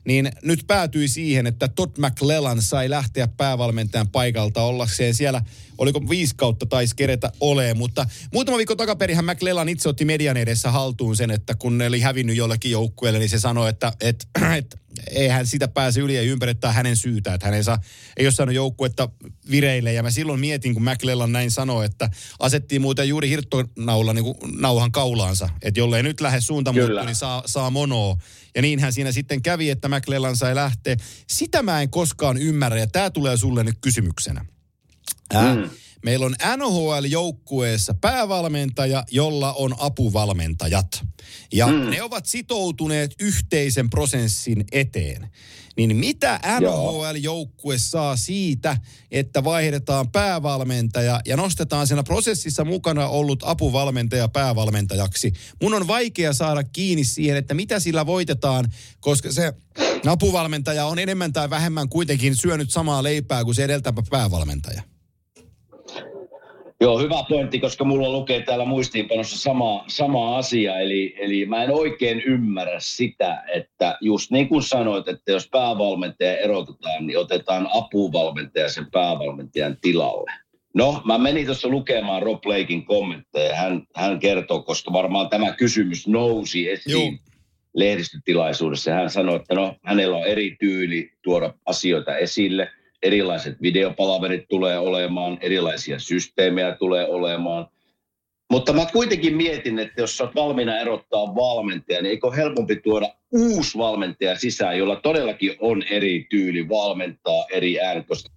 niin 0.10 0.32
nyt 0.44 0.64
päätyi 0.68 1.08
siihen, 1.08 1.48
että 1.48 1.68
Todd 1.68 1.98
McLellan 1.98 2.62
sai 2.62 2.90
lähteä 2.90 3.28
päävalmentajan 3.28 4.08
paikalta 4.08 4.62
ollakseen 4.62 5.14
siellä, 5.14 5.42
oliko 5.78 6.10
viisi 6.10 6.36
kautta 6.36 6.66
taisi 6.66 6.96
keretä 6.96 7.32
olee, 7.40 7.74
mutta 7.74 8.06
muutama 8.34 8.58
viikko 8.58 8.76
takaperihän 8.76 9.26
McLellan 9.26 9.70
itse 9.70 9.90
otti 9.90 10.06
median 10.06 10.38
edessä 10.38 10.72
haltuun 10.72 11.16
sen, 11.16 11.32
että 11.32 11.56
kun 11.56 11.78
ne 11.78 11.88
oli 11.88 12.00
hävinnyt 12.00 12.36
jollekin 12.36 12.72
joukkueelle, 12.72 13.20
niin 13.20 13.30
se 13.30 13.40
sanoi, 13.40 13.70
että, 13.70 13.94
että, 14.02 14.26
että 14.58 14.78
eihän 15.12 15.48
sitä 15.48 15.68
pääse 15.68 16.00
yli 16.00 16.16
ja 16.16 16.22
ympäri, 16.22 16.52
että 16.52 16.72
hänen 16.72 16.96
syytä, 16.96 17.34
että 17.34 17.48
hän 17.48 17.54
ei, 17.54 17.64
saa, 17.64 17.80
ei 18.18 18.26
ole 18.26 18.32
saanut 18.32 18.56
joukkuetta 18.56 19.10
vireille. 19.52 19.94
Ja 19.94 20.04
mä 20.04 20.12
silloin 20.12 20.40
mietin, 20.40 20.74
kun 20.74 20.84
McLellan 20.84 21.32
näin 21.32 21.52
sanoi, 21.52 21.86
että 21.86 22.10
asettiin 22.40 22.82
muuten 22.82 23.10
juuri 23.10 23.30
hirttonaula 23.30 24.14
niin 24.14 24.36
nauhan 24.60 24.92
kaulaansa. 24.92 25.50
Että 25.62 25.80
jollei 25.80 26.04
nyt 26.04 26.22
lähde 26.22 26.42
suunta 26.42 26.74
muuttua, 26.74 27.06
niin 27.06 27.16
saa, 27.16 27.44
saa 27.46 27.70
monoa. 27.70 28.18
Ja 28.56 28.62
niinhän 28.62 28.94
siinä 28.94 29.12
sitten 29.12 29.42
kävi, 29.42 29.70
että 29.70 29.90
McLellan 29.90 30.38
sai 30.38 30.56
lähteä. 30.56 30.96
Sitä 31.28 31.64
mä 31.64 31.82
en 31.82 31.90
koskaan 31.90 32.38
ymmärrä, 32.38 32.80
ja 32.80 32.88
tämä 32.88 33.10
tulee 33.10 33.38
sulle 33.38 33.64
nyt 33.64 33.78
kysymyksenä. 33.82 34.46
Äh, 35.36 35.56
mm. 35.56 35.70
Meillä 36.06 36.26
on 36.26 36.36
NHL-joukkueessa 36.58 37.94
päävalmentaja, 38.02 39.04
jolla 39.12 39.54
on 39.54 39.76
apuvalmentajat. 39.80 41.06
Ja 41.54 41.68
mm. 41.68 41.90
ne 41.90 42.04
ovat 42.04 42.26
sitoutuneet 42.26 43.16
yhteisen 43.20 43.90
prosessin 43.90 44.66
eteen. 44.72 45.30
Niin 45.88 45.96
mitä 45.96 46.40
NHL-joukkue 46.60 47.78
saa 47.78 48.18
siitä, 48.18 48.78
että 49.12 49.44
vaihdetaan 49.44 50.12
päävalmentaja 50.12 51.22
ja 51.26 51.38
nostetaan 51.38 51.88
siinä 51.88 52.04
prosessissa 52.04 52.66
mukana 52.66 53.08
ollut 53.08 53.44
apuvalmentaja 53.46 54.28
päävalmentajaksi? 54.28 55.34
Mun 55.62 55.74
on 55.74 55.88
vaikea 55.88 56.34
saada 56.34 56.64
kiinni 56.64 57.04
siihen, 57.04 57.38
että 57.38 57.54
mitä 57.54 57.80
sillä 57.80 58.06
voitetaan, 58.06 58.74
koska 59.00 59.32
se 59.32 59.54
apuvalmentaja 60.06 60.86
on 60.86 61.00
enemmän 61.00 61.34
tai 61.34 61.50
vähemmän 61.50 61.90
kuitenkin 61.90 62.36
syönyt 62.36 62.72
samaa 62.72 63.04
leipää 63.04 63.44
kuin 63.44 63.56
se 63.56 63.64
edeltävä 63.64 64.04
päävalmentaja. 64.10 64.84
Joo, 66.82 67.00
hyvä 67.00 67.24
pointti, 67.30 67.60
koska 67.60 67.84
mulla 67.84 68.10
lukee 68.10 68.42
täällä 68.42 68.66
muistiinpanossa 68.66 69.38
sama, 69.38 69.84
sama 69.88 70.38
asia. 70.38 70.80
Eli, 70.80 71.16
eli 71.18 71.46
mä 71.46 71.64
en 71.64 71.72
oikein 71.72 72.22
ymmärrä 72.22 72.80
sitä, 72.80 73.44
että 73.54 73.98
just 74.02 74.32
niin 74.32 74.50
kuin 74.50 74.64
sanoit, 74.64 75.08
että 75.08 75.32
jos 75.32 75.50
päävalmentaja 75.50 76.38
erotetaan, 76.38 77.08
niin 77.08 77.18
otetaan 77.18 77.70
apuvalmentaja 77.74 78.70
sen 78.70 78.92
päävalmentajan 78.92 79.78
tilalle. 79.82 80.32
No, 80.74 81.02
mä 81.06 81.18
menin 81.18 81.46
tuossa 81.46 81.68
lukemaan 81.68 82.24
Rob 82.24 82.46
Lakein 82.46 82.86
kommentteja. 82.86 83.56
Hän, 83.56 83.84
hän 83.96 84.20
kertoo, 84.20 84.62
koska 84.62 84.94
varmaan 84.94 85.30
tämä 85.30 85.52
kysymys 85.52 86.08
nousi 86.08 86.70
esiin 86.70 86.92
Joo. 86.92 87.12
lehdistötilaisuudessa. 87.74 88.92
Hän 88.92 89.10
sanoi, 89.10 89.36
että 89.36 89.56
no, 89.56 89.76
hänellä 89.84 90.18
on 90.18 90.28
eri 90.28 90.56
tyyli 90.60 91.12
tuoda 91.22 91.54
asioita 91.66 92.18
esille– 92.18 92.70
erilaiset 93.04 93.62
videopalaverit 93.62 94.48
tulee 94.50 94.80
olemaan, 94.80 95.38
erilaisia 95.42 96.00
systeemejä 96.00 96.76
tulee 96.76 97.08
olemaan. 97.08 97.68
Mutta 98.52 98.74
mä 98.74 98.86
kuitenkin 98.94 99.36
mietin, 99.36 99.80
että 99.80 100.02
jos 100.02 100.18
sä 100.18 100.24
oot 100.24 100.36
valmiina 100.36 100.80
erottaa 100.80 101.36
valmentaja, 101.36 102.02
niin 102.02 102.10
eikö 102.10 102.32
helpompi 102.32 102.76
tuoda 102.76 103.10
uusi 103.32 103.78
valmentaja 103.78 104.36
sisään, 104.36 104.78
jolla 104.78 104.96
todellakin 104.96 105.56
on 105.60 105.84
eri 105.84 106.28
tyyli 106.30 106.70
valmentaa 106.70 107.46
eri 107.52 107.80
äänet, 107.80 108.08
koska 108.08 108.30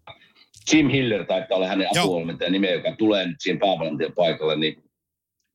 Jim 0.73 0.89
Hiller 0.89 1.25
taitaa 1.25 1.57
olla 1.57 1.69
hänen 1.69 1.89
apuvalmentajan 1.99 2.53
nimeä, 2.53 2.73
joka 2.73 2.97
tulee 2.97 3.27
nyt 3.27 3.41
siihen 3.41 3.59
päävalmentajan 3.59 4.13
paikalle, 4.13 4.57
niin 4.57 4.83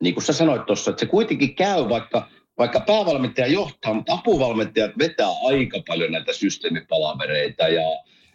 niin 0.04 0.14
kuin 0.14 0.24
sä 0.24 0.34
sanoit 0.34 0.66
tuossa, 0.66 0.92
että 0.92 1.00
se 1.00 1.06
kuitenkin 1.06 1.56
käy, 1.56 1.90
vaikka, 1.90 2.30
vaikka 2.58 2.80
päävalmentaja 2.80 3.48
johtaa, 3.48 3.94
mutta 3.94 4.14
apuvalmentajat 4.14 4.92
vetää 5.00 5.30
aika 5.46 5.80
paljon 5.88 6.12
näitä 6.12 6.34
systeemipalavereita 6.34 7.68
ja 7.68 7.84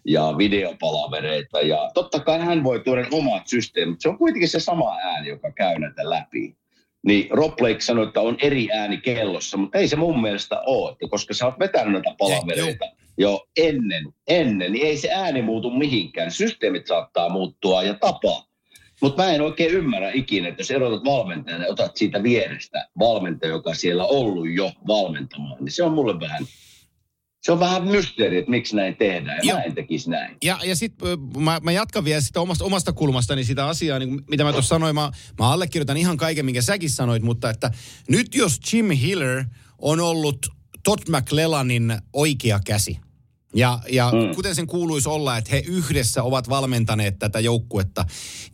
ja 0.05 0.35
videopalavereita. 0.39 1.61
Ja 1.61 1.91
totta 1.95 2.21
kai 2.21 2.39
hän 2.39 2.65
voi 2.65 2.81
tuoda 2.81 3.07
omat 3.13 3.43
systeemit. 3.47 4.01
Se 4.01 4.09
on 4.09 4.19
kuitenkin 4.19 4.49
se 4.49 4.61
sama 4.61 4.97
ääni, 4.97 5.29
joka 5.29 5.53
käy 5.53 5.79
näitä 5.79 6.11
läpi. 6.11 6.57
Niin 7.07 7.31
Rob 7.31 7.57
Blake 7.57 7.81
sanoi, 7.81 8.07
että 8.07 8.21
on 8.21 8.37
eri 8.43 8.69
ääni 8.73 8.97
kellossa, 8.97 9.57
mutta 9.57 9.79
ei 9.79 9.89
se 9.89 9.97
mun 9.97 10.23
mielestä 10.23 10.61
ole, 10.61 10.93
että 10.93 11.07
koska 11.11 11.35
sä 11.35 11.47
oot 11.47 11.59
vetänyt 11.59 11.93
näitä 11.93 12.15
palavereita 12.19 12.85
jo 13.19 13.47
ennen, 13.57 14.05
ennen, 14.29 14.73
niin 14.73 14.87
ei 14.87 14.97
se 14.97 15.11
ääni 15.13 15.43
muutu 15.43 15.71
mihinkään. 15.71 16.31
Systeemit 16.31 16.87
saattaa 16.87 17.29
muuttua 17.29 17.83
ja 17.83 17.95
tapaa. 17.95 18.47
Mutta 19.01 19.23
mä 19.23 19.33
en 19.33 19.41
oikein 19.41 19.71
ymmärrä 19.71 20.11
ikinä, 20.15 20.49
että 20.49 20.61
jos 20.61 20.71
erotat 20.71 21.05
valmentajan 21.05 21.63
ja 21.63 21.69
otat 21.69 21.97
siitä 21.97 22.23
vierestä 22.23 22.89
valmentaja, 22.99 23.53
joka 23.53 23.75
siellä 23.75 24.05
ollut 24.05 24.51
jo 24.51 24.73
valmentamaan, 24.87 25.57
niin 25.65 25.73
se 25.73 25.83
on 25.83 25.93
mulle 25.93 26.21
vähän 26.21 26.47
se 27.43 27.53
on 27.53 27.61
vähän 27.61 27.85
mysteeri, 27.85 28.39
että 28.39 28.51
miksi 28.51 28.77
näin 28.77 28.97
tehdään, 28.97 29.39
ja, 29.43 29.53
ja 29.53 29.55
mä 29.55 29.63
en 29.63 29.75
tekisi 29.75 30.11
näin. 30.11 30.37
Ja, 30.45 30.59
ja 30.65 30.77
sitten 30.77 31.09
mä, 31.39 31.61
mä 31.63 31.73
jatkan 31.73 32.05
vielä 32.05 32.21
sitä 32.21 32.41
omasta, 32.41 32.65
omasta 32.65 32.93
kulmastani 32.93 33.45
sitä 33.45 33.67
asiaa, 33.67 33.99
niin 33.99 34.23
mitä 34.31 34.45
mä 34.45 34.53
tuossa 34.53 34.69
sanoin, 34.69 34.95
mä, 34.95 35.13
mä 35.39 35.53
allekirjoitan 35.53 35.97
ihan 35.97 36.17
kaiken, 36.17 36.45
minkä 36.45 36.63
säkin 36.63 36.91
sanoit, 36.91 37.23
mutta 37.23 37.51
että 37.51 37.71
nyt 38.09 38.35
jos 38.35 38.61
Jim 38.73 38.91
Hiller 38.91 39.45
on 39.79 40.01
ollut 40.01 40.47
Todd 40.85 41.03
McLellanin 41.09 41.99
oikea 42.13 42.61
käsi, 42.67 42.99
Ja, 43.55 43.79
ja 43.89 44.13
mm. 44.13 44.35
kuten 44.35 44.55
sen 44.55 44.67
kuuluisi 44.67 45.09
olla, 45.09 45.37
että 45.37 45.51
he 45.51 45.63
yhdessä 45.67 46.23
ovat 46.23 46.49
valmentaneet 46.49 47.19
tätä 47.19 47.41
joukkuetta, 47.41 48.05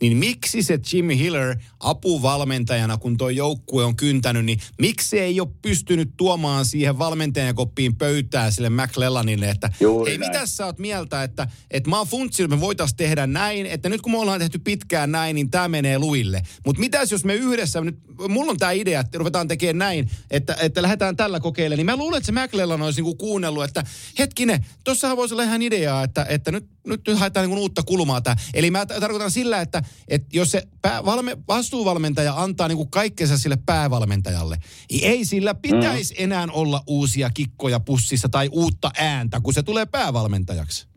niin 0.01 0.17
miksi 0.17 0.63
se 0.63 0.79
Jimmy 0.93 1.17
Hiller 1.17 1.55
apuvalmentajana, 1.79 2.97
kun 2.97 3.17
tuo 3.17 3.29
joukkue 3.29 3.85
on 3.85 3.95
kyntänyt, 3.95 4.45
niin 4.45 4.59
miksi 4.79 5.19
ei 5.19 5.39
ole 5.39 5.49
pystynyt 5.61 6.09
tuomaan 6.17 6.65
siihen 6.65 6.99
valmentajakoppiin 6.99 7.95
pöytää 7.95 8.51
sille 8.51 8.69
McLellanille, 8.69 9.49
että 9.49 9.71
Juuri 9.79 10.11
hei, 10.11 10.17
mitä 10.17 10.45
sä 10.45 10.65
oot 10.65 10.79
mieltä, 10.79 11.23
että, 11.23 11.47
että 11.71 11.89
mä 11.89 11.97
oon 11.97 12.07
funtsinut, 12.07 12.49
me 12.49 12.59
voitaisiin 12.59 12.97
tehdä 12.97 13.27
näin, 13.27 13.65
että 13.65 13.89
nyt 13.89 14.01
kun 14.01 14.11
me 14.11 14.17
ollaan 14.17 14.39
tehty 14.39 14.59
pitkään 14.59 15.11
näin, 15.11 15.35
niin 15.35 15.51
tämä 15.51 15.67
menee 15.67 15.99
luille. 15.99 16.41
Mutta 16.65 16.79
mitäs 16.79 17.11
jos 17.11 17.25
me 17.25 17.35
yhdessä, 17.35 17.81
nyt, 17.81 17.99
mulla 18.29 18.51
on 18.51 18.57
tämä 18.57 18.71
idea, 18.71 18.99
että 18.99 19.17
ruvetaan 19.17 19.47
tekemään 19.47 19.77
näin, 19.77 20.09
että, 20.31 20.55
että 20.61 20.81
lähdetään 20.81 21.15
tällä 21.15 21.39
kokeilemaan, 21.39 21.77
niin 21.77 21.85
mä 21.85 21.95
luulen, 21.95 22.17
että 22.17 22.25
se 22.25 22.31
McLellan 22.31 22.81
olisi 22.81 23.01
niinku 23.01 23.15
kuunnellut, 23.15 23.63
että 23.63 23.83
hetkinen, 24.19 24.65
tossahan 24.89 25.17
voisi 25.17 25.33
olla 25.33 25.43
ihan 25.43 25.61
ideaa, 25.61 26.03
että, 26.03 26.25
että 26.29 26.51
nyt, 26.51 26.65
nyt, 26.87 27.01
nyt 27.07 27.19
haetaan 27.19 27.49
niin 27.49 27.59
uutta 27.59 27.83
kulmaa 27.83 28.21
tämä. 28.21 28.35
Eli 28.53 28.71
mä 28.71 28.85
tarkoitan 28.85 29.31
sillä, 29.31 29.61
että, 29.61 29.83
että 30.07 30.27
jos 30.33 30.51
se 30.51 30.63
pää, 30.81 31.05
valme, 31.05 31.37
vastuuvalmentaja 31.47 32.33
antaa 32.37 32.67
niin 32.67 32.77
kuin 32.77 32.91
kaikkensa 32.91 33.37
sille 33.37 33.57
päävalmentajalle, 33.65 34.57
niin 34.91 35.11
ei 35.11 35.25
sillä 35.25 35.53
pitäisi 35.53 36.13
mm. 36.13 36.23
enää 36.23 36.47
olla 36.51 36.83
uusia 36.87 37.29
kikkoja 37.33 37.79
pussissa 37.79 38.29
tai 38.29 38.49
uutta 38.51 38.91
ääntä, 38.97 39.39
kun 39.43 39.53
se 39.53 39.63
tulee 39.63 39.85
päävalmentajaksi. 39.85 40.87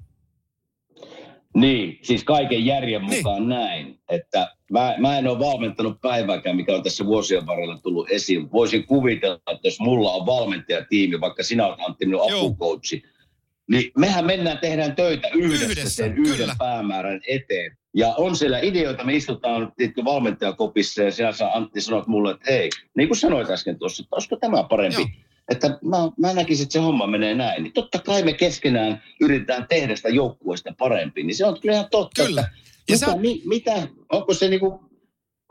Niin, 1.55 1.99
siis 2.03 2.25
kaiken 2.25 2.67
järjen 2.67 3.03
niin. 3.03 3.17
mukaan 3.17 3.39
niin. 3.39 3.49
näin. 3.49 3.99
Että 4.09 4.57
mä, 4.71 4.95
mä 4.99 5.19
en 5.19 5.29
ole 5.29 5.39
valmentanut 5.39 6.01
päivääkään, 6.01 6.57
mikä 6.57 6.75
on 6.75 6.83
tässä 6.83 7.07
vuosien 7.07 7.47
varrella 7.47 7.79
tullut 7.79 8.11
esiin. 8.11 8.53
Voisin 8.53 8.87
kuvitella, 8.87 9.37
että 9.53 9.69
jos 9.69 9.81
mulla 9.81 10.13
on 10.13 10.27
valmentajatiimi, 10.27 11.21
vaikka 11.21 11.43
sinä 11.43 11.67
olet 11.67 11.81
Antti 11.87 12.07
minun 12.07 12.33
apukoutsi, 12.33 13.03
niin 13.71 13.93
mehän 13.99 14.27
mennään, 14.27 14.59
tehdään 14.59 14.97
töitä 14.97 15.29
yhdessä, 15.35 15.67
yhdessä 15.67 15.91
sen 15.91 16.19
yhden 16.19 16.37
kyllä. 16.37 16.57
päämäärän 16.59 17.21
eteen. 17.29 17.77
Ja 17.95 18.15
on 18.17 18.37
siellä 18.37 18.59
ideoita, 18.59 19.05
me 19.05 19.15
istutaan 19.15 19.73
valmentajakopissa 20.05 21.03
ja 21.03 21.13
siellä 21.13 21.33
saa 21.33 21.57
Antti 21.57 21.81
sanot 21.81 22.07
mulle, 22.07 22.31
että 22.31 22.53
hei, 22.53 22.71
niin 22.97 23.09
kuin 23.09 23.19
sanoit 23.19 23.51
äsken 23.51 23.79
tuossa, 23.79 24.03
että 24.03 24.17
olisiko 24.17 24.37
tämä 24.37 24.65
parempi. 24.65 25.01
Joo. 25.01 25.09
Että 25.51 25.79
mä, 25.85 25.99
mä 26.19 26.33
näkisin, 26.33 26.63
että 26.63 26.73
se 26.73 26.79
homma 26.79 27.07
menee 27.07 27.35
näin. 27.35 27.63
Niin 27.63 27.73
totta 27.73 27.99
kai 27.99 28.23
me 28.23 28.33
keskenään 28.33 29.03
yritetään 29.21 29.67
tehdä 29.69 29.97
sitä 29.97 30.09
joukkueesta 30.09 30.75
parempi. 30.79 31.23
Niin 31.23 31.35
se 31.35 31.47
on 31.47 31.61
kyllä 31.61 31.75
ihan 31.75 31.89
totta. 31.91 32.25
Kyllä. 32.25 32.41
Ja 32.89 32.95
mitä, 32.95 33.07
sä... 33.07 33.17
mi, 33.17 33.43
mitä, 33.45 33.89
onko 34.13 34.35
se 34.35 34.49
niinku, 34.49 34.81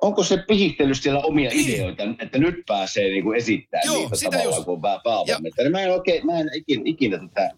onko 0.02 0.24
se 0.24 0.44
pihittely 0.48 0.96
siellä 0.96 1.20
omia 1.20 1.50
niin. 1.50 1.70
ideoita, 1.70 2.04
että 2.20 2.38
nyt 2.38 2.56
pääsee 2.68 3.10
niinku 3.10 3.32
esittämään 3.32 3.86
Joo, 3.86 3.96
niitä 3.96 4.18
tavallaan, 4.24 4.46
just. 4.46 4.66
kun 4.66 4.74
on 4.74 4.82
päävalmentaja. 5.04 5.70
Mä 5.70 5.82
en 5.82 5.92
oikein, 5.92 6.26
mä 6.26 6.40
en 6.40 6.50
ikinä, 6.56 6.82
ikinä 6.86 7.18
tätä 7.18 7.52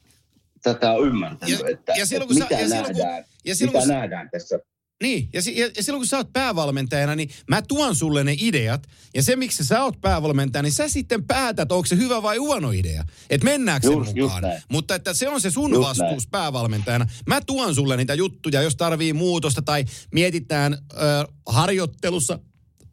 tätä 0.64 0.92
on 0.92 1.08
ymmärtänyt, 1.08 1.60
ja, 1.60 1.70
että, 1.70 1.94
ja 1.98 2.06
silloin, 2.06 2.42
että 2.42 2.56
mitä, 2.56 2.70
sä, 2.70 2.76
ja 2.76 2.82
nähdään, 2.82 2.96
silloin, 2.96 3.24
kun, 3.24 3.32
ja 3.46 3.56
silloin, 3.56 3.78
mitä 3.78 3.88
kun, 3.88 3.96
nähdään 3.96 4.30
tässä. 4.30 4.60
Niin, 5.04 5.30
ja, 5.34 5.42
ja, 5.56 5.70
ja 5.78 5.84
silloin 5.84 6.00
kun 6.00 6.08
sä 6.08 6.18
oot 6.18 6.34
päävalmentajana, 6.34 7.16
niin 7.16 7.30
mä 7.50 7.62
tuon 7.62 7.96
sulle 7.96 8.24
ne 8.24 8.36
ideat. 8.40 8.88
Ja 9.16 9.24
se, 9.24 9.36
miksi 9.36 9.66
sä 9.66 9.84
oot 9.84 10.02
päävalmentaja, 10.02 10.64
niin 10.64 10.72
sä 10.72 10.90
sitten 10.90 11.24
päätät, 11.24 11.72
onko 11.72 11.86
se 11.86 11.96
hyvä 11.96 12.22
vai 12.22 12.38
huono 12.38 12.72
idea. 12.72 13.04
Että 13.30 13.46
mennäänkö 13.46 13.88
just, 13.88 14.10
sen 14.10 14.24
mukaan. 14.24 14.44
Mutta 14.70 14.96
että 14.96 15.14
se 15.14 15.30
on 15.30 15.42
se 15.42 15.52
sun 15.52 15.72
just 15.72 15.88
vastuus 15.88 16.24
näin. 16.24 16.32
päävalmentajana. 16.32 17.08
Mä 17.28 17.42
tuon 17.42 17.76
sulle 17.76 17.98
niitä 17.98 18.14
juttuja, 18.14 18.62
jos 18.62 18.76
tarvii 18.76 19.14
muutosta 19.14 19.62
tai 19.62 19.86
mietitään 20.12 20.74
ö, 20.74 20.98
harjoittelussa 21.46 22.40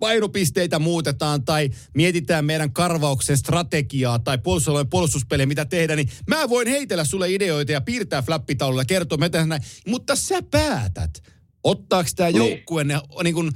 painopisteitä 0.01 0.79
muutetaan 0.79 1.45
tai 1.45 1.71
mietitään 1.95 2.45
meidän 2.45 2.73
karvauksen 2.73 3.37
strategiaa 3.37 4.19
tai 4.19 4.39
puolustusalueen 4.39 4.91
puolustuspelejä, 4.91 5.47
mitä 5.47 5.65
tehdä, 5.65 5.97
niin 5.97 6.09
mä 6.27 6.49
voin 6.49 6.69
heitellä 6.69 7.05
sulle 7.05 7.33
ideoita 7.33 7.73
ja 7.73 7.81
piirtää 7.81 8.23
flappitaululla 8.23 8.83
ja 8.83 8.87
kertoa, 8.87 9.19
mitä 9.19 9.47
näin. 9.47 9.63
Mutta 9.87 10.17
sä 10.17 10.43
päätät, 10.51 11.23
ottaako 11.65 12.11
tämä 12.17 12.31
niin. 12.31 12.37
joukkue 12.37 12.85
ne 12.85 13.01
niin 13.25 13.35
kuin, 13.35 13.51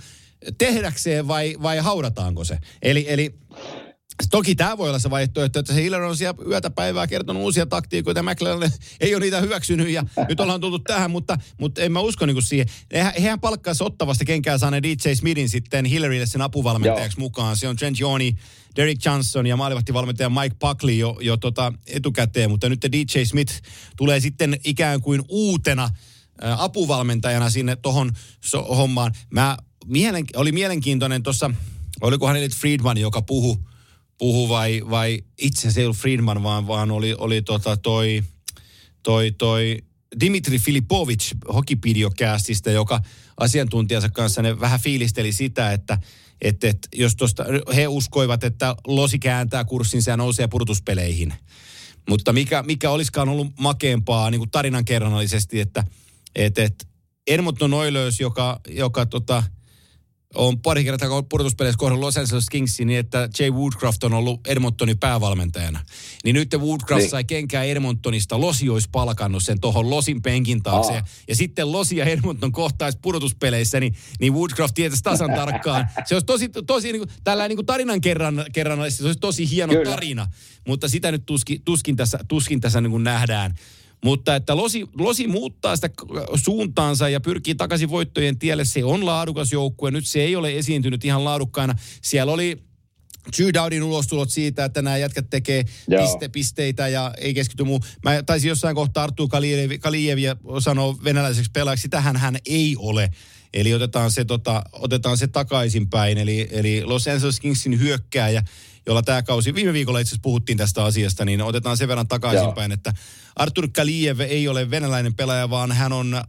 tehdäkseen 0.59 1.29
vai, 1.29 1.57
vai 1.63 1.79
haudataanko 1.79 2.45
se. 2.45 2.59
Eli, 2.83 3.05
eli 3.09 3.35
Toki 4.31 4.55
tämä 4.55 4.79
voi 4.79 4.89
olla 4.89 4.99
se 4.99 5.11
vaihtoehto, 5.11 5.59
että 5.59 5.75
se 5.75 5.83
Hiller 5.83 6.03
on 6.03 6.17
siellä 6.17 6.45
yötä 6.49 6.71
päivää 6.71 7.07
kertonut 7.07 7.43
uusia 7.43 7.67
taktiikoita 7.67 8.19
ja 8.19 8.23
McLaren 8.23 8.73
ei 9.01 9.15
ole 9.15 9.25
niitä 9.25 9.41
hyväksynyt 9.41 9.89
ja 9.89 10.05
nyt 10.29 10.41
ollaan 10.41 10.61
tultu 10.61 10.79
tähän, 10.79 11.11
mutta, 11.11 11.39
mutta 11.61 11.83
en 11.83 11.93
mä 11.93 12.01
usko 12.01 12.27
niin 12.27 12.43
siihen. 12.43 12.67
Hehän, 12.93 13.13
hehän 13.23 13.41
palkkaisi 13.41 13.85
ottavasta 13.85 14.25
kenkään 14.25 14.59
saaneen 14.59 14.83
DJ 14.83 15.15
Smithin 15.15 15.49
sitten 15.49 15.85
Hillerille 15.85 16.27
sen 16.27 16.43
apuvalmentajaksi 16.43 17.21
Joo. 17.21 17.25
mukaan. 17.25 17.57
Se 17.57 17.69
on 17.69 17.77
Trent 17.77 18.01
Joni, 18.01 18.37
Derek 18.77 19.05
Johnson 19.05 19.47
ja 19.47 19.57
maalivahtivalmentaja 19.57 20.31
Mike 20.31 20.57
Buckley 20.61 20.95
jo, 20.95 21.17
jo 21.21 21.37
tota 21.37 21.73
etukäteen, 21.87 22.51
mutta 22.51 22.69
nyt 22.69 22.87
DJ 22.93 23.25
Smith 23.25 23.53
tulee 23.97 24.21
sitten 24.21 24.57
ikään 24.65 25.01
kuin 25.01 25.23
uutena 25.29 25.91
apuvalmentajana 26.59 27.51
sinne 27.51 27.77
tohon 27.77 28.13
so, 28.41 28.63
hommaan. 28.63 29.13
Mä 29.31 29.57
mielen, 29.87 30.25
oli 30.37 30.53
mielenkiintoinen 30.53 31.23
tuossa, 31.23 31.51
olikohan 32.01 32.37
nyt 32.37 32.55
Friedman, 32.55 32.99
joka 32.99 33.23
puhui 33.23 33.57
puhu 34.19 34.49
vai, 34.49 34.83
vai 34.91 35.23
itse 35.39 35.71
se 35.71 35.81
ei 35.81 35.87
ollut 35.87 35.99
Friedman, 35.99 36.43
vaan, 36.43 36.67
vaan 36.67 36.91
oli, 36.91 37.15
oli 37.19 37.43
tota 37.43 37.77
toi, 37.77 38.23
toi, 39.03 39.33
toi 39.33 39.79
Dimitri 40.21 40.59
Filipovic 40.59 41.31
Hokipidio-käästistä, 41.55 42.71
joka 42.71 43.01
asiantuntijansa 43.41 44.09
kanssa 44.09 44.43
ne 44.43 44.61
vähän 44.61 44.81
fiilisteli 44.81 45.33
sitä, 45.33 45.73
että 45.73 45.99
että, 46.43 46.69
että 46.69 46.89
jos 46.95 47.17
tosta, 47.17 47.45
he 47.77 47.89
uskoivat, 47.89 48.45
että 48.45 48.77
losi 48.87 49.19
kääntää 49.19 49.65
kurssinsa 49.65 50.11
ja 50.11 50.17
nousee 50.17 50.49
pudotuspeleihin. 50.49 51.35
Mutta 52.09 52.33
mikä, 52.33 52.63
mikä 52.63 52.91
olisikaan 52.91 53.29
ollut 53.29 53.53
makeampaa 53.61 54.31
niin 54.31 54.39
kuin 54.39 54.51
tarinankerronnallisesti, 54.51 55.61
että, 55.61 55.85
että, 56.35 56.65
että 56.65 56.85
Edmonton 57.27 57.75
Oilers, 57.75 58.21
joka, 58.21 58.61
joka 58.69 59.07
tota, 59.07 59.43
on 60.35 60.61
pari 60.61 60.85
kertaa 60.85 61.23
pudotuspeleissä 61.23 61.79
kohdannut 61.79 62.05
Los 62.05 62.17
Angeles 62.17 62.51
Kingsin 62.51 62.87
niin, 62.87 62.99
että 62.99 63.29
Jay 63.39 63.51
Woodcraft 63.51 64.05
on 64.05 64.15
ollut 64.15 64.47
Edmontonin 64.47 64.99
päävalmentajana. 64.99 65.81
Niin 66.25 66.35
nyt 66.35 66.55
Woodcraft 66.55 67.01
niin. 67.01 67.11
sai 67.11 67.25
kenkää 67.25 67.65
Edmontonista, 67.65 68.41
Losi 68.41 68.69
olisi 68.69 68.89
palkannut 68.93 69.43
sen 69.43 69.61
tuohon 69.61 69.91
Losin 69.91 70.23
penkin 70.23 70.63
taakse. 70.63 70.93
Ja, 70.93 71.03
ja 71.29 71.37
sitten 71.37 71.73
Losi 71.73 71.97
ja 71.97 72.05
Edmonton 72.05 72.53
kohtaisi 72.53 72.99
pudotuspeleissä, 73.03 73.81
niin, 73.81 73.95
niin 74.21 74.35
Woodcraft 74.35 74.75
tietäisi 74.75 75.03
tasan 75.03 75.31
tarkkaan. 75.41 75.89
Se 76.05 76.15
olisi 76.15 76.27
tosi, 76.27 76.51
tosi 76.67 76.93
niin 76.93 77.01
kuin, 77.01 77.11
tällä 77.25 77.49
niin 77.49 77.57
kuin 77.57 77.67
tarinan 77.67 78.01
kerran, 78.01 78.45
kerran, 78.53 78.93
se 78.93 79.05
olisi 79.05 79.21
tosi 79.21 79.51
hieno 79.51 79.73
Kyllä. 79.73 79.91
tarina. 79.91 80.27
Mutta 80.69 80.89
sitä 80.89 81.13
nyt 81.13 81.27
tuskin, 81.27 81.63
tuskin 81.65 81.97
tässä, 81.97 82.19
tuskin 82.29 82.61
tässä 82.61 82.81
niin 82.81 82.91
kuin 82.91 83.05
nähdään. 83.05 83.55
Mutta 84.05 84.37
että 84.37 84.57
Losi, 84.57 84.85
Losi 84.99 85.27
muuttaa 85.27 85.77
sitä 85.77 85.91
suuntaansa 86.35 87.09
ja 87.09 87.21
pyrkii 87.21 87.55
takaisin 87.55 87.91
voittojen 87.91 88.39
tielle. 88.39 88.65
Se 88.65 88.85
on 88.85 89.07
laadukas 89.07 89.53
joukkue. 89.53 89.91
Nyt 89.91 90.07
se 90.07 90.21
ei 90.21 90.37
ole 90.37 90.59
esiintynyt 90.59 91.05
ihan 91.05 91.25
laadukkaana. 91.25 91.75
Siellä 92.03 92.33
oli 92.33 92.59
Dowdin 93.55 93.83
ulostulot 93.83 94.31
siitä, 94.31 94.65
että 94.65 94.83
nämä 94.83 94.97
jätkät 94.97 95.31
tekee 95.31 95.65
piste, 96.01 96.29
pisteitä 96.29 96.89
ja 96.89 97.15
ei 97.19 97.35
keskity 97.35 97.65
muu. 97.65 97.81
Mä 98.03 98.23
taisin 98.23 98.49
jossain 98.49 98.75
kohtaa 98.75 99.05
Arttu 99.05 99.29
Kalijevia 99.81 100.37
sanoa 100.59 100.97
venäläiseksi 101.05 101.51
pelaajaksi. 101.51 101.89
Tähän 101.89 102.17
hän 102.17 102.37
ei 102.47 102.77
ole. 102.79 103.11
Eli 103.55 103.75
otetaan 103.75 104.11
se, 104.11 104.25
tota, 104.25 104.63
otetaan 104.73 105.17
se 105.17 105.27
takaisinpäin. 105.27 106.19
Eli, 106.19 106.49
eli 106.51 106.85
Los 106.85 107.09
Angeles 107.09 107.41
Kingsin 107.41 107.81
hyökkääjä 107.81 108.43
jolla 108.87 109.03
tämä 109.03 109.23
kausi, 109.23 109.55
viime 109.55 109.73
viikolla 109.73 109.99
itse 109.99 110.09
asiassa 110.09 110.23
puhuttiin 110.23 110.59
tästä 110.59 110.85
asiasta, 110.85 111.25
niin 111.25 111.43
otetaan 111.43 111.77
sen 111.77 111.89
verran 111.89 112.09
takaisinpäin, 112.09 112.71
Joo. 112.71 112.75
että 112.75 112.93
Artur 113.37 113.69
Kaliev 113.69 114.21
ei 114.21 114.49
ole 114.49 114.71
venäläinen 114.71 115.15
pelaaja, 115.15 115.51
vaan 115.51 115.73
hän 115.73 115.93
on 115.93 116.15
äh, 116.15 116.23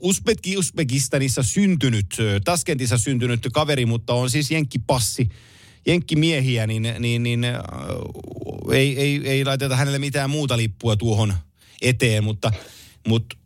Uzbeki 0.00 0.56
Uzbekistanissa 0.56 1.42
syntynyt, 1.42 2.16
Taskentissa 2.44 2.98
syntynyt 2.98 3.48
kaveri, 3.52 3.86
mutta 3.86 4.14
on 4.14 4.30
siis 4.30 4.50
jenkkipassi 4.50 5.28
jenkkimiehiä, 5.86 6.66
niin, 6.66 6.88
niin, 6.98 7.22
niin 7.22 7.44
äh, 7.44 7.54
ei, 8.72 8.98
ei, 8.98 9.20
ei 9.24 9.44
laiteta 9.44 9.76
hänelle 9.76 9.98
mitään 9.98 10.30
muuta 10.30 10.56
lippua 10.56 10.96
tuohon 10.96 11.34
eteen, 11.82 12.24
mutta, 12.24 12.52
mutta 13.08 13.36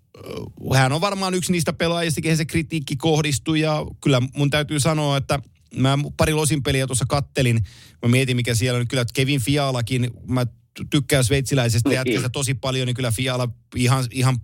äh, 0.73 0.79
hän 0.81 0.93
on 0.93 1.01
varmaan 1.01 1.35
yksi 1.35 1.53
niistä 1.53 1.73
pelaajista, 1.73 2.21
kehen 2.21 2.37
se 2.37 2.45
kritiikki 2.45 2.97
kohdistui 2.97 3.61
ja 3.61 3.87
kyllä 4.01 4.23
mun 4.37 4.51
täytyy 4.51 4.81
sanoa, 4.81 5.17
että– 5.17 5.39
mä 5.75 5.99
pari 6.17 6.33
losin 6.33 6.63
peliä 6.63 6.87
tuossa 6.87 7.05
kattelin. 7.09 7.67
Mä 8.03 8.09
mietin, 8.09 8.37
mikä 8.37 8.55
siellä 8.55 8.81
on. 8.81 8.89
Kyllä 8.89 9.05
Kevin 9.15 9.41
Fialakin, 9.41 10.11
mä 10.29 10.47
tykkään 10.91 11.25
sveitsiläisestä 11.25 11.89
niin. 11.89 11.97
jätkästä 11.97 12.29
tosi 12.29 12.55
paljon, 12.55 12.87
niin 12.87 12.95
kyllä 12.95 13.11
Fiala 13.11 13.49
ihan, 13.77 14.05
ihan 14.11 14.39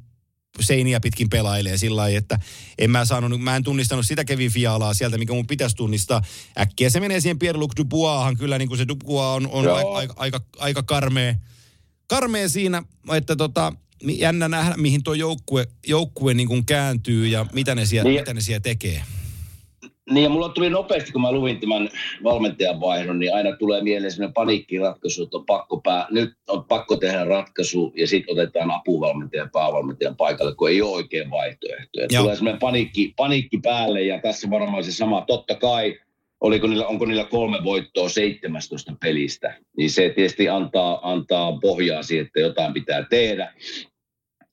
seiniä 0.60 1.00
pitkin 1.00 1.30
pelailee 1.30 1.76
sillä 1.76 1.96
lailla, 1.96 2.18
että 2.18 2.38
en 2.78 2.90
mä 2.90 3.04
saanut, 3.04 3.40
mä 3.40 3.56
en 3.56 3.64
tunnistanut 3.64 4.06
sitä 4.06 4.24
Kevin 4.24 4.50
Fialaa 4.50 4.94
sieltä, 4.94 5.18
mikä 5.18 5.32
mun 5.32 5.46
pitäisi 5.46 5.76
tunnistaa. 5.76 6.22
Äkkiä 6.58 6.90
se 6.90 7.00
menee 7.00 7.20
siihen 7.20 7.38
Pierre-Luc 7.38 7.72
Duboishan, 7.76 8.36
kyllä 8.36 8.58
niin 8.58 8.68
kuin 8.68 8.78
se 8.78 8.88
Dubois 8.88 9.26
on, 9.36 9.48
on 9.50 9.76
aika, 9.76 9.92
aika, 9.92 10.14
aika, 10.16 10.40
aika 10.58 10.82
karmea, 10.82 11.34
karmea 12.06 12.48
siinä, 12.48 12.82
että 13.16 13.36
tota, 13.36 13.72
jännä 14.02 14.48
nähdä, 14.48 14.76
mihin 14.76 15.02
tuo 15.02 15.14
joukkue, 15.14 15.66
joukkue 15.86 16.34
niin 16.34 16.48
kuin 16.48 16.66
kääntyy 16.66 17.26
ja 17.26 17.46
mitä 17.52 17.74
ne 17.74 17.86
siellä, 17.86 18.10
niin. 18.10 18.20
mitä 18.20 18.34
ne 18.34 18.40
siellä 18.40 18.60
tekee. 18.60 19.02
Niin 20.10 20.24
ja 20.24 20.30
mulla 20.30 20.48
tuli 20.48 20.70
nopeasti, 20.70 21.12
kun 21.12 21.22
mä 21.22 21.32
luin 21.32 21.60
tämän 21.60 21.88
valmentajan 22.24 22.80
vaihdon, 22.80 23.18
niin 23.18 23.34
aina 23.34 23.56
tulee 23.56 23.82
mieleen 23.82 24.12
sellainen 24.12 24.34
paniikkiratkaisu, 24.34 25.22
että 25.22 25.36
on 25.36 25.46
pakko 25.46 25.80
pää, 25.80 26.06
nyt 26.10 26.32
on 26.48 26.64
pakko 26.64 26.96
tehdä 26.96 27.24
ratkaisu 27.24 27.92
ja 27.96 28.06
sitten 28.06 28.32
otetaan 28.32 28.70
apuvalmentajan 28.70 29.50
päävalmentajan 29.52 30.16
paikalle, 30.16 30.54
kun 30.54 30.70
ei 30.70 30.82
ole 30.82 30.90
oikein 30.90 31.30
vaihtoehtoja. 31.30 32.08
Tulee 32.08 32.36
sellainen 32.36 32.60
paniikki, 32.60 33.14
paniikki 33.16 33.58
päälle 33.62 34.02
ja 34.02 34.20
tässä 34.20 34.50
varmaan 34.50 34.84
se 34.84 34.92
sama. 34.92 35.24
Totta 35.26 35.54
kai, 35.54 35.98
oliko 36.40 36.66
niillä, 36.66 36.86
onko 36.86 37.06
niillä 37.06 37.24
kolme 37.24 37.64
voittoa 37.64 38.08
17 38.08 38.92
pelistä, 39.00 39.54
niin 39.76 39.90
se 39.90 40.12
tietysti 40.14 40.48
antaa, 40.48 41.10
antaa 41.10 41.58
pohjaa 41.60 42.02
siihen, 42.02 42.26
että 42.26 42.40
jotain 42.40 42.72
pitää 42.72 43.06
tehdä. 43.10 43.54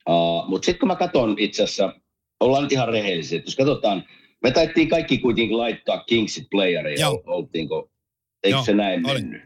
Uh, 0.10 0.48
Mutta 0.48 0.66
sitten 0.66 0.80
kun 0.80 0.88
mä 0.88 0.96
katson 0.96 1.36
itse 1.40 1.64
asiassa, 1.64 1.94
ollaan 2.40 2.64
nyt 2.64 2.72
ihan 2.72 2.88
rehellisiä, 2.88 3.38
että 3.38 3.48
jos 3.48 3.56
katsotaan– 3.56 4.04
me 4.44 4.52
taittiin 4.52 4.90
kaikki 4.90 5.18
kuitenkin 5.18 5.58
laittaa 5.58 6.04
Kingsit 6.04 6.48
playeria, 6.52 7.10
oltiinko, 7.10 7.92
eikö 8.44 8.56
Joo, 8.56 8.66
se 8.66 8.74
näin 8.74 9.10
oli. 9.10 9.22
mennyt? 9.22 9.42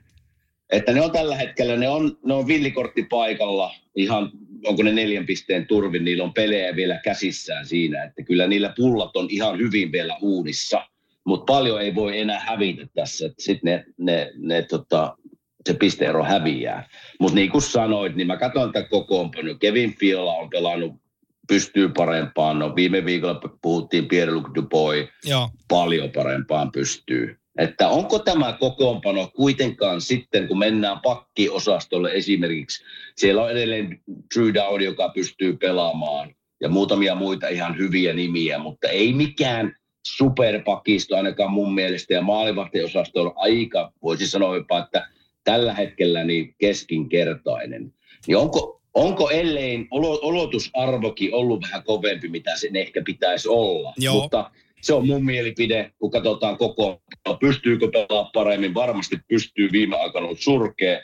Että 0.71 0.93
ne 0.93 1.01
on 1.01 1.11
tällä 1.11 1.35
hetkellä, 1.35 1.77
ne 1.77 1.89
on, 1.89 2.17
ne 2.25 2.33
on 2.33 2.47
villikortti 2.47 3.03
paikalla, 3.09 3.75
ihan 3.95 4.31
onko 4.65 4.83
ne 4.83 4.91
neljän 4.91 5.25
pisteen 5.25 5.67
turvi, 5.67 5.99
niillä 5.99 6.23
on 6.23 6.33
pelejä 6.33 6.75
vielä 6.75 6.99
käsissään 7.03 7.65
siinä, 7.65 8.03
että 8.03 8.23
kyllä 8.23 8.47
niillä 8.47 8.73
pullat 8.77 9.17
on 9.17 9.27
ihan 9.29 9.59
hyvin 9.59 9.91
vielä 9.91 10.17
uunissa, 10.21 10.87
mutta 11.25 11.53
paljon 11.53 11.81
ei 11.81 11.95
voi 11.95 12.19
enää 12.19 12.39
hävitä 12.39 12.87
tässä, 12.93 13.25
että 13.25 13.43
sitten 13.43 13.71
ne, 13.71 13.85
ne, 13.97 14.31
ne 14.37 14.61
tota, 14.61 15.17
se 15.65 15.73
pisteero 15.73 16.23
häviää. 16.23 16.87
Mutta 17.19 17.35
niin 17.35 17.51
kuin 17.51 17.61
sanoit, 17.61 18.15
niin 18.15 18.27
mä 18.27 18.37
katson 18.37 18.71
tätä 18.71 18.89
kokoonpanoa. 18.89 19.57
Kevin 19.57 19.95
Fiola 19.97 20.33
on 20.33 20.49
pelannut 20.49 21.02
pystyy 21.47 21.89
parempaan. 21.89 22.59
No 22.59 22.75
viime 22.75 23.05
viikolla 23.05 23.41
puhuttiin 23.61 24.07
Pierre-Luc 24.07 24.55
Dubois, 24.55 25.09
Joo. 25.25 25.49
paljon 25.67 26.11
parempaan 26.11 26.71
pystyy. 26.71 27.37
Että 27.57 27.87
onko 27.87 28.19
tämä 28.19 28.57
kokoonpano 28.59 29.31
kuitenkaan 29.35 30.01
sitten, 30.01 30.47
kun 30.47 30.59
mennään 30.59 30.99
pakkiosastolle 31.03 32.11
esimerkiksi, 32.11 32.83
siellä 33.15 33.43
on 33.43 33.51
edelleen 33.51 34.01
Drew 34.35 34.53
Dowd, 34.53 34.81
joka 34.81 35.09
pystyy 35.09 35.57
pelaamaan, 35.57 36.35
ja 36.61 36.69
muutamia 36.69 37.15
muita 37.15 37.47
ihan 37.47 37.77
hyviä 37.77 38.13
nimiä, 38.13 38.57
mutta 38.59 38.87
ei 38.87 39.13
mikään 39.13 39.75
superpakisto 40.05 41.15
ainakaan 41.15 41.51
mun 41.51 41.73
mielestä, 41.73 42.13
ja 42.13 42.21
maalivahtiosasto 42.21 43.21
on 43.21 43.33
aika, 43.35 43.91
voisi 44.03 44.27
sanoa 44.27 44.55
jopa, 44.55 44.79
että 44.79 45.07
tällä 45.43 45.73
hetkellä 45.73 46.23
niin 46.23 46.55
keskinkertainen. 46.57 47.93
Niin 48.27 48.37
onko, 48.37 48.81
onko 48.93 49.29
ellein 49.29 49.87
olotusarvokin 50.21 51.33
ollut 51.33 51.61
vähän 51.61 51.83
kovempi, 51.83 52.27
mitä 52.27 52.57
sen 52.57 52.75
ehkä 52.75 53.01
pitäisi 53.05 53.47
olla. 53.49 53.93
Joo. 53.97 54.21
Mutta 54.21 54.51
se 54.81 54.93
on 54.93 55.07
mun 55.07 55.25
mielipide, 55.25 55.91
kun 55.99 56.11
katsotaan 56.11 56.57
koko, 56.57 57.01
pystyykö 57.39 57.87
pelaamaan 57.91 58.31
paremmin, 58.33 58.73
varmasti 58.73 59.17
pystyy 59.27 59.71
viime 59.71 59.95
aikana 59.95 60.25
ollut 60.25 60.39
surkea. 60.39 60.99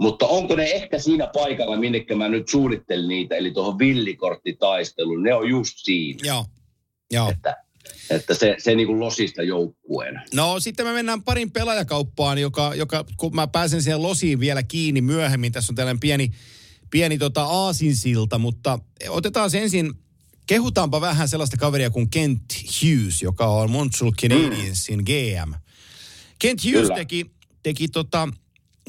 Mutta 0.00 0.26
onko 0.26 0.56
ne 0.56 0.64
ehkä 0.64 0.98
siinä 0.98 1.26
paikalla, 1.34 1.76
minnekä 1.76 2.16
mä 2.16 2.28
nyt 2.28 2.48
suunnittelin 2.48 3.08
niitä, 3.08 3.34
eli 3.34 3.50
tuohon 3.50 3.78
villikorttitaisteluun, 3.78 5.22
ne 5.22 5.34
on 5.34 5.48
just 5.48 5.74
siinä. 5.76 6.18
Joo. 6.22 6.44
Joo. 7.12 7.30
Että, 7.30 7.56
että 8.10 8.34
se, 8.34 8.54
se 8.58 8.74
niin 8.74 8.86
kuin 8.86 9.00
losista 9.00 9.42
joukkueena. 9.42 10.22
No 10.34 10.60
sitten 10.60 10.86
me 10.86 10.92
mennään 10.92 11.22
parin 11.22 11.50
pelaajakauppaan, 11.50 12.38
joka, 12.38 12.74
joka 12.74 13.04
kun 13.16 13.34
mä 13.34 13.46
pääsen 13.46 13.82
siihen 13.82 14.02
losiin 14.02 14.40
vielä 14.40 14.62
kiinni 14.62 15.00
myöhemmin, 15.00 15.52
tässä 15.52 15.72
on 15.72 15.76
tällainen 15.76 16.00
pieni 16.00 16.30
pieni 16.90 17.18
tota 17.18 17.42
aasinsilta, 17.42 18.38
mutta 18.38 18.78
otetaan 19.08 19.50
ensin, 19.54 19.92
kehutaanpa 20.46 21.00
vähän 21.00 21.28
sellaista 21.28 21.56
kaveria 21.56 21.90
kuin 21.90 22.10
Kent 22.10 22.42
Hughes, 22.82 23.22
joka 23.22 23.46
on 23.46 23.70
Montreal 23.70 24.12
Canadiensin 24.12 24.98
mm. 24.98 25.04
GM. 25.04 25.54
Kent 26.38 26.64
Hughes 26.64 26.80
Kyllä. 26.80 26.94
teki, 26.94 27.30
teki 27.62 27.88
tota, 27.88 28.28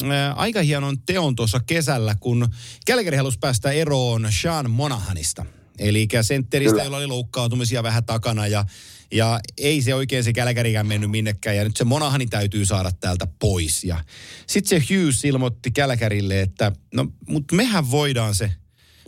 ä, 0.04 0.34
aika 0.34 0.62
hienon 0.62 1.02
teon 1.02 1.36
tuossa 1.36 1.60
kesällä, 1.60 2.16
kun 2.20 2.48
Calgary 2.88 3.18
halusi 3.18 3.40
päästä 3.40 3.72
eroon 3.72 4.28
Sean 4.42 4.70
Monahanista. 4.70 5.46
Eli 5.80 6.08
sentteristä, 6.22 6.84
jolla 6.84 6.98
oli 6.98 7.08
loukkaantumisia 7.08 7.84
vähän 7.84 8.06
takana 8.06 8.48
ja 8.48 8.66
ja 9.12 9.40
ei 9.58 9.82
se 9.82 9.96
oikein 9.96 10.24
se 10.24 10.34
Kälkärikään 10.34 10.88
mennyt 10.88 11.12
minnekään. 11.12 11.56
Ja 11.56 11.64
nyt 11.64 11.78
se 11.78 11.84
Monahani 11.84 12.28
täytyy 12.28 12.66
saada 12.66 12.92
täältä 13.00 13.28
pois. 13.40 13.84
Ja 13.84 14.04
sitten 14.48 14.82
se 14.82 14.96
Hughes 14.96 15.26
ilmoitti 15.26 15.72
Kälkärille, 15.72 16.42
että 16.42 16.72
no, 16.94 17.08
mutta 17.28 17.56
mehän 17.56 17.92
voidaan 17.92 18.36
se, 18.36 18.52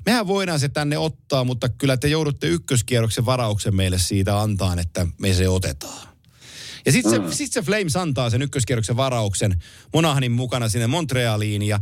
mehän 0.06 0.28
voidaan 0.28 0.60
se 0.60 0.70
tänne 0.70 0.98
ottaa, 0.98 1.44
mutta 1.44 1.70
kyllä 1.70 1.98
te 1.98 2.08
joudutte 2.08 2.48
ykköskierroksen 2.48 3.26
varauksen 3.26 3.76
meille 3.76 4.00
siitä 4.00 4.42
antaa, 4.42 4.76
että 4.82 5.08
me 5.22 5.34
se 5.34 5.50
otetaan. 5.50 6.08
Ja 6.86 6.92
sitten 6.92 7.12
se, 7.12 7.20
mm. 7.20 7.32
sit 7.32 7.54
se 7.54 7.62
Flames 7.62 7.96
antaa 7.96 8.30
sen 8.30 8.42
ykköskierroksen 8.42 8.98
varauksen 8.98 9.64
Monahanin 9.94 10.32
mukana 10.32 10.70
sinne 10.70 10.88
Montrealiin 10.88 11.64
ja 11.64 11.80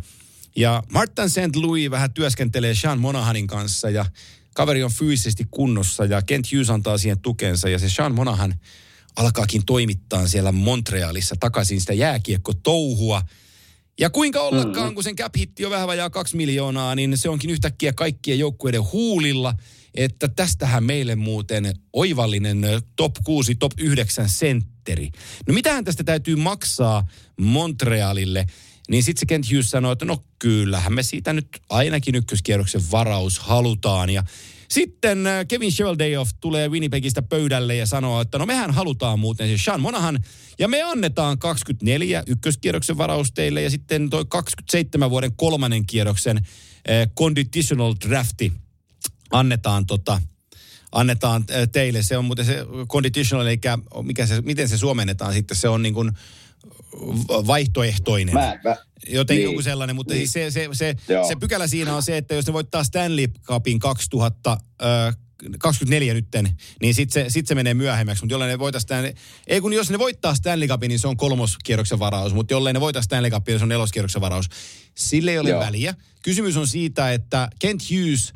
ja 0.56 0.84
Martin 0.92 1.30
St. 1.30 1.56
Louis 1.56 1.92
vähän 1.92 2.14
työskentelee 2.14 2.76
Sean 2.76 3.00
Monahanin 3.00 3.48
kanssa 3.48 3.90
ja 3.90 4.06
kaveri 4.54 4.84
on 4.84 4.92
fyysisesti 4.92 5.48
kunnossa 5.52 6.06
ja 6.06 6.22
Kent 6.22 6.52
Hughes 6.52 6.70
antaa 6.70 6.98
siihen 6.98 7.20
tukensa 7.20 7.70
ja 7.70 7.80
se 7.80 7.90
Sean 7.90 8.16
Monahan 8.16 8.56
alkaakin 9.16 9.66
toimittaa 9.66 10.28
siellä 10.28 10.52
Montrealissa 10.52 11.36
takaisin 11.40 11.80
sitä 11.80 11.94
jääkiekko-touhua. 11.94 13.22
Ja 14.00 14.10
kuinka 14.10 14.42
ollakaan, 14.42 14.76
mm-hmm. 14.76 14.94
kun 14.94 15.04
sen 15.04 15.16
cap 15.16 15.36
hitti 15.38 15.66
on 15.66 15.72
vähän 15.72 15.88
vajaa 15.88 16.10
kaksi 16.10 16.38
miljoonaa, 16.38 16.96
niin 16.96 17.18
se 17.18 17.30
onkin 17.30 17.50
yhtäkkiä 17.50 17.94
kaikkien 17.94 18.40
joukkueiden 18.40 18.92
huulilla, 18.92 19.54
että 19.96 20.28
tästähän 20.28 20.84
meille 20.84 21.16
muuten 21.16 21.74
oivallinen 21.94 22.62
top 22.96 23.16
6, 23.24 23.56
top 23.56 23.72
9 23.78 24.30
sentteri. 24.30 25.10
No 25.48 25.54
mitähän 25.54 25.84
tästä 25.84 26.04
täytyy 26.04 26.36
maksaa 26.36 27.08
Montrealille? 27.42 28.46
Niin 28.90 29.04
sitten 29.04 29.20
se 29.20 29.26
Kent 29.26 29.52
Hughes 29.52 29.70
sanoi, 29.70 29.94
että 29.94 30.06
no 30.06 30.24
kyllähän 30.40 30.94
me 30.94 31.04
siitä 31.04 31.34
nyt 31.34 31.48
ainakin 31.70 32.16
ykköskierroksen 32.16 32.82
varaus 32.92 33.40
halutaan. 33.40 34.10
Ja 34.10 34.24
sitten 34.70 35.28
äh, 35.28 35.48
Kevin 35.48 35.72
Sheveldayoff 35.72 36.32
tulee 36.40 36.70
Winnipegistä 36.70 37.22
pöydälle 37.22 37.76
ja 37.76 37.86
sanoo, 37.86 38.22
että 38.22 38.38
no 38.38 38.46
mehän 38.46 38.72
halutaan 38.72 39.20
muuten 39.20 39.48
se 39.48 39.64
Sean 39.64 39.82
Monahan. 39.82 40.20
Ja 40.60 40.68
me 40.68 40.82
annetaan 40.82 41.40
24 41.40 42.24
ykköskierroksen 42.28 42.98
varaus 42.98 43.32
teille 43.32 43.62
ja 43.62 43.70
sitten 43.70 44.10
toi 44.10 44.26
27 44.30 45.10
vuoden 45.10 45.36
kolmannen 45.36 45.86
kierroksen 45.86 46.38
eh, 46.86 47.08
conditional 47.18 47.96
drafti 48.10 48.54
annetaan 49.32 49.86
tota, 49.86 50.22
annetaan 50.92 51.46
äh, 51.52 51.68
teille. 51.72 52.04
Se 52.04 52.18
on 52.18 52.26
muuten 52.26 52.46
se 52.46 52.66
conditional, 52.88 53.46
eli 53.46 53.60
mikä 54.04 54.26
se, 54.26 54.42
miten 54.42 54.70
se 54.70 54.78
suomennetaan 54.78 55.34
sitten, 55.34 55.58
se 55.58 55.70
on 55.70 55.84
niin 55.84 55.94
kuin 55.94 56.12
vaihtoehtoinen. 57.48 58.34
Mä, 58.34 58.60
mä, 58.64 58.76
Joten 59.08 59.36
niin, 59.36 59.44
joku 59.44 59.62
sellainen, 59.62 59.96
mutta 59.96 60.14
niin. 60.14 60.30
se, 60.30 60.52
se, 60.52 60.70
se, 60.74 60.96
se 61.28 61.36
pykälä 61.40 61.68
siinä 61.68 61.96
on 61.96 62.04
se, 62.04 62.18
että 62.18 62.36
jos 62.36 62.48
ne 62.48 62.54
voittaa 62.54 62.84
Stanley 62.84 63.28
Cupin 63.28 63.80
2000, 63.80 64.52
äh, 64.52 65.18
24 65.60 66.14
nytten, 66.14 66.50
niin 66.82 66.96
sitten 66.96 67.24
se, 67.24 67.30
sit 67.30 67.48
se 67.48 67.56
menee 67.56 67.74
myöhemmäksi. 67.74 68.24
Mutta 68.24 68.34
jollei 68.34 68.48
ne 68.48 68.60
voittaa 68.60 68.80
Stanley, 68.80 69.14
ei 69.48 69.62
kun 69.62 69.74
jos 69.74 69.92
ne 69.92 70.00
voittaa 70.00 70.36
Stanley 70.36 70.68
Cupin, 70.68 70.90
niin 70.90 71.00
se 71.00 71.08
on 71.08 71.18
kolmoskierroksen 71.18 72.00
varaus. 72.00 72.34
Mutta 72.34 72.54
jollei 72.54 72.74
ne 72.74 72.80
voittaa 72.80 73.02
Stanley 73.02 73.32
Cupin, 73.32 73.52
niin 73.52 73.60
se 73.60 73.66
on 73.66 73.70
neloskierroksen 73.70 74.22
varaus. 74.22 74.46
Sille 74.98 75.32
ei 75.32 75.40
ole 75.40 75.50
Joo. 75.50 75.60
väliä. 75.60 75.94
Kysymys 76.24 76.58
on 76.58 76.68
siitä, 76.68 77.14
että 77.14 77.50
Kent 77.60 77.82
Hughes 77.92 78.34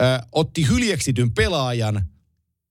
äh, 0.00 0.20
otti 0.32 0.68
hyljeksityn 0.68 1.34
pelaajan– 1.34 2.02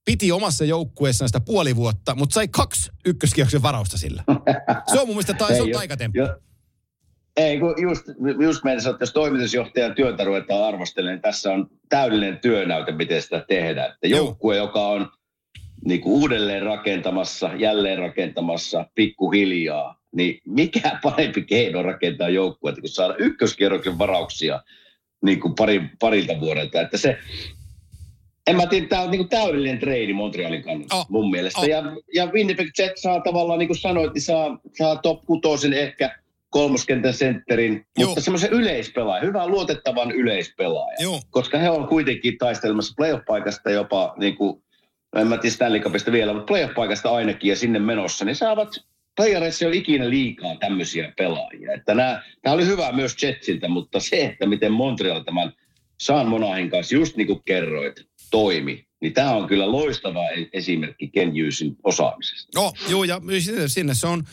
piti 0.07 0.31
omassa 0.31 0.65
joukkueessaan 0.65 1.29
sitä 1.29 1.39
puoli 1.39 1.75
vuotta, 1.75 2.15
mutta 2.15 2.33
sai 2.33 2.47
kaksi 2.47 2.91
ykköskierroksen 3.05 3.61
varausta 3.61 3.97
sillä. 3.97 4.23
Se 4.91 4.99
on 4.99 5.07
mun 5.07 5.15
mielestä 5.15 5.33
ta- 5.33 5.47
se 5.47 5.61
on 5.61 5.71
taikatemppu. 5.71 6.19
Ei, 7.37 7.59
kun 7.59 7.75
just, 7.81 8.05
just 8.41 8.63
meidän 8.63 8.79
että 8.89 9.03
jos 9.03 9.13
toimitusjohtajan 9.13 9.95
työtä 9.95 10.23
ruvetaan 10.23 10.63
arvostelemaan, 10.63 11.15
niin 11.15 11.21
tässä 11.21 11.53
on 11.53 11.67
täydellinen 11.89 12.39
työnäyte, 12.39 12.91
miten 12.91 13.21
sitä 13.21 13.45
tehdään. 13.47 13.91
Että 13.91 14.07
joukkue, 14.07 14.57
joka 14.57 14.87
on 14.87 15.11
niin 15.85 16.01
kuin 16.01 16.13
uudelleen 16.13 16.63
rakentamassa, 16.63 17.49
jälleen 17.57 17.99
rakentamassa, 17.99 18.85
pikkuhiljaa, 18.95 20.01
niin 20.15 20.41
mikä 20.47 20.99
parempi 21.03 21.41
keino 21.41 21.83
rakentaa 21.83 22.29
joukkuetta, 22.29 22.81
kun 22.81 22.89
saada 22.89 23.15
ykköskierroksen 23.19 23.99
varauksia 23.99 24.63
niin 25.23 25.39
kuin 25.39 25.55
pari, 25.55 25.81
parilta 25.99 26.39
vuodelta. 26.39 26.81
Että 26.81 26.97
se, 26.97 27.17
en 28.47 28.55
mä 28.55 28.65
tiedä, 28.65 28.87
tämä 28.87 29.01
on 29.01 29.11
niin 29.11 29.29
täydellinen 29.29 29.79
treidi 29.79 30.13
Montrealin 30.13 30.63
kannalta 30.63 30.95
oh. 30.95 31.05
mun 31.09 31.31
mielestä. 31.31 31.59
Oh. 31.59 31.67
Ja, 31.67 31.83
ja 32.13 32.25
Winnipeg 32.25 32.67
Jets 32.79 33.01
saa 33.01 33.21
tavallaan, 33.21 33.59
niin 33.59 33.67
kuin 33.67 33.77
sanoit, 33.77 34.13
niin 34.13 34.21
saa, 34.21 34.59
saa 34.77 34.95
top 34.95 35.25
kutosen 35.25 35.73
ehkä 35.73 36.19
kolmoskentän 36.49 37.13
sentterin, 37.13 37.85
Joo. 37.97 38.07
mutta 38.07 38.21
semmoisen 38.21 38.51
yleispelaaja, 38.51 39.25
hyvän 39.25 39.51
luotettavan 39.51 40.11
yleispelaaja. 40.11 40.97
Joo. 40.99 41.21
Koska 41.29 41.57
he 41.57 41.69
on 41.69 41.87
kuitenkin 41.87 42.37
taistelemassa 42.37 42.93
playoff-paikasta 42.97 43.71
jopa, 43.71 44.13
niin 44.17 44.35
kuin, 44.35 44.63
en 45.15 45.27
mä 45.27 45.37
tiedä 45.37 45.55
Stanley 45.55 45.79
Cupista 45.79 46.11
vielä, 46.11 46.33
mutta 46.33 46.53
playoff-paikasta 46.53 47.09
ainakin 47.09 47.49
ja 47.49 47.55
sinne 47.55 47.79
menossa, 47.79 48.25
niin 48.25 48.35
saavat 48.35 48.69
playereissa 49.15 49.65
ei 49.65 49.69
ole 49.69 49.75
ikinä 49.75 50.09
liikaa 50.09 50.55
tämmöisiä 50.55 51.13
pelaajia. 51.17 51.73
Että 51.73 51.93
nämä, 51.93 52.21
tämä 52.41 52.53
oli 52.53 52.65
hyvä 52.65 52.91
myös 52.91 53.23
Jetsiltä, 53.23 53.67
mutta 53.67 53.99
se, 53.99 54.25
että 54.25 54.45
miten 54.45 54.71
Montreal 54.71 55.19
tämän 55.19 55.53
Saan 55.99 56.27
Monahin 56.27 56.69
kanssa, 56.69 56.95
just 56.95 57.17
niin 57.17 57.27
kuin 57.27 57.41
kerroit, 57.45 58.07
toimi, 58.31 58.87
Niin 59.01 59.13
tämä 59.13 59.35
on 59.35 59.47
kyllä 59.47 59.71
loistava 59.71 60.29
e- 60.29 60.49
esimerkki 60.53 61.07
Ken 61.07 61.29
Hughesin 61.29 61.75
osaamisesta. 61.83 62.59
No, 62.59 62.73
joo, 62.89 63.03
ja 63.03 63.21
sinne, 63.39 63.67
sinne 63.67 63.95
se 63.95 64.07
on 64.07 64.23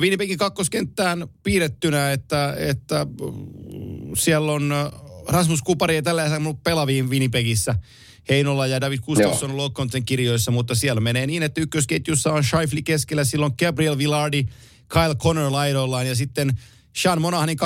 Winnipegin 0.00 0.38
kakkoskenttään 0.38 1.28
piirrettynä, 1.42 2.12
että, 2.12 2.56
että 2.58 3.04
mm, 3.04 4.10
siellä 4.16 4.52
on 4.52 4.72
äh, 4.72 4.92
Rasmus 5.28 5.62
Kupari 5.62 5.94
ei 5.94 6.02
tällä 6.02 6.22
hetkellä 6.22 6.54
pelaviin 6.64 7.10
Winnipegissä. 7.10 7.74
Heinola 8.28 8.66
ja 8.66 8.80
David 8.80 8.98
Gustafsson 8.98 9.56
Lockconten 9.56 10.04
kirjoissa, 10.04 10.50
mutta 10.50 10.74
siellä 10.74 11.00
menee 11.00 11.26
niin, 11.26 11.42
että 11.42 11.60
ykkösketjussa 11.60 12.32
on 12.32 12.44
Scheifli 12.44 12.82
keskellä, 12.82 13.24
silloin 13.24 13.52
Gabriel 13.58 13.98
Villardi, 13.98 14.44
Kyle 14.88 15.14
Connor 15.14 15.52
laidollaan 15.52 16.06
ja 16.06 16.14
sitten 16.14 16.58
Sean 16.96 17.20
Monahanin 17.20 17.56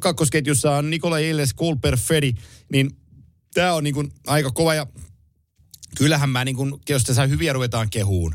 kakkosketjussa 0.00 0.76
on 0.76 0.90
Nikola 0.90 1.18
Illes, 1.18 1.54
Kulper, 1.54 1.96
Fedi, 1.96 2.32
niin 2.72 2.90
tämä 3.54 3.74
on 3.74 3.84
niin 3.84 3.94
kuin 3.94 4.12
aika 4.26 4.50
kova 4.50 4.74
ja 4.74 4.86
kyllähän 5.96 6.30
mä 6.30 6.44
niin 6.44 6.56
kuin, 6.56 6.74
jos 6.88 7.04
tässä 7.04 7.26
hyviä 7.26 7.52
ruvetaan 7.52 7.90
kehuun, 7.90 8.34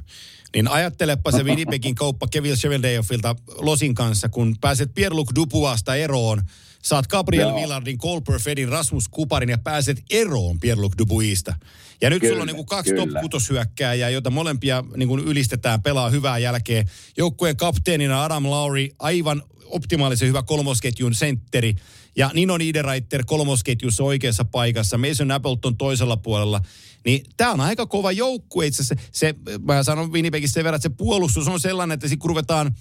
niin 0.56 0.68
ajattelepa 0.68 1.32
se 1.32 1.44
Winnipegin 1.44 1.96
kauppa 1.96 2.28
Kevin 2.32 2.56
Cheveldayoffilta 2.56 3.36
Losin 3.58 3.96
kanssa, 3.96 4.30
kun 4.30 4.56
pääset 4.62 4.92
Pierre-Luc 4.96 5.36
Dupuasta 5.36 5.96
eroon, 5.96 6.42
saat 6.84 7.08
Gabriel 7.08 7.50
Joo. 7.50 7.62
Villardin, 7.62 7.98
Colper 7.98 8.40
Fedin, 8.40 8.70
Rasmus 8.70 9.08
Kuparin 9.08 9.50
ja 9.50 9.58
pääset 9.58 10.04
eroon 10.10 10.60
Pierre-Luc 10.60 10.94
Dupuista. 10.98 11.56
Ja 12.02 12.10
nyt 12.10 12.20
kyllä, 12.20 12.32
sulla 12.32 12.42
on 12.42 12.48
niin 12.48 12.56
kuin 12.56 12.66
kaksi 12.66 12.92
kyllä. 12.92 13.06
top 13.06 13.22
kutoshyökkääjää, 13.22 14.10
joita 14.10 14.30
molempia 14.30 14.84
niin 14.96 15.08
kuin 15.08 15.24
ylistetään, 15.24 15.82
pelaa 15.82 16.10
hyvää 16.10 16.38
jälkeen. 16.38 16.90
Joukkueen 17.18 17.58
kapteenina 17.58 18.24
Adam 18.24 18.46
Lowry, 18.46 18.88
aivan 19.00 19.44
optimaalisen 19.70 20.28
hyvä 20.28 20.44
kolmosketjun 20.44 21.16
sentteri. 21.16 21.76
Ja 22.16 22.32
Nino 22.34 22.58
Niederreiter 22.58 23.24
kolmosketjussa 23.26 24.04
oikeassa 24.04 24.46
paikassa, 24.46 24.98
Mason 24.98 25.32
Appleton 25.32 25.78
toisella 25.78 26.18
puolella. 26.18 26.62
Niin 27.06 27.26
tämä 27.38 27.52
on 27.52 27.62
aika 27.62 27.86
kova 27.86 28.12
joukkue 28.12 28.66
itse 28.66 28.82
asiassa. 28.82 29.08
Se, 29.12 29.36
mä 29.62 29.84
sanon 29.84 30.12
Winnipegissä 30.12 30.54
sen 30.54 30.64
verran, 30.64 30.76
että 30.76 30.90
se 30.90 30.96
puolustus 30.98 31.48
on 31.48 31.60
sellainen, 31.60 31.96
että 31.96 32.18
kun 32.20 32.30
ruvetaan, 32.30 32.76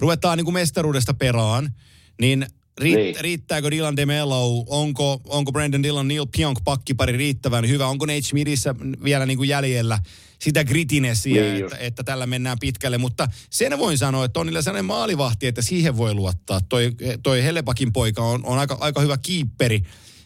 ruvetaan 0.00 0.38
niin 0.38 0.44
kuin 0.44 0.54
mestaruudesta 0.54 1.14
peraan, 1.14 1.74
niin 2.20 2.46
Riitt, 2.80 2.96
niin. 2.96 3.16
Riittääkö 3.20 3.70
Dylan 3.70 3.96
DeMelo? 3.96 4.64
Onko, 4.68 5.20
onko 5.28 5.52
Brandon 5.52 5.82
Dillon, 5.82 6.08
Neil 6.08 6.26
Pionk 6.36 6.58
pakkipari 6.64 7.16
riittävän 7.16 7.68
hyvä? 7.68 7.86
Onko 7.86 8.06
Nate 8.06 8.22
Schmidissä 8.22 8.74
vielä 9.04 9.26
niin 9.26 9.38
kuin 9.38 9.48
jäljellä 9.48 9.98
sitä 10.38 10.64
gritinessia, 10.64 11.42
niin 11.42 11.64
että, 11.64 11.76
että, 11.76 12.04
tällä 12.04 12.26
mennään 12.26 12.58
pitkälle? 12.58 12.98
Mutta 12.98 13.28
sen 13.50 13.78
voin 13.78 13.98
sanoa, 13.98 14.24
että 14.24 14.40
on 14.40 14.46
niillä 14.46 14.62
sellainen 14.62 14.84
maalivahti, 14.84 15.46
että 15.46 15.62
siihen 15.62 15.96
voi 15.96 16.14
luottaa. 16.14 16.60
Toi, 16.68 16.92
toi 17.22 17.42
Hellepakin 17.42 17.92
poika 17.92 18.22
on, 18.22 18.44
on 18.44 18.58
aika, 18.58 18.76
aika 18.80 19.00
hyvä 19.00 19.18
kiipperi. 19.18 19.82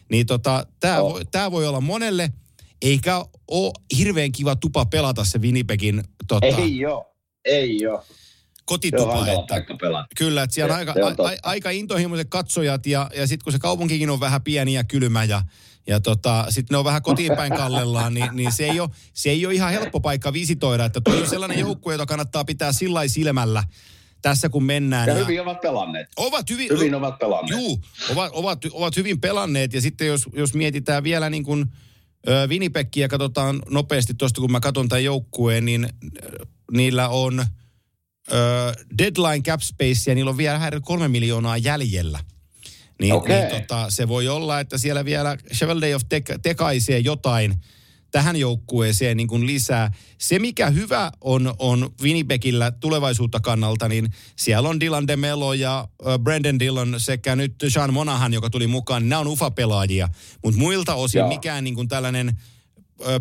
Niin 0.09 0.25
tota, 0.25 0.65
tämä 0.79 1.01
oh. 1.01 1.13
voi, 1.13 1.25
tää 1.25 1.51
voi 1.51 1.67
olla 1.67 1.81
monelle, 1.81 2.31
eikä 2.81 3.25
ole 3.47 3.73
hirveän 3.97 4.31
kiva 4.31 4.55
tupa 4.55 4.85
pelata 4.85 5.25
se 5.25 5.39
Winnipegin... 5.39 6.03
Tota, 6.27 6.45
ei 6.45 6.77
joo, 6.77 7.15
ei 7.45 7.79
joo 7.81 8.03
kotitupa. 8.67 9.27
Että, 9.27 9.61
kyllä, 10.17 10.43
että 10.43 10.53
siellä 10.53 10.73
on 10.73 10.79
aika, 10.79 10.91
a, 10.91 11.27
a, 11.27 11.31
aika 11.43 11.69
intohimoiset 11.69 12.27
katsojat 12.29 12.85
ja, 12.85 13.09
ja 13.15 13.27
sitten 13.27 13.43
kun 13.43 13.53
se 13.53 13.59
kaupunkikin 13.59 14.09
on 14.09 14.19
vähän 14.19 14.41
pieni 14.41 14.73
ja 14.73 14.83
kylmä 14.83 15.23
ja, 15.23 15.41
ja 15.87 15.99
tota, 15.99 16.45
sitten 16.49 16.73
ne 16.73 16.77
on 16.77 16.85
vähän 16.85 17.01
kotiin 17.01 17.35
päin 17.35 17.53
kallellaan, 17.53 18.13
niin, 18.13 18.29
niin 18.33 18.51
se, 18.51 18.65
ei 18.65 18.79
ole, 18.79 18.89
se 19.13 19.29
ei 19.29 19.45
ole 19.45 19.53
ihan 19.53 19.71
helppo 19.71 19.99
paikka 19.99 20.33
visitoida. 20.33 20.85
Että 20.85 21.01
toi 21.01 21.21
on 21.21 21.27
sellainen 21.27 21.59
joukkue, 21.59 21.93
jota 21.93 22.05
kannattaa 22.05 22.45
pitää 22.45 22.73
sillä 22.73 23.07
silmällä 23.07 23.63
tässä 24.21 24.49
kun 24.49 24.63
mennään. 24.63 25.07
Ja, 25.07 25.13
ja 25.13 25.19
hyvin 25.19 25.41
ovat 25.41 25.61
pelanneet. 25.61 26.07
Ovat 26.17 26.49
hyvin, 26.49 26.69
hyvin 26.69 26.95
ovat 26.95 27.19
pelanneet. 27.19 27.61
Juu, 27.61 27.81
ovat, 28.11 28.31
ovat, 28.33 28.65
ovat 28.71 28.95
hyvin 28.95 29.21
pelanneet 29.21 29.73
ja 29.73 29.81
sitten 29.81 30.07
jos, 30.07 30.25
jos 30.33 30.53
mietitään 30.53 31.03
vielä 31.03 31.29
niin 31.29 31.43
kuin 31.43 31.65
Winnipegkiä 32.47 33.07
katsotaan 33.07 33.61
nopeasti 33.69 34.13
tuosta, 34.13 34.41
kun 34.41 34.51
mä 34.51 34.59
katson 34.59 34.89
tämän 34.89 35.03
joukkueen, 35.03 35.65
niin 35.65 35.89
niillä 36.71 37.09
on– 37.09 37.45
deadline 38.97 39.43
cap 39.43 39.61
space 39.61 40.11
ja 40.11 40.15
niillä 40.15 40.29
on 40.29 40.37
vielä 40.37 40.71
kolme 40.81 41.07
miljoonaa 41.07 41.57
jäljellä. 41.57 42.19
Niin, 43.01 43.13
okay. 43.13 43.35
niin 43.35 43.49
tota, 43.49 43.85
se 43.89 44.07
voi 44.07 44.27
olla, 44.27 44.59
että 44.59 44.77
siellä 44.77 45.05
vielä 45.05 45.37
Cheveldayoff 45.53 46.05
tek, 46.09 46.29
tekaisee 46.41 46.99
jotain 46.99 47.55
tähän 48.11 48.35
joukkueeseen 48.35 49.17
niin 49.17 49.27
kuin 49.27 49.47
lisää. 49.47 49.91
Se, 50.17 50.39
mikä 50.39 50.69
hyvä 50.69 51.11
on, 51.21 51.53
on 51.59 51.89
Winnipegillä 52.01 52.71
tulevaisuutta 52.71 53.39
kannalta, 53.39 53.87
niin 53.87 54.09
siellä 54.35 54.69
on 54.69 54.79
Dylan 54.79 55.07
DeMelo 55.07 55.53
ja 55.53 55.87
Brandon 56.23 56.59
Dillon 56.59 56.95
sekä 56.97 57.35
nyt 57.35 57.55
Sean 57.67 57.93
Monahan, 57.93 58.33
joka 58.33 58.49
tuli 58.49 58.67
mukaan. 58.67 59.09
Nämä 59.09 59.19
on 59.19 59.27
ufa-pelaajia, 59.27 60.09
mutta 60.43 60.59
muilta 60.59 60.95
osin 60.95 61.19
Joo. 61.19 61.27
mikään 61.27 61.63
niin 61.63 61.75
kuin 61.75 61.87
tällainen– 61.87 62.33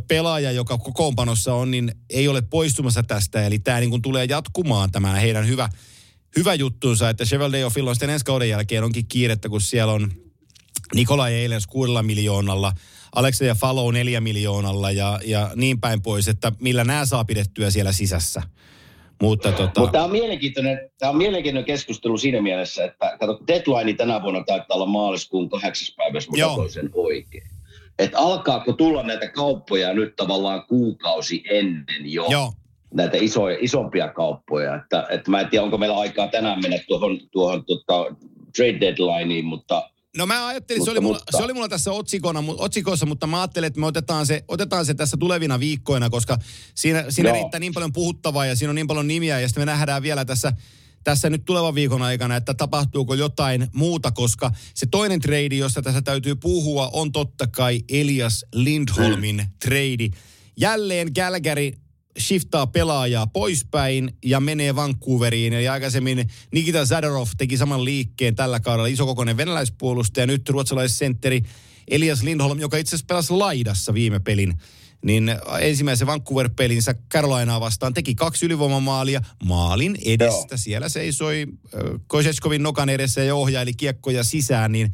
pelaaja, 0.09 0.53
joka 0.53 0.79
kokoonpanossa 0.79 1.55
on, 1.55 1.71
niin 1.71 1.93
ei 2.11 2.29
ole 2.29 2.43
poistumassa 2.43 3.03
tästä. 3.03 3.47
Eli 3.47 3.59
tämä 3.59 3.81
niin 3.81 3.91
kuin 3.91 4.03
tulee 4.03 4.25
jatkumaan 4.25 4.91
tämä 4.91 5.15
heidän 5.15 5.49
hyvä, 5.49 5.69
hyvä 6.37 6.55
juttuunsa, 6.55 7.11
että 7.11 7.25
Cheveldayoffilla 7.25 7.91
on 7.91 7.97
sitten 7.97 8.11
ensi 8.11 8.25
kauden 8.25 8.49
jälkeen 8.49 8.85
onkin 8.85 9.07
kiirettä, 9.09 9.49
kun 9.49 9.61
siellä 9.61 9.93
on 9.93 10.13
Nikolai 10.95 11.35
Eilers 11.35 11.67
kuudella 11.67 12.03
miljoonalla, 12.03 12.73
Alekseja 13.15 13.55
Falo 13.55 13.91
neljä 13.91 14.21
miljoonalla 14.21 14.91
ja, 14.91 15.21
ja 15.25 15.51
niin 15.55 15.81
päin 15.81 16.03
pois, 16.03 16.29
että 16.29 16.53
millä 16.61 16.85
nämä 16.85 17.07
saa 17.07 17.25
pidettyä 17.25 17.71
siellä 17.71 17.93
sisässä. 17.93 18.43
Mutta 19.23 19.53
tota... 19.53 19.81
Mut 19.81 19.93
tämä 19.93 20.05
on, 20.05 20.11
mielenkiintoinen, 20.11 20.91
tämä 20.99 21.11
on 21.11 21.17
mielenkiintoinen 21.17 21.67
keskustelu 21.67 22.19
siinä 22.19 22.43
mielessä, 22.43 22.85
että 22.85 23.17
kato, 23.21 23.41
deadline 23.47 23.95
tänä 23.95 24.23
vuonna 24.23 24.45
taitaa 24.47 24.75
olla 24.75 24.87
maaliskuun 24.87 25.49
kahdeksas 25.49 25.95
päivä, 25.97 26.17
jos 26.17 26.31
mä 26.31 26.69
sen 26.69 26.91
oikein 26.95 27.56
että 27.99 28.19
alkaako 28.19 28.73
tulla 28.73 29.03
näitä 29.03 29.29
kauppoja 29.29 29.95
nyt 29.95 30.17
tavallaan 30.17 30.67
kuukausi 30.67 31.43
ennen 31.51 32.13
jo. 32.13 32.27
Joo. 32.31 32.53
Näitä 32.95 33.17
isoja, 33.21 33.57
isompia 33.61 34.09
kauppoja. 34.09 34.75
Että, 34.75 35.07
että 35.11 35.31
mä 35.31 35.41
en 35.41 35.49
tiedä, 35.49 35.65
onko 35.65 35.79
meillä 35.79 35.99
aikaa 35.99 36.29
tänään 36.29 36.63
mennä 36.63 36.79
tuohon, 36.89 37.21
tuohon 37.31 37.65
tota, 37.65 38.17
trade 38.57 38.81
deadlineen, 38.81 39.45
mutta 39.45 39.91
No 40.17 40.27
mä 40.27 40.47
ajattelin, 40.47 40.81
mutta, 40.81 40.85
se, 40.85 40.91
oli 40.91 41.01
mulla, 41.01 41.19
mutta, 41.19 41.37
se 41.39 41.45
oli 41.45 41.53
mulla 41.53 41.69
tässä 41.69 41.93
otsikona, 41.93 42.45
otsikossa, 42.59 43.07
mutta 43.07 43.27
mä 43.27 43.41
ajattelin, 43.41 43.67
että 43.67 43.81
me 43.81 43.87
otetaan 43.87 44.27
se, 44.27 44.45
otetaan 44.49 44.87
se 44.87 44.95
tässä 44.95 45.17
tulevina 45.17 45.61
viikkoina, 45.61 46.11
koska 46.11 46.39
siinä, 46.75 47.05
siinä 47.09 47.33
riittää 47.33 47.61
niin 47.61 47.75
paljon 47.75 47.93
puhuttavaa 47.93 48.47
ja 48.47 48.57
siinä 48.57 48.71
on 48.71 48.75
niin 48.75 48.87
paljon 48.87 49.09
nimiä 49.09 49.41
ja 49.41 49.49
sitten 49.49 49.61
me 49.61 49.67
nähdään 49.67 50.03
vielä 50.03 50.25
tässä 50.25 50.53
tässä 51.07 51.31
nyt 51.31 51.45
tulevan 51.45 51.75
viikon 51.75 52.03
aikana, 52.03 52.37
että 52.37 52.55
tapahtuuko 52.55 53.15
jotain 53.15 53.67
muuta, 53.73 54.11
koska 54.11 54.51
se 54.75 54.87
toinen 54.87 55.21
trade, 55.21 55.55
josta 55.55 55.83
tässä 55.83 56.03
täytyy 56.03 56.35
puhua, 56.35 56.91
on 56.93 57.13
totta 57.13 57.47
kai 57.47 57.81
Elias 57.89 58.45
Lindholmin 58.55 59.37
mm. 59.37 59.47
trade. 59.65 60.09
Jälleen 60.57 61.15
Calgary 61.15 61.73
shiftaa 62.19 62.67
pelaajaa 62.67 63.27
poispäin 63.27 64.17
ja 64.25 64.41
menee 64.41 64.77
Vancouveriin. 64.77 65.53
Eli 65.53 65.69
aikaisemmin 65.69 66.31
Nikita 66.53 66.85
Zadarov 66.85 67.29
teki 67.39 67.57
saman 67.57 67.85
liikkeen 67.85 68.35
tällä 68.35 68.61
kaudella, 68.61 68.87
isokokoinen 68.87 69.37
venäläispuolustaja, 69.37 70.27
nyt 70.27 70.49
ruotsalaissentteri 70.49 71.43
Elias 71.89 72.23
Lindholm, 72.23 72.61
joka 72.61 72.77
itse 72.77 72.91
asiassa 72.91 73.07
pelasi 73.07 73.33
laidassa 73.33 73.95
viime 73.95 74.21
pelin 74.21 74.55
niin 75.07 75.37
ensimmäisen 75.61 76.07
Vancouver-pelinsä 76.07 76.95
Carolinaa 77.13 77.61
vastaan 77.61 77.95
teki 77.95 78.15
kaksi 78.15 78.47
ylivoimamaalia 78.47 79.21
maalin 79.45 79.97
edestä. 80.05 80.55
Joo. 80.55 80.59
Siellä 80.59 80.89
seisoi 80.89 81.47
Kosetskovin 82.07 82.63
nokan 82.63 82.89
edessä 82.89 83.23
ja 83.23 83.35
ohjaili 83.35 83.75
kiekkoja 83.75 84.25
sisään, 84.25 84.73
niin, 84.73 84.93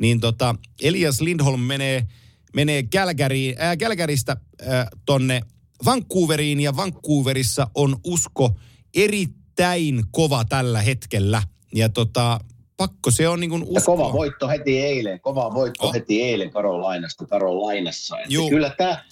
niin 0.00 0.20
tota, 0.20 0.54
Elias 0.82 1.20
Lindholm 1.20 1.60
menee, 1.60 2.06
menee 2.54 2.84
äh, 2.96 3.76
Calgarysta 3.78 4.36
äh, 4.68 4.86
tonne 5.06 5.40
Vancouveriin 5.84 6.60
ja 6.60 6.76
Vancouverissa 6.76 7.66
on 7.74 7.96
usko 8.04 8.56
erittäin 8.94 10.02
kova 10.10 10.44
tällä 10.44 10.80
hetkellä. 10.82 11.42
Ja 11.74 11.88
tota, 11.88 12.40
pakko 12.76 13.10
se 13.10 13.28
on 13.28 13.40
niin 13.40 13.50
kuin 13.50 13.62
uskoa. 13.62 13.78
Ja 13.78 13.84
kova 13.84 14.12
voitto 14.12 14.48
heti 14.48 14.78
eilen, 14.80 15.20
kova 15.20 15.54
voitto 15.54 15.86
oh. 15.86 15.94
heti 15.94 16.22
eilen 16.22 16.50
Karolainasta 16.50 17.26
Karolainassa. 17.26 18.16
Kyllä 18.50 18.70
tämä 18.70 19.04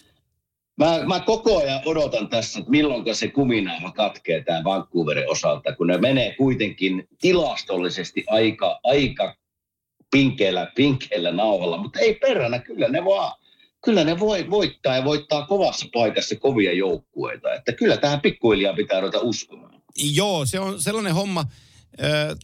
Mä, 0.81 1.05
mä 1.07 1.21
koko 1.21 1.59
ajan 1.59 1.81
odotan 1.85 2.29
tässä, 2.29 2.59
että 2.59 2.71
milloin 2.71 3.15
se 3.15 3.29
kuminauha 3.29 3.93
katkee 3.93 4.45
tämän 4.45 4.65
Vancouverin 4.65 5.31
osalta, 5.31 5.77
kun 5.77 5.87
ne 5.87 5.99
menee 5.99 6.35
kuitenkin 6.35 7.09
tilastollisesti 7.21 8.25
aika, 8.29 8.81
aika 8.85 9.35
pinkeillä, 10.11 10.73
pinkeillä 10.75 11.33
nauhalla, 11.33 11.77
mutta 11.77 11.99
ei 11.99 12.15
peränä, 12.15 12.59
kyllä 12.59 12.89
ne 12.89 13.05
vaan, 13.05 13.33
kyllä 13.85 14.05
ne 14.05 14.21
voi 14.21 14.51
voittaa 14.51 14.97
ja 14.97 15.05
voittaa 15.05 15.47
kovassa 15.47 15.87
paikassa 15.93 16.37
kovia 16.37 16.73
joukkueita. 16.73 17.55
Että 17.55 17.73
kyllä 17.73 17.97
tähän 17.97 18.21
pikkuhiljaa 18.21 18.75
pitää 18.75 19.01
ruveta 19.01 19.21
uskomaan. 19.21 19.83
Joo, 20.15 20.47
se 20.47 20.61
on 20.61 20.83
sellainen 20.83 21.15
homma, 21.15 21.45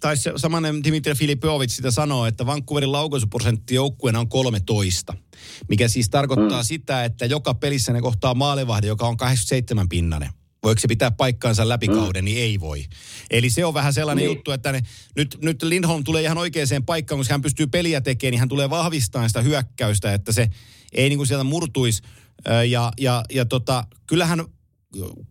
tai 0.01 0.17
se 0.17 0.33
samanen 0.37 0.85
Dimitri 0.85 1.15
Filipovic 1.15 1.71
sitä 1.71 1.91
sanoo, 1.91 2.27
että 2.27 2.47
Vancouverin 2.47 2.93
laukaisuprosentti 2.93 3.75
joukkueena 3.75 4.21
on 4.21 4.29
13. 4.29 5.15
Mikä 5.69 5.89
siis 5.89 6.11
tarkoittaa 6.11 6.63
mm. 6.63 6.67
sitä, 6.67 7.05
että 7.05 7.27
joka 7.27 7.55
pelissä 7.55 7.93
ne 7.93 8.01
kohtaa 8.01 8.35
maalivahden, 8.35 8.89
joka 8.89 9.09
on 9.09 9.17
87 9.17 9.89
pinnanen. 9.89 10.31
Voiko 10.63 10.81
se 10.81 10.89
pitää 10.89 11.11
paikkaansa 11.11 11.69
läpi 11.69 11.89
kauden, 11.89 12.25
mm. 12.25 12.25
niin 12.25 12.39
ei 12.39 12.61
voi. 12.61 12.85
Eli 13.31 13.51
se 13.51 13.65
on 13.65 13.75
vähän 13.75 13.95
sellainen 13.95 14.25
niin. 14.25 14.37
juttu, 14.37 14.51
että 14.51 14.73
ne, 14.73 14.83
nyt, 15.17 15.39
nyt 15.43 15.63
Lindholm 15.63 16.05
tulee 16.05 16.23
ihan 16.23 16.39
oikeaan 16.39 16.85
paikkaan, 16.87 17.19
koska 17.19 17.35
hän 17.35 17.43
pystyy 17.43 17.67
peliä 17.67 18.01
tekemään, 18.01 18.31
niin 18.31 18.39
hän 18.39 18.49
tulee 18.49 18.71
vahvistamaan 18.71 19.31
sitä 19.31 19.43
hyökkäystä, 19.43 20.15
että 20.15 20.33
se 20.33 20.51
ei 20.93 21.09
niin 21.09 21.19
kuin 21.19 21.27
sieltä 21.27 21.45
murtuisi 21.45 22.03
Ja, 22.69 22.93
ja, 22.99 23.25
ja 23.31 23.45
tota, 23.45 23.85
kyllähän, 24.07 24.45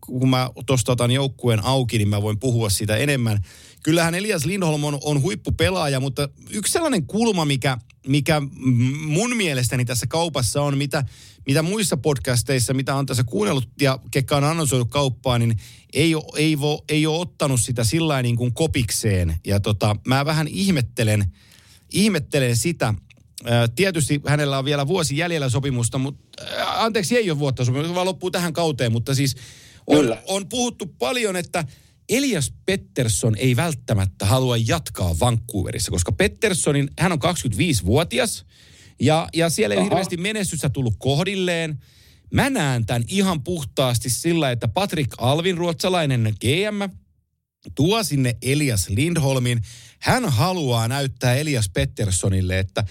kun 0.01 0.29
mä 0.29 0.49
tuosta 0.65 0.91
otan 0.91 1.11
joukkueen 1.11 1.65
auki, 1.65 1.97
niin 1.97 2.09
mä 2.09 2.21
voin 2.21 2.39
puhua 2.39 2.69
siitä 2.69 2.97
enemmän. 2.97 3.39
Kyllähän 3.85 4.15
Elias 4.15 4.45
Lindholm 4.45 4.83
on, 4.83 4.99
on 5.03 5.21
huippupelaaja, 5.21 5.99
mutta 5.99 6.29
yksi 6.49 6.73
sellainen 6.73 7.05
kulma, 7.05 7.45
mikä, 7.45 7.77
mikä 8.07 8.41
mun 9.05 9.37
mielestäni 9.37 9.85
tässä 9.85 10.07
kaupassa 10.07 10.61
on, 10.61 10.77
mitä, 10.77 11.03
mitä 11.47 11.61
muissa 11.61 11.97
podcasteissa, 11.97 12.73
mitä 12.73 12.95
on 12.95 13.05
tässä 13.05 13.23
kuunnellut 13.23 13.69
ja 13.81 13.99
kekka 14.11 14.37
on 14.37 14.43
annonsoinut 14.43 14.89
kauppaa, 14.89 15.39
niin 15.39 15.57
ei 15.93 16.15
ole, 16.15 16.23
ei, 16.35 16.59
vo, 16.59 16.83
ei 16.89 17.05
ole 17.05 17.19
ottanut 17.19 17.61
sitä 17.61 17.83
sillä 17.83 18.21
niin 18.21 18.35
kuin 18.35 18.53
kopikseen. 18.53 19.37
Ja 19.47 19.59
tota, 19.59 19.95
mä 20.07 20.25
vähän 20.25 20.47
ihmettelen, 20.47 21.25
ihmettelen 21.93 22.57
sitä, 22.57 22.93
Tietysti 23.75 24.21
hänellä 24.27 24.57
on 24.57 24.65
vielä 24.65 24.87
vuosi 24.87 25.17
jäljellä 25.17 25.49
sopimusta, 25.49 25.97
mutta 25.97 26.43
anteeksi 26.75 27.17
ei 27.17 27.31
ole 27.31 27.39
vuotta 27.39 27.65
sopimusta, 27.65 27.95
vaan 27.95 28.05
loppuu 28.05 28.31
tähän 28.31 28.53
kauteen, 28.53 28.91
mutta 28.91 29.15
siis 29.15 29.35
on, 29.87 30.17
on 30.27 30.49
puhuttu 30.49 30.85
paljon, 30.85 31.35
että 31.35 31.63
Elias 32.09 32.53
Pettersson 32.65 33.35
ei 33.37 33.55
välttämättä 33.55 34.25
halua 34.25 34.57
jatkaa 34.57 35.19
Vancouverissa, 35.19 35.91
koska 35.91 36.11
Petterssonin, 36.11 36.89
hän 36.99 37.11
on 37.11 37.19
25-vuotias 37.23 38.45
ja, 38.99 39.27
ja 39.33 39.49
siellä 39.49 39.73
ei 39.73 39.77
ole 39.77 39.85
hirveästi 39.85 40.17
menestystä 40.17 40.69
tullut 40.69 40.95
kohdilleen. 40.97 41.79
Mä 42.33 42.49
näen 42.49 42.85
tämän 42.85 43.03
ihan 43.07 43.43
puhtaasti 43.43 44.09
sillä, 44.09 44.51
että 44.51 44.67
Patrick 44.67 45.13
Alvin, 45.17 45.57
ruotsalainen 45.57 46.33
GM, 46.41 46.93
tuo 47.75 48.03
sinne 48.03 48.37
Elias 48.41 48.89
Lindholmin. 48.89 49.61
Hän 49.99 50.29
haluaa 50.29 50.87
näyttää 50.87 51.35
Elias 51.35 51.69
Petterssonille, 51.69 52.59
että 52.59 52.83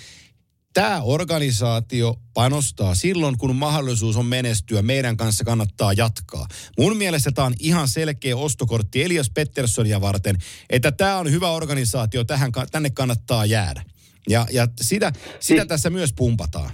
tämä 0.75 1.03
organisaatio 1.03 2.15
panostaa 2.35 2.95
silloin, 2.95 3.39
kun 3.39 3.57
mahdollisuus 3.57 4.17
on 4.17 4.27
menestyä. 4.27 4.83
Meidän 4.83 5.17
kanssa 5.17 5.45
kannattaa 5.45 5.93
jatkaa. 5.93 6.47
Mun 6.79 6.97
mielestä 6.97 7.31
tämä 7.35 7.47
on 7.47 7.55
ihan 7.61 7.89
selkeä 7.89 8.37
ostokortti 8.37 9.03
Elias 9.03 9.31
Petterssonia 9.35 10.01
varten, 10.01 10.37
että 10.71 10.93
tämä 10.93 11.19
on 11.19 11.31
hyvä 11.31 11.51
organisaatio, 11.51 12.25
tähän, 12.25 12.53
tänne 12.73 12.91
kannattaa 12.91 13.47
jäädä. 13.47 13.83
Ja, 14.29 14.47
ja 14.53 14.69
sitä, 14.81 15.13
sitä 15.41 15.41
siis, 15.41 15.69
tässä 15.69 15.91
myös 15.91 16.13
pumpataan. 16.17 16.71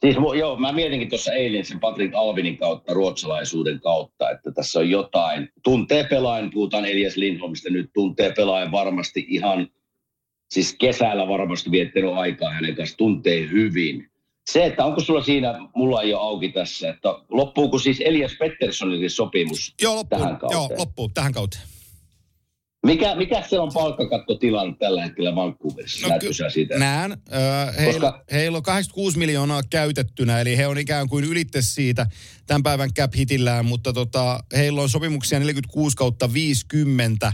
Siis 0.00 0.16
joo, 0.38 0.56
mä 0.56 0.72
mietinkin 0.72 1.08
tuossa 1.08 1.32
eilen 1.32 1.64
sen 1.64 1.80
Patrick 1.80 2.14
Alvinin 2.14 2.58
kautta, 2.58 2.94
ruotsalaisuuden 2.94 3.80
kautta, 3.80 4.30
että 4.30 4.52
tässä 4.52 4.78
on 4.78 4.90
jotain. 4.90 5.48
Tuntee 5.64 6.04
pelaajan, 6.04 6.50
puhutaan 6.50 6.84
Elias 6.84 7.16
Lindholmista 7.16 7.70
nyt, 7.70 7.90
tuntee 7.94 8.32
pelaajan 8.36 8.72
varmasti 8.72 9.26
ihan– 9.28 9.68
siis 10.52 10.76
kesällä 10.78 11.28
varmasti 11.28 11.70
viettänyt 11.70 12.12
aikaa 12.14 12.52
hänen 12.52 12.76
kanssa, 12.76 12.96
tuntee 12.96 13.48
hyvin. 13.50 14.08
Se, 14.50 14.64
että 14.64 14.84
onko 14.84 15.00
sulla 15.00 15.22
siinä, 15.22 15.54
mulla 15.74 16.02
ei 16.02 16.14
ole 16.14 16.22
auki 16.22 16.48
tässä, 16.48 16.90
että 16.90 17.08
loppuuko 17.28 17.78
siis 17.78 18.00
Elias 18.04 18.32
Petterssonille 18.38 19.08
sopimus 19.08 19.74
joo, 19.82 19.96
loppuu, 19.96 20.18
tähän 20.18 20.36
kauteen? 20.36 20.58
Joo, 20.58 20.78
loppuu 20.78 21.08
tähän 21.08 21.32
kauteen. 21.32 21.62
Mikä, 22.86 23.14
mikä 23.14 23.42
se 23.50 23.60
on 23.60 23.70
palkkakattotilanne 23.74 24.76
tällä 24.78 25.02
hetkellä 25.02 25.34
Vancouverissa? 25.34 26.08
No, 26.08 26.18
ky- 26.18 26.50
siitä? 26.52 26.78
Näen. 26.78 27.12
Äh, 27.12 27.76
heillä, 27.76 27.92
Koska... 27.92 28.24
heillä 28.32 28.56
on 28.56 28.62
86 28.62 29.18
miljoonaa 29.18 29.62
käytettynä, 29.70 30.40
eli 30.40 30.56
he 30.56 30.66
on 30.66 30.78
ikään 30.78 31.08
kuin 31.08 31.24
ylitte 31.24 31.62
siitä 31.62 32.06
tämän 32.46 32.62
päivän 32.62 32.94
cap 32.94 33.14
hitillään, 33.14 33.64
mutta 33.64 33.92
tota, 33.92 34.40
heillä 34.56 34.82
on 34.82 34.88
sopimuksia 34.88 35.38
46 35.38 35.96
kautta 35.96 36.32
50 36.32 37.32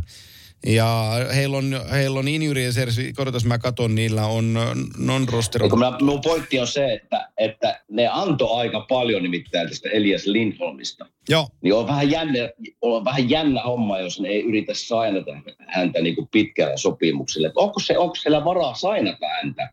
ja 0.67 1.11
heillä 1.35 1.57
on, 1.57 1.81
heillä 1.91 2.19
on 2.19 2.29
injury 2.29 2.65
reserve, 2.65 3.13
korotas 3.17 3.45
mä 3.45 3.59
katon, 3.59 3.95
niillä 3.95 4.27
on 4.27 4.59
non-roster. 4.99 5.63
Mun 6.03 6.21
pointti 6.21 6.61
on 6.61 6.67
se, 6.67 6.93
että, 6.93 7.31
että 7.37 7.81
ne 7.91 8.09
antoi 8.09 8.61
aika 8.61 8.81
paljon 8.81 9.23
nimittäin 9.23 9.69
tästä 9.69 9.89
Elias 9.89 10.27
Lindholmista. 10.27 11.07
Joo. 11.29 11.49
Niin 11.63 11.75
on 11.75 11.87
vähän 11.87 12.11
jännä, 12.11 12.39
on 12.83 13.05
vähän 13.05 13.31
jännä 13.31 13.63
homma, 13.63 13.99
jos 13.99 14.21
ne 14.21 14.29
ei 14.29 14.43
yritä 14.43 14.75
sainata 14.75 15.31
häntä 15.67 16.01
niin 16.01 16.15
kuin 16.15 16.29
pitkällä 16.33 16.77
sopimuksella. 16.77 17.51
onko, 17.55 17.81
se, 17.81 17.99
onko 17.99 18.15
siellä 18.15 18.45
varaa 18.45 18.75
sainata 18.75 19.27
häntä? 19.43 19.73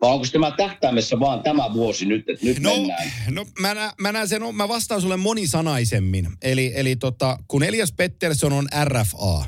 Vai 0.00 0.10
onko 0.10 0.26
tämä 0.32 0.50
tähtäimessä 0.50 1.20
vaan 1.20 1.42
tämä 1.42 1.72
vuosi 1.74 2.06
nyt, 2.06 2.28
että 2.28 2.46
nyt 2.46 2.60
no, 2.60 2.70
mennään? 2.70 3.12
No 3.30 3.46
mä, 3.60 3.74
nä, 3.74 3.92
mä, 4.00 4.12
näen 4.12 4.28
sen, 4.28 4.42
mä 4.54 4.68
vastaan 4.68 5.00
sulle 5.00 5.16
monisanaisemmin. 5.16 6.28
Eli, 6.42 6.72
eli 6.74 6.96
tota, 6.96 7.38
kun 7.48 7.62
Elias 7.62 7.92
Pettersson 7.92 8.52
on 8.52 8.68
RFA, 8.84 9.44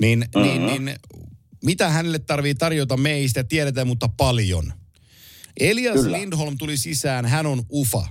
niin, 0.00 0.24
uh-huh. 0.36 0.66
niin, 0.66 0.84
niin 0.84 0.96
mitä 1.64 1.90
hänelle 1.90 2.18
tarvii 2.18 2.54
tarjota 2.54 2.96
meistä, 2.96 3.44
tiedetään, 3.44 3.86
mutta 3.86 4.08
paljon. 4.08 4.72
Elias 5.60 5.94
Kyllä. 5.94 6.18
Lindholm 6.18 6.58
tuli 6.58 6.76
sisään, 6.76 7.26
hän 7.26 7.46
on 7.46 7.62
ufa. 7.72 8.06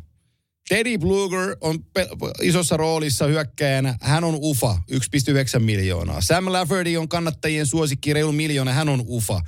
Teddy 0.70 0.98
Bluger 0.98 1.58
on 1.62 1.84
pe- 1.94 2.08
isossa 2.42 2.78
roolissa 2.78 3.26
hyökkäjänä, 3.26 3.98
hän 4.02 4.24
on 4.24 4.38
ufa, 4.42 4.82
1,9 4.92 5.60
miljoonaa. 5.60 6.22
Sam 6.22 6.52
Lafferty 6.52 6.98
on 6.98 7.10
kannattajien 7.10 7.66
suosikki, 7.66 8.14
reilu 8.14 8.32
miljoona, 8.32 8.74
hän 8.74 8.90
on 8.90 9.04
ufa. 9.08 9.42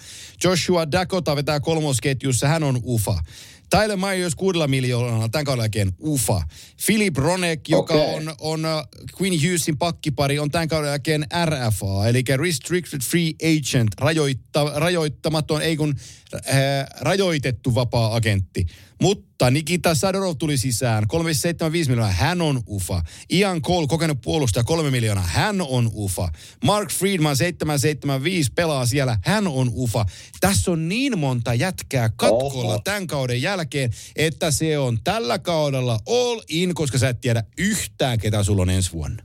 Joshua 0.44 0.92
Dakota 0.92 1.36
vetää 1.36 1.60
kolmosketjussa, 1.60 2.48
hän 2.48 2.64
on 2.64 2.80
ufa. 2.84 3.22
Tyler 3.70 3.98
Myers 3.98 4.36
kuudella 4.36 4.68
miljoonalla 4.68 5.30
tämän 5.30 5.46
kauden 5.46 5.64
jälkeen 5.64 5.94
UFA. 6.00 6.42
Philip 6.86 7.18
Ronek, 7.18 7.70
joka 7.70 7.94
okay. 7.94 8.16
on, 8.16 8.36
on 8.40 8.66
uh, 8.66 9.06
Queen 9.22 9.42
Hughesin 9.42 9.78
pakkipari, 9.78 10.40
on 10.40 10.52
tämän 10.52 10.68
kauden 10.68 10.90
jälkeen 10.90 11.26
RFA, 11.46 12.08
eli 12.08 12.24
Restricted 12.36 13.02
Free 13.02 13.32
Agent, 13.44 13.90
rajoitta, 14.00 14.72
rajoittamaton, 14.76 15.62
ei 15.62 15.78
kun 15.78 15.96
äh, 16.36 16.86
rajoitettu 17.02 17.76
vapaa-agentti. 17.76 18.66
Mutta 19.02 19.52
Nikita 19.52 19.96
Sadorov 19.96 20.36
tuli 20.40 20.58
sisään, 20.58 21.08
375 21.08 21.90
miljoonaa, 21.90 22.14
hän 22.14 22.42
on 22.42 22.62
UFA. 22.68 23.02
Ian 23.32 23.62
Cole, 23.62 23.88
kokenut 23.88 24.18
puolustaja, 24.22 24.64
3 24.64 24.92
miljoonaa, 24.92 25.24
hän 25.28 25.62
on 25.62 25.90
UFA. 25.94 26.30
Mark 26.64 26.92
Friedman, 26.92 27.38
775, 27.38 28.52
pelaa 28.56 28.86
siellä, 28.86 29.18
hän 29.24 29.48
on 29.48 29.72
UFA. 29.74 30.06
Tässä 30.40 30.72
on 30.72 30.90
niin 30.90 31.20
monta 31.20 31.54
jätkää 31.54 32.10
katkolla 32.16 32.74
Oho. 32.74 32.82
tämän 32.84 33.08
kauden 33.08 33.42
jälkeen, 33.42 33.90
että 34.16 34.52
se 34.52 34.78
on 34.78 34.98
tällä 35.04 35.40
kaudella 35.40 36.00
all 36.08 36.42
in, 36.50 36.74
koska 36.74 36.98
sä 36.98 37.10
et 37.10 37.22
tiedä 37.22 37.44
yhtään, 37.58 38.20
ketä 38.20 38.44
sulla 38.44 38.62
on 38.62 38.70
ensi 38.70 38.92
vuonna. 38.92 39.24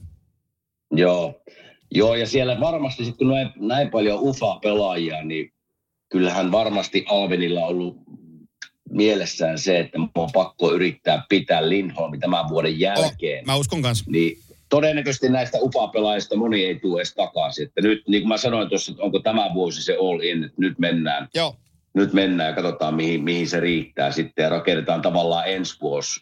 Joo, 0.93 1.41
Joo 1.95 2.14
ja 2.14 2.27
siellä 2.27 2.61
varmasti 2.61 3.05
sitten 3.05 3.27
kun 3.27 3.35
näin, 3.35 3.51
näin 3.57 3.91
paljon 3.91 4.18
UFA-pelaajia, 4.21 5.25
niin 5.25 5.53
kyllähän 6.09 6.53
varmasti 6.53 7.05
Alvenilla 7.09 7.61
on 7.61 7.68
ollut 7.68 7.97
mielessään 9.01 9.59
se, 9.59 9.78
että 9.78 9.98
on 10.14 10.32
pakko 10.32 10.72
yrittää 10.72 11.24
pitää 11.28 11.68
Lindholmi 11.68 12.18
tämän 12.18 12.48
vuoden 12.48 12.80
jälkeen. 12.80 13.40
Oh, 13.40 13.46
mä 13.46 13.57
uskon 13.57 13.82
kanssa. 13.82 14.05
Niin 14.09 14.38
todennäköisesti 14.68 15.28
näistä 15.28 15.59
upapelaajista 15.61 16.36
moni 16.36 16.64
ei 16.64 16.74
tule 16.74 17.01
edes 17.01 17.14
takaisin. 17.14 17.66
Että 17.66 17.80
nyt, 17.80 18.03
niin 18.09 18.22
kuin 18.22 18.28
mä 18.28 18.36
sanoin 18.36 18.68
tuossa, 18.68 18.92
että 18.92 19.03
onko 19.03 19.18
tämä 19.18 19.55
vuosi 19.55 19.82
se 19.82 19.96
all 20.01 20.20
in, 20.20 20.44
että 20.44 20.57
nyt 20.57 20.78
mennään. 20.78 21.28
Joo. 21.34 21.57
Nyt 21.94 22.12
mennään 22.12 22.48
ja 22.48 22.55
katsotaan, 22.55 22.94
mihin, 22.94 23.24
mihin 23.24 23.48
se 23.48 23.61
riittää 23.61 24.12
sitten 24.12 24.42
ja 24.42 24.48
rakennetaan 24.48 25.03
tavallaan 25.03 25.48
ensi 25.48 25.76
vuosi 25.80 26.20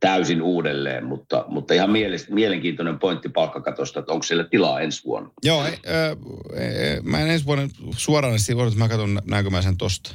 täysin 0.00 0.42
uudelleen, 0.42 1.04
mutta, 1.04 1.44
mutta 1.48 1.74
ihan 1.74 1.90
mielenkiintoinen 2.30 2.98
pointti 2.98 3.28
palkkakatosta, 3.28 4.00
että 4.00 4.12
onko 4.12 4.22
siellä 4.22 4.44
tilaa 4.44 4.80
ensi 4.80 5.04
vuonna. 5.04 5.30
Joo, 5.42 5.64
ei, 5.64 5.72
äh, 5.72 7.02
mä 7.02 7.20
en 7.20 7.30
ensi 7.30 7.46
vuonna 7.46 7.68
suoraan, 7.96 8.34
että 8.34 8.78
mä 8.78 8.88
katson, 8.88 9.20
mä 9.50 9.62
sen 9.62 9.76
tosta. 9.76 10.14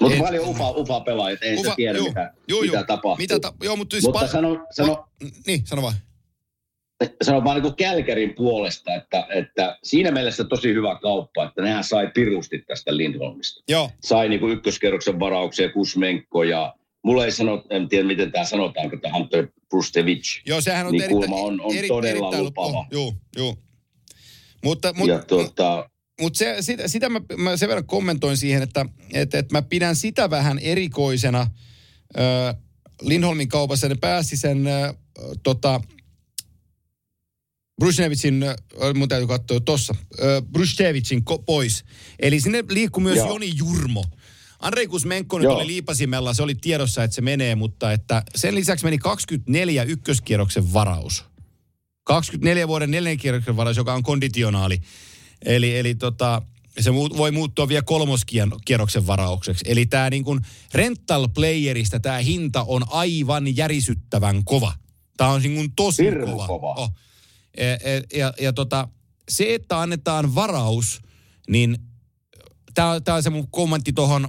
Mutta 0.00 0.18
paljon 0.18 0.48
ufa, 0.48 0.70
ufa 0.70 1.00
pelaajat, 1.00 1.42
ei 1.42 1.56
ufa, 1.56 1.74
tiedä 1.74 1.98
juu, 1.98 2.08
mitä, 2.08 2.32
juu, 2.48 2.60
mitä 2.60 2.76
juu. 2.76 2.84
tapahtuu. 2.86 3.16
Mitä 3.16 3.40
ta- 3.40 3.52
joo, 3.62 3.76
mutta, 3.76 3.94
siis 3.94 4.04
mutta 4.04 4.26
pa- 4.26 4.28
sano, 4.28 4.66
sano, 4.70 5.08
niin, 5.46 5.66
sano 5.66 5.82
vaan. 5.82 5.94
Sano 7.22 7.44
vaan 7.44 7.62
niin 7.62 7.74
Kälkärin 7.74 8.34
puolesta, 8.34 8.94
että, 8.94 9.26
että 9.30 9.78
siinä 9.82 10.10
mielessä 10.10 10.44
tosi 10.44 10.74
hyvä 10.74 10.98
kauppa, 11.02 11.44
että 11.44 11.62
nehän 11.62 11.84
sai 11.84 12.10
pirusti 12.14 12.58
tästä 12.58 12.96
Lindholmista. 12.96 13.62
Joo. 13.68 13.90
Sai 14.00 14.28
niin 14.28 14.40
kuin 14.40 14.52
ykköskerroksen 14.52 15.20
varauksia, 15.20 15.72
Kusmenko 15.72 16.42
ja 16.42 16.74
mulla 17.02 17.24
ei 17.24 17.32
sano, 17.32 17.64
en 17.70 17.88
tiedä 17.88 18.06
miten 18.06 18.32
tämä 18.32 18.44
sanotaan, 18.44 18.94
että 18.94 19.12
Hunter 19.12 19.48
Prustevich. 19.68 20.42
Joo, 20.46 20.60
sehän 20.60 20.86
on, 20.86 20.92
niin 20.92 21.04
erittäin, 21.04 21.32
on, 21.32 21.60
on 21.60 21.74
eri, 21.76 21.88
todella 21.88 22.42
lupaava. 22.42 22.86
Joo, 22.90 23.14
joo. 23.36 23.56
Mutta, 24.64 24.92
mutta, 24.92 25.12
ja 25.12 25.18
tuota, 25.18 25.90
mutta 26.20 26.38
se, 26.38 26.56
sitä, 26.60 26.88
sitä 26.88 27.08
mä, 27.08 27.20
mä 27.36 27.56
sen 27.56 27.68
verran 27.68 27.86
kommentoin 27.86 28.36
siihen, 28.36 28.62
että, 28.62 28.86
että, 29.12 29.38
että 29.38 29.54
mä 29.54 29.62
pidän 29.62 29.96
sitä 29.96 30.30
vähän 30.30 30.58
erikoisena 30.58 31.40
äh, 31.40 32.56
Lindholmin 33.02 33.48
kaupassa. 33.48 33.88
Ne 33.88 33.94
pääsi 33.94 34.36
sen 34.36 34.66
äh, 34.66 34.94
tota, 35.42 35.80
Brusnevicin, 37.80 38.42
äh, 38.42 38.56
mun 38.94 39.08
täytyy 39.08 39.26
katsoa 39.26 39.60
tuossa, 39.60 39.94
Brusnevicin 40.52 41.22
ko- 41.30 41.42
pois. 41.46 41.84
Eli 42.18 42.40
sinne 42.40 42.64
liikkuu 42.70 43.02
myös 43.02 43.16
Joo. 43.16 43.28
Joni 43.28 43.52
Jurmo. 43.56 44.04
Andrei 44.58 44.86
Kusmenko 44.86 45.38
nyt 45.38 45.48
oli 45.48 45.66
liipasimella, 45.66 46.34
se 46.34 46.42
oli 46.42 46.54
tiedossa, 46.54 47.04
että 47.04 47.14
se 47.14 47.20
menee, 47.20 47.54
mutta 47.54 47.92
että 47.92 48.22
sen 48.34 48.54
lisäksi 48.54 48.84
meni 48.84 48.98
24 48.98 49.82
ykköskierroksen 49.82 50.72
varaus. 50.72 51.24
24 52.04 52.68
vuoden 52.68 52.90
neljän 52.90 53.16
kierroksen 53.16 53.56
varaus, 53.56 53.76
joka 53.76 53.94
on 53.94 54.02
konditionaali. 54.02 54.80
Eli, 55.44 55.78
eli 55.78 55.94
tota, 55.94 56.42
se 56.80 56.94
voi 56.94 57.30
muuttua 57.30 57.68
vielä 57.68 57.82
kolmoskierroksen 57.82 59.06
varaukseksi. 59.06 59.64
Eli 59.68 59.86
tämä 59.86 60.10
niin 60.10 60.24
kuin 60.24 60.40
rental 60.74 61.28
playerista 61.28 62.00
tämä 62.00 62.18
hinta 62.18 62.64
on 62.68 62.82
aivan 62.90 63.56
järisyttävän 63.56 64.44
kova. 64.44 64.72
Tämä 65.16 65.30
on 65.30 65.42
niin 65.42 65.72
tosi 65.76 66.04
Hirmu 66.04 66.26
kova. 66.26 66.46
kova. 66.46 66.74
Oh. 66.74 66.92
Ja, 67.56 67.64
ja, 67.64 67.78
ja, 68.14 68.34
ja 68.40 68.52
tota, 68.52 68.88
se, 69.28 69.54
että 69.54 69.80
annetaan 69.80 70.34
varaus, 70.34 71.00
niin 71.48 71.78
tämä 72.74 73.16
on 73.16 73.22
se 73.22 73.30
mun 73.30 73.50
kommentti 73.50 73.92
tuohon 73.92 74.28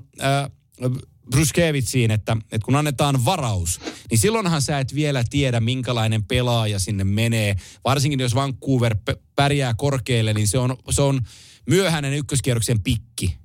Bruskevitsiin, 1.32 2.11
että, 2.11 2.38
että 2.51 2.65
kun 2.65 2.75
annetaan 2.75 3.25
varaus, 3.25 3.79
niin 4.09 4.17
silloinhan 4.17 4.61
sä 4.61 4.79
et 4.79 4.95
vielä 4.95 5.23
tiedä, 5.29 5.59
minkälainen 5.59 6.23
pelaaja 6.23 6.79
sinne 6.79 7.03
menee. 7.03 7.55
Varsinkin 7.86 8.19
jos 8.19 8.36
Vancouver 8.36 8.95
pärjää 9.36 9.73
korkealle, 9.77 10.34
niin 10.34 10.47
se 10.47 10.57
on, 10.57 10.77
se 10.89 11.01
on 11.01 11.21
myöhäinen 11.69 12.13
ykköskierroksen 12.13 12.84
pikki. 12.84 13.38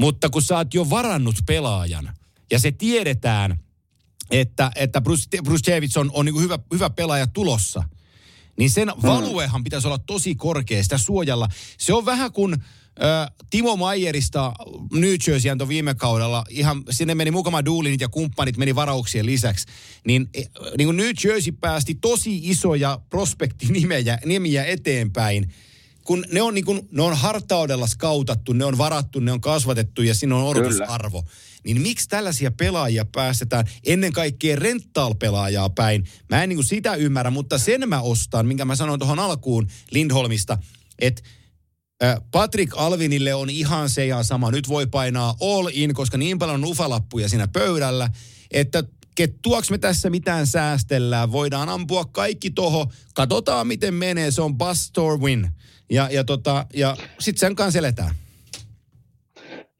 Mutta 0.00 0.30
kun 0.30 0.42
sä 0.42 0.56
oot 0.56 0.74
jo 0.74 0.90
varannut 0.90 1.36
pelaajan, 1.46 2.14
ja 2.50 2.58
se 2.58 2.72
tiedetään, 2.72 3.58
että, 4.30 4.70
että 4.74 5.00
Bruce, 5.00 5.42
Bruce 5.42 5.72
Davids 5.72 5.96
on, 5.96 6.10
on 6.14 6.24
niin 6.24 6.40
hyvä, 6.40 6.58
hyvä 6.72 6.90
pelaaja 6.90 7.26
tulossa, 7.26 7.82
niin 8.58 8.70
sen 8.70 8.92
valuehan 9.02 9.64
pitäisi 9.64 9.86
olla 9.86 9.98
tosi 9.98 10.34
korkea 10.34 10.82
sitä 10.82 10.98
suojalla. 10.98 11.48
Se 11.78 11.94
on 11.94 12.06
vähän 12.06 12.32
kuin 12.32 12.56
Timo 13.50 13.76
Mayerista 13.76 14.52
New 14.92 15.14
Jersey 15.26 15.50
antoi 15.50 15.68
viime 15.68 15.94
kaudella, 15.94 16.44
ihan 16.50 16.82
sinne 16.90 17.14
meni 17.14 17.30
mukama 17.30 17.64
Doolinit 17.64 18.00
ja 18.00 18.08
kumppanit 18.08 18.56
meni 18.56 18.74
varauksien 18.74 19.26
lisäksi, 19.26 19.66
niin, 20.04 20.28
e, 20.34 20.42
niin 20.78 20.88
kuin 20.88 20.96
New 20.96 21.10
Jersey 21.24 21.52
päästi 21.60 21.94
tosi 21.94 22.40
isoja 22.42 23.00
prospektinimiä 23.10 24.18
nimiä 24.24 24.64
eteenpäin, 24.64 25.54
kun 26.04 26.24
ne 26.32 26.42
on, 26.42 26.54
niin 26.54 26.64
kuin, 26.64 26.88
ne 26.90 27.02
on 27.02 27.16
hartaudella 27.16 27.86
skautattu, 27.86 28.52
ne 28.52 28.64
on 28.64 28.78
varattu, 28.78 29.20
ne 29.20 29.32
on 29.32 29.40
kasvatettu 29.40 30.02
ja 30.02 30.14
siinä 30.14 30.36
on 30.36 30.44
odotusarvo. 30.44 31.22
Kyllä. 31.22 31.34
Niin 31.64 31.82
miksi 31.82 32.08
tällaisia 32.08 32.50
pelaajia 32.50 33.04
päästetään 33.04 33.66
ennen 33.84 34.12
kaikkea 34.12 34.56
rental-pelaajaa 34.56 35.70
päin? 35.70 36.04
Mä 36.30 36.42
en 36.42 36.48
niin 36.48 36.56
kuin 36.56 36.66
sitä 36.66 36.94
ymmärrä, 36.94 37.30
mutta 37.30 37.58
sen 37.58 37.88
mä 37.88 38.00
ostan, 38.00 38.46
minkä 38.46 38.64
mä 38.64 38.76
sanoin 38.76 39.00
tuohon 39.00 39.18
alkuun 39.18 39.68
Lindholmista, 39.90 40.58
että 40.98 41.22
Patrick 42.30 42.72
Alvinille 42.76 43.34
on 43.34 43.50
ihan 43.50 43.88
se 43.88 44.06
ja 44.06 44.22
sama. 44.22 44.50
Nyt 44.50 44.68
voi 44.68 44.86
painaa 44.86 45.34
all 45.40 45.68
in, 45.72 45.94
koska 45.94 46.18
niin 46.18 46.38
paljon 46.38 46.64
on 46.64 46.70
ufalappuja 46.70 47.28
siinä 47.28 47.48
pöydällä, 47.52 48.08
että 48.50 48.82
kettuaks 49.14 49.70
me 49.70 49.78
tässä 49.78 50.10
mitään 50.10 50.46
säästellään. 50.46 51.32
Voidaan 51.32 51.68
ampua 51.68 52.04
kaikki 52.04 52.50
toho. 52.50 52.86
Katsotaan, 53.14 53.66
miten 53.66 53.94
menee. 53.94 54.30
Se 54.30 54.42
on 54.42 54.58
bust 54.58 54.98
or 54.98 55.20
win. 55.20 55.48
Ja, 55.90 56.08
ja, 56.12 56.24
tota, 56.24 56.66
ja 56.74 56.96
sitten 57.18 57.40
sen 57.40 57.56
kanssa 57.56 57.78
eletään. 57.78 58.14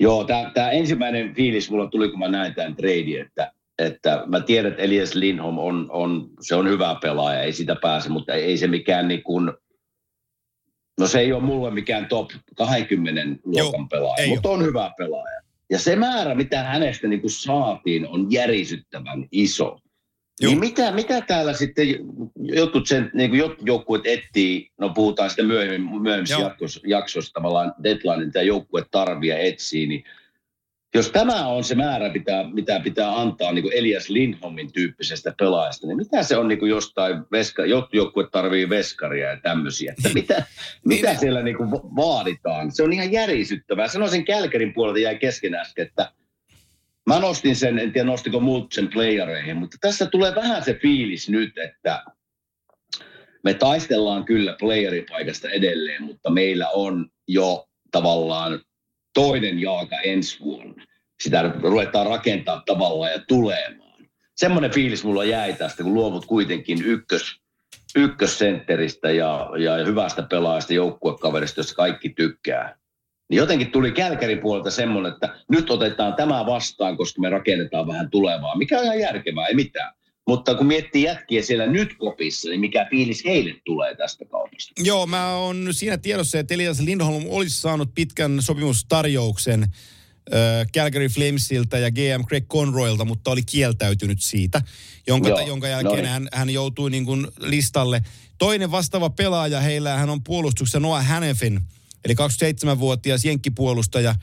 Joo, 0.00 0.26
tämä 0.54 0.70
ensimmäinen 0.70 1.34
fiilis 1.34 1.70
mulla 1.70 1.86
tuli, 1.86 2.08
kun 2.08 2.18
mä 2.18 2.28
näin 2.28 2.54
tämän 2.54 2.76
trade, 2.76 3.20
että, 3.20 3.52
että 3.78 4.22
mä 4.26 4.40
tiedän, 4.40 4.70
että 4.70 4.82
Elias 4.82 5.14
Lindholm 5.14 5.58
on, 5.58 5.86
on, 5.90 6.30
se 6.40 6.54
on 6.54 6.68
hyvä 6.68 6.96
pelaaja, 7.02 7.42
ei 7.42 7.52
sitä 7.52 7.76
pääse, 7.82 8.08
mutta 8.08 8.34
ei 8.34 8.58
se 8.58 8.66
mikään 8.66 9.08
niin 9.08 9.22
kuin– 9.22 9.52
No 10.98 11.06
se 11.06 11.20
ei 11.20 11.32
ole 11.32 11.42
mulle 11.42 11.70
mikään 11.70 12.06
top 12.06 12.30
20 12.56 13.22
luokan 13.44 13.80
Joo, 13.80 13.88
pelaaja, 13.90 14.28
mutta 14.28 14.48
on 14.48 14.64
hyvä 14.64 14.90
pelaaja. 14.98 15.40
Ja 15.70 15.78
se 15.78 15.96
määrä, 15.96 16.34
mitä 16.34 16.62
hänestä 16.62 17.08
niin 17.08 17.20
kuin 17.20 17.30
saatiin, 17.30 18.08
on 18.08 18.32
järisyttävän 18.32 19.28
iso. 19.32 19.68
Niin 19.70 19.82
Joo. 20.40 20.50
Niin 20.50 20.60
mitä, 20.60 20.92
mitä 20.92 21.20
täällä 21.20 21.52
sitten 21.52 21.86
jotkut 22.36 22.86
sen, 22.86 23.10
niin 23.14 23.30
kuin 23.30 23.42
joukkueet 23.66 24.06
etsii, 24.06 24.70
no 24.78 24.88
puhutaan 24.88 25.30
sitten 25.30 25.46
myöhemmin, 25.46 26.02
myöhemmin 26.02 26.40
jaksossa, 26.40 26.80
jaksossa 26.86 27.32
tavallaan 27.32 27.74
deadline, 27.82 28.26
mitä 28.26 28.42
joukkue 28.42 28.84
tarvii 28.90 29.30
ja 29.30 29.38
etsii, 29.38 29.86
niin 29.86 30.04
jos 30.94 31.10
tämä 31.10 31.46
on 31.46 31.64
se 31.64 31.74
määrä, 31.74 32.12
mitä, 32.12 32.44
mitä 32.52 32.80
pitää 32.80 33.20
antaa 33.20 33.52
niin 33.52 33.62
kuin 33.62 33.74
Elias 33.74 34.08
Lindholmin 34.08 34.72
tyyppisestä 34.72 35.34
pelaajasta, 35.38 35.86
niin 35.86 35.96
mitä 35.96 36.22
se 36.22 36.36
on 36.36 36.48
niin 36.48 36.58
kuin 36.58 36.70
jostain, 36.70 37.24
veska, 37.32 37.62
joukkue 37.92 38.28
tarvii 38.32 38.68
veskaria 38.68 39.30
ja 39.30 39.40
tämmöisiä. 39.40 39.94
Että 39.98 40.14
mitä, 40.14 40.42
mitä 40.84 41.08
niin. 41.08 41.18
siellä 41.18 41.42
niin 41.42 41.56
kuin 41.56 41.70
vaaditaan? 41.70 42.72
Se 42.72 42.82
on 42.82 42.92
ihan 42.92 43.12
järisyttävää. 43.12 43.88
Sanoisin 43.88 44.24
Kälkärin 44.24 44.74
puolelta 44.74 44.98
jäi 44.98 45.18
kesken 45.18 45.54
äsken, 45.54 45.86
että 45.86 46.12
mä 47.06 47.20
nostin 47.20 47.56
sen, 47.56 47.78
en 47.78 47.92
tiedä 47.92 48.06
nostiko 48.06 48.40
muut 48.40 48.72
sen 48.72 48.88
playereihin, 48.88 49.56
mutta 49.56 49.76
tässä 49.80 50.06
tulee 50.06 50.34
vähän 50.34 50.64
se 50.64 50.74
fiilis 50.74 51.28
nyt, 51.28 51.58
että 51.58 52.04
me 53.44 53.54
taistellaan 53.54 54.24
kyllä 54.24 54.56
playeripaikasta 54.60 55.48
edelleen, 55.48 56.02
mutta 56.02 56.30
meillä 56.30 56.68
on 56.68 57.10
jo 57.28 57.68
tavallaan 57.90 58.60
toinen 59.14 59.58
jalka 59.58 60.00
ensi 60.00 60.40
vuonna. 60.40 60.84
Sitä 61.22 61.54
ruvetaan 61.62 62.06
rakentaa 62.06 62.62
tavallaan 62.66 63.12
ja 63.12 63.22
tulemaan. 63.28 64.08
Semmoinen 64.36 64.70
fiilis 64.70 65.04
mulla 65.04 65.24
jäi 65.24 65.52
tästä, 65.52 65.82
kun 65.82 65.94
luovut 65.94 66.26
kuitenkin 66.26 66.84
ykkös, 66.84 67.40
ykkössentteristä 67.96 69.10
ja, 69.10 69.50
ja 69.58 69.84
hyvästä 69.84 70.22
pelaajasta, 70.22 70.72
joukkuekaverista, 70.72 71.60
josta 71.60 71.74
kaikki 71.74 72.08
tykkää. 72.08 72.78
Niin 73.30 73.38
jotenkin 73.38 73.70
tuli 73.70 73.92
Kälkärin 73.92 74.38
puolelta 74.38 74.70
semmoinen, 74.70 75.12
että 75.12 75.38
nyt 75.50 75.70
otetaan 75.70 76.14
tämä 76.14 76.46
vastaan, 76.46 76.96
koska 76.96 77.20
me 77.20 77.30
rakennetaan 77.30 77.86
vähän 77.86 78.10
tulevaa, 78.10 78.56
mikä 78.56 78.78
on 78.78 78.84
ihan 78.84 79.00
järkevää, 79.00 79.46
ei 79.46 79.54
mitään. 79.54 79.94
Mutta 80.28 80.54
kun 80.54 80.66
miettii 80.66 81.02
jätkiä 81.02 81.42
siellä 81.42 81.66
nyt 81.66 81.94
kopissa, 81.98 82.48
niin 82.48 82.60
mikä 82.60 82.86
fiilis 82.90 83.24
heille 83.24 83.54
tulee 83.64 83.94
tästä 83.94 84.24
kaupasta? 84.24 84.72
Joo, 84.84 85.06
mä 85.06 85.36
oon 85.36 85.68
siinä 85.70 85.98
tiedossa, 85.98 86.38
että 86.38 86.54
Elias 86.54 86.80
Lindholm 86.80 87.24
olisi 87.28 87.60
saanut 87.60 87.94
pitkän 87.94 88.42
sopimustarjouksen 88.42 89.62
äh, 89.62 90.66
Calgary 90.74 91.08
Flamesilta 91.08 91.78
ja 91.78 91.90
GM 91.90 92.24
Greg 92.26 92.46
Conroylta, 92.46 93.04
mutta 93.04 93.30
oli 93.30 93.42
kieltäytynyt 93.42 94.22
siitä, 94.22 94.62
jonka, 95.06 95.28
Joo, 95.28 95.40
jonka 95.40 95.68
jälkeen 95.68 96.06
hän, 96.06 96.28
hän 96.32 96.50
joutui 96.50 96.90
niin 96.90 97.04
kuin 97.04 97.26
listalle. 97.40 98.02
Toinen 98.38 98.70
vastaava 98.70 99.10
pelaaja 99.10 99.60
heillä 99.60 99.96
hän 99.96 100.10
on 100.10 100.24
puolustuksessa 100.24 100.80
Noah 100.80 101.06
Hannefin, 101.06 101.60
eli 102.04 102.14
27-vuotias 102.14 103.24
jenkkipuolustaja. 103.24 104.14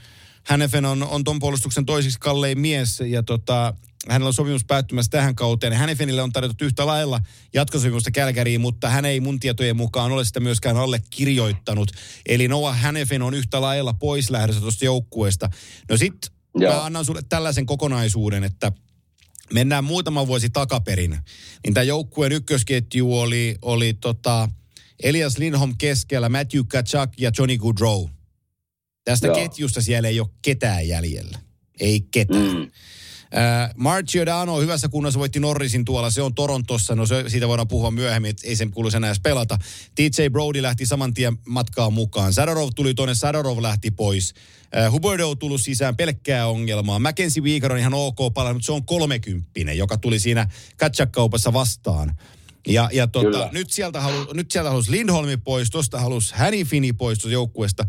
Hannefen 0.44 0.86
on, 0.86 1.04
on 1.04 1.24
ton 1.24 1.40
puolustuksen 1.40 1.86
toiseksi 1.86 2.20
kallein 2.20 2.60
mies 2.60 3.00
ja 3.00 3.24
tota, 3.24 3.74
hänellä 4.10 4.28
on 4.28 4.34
sopimus 4.34 4.66
päättymässä 4.66 5.10
tähän 5.10 5.36
kauteen. 5.36 5.74
Hänefenille 5.74 6.22
on 6.22 6.32
tarjottu 6.32 6.66
yhtä 6.66 6.86
lailla 6.86 7.20
jatkosopimusta 7.54 8.12
Kälkäriin, 8.12 8.62
mutta 8.62 8.90
hän 8.90 9.06
ei 9.06 9.20
mun 9.20 9.40
tietojen 9.40 9.78
mukaan 9.78 10.12
ole 10.12 10.26
sitä 10.26 10.40
myöskään 10.40 10.78
allekirjoittanut. 10.78 11.92
Eli 12.26 12.48
Noah 12.48 12.80
Hänefen 12.80 13.22
on 13.22 13.34
yhtä 13.34 13.62
lailla 13.62 13.94
pois 13.94 14.30
lähdössä 14.30 14.62
tuosta 14.62 14.86
joukkueesta. 14.86 15.50
No 15.90 15.98
sit 15.98 16.32
mä 16.60 16.86
annan 16.86 17.06
sulle 17.06 17.22
tällaisen 17.30 17.66
kokonaisuuden, 17.66 18.44
että 18.44 18.72
mennään 19.54 19.84
muutama 19.84 20.28
vuosi 20.28 20.50
takaperin. 20.50 21.18
Niin 21.66 21.74
tämä 21.74 21.84
joukkueen 21.84 22.32
ykkösketju 22.32 23.20
oli, 23.20 23.56
oli 23.62 23.94
tota 23.94 24.50
Elias 25.04 25.38
Lindholm 25.38 25.76
keskellä, 25.78 26.30
Matthew 26.30 26.62
Kachak 26.68 27.10
ja 27.18 27.32
Johnny 27.38 27.58
Goodrow. 27.58 28.06
Tästä 29.04 29.28
Joo. 29.28 29.36
ketjusta 29.36 29.82
siellä 29.82 30.08
ei 30.10 30.20
ole 30.20 30.30
ketään 30.42 30.88
jäljellä. 30.88 31.40
Ei 31.80 32.02
ketään. 32.12 32.58
Mm. 32.58 32.72
Äh, 33.34 33.74
Marcio 33.76 34.26
Dano 34.26 34.60
hyvässä 34.60 34.90
kunnossa 34.90 35.20
voitti 35.20 35.40
Norrisin 35.40 35.86
tuolla, 35.86 36.10
se 36.10 36.22
on 36.22 36.36
Torontossa, 36.36 36.96
no 36.96 37.06
se, 37.06 37.24
siitä 37.28 37.48
voidaan 37.48 37.68
puhua 37.68 37.92
myöhemmin, 37.92 38.30
että 38.30 38.48
ei 38.48 38.56
sen 38.56 38.72
kuuluisi 38.72 38.98
enää 38.98 39.10
edes 39.10 39.20
pelata. 39.20 39.58
TJ 39.96 40.30
Brody 40.32 40.62
lähti 40.62 40.86
saman 40.86 41.14
tien 41.14 41.38
matkaan 41.48 41.94
mukaan. 41.94 42.34
Sadorov 42.34 42.70
tuli 42.76 42.94
tuonne, 42.94 43.16
Sadorov 43.16 43.62
lähti 43.62 43.92
pois. 43.92 44.34
Äh, 44.78 44.92
Huberdo 44.92 45.30
on 45.30 45.38
tullut 45.38 45.62
sisään 45.62 45.96
pelkkää 45.96 46.48
ongelmaa. 46.48 47.00
Mackenzie 47.00 47.44
Weegar 47.44 47.72
on 47.72 47.80
ihan 47.80 47.94
ok 47.94 48.34
palannut, 48.34 48.56
mutta 48.56 48.66
se 48.66 48.72
on 48.72 48.86
kolmekymppinen, 48.86 49.78
joka 49.78 49.98
tuli 49.98 50.20
siinä 50.20 50.48
kaupassa 51.12 51.54
vastaan. 51.54 52.16
Ja, 52.68 52.90
ja 52.94 53.08
tota, 53.08 53.50
nyt, 53.52 53.70
sieltä 53.70 54.02
halu, 54.02 54.34
nyt 54.34 54.52
sieltä 54.52 54.70
halusi 54.70 54.92
Lindholmi 54.92 55.38
pois, 55.38 55.70
tuosta 55.70 56.00
halusi 56.00 56.34
Hannifini 56.36 56.94
pois 56.94 57.20
tuosta 57.20 57.34
joukkueesta 57.34 57.86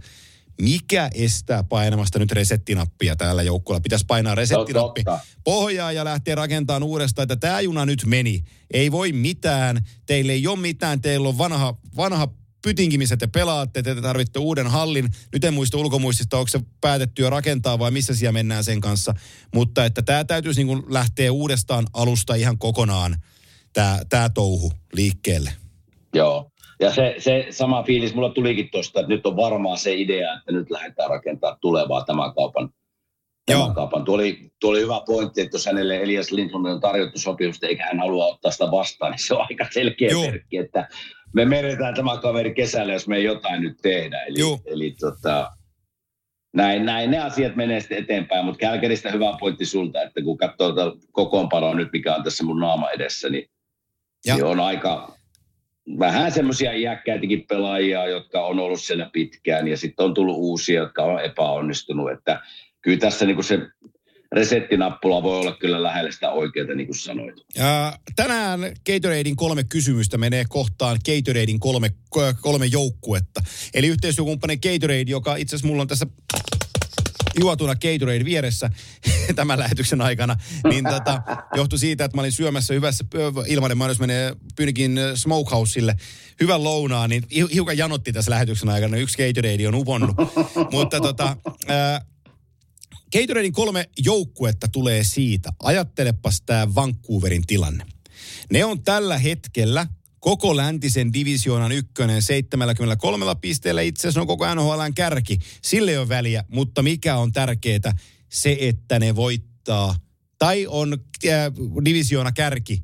mikä 0.63 1.11
estää 1.15 1.63
painamasta 1.63 2.19
nyt 2.19 2.33
resettinappia 2.33 3.17
täällä 3.17 3.43
joukkueella? 3.43 3.81
Pitäisi 3.81 4.05
painaa 4.09 4.35
resettinappi 4.35 5.05
pohjaa 5.45 5.93
ja 5.93 6.05
lähteä 6.05 6.35
rakentamaan 6.35 6.83
uudestaan, 6.83 7.23
että 7.23 7.37
tämä 7.37 7.61
juna 7.61 7.87
nyt 7.87 8.03
meni. 8.07 8.45
Ei 8.71 8.93
voi 8.93 9.13
mitään, 9.13 9.87
teille 10.07 10.33
ei 10.33 10.47
ole 10.47 10.59
mitään, 10.59 11.01
teillä 11.01 11.29
on 11.29 11.39
vanha, 11.39 11.77
vanha 11.97 12.29
pytinki, 12.63 12.99
missä 12.99 13.17
te 13.17 13.27
pelaatte, 13.27 13.83
te 13.83 13.95
tarvitte 14.01 14.39
uuden 14.39 14.67
hallin. 14.67 15.09
Nyt 15.33 15.45
en 15.45 15.55
muista 15.55 15.79
ulkomuistista, 15.79 16.39
onko 16.39 16.49
se 16.49 16.61
päätetty 16.81 17.23
jo 17.23 17.31
rakentaa 17.31 17.79
vai 17.79 17.91
missä 17.91 18.15
siellä 18.15 18.33
mennään 18.33 18.65
sen 18.65 18.81
kanssa. 18.81 19.15
Mutta 19.55 19.85
että 19.85 20.03
tämä 20.03 20.25
täytyisi 20.25 20.65
niin 20.65 20.83
lähteä 20.89 21.33
uudestaan 21.33 21.87
alusta 21.93 22.35
ihan 22.35 22.59
kokonaan, 22.59 23.17
tämä, 23.73 24.01
tämä 24.09 24.29
touhu 24.29 24.73
liikkeelle. 24.93 25.53
Joo, 26.15 26.51
ja 26.81 26.91
se, 26.91 27.15
se 27.19 27.47
sama 27.51 27.83
fiilis 27.83 28.15
mulla 28.15 28.31
tulikin 28.31 28.71
tuosta, 28.71 29.01
että 29.01 29.13
nyt 29.13 29.27
on 29.27 29.37
varmaan 29.37 29.79
se 29.79 29.95
idea, 29.95 30.35
että 30.35 30.53
nyt 30.53 30.71
lähdetään 30.71 31.11
rakentamaan 31.11 31.59
tulevaa 31.61 32.05
tämän 32.05 32.35
kaupan. 32.35 32.71
Tämän 33.47 33.75
kaupan. 33.75 34.05
Tuo, 34.05 34.15
oli, 34.15 34.51
tuo 34.61 34.71
oli 34.71 34.81
hyvä 34.81 35.01
pointti, 35.07 35.41
että 35.41 35.55
jos 35.55 35.67
hänelle 35.67 35.97
Elias 35.97 36.33
Lindholm 36.33 36.65
on 36.65 36.81
tarjottu 36.81 37.19
sopimusta 37.19 37.67
eikä 37.67 37.87
hän 37.87 37.99
halua 37.99 38.27
ottaa 38.27 38.51
sitä 38.51 38.71
vastaan, 38.71 39.13
niin 39.13 39.27
se 39.27 39.35
on 39.35 39.47
aika 39.51 39.67
selkeä 39.71 40.09
Joo. 40.11 40.23
merkki, 40.23 40.57
että 40.57 40.89
me 41.35 41.45
menetään 41.45 41.95
tämä 41.95 42.17
kaveri 42.17 42.55
kesällä, 42.55 42.93
jos 42.93 43.09
me 43.09 43.17
ei 43.17 43.25
jotain 43.25 43.63
nyt 43.63 43.77
tehdä. 43.83 44.23
Eli, 44.23 44.39
eli 44.67 44.95
tota, 45.01 45.51
näin, 46.55 46.87
näin 46.87 47.11
ne 47.11 47.19
asiat 47.19 47.57
menee 47.57 47.81
sitten 47.81 47.99
eteenpäin, 47.99 48.45
mutta 48.45 48.59
Kälkäristä 48.59 49.11
hyvä 49.11 49.37
pointti 49.41 49.67
sulta, 49.67 50.03
että 50.03 50.23
kun 50.23 50.39
katsoo 50.39 50.75
kokoonpanoa 51.13 51.75
nyt, 51.75 51.89
mikä 51.93 52.15
on 52.15 52.25
tässä 52.25 52.45
mun 52.45 52.61
naama 52.61 52.91
edessä, 52.91 53.29
niin, 53.29 53.51
niin 54.27 54.45
on 54.45 54.61
aika 54.61 55.16
vähän 55.99 56.33
semmoisia 56.33 56.73
iäkkäitäkin 56.73 57.45
pelaajia, 57.49 58.09
jotka 58.09 58.47
on 58.47 58.59
ollut 58.59 58.81
siellä 58.81 59.11
pitkään, 59.13 59.69
ja 59.69 59.77
sitten 59.77 60.05
on 60.05 60.15
tullut 60.15 60.37
uusia, 60.37 60.81
jotka 60.81 61.03
on 61.03 61.25
epäonnistunut, 61.25 62.11
että 62.11 62.43
kyllä 62.83 62.99
tässä 62.99 63.27
niin 63.27 63.37
kuin 63.37 63.45
se 63.45 63.59
resettinappula 64.33 65.23
voi 65.23 65.39
olla 65.41 65.57
kyllä 65.57 65.83
lähellä 65.83 66.11
sitä 66.11 66.31
oikeaa, 66.31 66.75
niin 66.75 66.87
kuin 66.87 66.97
sanoit. 66.97 67.35
Ja 67.57 67.99
tänään 68.17 68.61
Gatoradein 68.61 69.37
kolme 69.37 69.65
kysymystä 69.65 70.19
menee 70.19 70.45
kohtaan 70.49 70.99
Gatoradein 71.07 71.61
kolme, 71.61 71.91
kolme 72.41 72.67
joukkuetta. 72.67 73.41
Eli 73.75 73.87
yhteistyökumppani 73.87 74.57
Gatorade, 74.57 75.05
joka 75.07 75.37
itse 75.37 75.57
asiassa 75.57 75.69
mulla 75.69 75.83
on 75.83 75.89
tässä 75.89 76.07
juotuna 77.41 77.75
Gatorade 77.75 78.25
vieressä 78.25 78.71
tämän 79.37 79.59
lähetyksen 79.59 80.01
aikana, 80.01 80.37
niin 80.69 80.85
tota, 80.85 81.23
johtui 81.57 81.79
siitä, 81.79 82.05
että 82.05 82.17
mä 82.17 82.23
olin 82.23 82.33
syömässä 82.33 82.75
hyvässä 82.75 83.05
ilmanen 83.47 83.79
mainos 83.79 83.99
menee 83.99 84.37
Pynikin 84.57 84.99
Smokehouseille 85.15 85.97
hyvän 86.41 86.65
lounaan, 86.65 87.11
niin 87.11 87.23
hiukan 87.55 87.79
janotti 87.79 88.13
tässä 88.13 88.31
lähetyksen 88.31 88.69
aikana. 88.69 88.97
Yksi 88.97 89.27
Gatorade 89.27 89.69
on 89.69 89.75
uponnut. 89.75 90.17
Mutta 90.73 91.01
tota, 91.01 91.37
ää, 91.69 92.01
Gatoradein 93.13 93.53
kolme 93.53 93.89
joukkuetta 94.05 94.69
tulee 94.69 95.05
siitä. 95.05 95.53
Ajattelepas 95.63 96.43
tämä 96.47 96.75
Vancouverin 96.75 97.47
tilanne. 97.47 97.87
Ne 98.53 98.65
on 98.65 98.83
tällä 98.83 99.19
hetkellä 99.19 99.87
koko 100.21 100.57
läntisen 100.57 101.13
divisioonan 101.13 101.73
ykkönen 101.73 102.23
73 102.23 103.25
pisteellä. 103.41 103.83
Itse 103.83 104.01
asiassa 104.01 104.21
on 104.21 104.27
koko 104.27 104.55
NHLn 104.55 104.95
kärki. 104.95 105.39
Sille 105.63 105.99
on 105.99 106.09
väliä, 106.09 106.45
mutta 106.49 106.83
mikä 106.83 107.17
on 107.17 107.33
tärkeää? 107.33 107.99
Se, 108.29 108.57
että 108.61 108.99
ne 108.99 109.17
voittaa. 109.17 109.97
Tai 110.39 110.67
on 110.67 110.93
äh, 110.93 111.53
divisioona 111.85 112.33
kärki, 112.33 112.83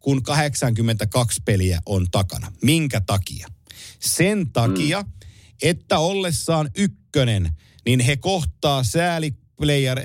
kun 0.00 0.22
82 0.22 1.42
peliä 1.44 1.80
on 1.86 2.06
takana. 2.10 2.52
Minkä 2.62 3.00
takia? 3.00 3.48
Sen 4.00 4.52
takia, 4.52 5.02
mm. 5.02 5.08
että 5.62 5.98
ollessaan 5.98 6.70
ykkönen, 6.76 7.50
niin 7.86 8.00
he 8.00 8.16
kohtaa 8.16 8.84
sääli 8.84 9.34
player, 9.58 10.00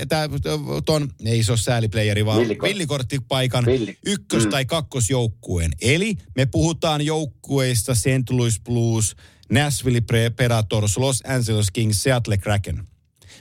ton, 0.86 1.10
ei 1.26 1.44
se 1.44 1.52
ole 1.52 1.60
sääliplayeri, 1.60 2.26
vaan 2.26 2.40
Villikort. 2.40 2.70
villikorttipaikan 2.70 3.66
Villi. 3.66 3.98
ykkös- 4.06 4.44
mm. 4.44 4.50
tai 4.50 4.66
kakkosjoukkueen. 4.66 5.72
Eli 5.82 6.18
me 6.36 6.46
puhutaan 6.46 7.02
joukkueista 7.02 7.96
St. 7.96 8.30
Louis 8.30 8.60
Blues, 8.60 9.16
Nashville 9.52 10.02
Predators, 10.36 10.98
Los 10.98 11.24
Angeles 11.28 11.72
Kings, 11.72 12.04
Seattle 12.04 12.38
Kraken. 12.38 12.88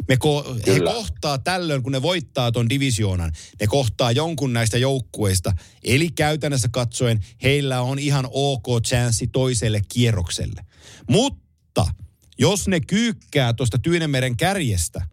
Me 0.09 0.15
ko- 0.15 0.61
he 0.67 0.81
kohtaa 0.81 1.39
tällöin, 1.39 1.83
kun 1.83 1.93
ne 1.93 2.03
voittaa 2.03 2.53
ton 2.53 2.69
divisioonan, 2.69 3.33
ne 3.61 3.67
kohtaa 3.67 4.13
jonkun 4.13 4.53
näistä 4.53 4.79
joukkueista. 4.79 5.53
Eli 5.85 6.11
käytännössä 6.11 6.69
katsoen 6.73 7.21
heillä 7.43 7.83
on 7.83 7.99
ihan 7.99 8.29
ok 8.31 8.67
chanssi 8.87 9.27
toiselle 9.27 9.83
kierrokselle. 9.89 10.65
Mutta 11.11 11.87
jos 12.39 12.69
ne 12.69 12.81
kyykkää 12.81 13.53
tuosta 13.53 13.79
Tyynemeren 13.79 14.37
kärjestä– 14.37 15.07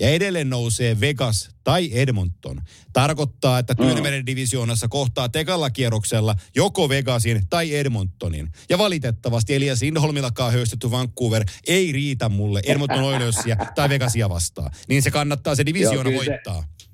ja 0.00 0.10
edelleen 0.10 0.50
nousee 0.50 1.00
Vegas 1.00 1.50
tai 1.64 1.90
Edmonton. 1.92 2.60
Tarkoittaa, 2.92 3.58
että 3.58 3.74
mm. 3.74 3.84
Tyynemeren 3.84 4.26
divisioonassa 4.26 4.88
kohtaa 4.88 5.28
tekalla 5.28 5.70
kierroksella 5.70 6.34
joko 6.56 6.88
Vegasin 6.88 7.42
tai 7.50 7.74
Edmontonin. 7.74 8.48
Ja 8.68 8.78
valitettavasti 8.78 9.54
Elias 9.54 9.82
Lindholmillakaan 9.82 10.52
höystetty 10.52 10.90
Vancouver 10.90 11.44
ei 11.66 11.92
riitä 11.92 12.28
mulle 12.28 12.60
Edmonton 12.66 13.02
Oilersia 13.02 13.56
tai 13.74 13.88
Vegasia 13.88 14.28
vastaan. 14.28 14.70
Niin 14.88 15.02
se 15.02 15.10
kannattaa 15.10 15.54
se 15.54 15.66
divisioona 15.66 16.10
Joo, 16.10 16.18
voittaa. 16.18 16.64
Se... 16.78 16.86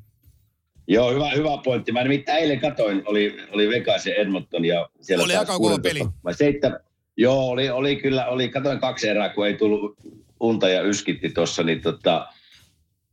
Joo, 0.89 1.15
hyvä, 1.15 1.31
hyvä 1.31 1.59
pointti. 1.65 1.93
Mä 1.93 2.03
nimittäin 2.03 2.43
eilen 2.43 2.61
katoin, 2.61 3.03
oli, 3.05 3.37
oli 3.51 3.69
Vegas 3.69 4.07
ja 4.07 4.15
Edmonton 4.15 4.65
ja 4.65 4.89
siellä 5.01 5.25
Oli 5.25 5.37
aika 5.37 5.59
kova 5.59 5.79
peli. 5.79 6.01
Seittä, 6.33 6.81
joo, 7.17 7.49
oli, 7.49 7.71
oli 7.71 7.97
kyllä, 7.97 8.27
oli, 8.27 8.49
katoin 8.49 8.81
kaksi 8.81 9.09
erää, 9.09 9.29
kun 9.29 9.47
ei 9.47 9.55
tullut 9.55 9.97
unta 10.41 10.69
ja 10.69 10.83
yskitti 10.83 11.31
tuossa, 11.31 11.63
niin 11.63 11.81
tota, 11.81 12.27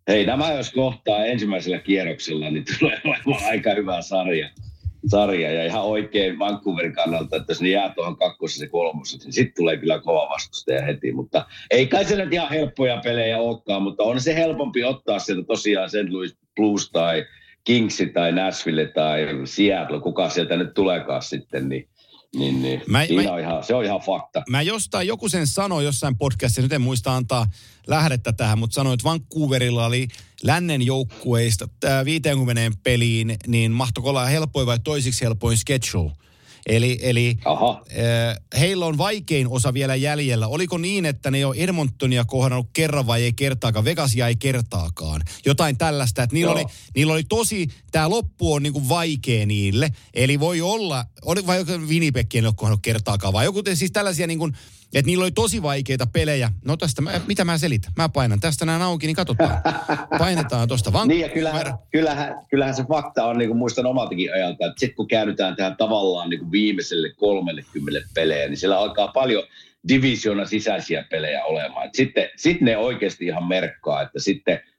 Hei, 0.08 0.26
nämä 0.26 0.54
jos 0.54 0.72
kohtaa 0.72 1.26
ensimmäisellä 1.26 1.80
kierroksella, 1.80 2.50
niin 2.50 2.66
tulee 2.80 3.02
olemaan 3.06 3.46
aika 3.46 3.74
hyvä 3.74 4.02
sarja. 4.02 4.50
sarja. 5.08 5.52
Ja 5.52 5.66
ihan 5.66 5.84
oikein 5.84 6.40
Vancouverin 6.40 6.94
kannalta, 6.94 7.36
että 7.36 7.52
jos 7.52 7.62
ne 7.62 7.70
jää 7.70 7.94
tuohon 7.96 8.18
kakkosessa 8.18 8.66
ja 8.66 8.70
kolmosessa, 8.70 9.28
niin 9.28 9.34
sitten 9.34 9.56
tulee 9.56 9.78
kyllä 9.78 10.00
kova 10.00 10.30
vastustaja 10.30 10.86
heti. 10.86 11.12
Mutta 11.12 11.46
ei 11.72 11.88
kai 11.88 12.06
se 12.06 12.16
nyt 12.16 12.34
ihan 12.34 12.50
helppoja 12.50 13.02
pelejä 13.04 13.38
olekaan, 13.38 13.82
mutta 13.82 14.04
on 14.04 14.22
se 14.22 14.36
helpompi 14.36 14.84
ottaa 14.84 15.20
sieltä 15.20 15.44
tosiaan 15.48 15.90
St. 15.90 16.10
Louis 16.10 16.38
Blues 16.56 16.92
tai 16.92 17.26
Kingsi 17.64 18.06
tai 18.06 18.32
Nashville 18.32 18.86
tai 18.86 19.28
Seattle, 19.46 20.00
kuka 20.00 20.30
sieltä 20.30 20.58
nyt 20.58 20.74
tuleekaan 20.74 21.22
sitten, 21.22 21.70
niin 21.70 21.88
niin, 22.36 22.62
niin. 22.62 22.82
Mä, 22.88 23.00
mä, 23.24 23.34
on 23.34 23.40
ihan, 23.40 23.64
se 23.64 23.76
on 23.76 23.86
ihan 23.86 24.00
fakta. 24.00 24.44
Mä 24.50 24.62
jostain, 24.62 25.08
joku 25.08 25.30
sen 25.30 25.48
sanoi 25.48 25.84
jossain 25.86 26.18
podcastissa, 26.18 26.62
nyt 26.62 26.74
en 26.74 26.82
muista 26.82 27.16
antaa 27.16 27.48
lähdettä 27.88 28.34
tähän, 28.34 28.60
mutta 28.60 28.74
sanoi, 28.74 28.94
että 28.94 29.04
Vancouverilla 29.04 29.86
oli 29.86 30.08
lännen 30.44 30.82
joukkueista 30.82 31.68
50 32.06 32.78
peliin, 32.84 33.38
niin 33.48 33.72
mahtoiko 33.72 34.10
olla 34.10 34.26
helpoin 34.26 34.68
vai 34.68 34.80
toisiksi 34.84 35.26
helpoin 35.26 35.58
schedule. 35.58 36.12
Eli, 36.66 37.00
eli 37.02 37.38
äh, 37.48 38.60
heillä 38.60 38.86
on 38.86 38.98
vaikein 38.98 39.48
osa 39.48 39.74
vielä 39.74 39.96
jäljellä. 39.96 40.48
Oliko 40.48 40.78
niin, 40.78 41.06
että 41.06 41.32
ne 41.32 41.46
on 41.46 41.56
Edmontonia 41.56 42.26
kohdannut 42.26 42.70
kerran 42.74 43.08
vai 43.08 43.24
ei 43.24 43.34
kertaakaan? 43.34 43.86
Vegasia 43.86 44.28
ei 44.28 44.36
kertaakaan. 44.36 45.22
Jotain 45.46 45.78
tällaista, 45.78 46.24
että 46.24 46.34
niillä, 46.34 46.52
oli, 46.52 46.66
niillä 46.96 47.14
oli 47.14 47.24
tosi, 47.24 47.68
tämä 47.92 48.10
loppu 48.10 48.54
on 48.54 48.64
niinku 48.64 48.90
vaikea 48.90 49.46
niille. 49.46 49.90
Eli 50.14 50.40
voi 50.40 50.62
olla, 50.62 51.06
oli, 51.26 51.48
vai 51.48 51.64
Winnipeg 51.64 52.36
ei 52.36 52.46
ole 52.46 52.54
kohdannut 52.56 52.82
kertaakaan, 52.82 53.34
vai 53.34 53.46
joku 53.46 53.62
siis 53.74 53.92
tällaisia 53.92 54.28
niin 54.28 54.40
kuin, 54.40 54.54
että 54.94 55.06
niillä 55.06 55.24
oli 55.24 55.32
tosi 55.32 55.62
vaikeita 55.62 56.08
pelejä. 56.14 56.52
No 56.66 56.78
tästä, 56.78 57.02
mä, 57.02 57.22
mitä 57.28 57.46
mä 57.46 57.58
selitän? 57.58 57.92
Mä 57.98 58.10
painan 58.10 58.40
tästä 58.40 58.66
näin 58.66 58.82
auki, 58.82 59.08
niin 59.08 59.16
katsotaan. 59.16 59.62
Painetaan 60.20 60.68
tuosta 60.68 60.94
vaan. 60.94 61.08
Niin 61.08 61.22
ja 61.22 61.30
kyllähän, 61.30 61.74
kyllähän, 61.92 62.36
kyllähän, 62.50 62.76
se 62.76 62.84
fakta 62.84 63.26
on, 63.26 63.38
niin 63.38 63.50
kuin 63.50 63.58
muistan 63.58 63.86
omaltakin 63.86 64.34
ajalta, 64.34 64.66
että 64.66 64.80
sitten 64.80 64.96
kun 64.96 65.08
käännytään 65.08 65.56
tähän 65.56 65.78
tavallaan 65.78 66.30
niin 66.30 66.40
kuin 66.40 66.52
viimeiselle 66.52 67.10
30 67.10 68.10
pelejä, 68.14 68.48
niin 68.48 68.58
siellä 68.58 68.80
alkaa 68.80 69.08
paljon 69.08 69.44
divisiona 69.88 70.46
sisäisiä 70.46 71.06
pelejä 71.10 71.46
olemaan. 71.46 71.90
Sitten 71.94 72.30
sit 72.36 72.62
ne 72.62 72.78
oikeasti 72.78 73.26
ihan 73.26 73.44
merkkaa, 73.44 74.02
että 74.02 74.20
sitten– 74.20 74.60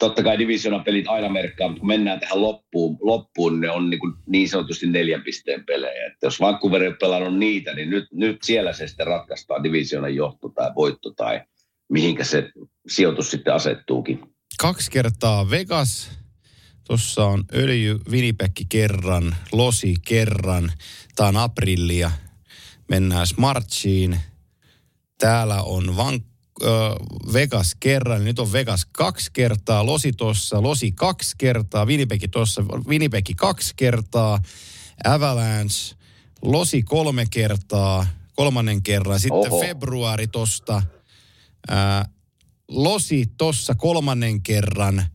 totta 0.00 0.22
kai 0.22 0.38
divisionapelit 0.38 1.08
aina 1.08 1.28
merkkaa, 1.28 1.68
mutta 1.68 1.80
kun 1.80 1.88
mennään 1.88 2.20
tähän 2.20 2.42
loppuun, 2.42 2.98
loppuun 3.00 3.60
ne 3.60 3.70
on 3.70 3.90
niin, 3.90 4.00
niin 4.26 4.48
sanotusti 4.48 4.86
neljän 4.86 5.22
pisteen 5.22 5.64
pelejä. 5.66 6.06
Että 6.06 6.26
jos 6.26 6.40
Vancouver 6.40 6.86
on 6.86 6.96
pelannut 7.00 7.38
niitä, 7.38 7.74
niin 7.74 7.90
nyt, 7.90 8.04
nyt 8.12 8.42
siellä 8.42 8.72
se 8.72 8.88
sitten 8.88 9.06
ratkaistaan 9.06 9.62
divisionan 9.62 10.14
johto 10.14 10.48
tai 10.48 10.70
voitto 10.76 11.10
tai 11.10 11.40
mihinkä 11.90 12.24
se 12.24 12.50
sijoitus 12.88 13.30
sitten 13.30 13.54
asettuukin. 13.54 14.20
Kaksi 14.58 14.90
kertaa 14.90 15.50
Vegas, 15.50 16.10
tuossa 16.86 17.24
on 17.24 17.44
öljy 17.54 17.98
Winnipeg 18.10 18.52
kerran, 18.68 19.36
Losi 19.52 19.94
kerran, 20.08 20.72
tämä 21.16 21.28
on 21.28 21.36
aprillia. 21.36 22.10
Mennään 22.88 23.26
Smartsiin. 23.26 24.20
Täällä 25.18 25.62
on 25.62 25.96
Vancouver 25.96 26.29
Vegas 27.32 27.76
kerran, 27.80 28.18
niin 28.18 28.24
nyt 28.24 28.38
on 28.38 28.52
Vegas 28.52 28.86
kaksi 28.92 29.30
kertaa, 29.32 29.86
Losi 29.86 30.12
tossa, 30.12 30.62
Losi 30.62 30.92
kaksi 30.92 31.34
kertaa, 31.38 31.86
Winnipeg 31.86 32.22
tossa, 32.30 32.62
Winnipeg 32.88 33.26
kaksi 33.36 33.72
kertaa, 33.76 34.38
Avalanche, 35.04 35.96
Losi 36.42 36.82
kolme 36.82 37.26
kertaa, 37.30 38.06
kolmannen 38.34 38.82
kerran, 38.82 39.20
sitten 39.20 39.52
Oho. 39.52 39.60
februari 39.60 40.26
tosta, 40.26 40.82
ää, 41.68 42.04
Losi 42.68 43.26
tossa 43.38 43.74
kolmannen 43.74 44.42
kerran, 44.42 45.06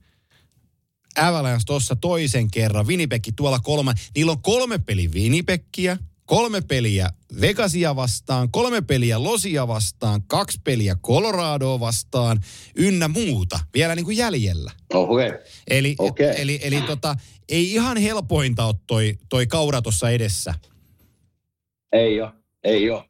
Avalanche 1.18 1.64
tossa 1.66 1.96
toisen 1.96 2.52
kerran, 2.52 2.88
Winnipeg 2.88 3.24
tuolla 3.36 3.60
kolman. 3.60 3.96
Niillä 4.16 4.32
on 4.32 4.42
kolme 4.42 4.80
peli 4.80 5.08
Winnipegia, 5.08 5.98
kolme 6.26 6.62
peliä 6.62 7.10
Vegasia 7.42 7.96
vastaan, 7.96 8.52
kolme 8.52 8.82
peliä 8.82 9.24
Losia 9.24 9.68
vastaan, 9.68 10.22
kaksi 10.28 10.62
peliä 10.64 10.96
Coloradoa 11.04 11.80
vastaan, 11.80 12.40
ynnä 12.76 13.08
muuta 13.08 13.60
vielä 13.74 13.96
niin 13.96 14.06
kuin 14.06 14.18
jäljellä. 14.18 14.72
Okay. 14.94 15.40
Eli, 15.70 15.96
okay. 16.00 16.34
eli, 16.38 16.60
eli 16.64 16.82
tota, 16.82 17.16
ei 17.50 17.74
ihan 17.74 17.98
helpointa 17.98 18.66
ole 18.66 18.76
toi, 18.88 19.14
toi 19.30 19.48
kaura 19.48 19.82
tuossa 19.82 20.10
edessä. 20.10 20.54
Ei 21.92 22.22
ole, 22.22 22.32
ei 22.64 22.90
ole. 22.90 23.04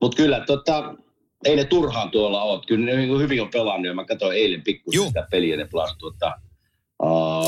Mutta 0.00 0.16
kyllä 0.16 0.44
tota, 0.46 0.94
ei 1.44 1.56
ne 1.56 1.64
turhaan 1.64 2.10
tuolla 2.10 2.42
ole. 2.42 2.62
Kyllä 2.66 2.86
ne 2.86 2.96
niin 2.96 3.18
hyvin 3.18 3.42
on 3.42 3.50
pelannut. 3.50 3.94
Mä 3.94 4.04
katsoin 4.04 4.36
eilen 4.36 4.62
pikkusen 4.62 5.06
sitä 5.06 5.26
peliä, 5.30 5.56
ne 5.56 5.68
pelasivat 5.72 5.98
tuota, 5.98 6.34
uh, 7.02 7.46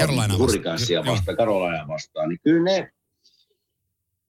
vastaan, 1.07 1.37
Carolina 1.37 1.89
vastaan. 1.89 2.29
Niin 2.29 2.41
kyllä 2.43 2.65
ne, 2.65 2.93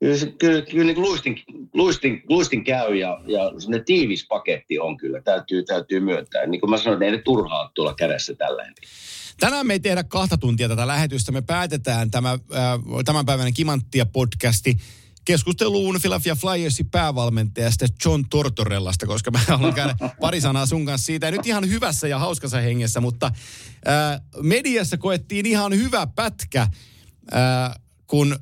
Kyllä, 0.01 0.31
kyllä, 0.39 0.61
kyllä 0.61 0.85
niin 0.85 1.01
luistin, 1.01 1.43
luistin, 1.73 2.23
luistin 2.29 2.63
käy 2.63 2.95
ja, 2.95 3.21
ja 3.27 3.41
ne 3.67 3.83
tiivis 3.85 4.27
paketti 4.27 4.79
on 4.79 4.97
kyllä, 4.97 5.21
täytyy, 5.21 5.63
täytyy 5.63 5.99
myöntää. 5.99 6.45
Niin 6.45 6.61
kuin 6.61 6.69
mä 6.69 6.77
sanoin, 6.77 7.03
ei 7.03 7.11
ne 7.11 7.17
turhaa 7.17 7.71
tuolla 7.75 7.93
kädessä 7.93 8.35
tällä 8.35 8.63
hetkellä. 8.63 8.93
Tänään 9.39 9.67
me 9.67 9.73
ei 9.73 9.79
tehdä 9.79 10.03
kahta 10.03 10.37
tuntia 10.37 10.69
tätä 10.69 10.87
lähetystä. 10.87 11.31
Me 11.31 11.41
päätetään 11.41 12.11
tämä, 12.11 12.31
äh, 12.31 12.39
tämänpäiväinen 13.05 13.53
Kimanttia-podcasti 13.53 14.77
keskusteluun 15.25 15.97
Philadelphia 16.01 16.35
Flyersin 16.35 16.89
päävalmentajasta 16.89 17.85
John 18.05 18.23
Tortorellasta, 18.29 19.07
koska 19.07 19.31
mä 19.31 19.39
haluan 19.47 19.73
käydä 19.73 19.95
pari 20.21 20.41
sanaa 20.41 20.65
sun 20.65 20.85
kanssa 20.85 21.05
siitä. 21.05 21.27
Ja 21.27 21.31
nyt 21.31 21.45
ihan 21.45 21.69
hyvässä 21.69 22.07
ja 22.07 22.19
hauskassa 22.19 22.57
hengessä, 22.57 23.01
mutta 23.01 23.25
äh, 23.25 24.21
mediassa 24.41 24.97
koettiin 24.97 25.45
ihan 25.45 25.75
hyvä 25.75 26.07
pätkä, 26.07 26.61
äh, 26.61 26.69
kun 28.07 28.35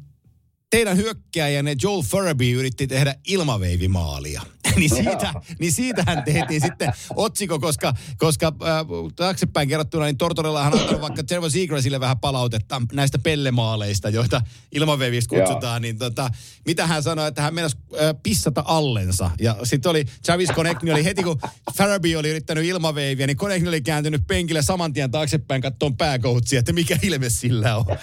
teidän 0.69 0.97
hyökkääjänne 0.97 1.75
Joel 1.83 2.01
Furby 2.01 2.51
yritti 2.51 2.87
tehdä 2.87 3.15
ilmaveivimaalia. 3.27 4.41
niin, 4.75 4.89
siitä, 4.89 5.33
niin 5.59 5.71
siitähän 5.71 6.23
tehtiin 6.23 6.61
sitten 6.61 6.93
otsikko, 7.15 7.59
koska, 7.59 7.93
koska 8.17 8.47
äh, 8.47 8.85
taaksepäin 9.15 9.69
kerrottuna, 9.69 10.05
niin 10.05 10.17
Tortorellahan 10.17 10.73
on 10.73 10.79
antanut 10.79 11.01
vaikka 11.01 11.23
Trevor 11.23 11.51
Seagrassille 11.51 11.99
vähän 11.99 12.19
palautetta 12.19 12.81
näistä 12.93 13.19
pellemaaleista, 13.19 14.09
joita 14.09 14.41
ilmaveivistä 14.71 15.35
kutsutaan. 15.35 15.81
Niin 15.81 15.97
tota, 15.97 16.29
mitä 16.65 16.87
hän 16.87 17.03
sanoi, 17.03 17.27
että 17.27 17.41
hän 17.41 17.53
meinasi 17.53 17.77
äh, 17.93 18.15
pissata 18.23 18.63
allensa. 18.65 19.31
Ja 19.39 19.55
sitten 19.63 19.89
oli 19.89 20.05
Travis 20.25 20.49
Connectni 20.49 20.91
oli 20.91 21.05
heti, 21.05 21.23
kun 21.23 21.39
Faraby 21.77 22.15
oli 22.15 22.29
yrittänyt 22.29 22.65
ilmaveiviä, 22.65 23.27
niin 23.27 23.37
Connectni 23.37 23.69
oli 23.69 23.81
kääntynyt 23.81 24.21
penkille 24.27 24.61
saman 24.61 24.93
tien 24.93 25.11
taaksepäin 25.11 25.61
kattoon 25.61 25.97
pääkoutsia, 25.97 26.59
että 26.59 26.73
mikä 26.73 26.97
ilme 27.03 27.29
sillä 27.29 27.75
on. 27.75 27.85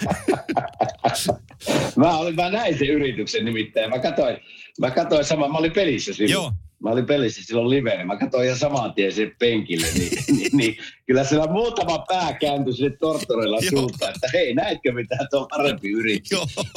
mä, 1.95 2.17
olin, 2.17 2.35
mä 2.35 2.49
näin 2.49 2.77
sen 2.77 2.87
yrityksen 2.87 3.45
nimittäin. 3.45 3.89
Mä 3.89 3.99
katsoin, 3.99 4.37
mä 4.79 4.91
katsoin 4.91 5.25
sama, 5.25 5.47
mä 5.47 5.57
olin 5.57 5.71
pelissä 5.71 6.13
silloin. 6.13 6.31
Joo. 6.31 6.53
Mä 6.79 6.89
olin 6.89 7.05
pelissä 7.05 7.43
silloin 7.43 7.69
live, 7.69 8.03
mä 8.03 8.17
katsoin 8.17 8.45
ihan 8.45 8.57
saman 8.57 8.93
tien 8.93 9.11
sen 9.11 9.31
penkille, 9.39 9.87
niin, 9.93 10.11
niin, 10.37 10.49
niin 10.53 10.77
kyllä 11.07 11.23
siellä 11.23 11.47
muutama 11.47 11.99
pää 11.99 12.33
kääntyi 12.33 12.73
sinne 12.73 12.97
Tortorella 12.97 13.57
suuntaan, 13.69 14.13
että 14.15 14.27
hei, 14.33 14.53
näetkö 14.53 14.93
mitä 14.93 15.17
tuo 15.31 15.47
parempi 15.47 15.91
yritys? 15.91 16.29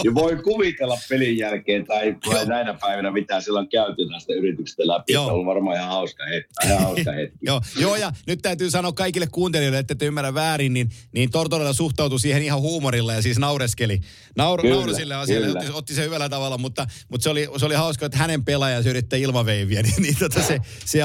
Ja 0.04 0.14
voi 0.14 0.36
kuvitella 0.36 0.98
pelin 1.08 1.38
jälkeen 1.38 1.86
tai, 1.86 2.16
näinä 2.46 2.74
päivinä, 2.74 3.10
mitä 3.10 3.40
siellä 3.40 3.60
on 3.60 3.68
käyty 3.68 4.06
näistä 4.06 4.32
yrityksistä 4.32 4.86
läpi. 4.86 5.12
Joo. 5.12 5.26
Se 5.26 5.32
on 5.32 5.46
varmaan 5.46 5.76
ihan 5.76 5.88
hauska 5.88 6.24
hetki. 6.24 6.66
Ihan 6.66 6.82
hauska 6.82 7.12
hetki. 7.12 7.38
Joo. 7.42 7.60
Joo, 7.80 7.96
ja 7.96 8.12
nyt 8.26 8.38
täytyy 8.42 8.70
sanoa 8.70 8.92
kaikille 8.92 9.26
kuuntelijoille, 9.32 9.78
että 9.78 9.94
te 9.94 10.06
ymmärrä 10.06 10.34
väärin, 10.34 10.72
niin, 10.72 10.90
niin 11.12 11.30
Tortorella 11.30 11.72
suhtautui 11.72 12.20
siihen 12.20 12.42
ihan 12.42 12.60
huumorilla 12.60 13.12
ja 13.12 13.22
siis 13.22 13.38
naureskeli. 13.38 14.00
Nauru, 14.36 14.62
kyllä, 14.62 14.76
nauru 14.76 14.94
sille 14.94 15.14
asialle, 15.14 15.50
otti, 15.50 15.66
otti, 15.72 15.94
se 15.94 16.04
hyvällä 16.04 16.28
tavalla, 16.28 16.58
mutta, 16.58 16.86
mutta 17.08 17.22
se, 17.22 17.30
oli, 17.30 17.48
se 17.56 17.66
oli 17.66 17.74
hauska, 17.74 18.06
että 18.06 18.18
hänen 18.18 18.44
pelaajansa 18.44 18.90
yrittää 18.90 19.18
ilmaveiviä, 19.18 19.82
niin, 19.90 20.02
niin 20.02 20.16
tota 20.18 20.42
se, 20.42 20.60
se 20.84 21.00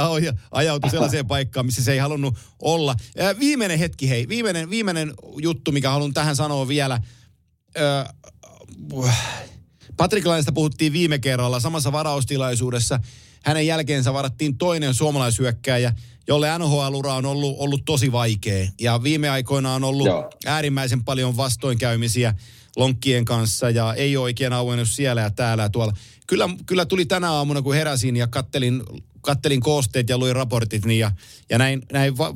ajautui 0.52 0.90
sellaiseen 0.90 1.28
paikkaan, 1.28 1.66
missä 1.66 1.84
se 1.84 1.92
ei 1.92 1.98
halunnut 1.98 2.38
olla. 2.62 2.96
Viimeinen 3.40 3.80
hetki, 3.80 4.10
hei, 4.10 4.28
viimeinen, 4.28 4.70
viimeinen 4.70 5.14
juttu, 5.42 5.72
mikä 5.72 5.90
haluan 5.90 6.14
tähän 6.14 6.36
sanoa 6.36 6.68
vielä. 6.68 7.02
Öö, 7.78 8.04
Patrick 9.98 10.28
Lainista 10.28 10.52
puhuttiin 10.52 10.94
viime 10.94 11.20
kerralla 11.20 11.60
samassa 11.60 11.92
varaustilaisuudessa. 11.92 13.00
Hänen 13.44 13.68
jälkeensä 13.68 14.14
varattiin 14.14 14.58
toinen 14.58 14.94
suomalaishyökkääjä, 14.94 15.94
jolle 16.28 16.58
NHL-ura 16.58 17.14
on 17.14 17.26
ollut, 17.26 17.56
ollut 17.60 17.86
tosi 17.86 18.12
vaikea. 18.12 18.68
Ja 18.82 19.04
viime 19.04 19.30
aikoina 19.30 19.74
on 19.74 19.84
ollut 19.84 20.08
Joo. 20.08 20.30
äärimmäisen 20.46 21.04
paljon 21.04 21.38
vastoinkäymisiä 21.38 22.34
lonkkien 22.78 23.26
kanssa 23.26 23.70
ja 23.70 23.94
ei 23.94 24.18
ole 24.18 24.24
oikein 24.24 24.54
auennut 24.54 24.90
siellä 24.90 25.22
ja 25.22 25.30
täällä 25.30 25.64
ja 25.64 25.70
tuolla. 25.70 25.94
Kyllä, 26.28 26.50
kyllä 26.66 26.86
tuli 26.86 27.06
tänä 27.06 27.32
aamuna, 27.32 27.62
kun 27.62 27.76
heräsin 27.76 28.16
ja 28.16 28.28
kattelin, 28.28 28.84
kattelin 29.22 29.60
koosteet 29.60 30.10
ja 30.10 30.18
luin 30.18 30.36
raportit 30.36 30.86
niin 30.86 31.00
ja, 31.00 31.12
ja 31.50 31.58
näin, 31.58 31.82
näin 31.92 32.18
va, 32.18 32.34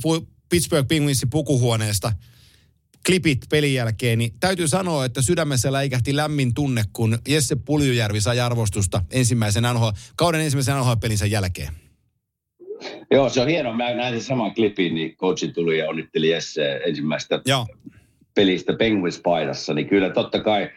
Pittsburgh 0.49 0.87
Penguinsin 0.87 1.29
pukuhuoneesta 1.29 2.11
klipit 3.05 3.39
pelin 3.49 3.73
jälkeen, 3.73 4.19
niin 4.19 4.33
täytyy 4.39 4.67
sanoa, 4.67 5.05
että 5.05 5.21
sydämessä 5.21 5.71
läikähti 5.71 6.15
lämmin 6.15 6.53
tunne, 6.53 6.83
kun 6.93 7.17
Jesse 7.27 7.55
Puljujärvi 7.55 8.21
sai 8.21 8.39
arvostusta 8.39 9.03
ensimmäisen 9.11 9.63
NHL, 9.63 9.89
kauden 10.15 10.41
ensimmäisen 10.41 10.75
NHL-pelinsä 10.75 11.25
jälkeen. 11.25 11.73
Joo, 13.11 13.29
se 13.29 13.41
on 13.41 13.47
hienoa. 13.47 13.73
Mä 13.73 13.93
näin 13.93 14.13
sen 14.13 14.23
saman 14.23 14.53
klipin, 14.53 14.95
niin 14.95 15.15
coachi 15.15 15.47
tuli 15.47 15.79
ja 15.79 15.89
onnitteli 15.89 16.29
Jesse 16.29 16.81
ensimmäistä 16.85 17.41
Joo. 17.45 17.67
pelistä 18.35 18.73
Penguins-paidassa. 18.73 19.73
Niin 19.73 19.87
kyllä 19.87 20.09
totta 20.09 20.43
kai 20.43 20.69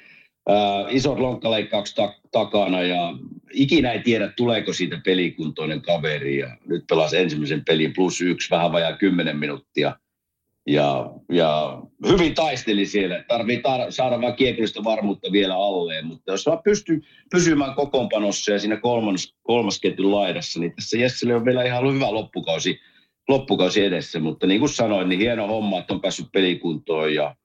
Uh, 0.51 0.87
isot 0.95 1.19
lonkkaleikkaukset 1.19 1.97
ta- 1.97 2.15
takana 2.31 2.83
ja 2.83 3.13
ikinä 3.53 3.93
ei 3.93 4.03
tiedä, 4.03 4.33
tuleeko 4.37 4.73
siitä 4.73 5.01
pelikuntoinen 5.05 5.83
kaveri. 5.83 6.39
Ja 6.39 6.57
nyt 6.67 6.85
pelasi 6.89 7.17
ensimmäisen 7.17 7.65
pelin 7.65 7.93
plus 7.95 8.21
yksi, 8.21 8.51
vähän 8.51 8.73
vajaa 8.73 8.97
kymmenen 8.97 9.37
minuuttia. 9.37 9.97
Ja, 10.67 11.11
ja 11.33 11.83
hyvin 12.09 12.35
taisteli 12.35 12.87
siellä. 12.87 13.25
Tarvii 13.29 13.59
tar- 13.59 13.91
saada 13.91 14.21
vain 14.21 14.35
kiekollista 14.35 14.85
varmuutta 14.85 15.33
vielä 15.33 15.57
alleen, 15.57 16.07
mutta 16.07 16.33
jos 16.33 16.47
vaan 16.47 16.63
pystyy 16.65 17.01
pysymään 17.31 17.75
kokoonpanossa 17.75 18.53
ja 18.53 18.59
siinä 18.59 18.77
kolmas, 18.77 19.35
kolmas 19.43 19.81
ketjun 19.81 20.13
laidassa, 20.13 20.61
niin 20.61 20.73
tässä 20.77 20.99
Jessille 20.99 21.35
on 21.35 21.45
vielä 21.45 21.65
ihan 21.65 21.95
hyvä 21.95 22.15
loppukausi, 22.15 22.81
loppukausi 23.29 23.85
edessä. 23.85 24.21
Mutta 24.21 24.47
niin 24.47 24.61
kuin 24.61 24.71
sanoin, 24.71 25.09
niin 25.09 25.21
hieno 25.21 25.47
homma, 25.47 25.79
että 25.79 25.95
on 25.95 26.01
päässyt 26.01 26.27
pelikuntoon 26.33 27.15
ja 27.15 27.37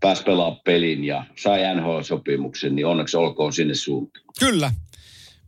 pääsi 0.00 0.22
pelaamaan 0.22 0.60
pelin 0.64 1.04
ja 1.04 1.24
sai 1.36 1.60
NHL-sopimuksen, 1.74 2.76
niin 2.76 2.86
onneksi 2.86 3.16
olkoon 3.16 3.52
sinne 3.52 3.74
suuntaan. 3.74 4.24
Kyllä. 4.40 4.72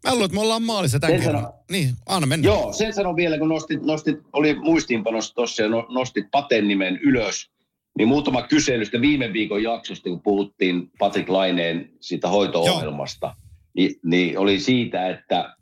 Mä 0.04 0.10
luulen, 0.10 0.24
että 0.24 0.34
me 0.34 0.40
ollaan 0.40 0.62
maalissa 0.62 1.00
tämän. 1.00 1.22
Sano, 1.22 1.54
niin, 1.70 1.94
anna 2.06 2.26
mennä. 2.26 2.46
Joo, 2.46 2.72
sen 2.72 2.94
sanon 2.94 3.16
vielä, 3.16 3.38
kun 3.38 3.48
nostit, 3.48 3.82
nostit 3.82 4.16
oli 4.32 4.54
muistiinpanossa 4.54 5.34
tuossa 5.34 5.62
ja 5.62 5.68
no, 5.68 5.86
nostit 5.88 6.26
Paten 6.30 6.68
nimen 6.68 6.98
ylös, 7.02 7.50
niin 7.98 8.08
muutama 8.08 8.42
kyselystä 8.42 9.00
viime 9.00 9.32
viikon 9.32 9.62
jaksosta, 9.62 10.08
kun 10.08 10.22
puhuttiin 10.22 10.90
Patrick 10.98 11.28
Laineen 11.28 11.90
siitä 12.00 12.28
hoito-ohjelmasta, 12.28 13.34
niin, 13.74 13.94
niin 14.04 14.38
oli 14.38 14.60
siitä, 14.60 15.08
että 15.08 15.56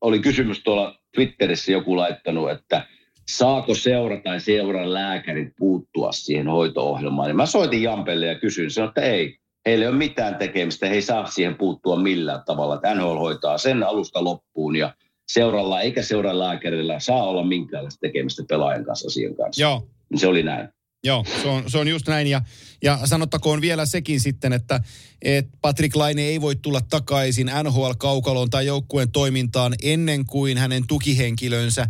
oli 0.00 0.18
kysymys 0.18 0.62
tuolla 0.62 0.98
Twitterissä 1.14 1.72
joku 1.72 1.96
laittanut, 1.96 2.50
että– 2.50 2.86
saako 3.36 3.74
seura 3.74 4.20
tai 4.20 4.40
seuran 4.40 4.94
lääkärit 4.94 5.48
puuttua 5.58 6.12
siihen 6.12 6.48
hoito-ohjelmaan. 6.48 7.28
Ja 7.28 7.34
mä 7.34 7.46
soitin 7.46 7.82
Jampelle 7.82 8.26
ja 8.26 8.38
kysyin, 8.38 8.70
sanoin, 8.70 8.88
että 8.88 9.00
ei, 9.00 9.36
heillä 9.66 9.84
ei 9.84 9.88
ole 9.88 9.96
mitään 9.96 10.36
tekemistä, 10.36 10.86
he 10.86 10.94
ei 10.94 11.02
saa 11.02 11.26
siihen 11.26 11.54
puuttua 11.54 11.96
millään 11.96 12.42
tavalla. 12.46 12.74
Että 12.74 12.94
NHL 12.94 13.18
hoitaa 13.18 13.58
sen 13.58 13.82
alusta 13.82 14.24
loppuun 14.24 14.76
ja 14.76 14.94
seuralla 15.32 15.80
eikä 15.80 16.02
seuran 16.02 16.38
lääkärillä 16.38 17.00
saa 17.00 17.24
olla 17.24 17.44
minkäänlaista 17.44 18.00
tekemistä 18.00 18.42
pelaajan 18.48 18.84
kanssa 18.84 19.06
asian 19.06 19.36
kanssa. 19.36 19.62
Joo. 19.62 19.88
Niin 20.10 20.20
se 20.20 20.26
oli 20.26 20.42
näin. 20.42 20.68
Joo, 21.04 21.24
se 21.42 21.48
on, 21.48 21.70
se 21.70 21.78
on 21.78 21.88
just 21.88 22.08
näin. 22.08 22.26
Ja, 22.26 22.42
ja 22.82 22.98
sanottakoon 23.04 23.60
vielä 23.60 23.86
sekin 23.86 24.20
sitten, 24.20 24.52
että 24.52 24.80
et 25.22 25.48
Patrick 25.60 25.96
Laine 25.96 26.22
ei 26.22 26.40
voi 26.40 26.56
tulla 26.56 26.80
takaisin 26.80 27.50
NHL-kaukaloon 27.62 28.50
tai 28.50 28.66
joukkueen 28.66 29.12
toimintaan 29.12 29.74
ennen 29.82 30.26
kuin 30.26 30.58
hänen 30.58 30.86
tukihenkilönsä 30.86 31.86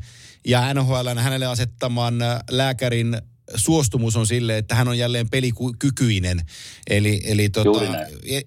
ja 0.47 0.75
NHL 0.75 1.19
hänelle 1.19 1.47
asettaman 1.47 2.23
äh, 2.23 2.39
lääkärin 2.51 3.17
suostumus 3.57 4.17
on 4.17 4.27
sille, 4.27 4.59
että 4.59 4.75
hän 4.75 4.89
on 4.89 4.99
jälleen 4.99 5.31
pelikykyinen. 5.31 6.41
Eli, 6.91 7.21
eli 7.25 7.49
tota, 7.49 7.81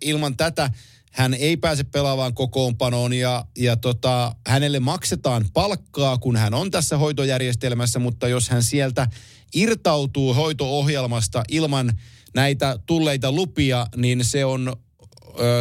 ilman 0.01 0.37
tätä 0.37 0.71
hän 1.11 1.33
ei 1.33 1.57
pääse 1.57 1.83
pelaavaan 1.83 2.33
kokoonpanoon 2.33 3.13
ja, 3.13 3.45
ja 3.57 3.75
tota, 3.75 4.35
hänelle 4.47 4.79
maksetaan 4.79 5.45
palkkaa, 5.53 6.17
kun 6.17 6.35
hän 6.35 6.53
on 6.53 6.71
tässä 6.71 6.97
hoitojärjestelmässä, 6.97 7.99
mutta 7.99 8.27
jos 8.27 8.49
hän 8.49 8.63
sieltä 8.63 9.07
irtautuu 9.55 10.33
hoito-ohjelmasta 10.33 11.43
ilman 11.51 11.99
näitä 12.35 12.79
tulleita 12.85 13.31
lupia, 13.31 13.87
niin 13.95 14.25
se 14.25 14.45
on, 14.45 14.75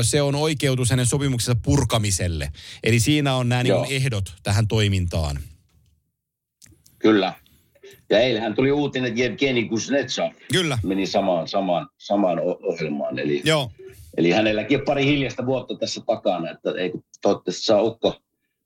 se 0.03 0.23
on 0.23 0.35
oikeutus 0.35 0.91
hänen 0.91 1.07
sopimuksensa 1.07 1.61
purkamiselle. 1.65 2.53
Eli 2.85 3.01
siinä 3.01 3.35
on 3.35 3.49
nämä 3.49 3.63
niin 3.63 3.87
ehdot 3.91 4.35
tähän 4.43 4.69
toimintaan. 4.69 5.39
Kyllä. 7.03 7.33
Ja 8.11 8.20
eilähän 8.20 8.55
tuli 8.55 8.73
uutinen, 8.73 9.09
että 9.09 9.20
Jevgeni 9.20 9.69
Kuznetsov 9.69 10.33
Kyllä. 10.53 10.79
meni 10.83 11.07
samaan, 11.07 11.49
samaan, 11.49 11.89
samaan 11.99 12.39
ohjelmaan. 12.41 13.19
Eli, 13.19 13.43
Joo. 13.45 13.70
eli 14.16 14.31
hänelläkin 14.31 14.79
on 14.79 14.85
pari 14.85 15.05
hiljasta 15.05 15.47
vuotta 15.47 15.74
tässä 15.74 16.01
takana, 16.07 16.51
että 16.51 16.70
ei 16.70 16.93
toivottavasti 17.23 17.65
saa 17.65 17.83
ukko 17.83 18.16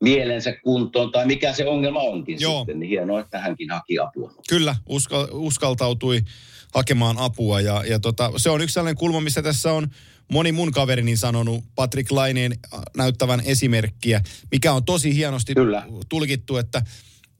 mielensä 0.01 0.53
kuntoon 0.65 1.13
tai 1.13 1.27
mikä 1.27 1.53
se 1.53 1.67
ongelma 1.67 2.01
onkin 2.01 2.37
Joo. 2.41 2.59
sitten, 2.59 2.81
niin 2.81 2.91
hienoa, 2.91 3.21
että 3.21 3.39
hänkin 3.39 3.71
haki 3.71 3.99
apua. 3.99 4.33
Kyllä, 4.49 4.77
uskal, 4.89 5.27
uskaltautui 5.33 6.21
hakemaan 6.75 7.19
apua 7.19 7.61
ja, 7.61 7.85
ja 7.89 7.99
tota, 7.99 8.33
se 8.37 8.51
on 8.51 8.61
yksi 8.61 8.75
sellainen 8.75 8.99
kulma, 8.99 9.21
missä 9.21 9.43
tässä 9.43 9.73
on 9.73 9.89
moni 10.33 10.53
mun 10.53 10.73
kaverini 10.73 11.17
sanonut 11.17 11.65
Patrick 11.75 12.11
Laineen 12.11 12.53
näyttävän 12.97 13.43
esimerkkiä, 13.45 14.21
mikä 14.51 14.73
on 14.73 14.85
tosi 14.85 15.15
hienosti 15.15 15.55
Kyllä. 15.55 15.87
tulkittu, 16.09 16.57
että, 16.57 16.83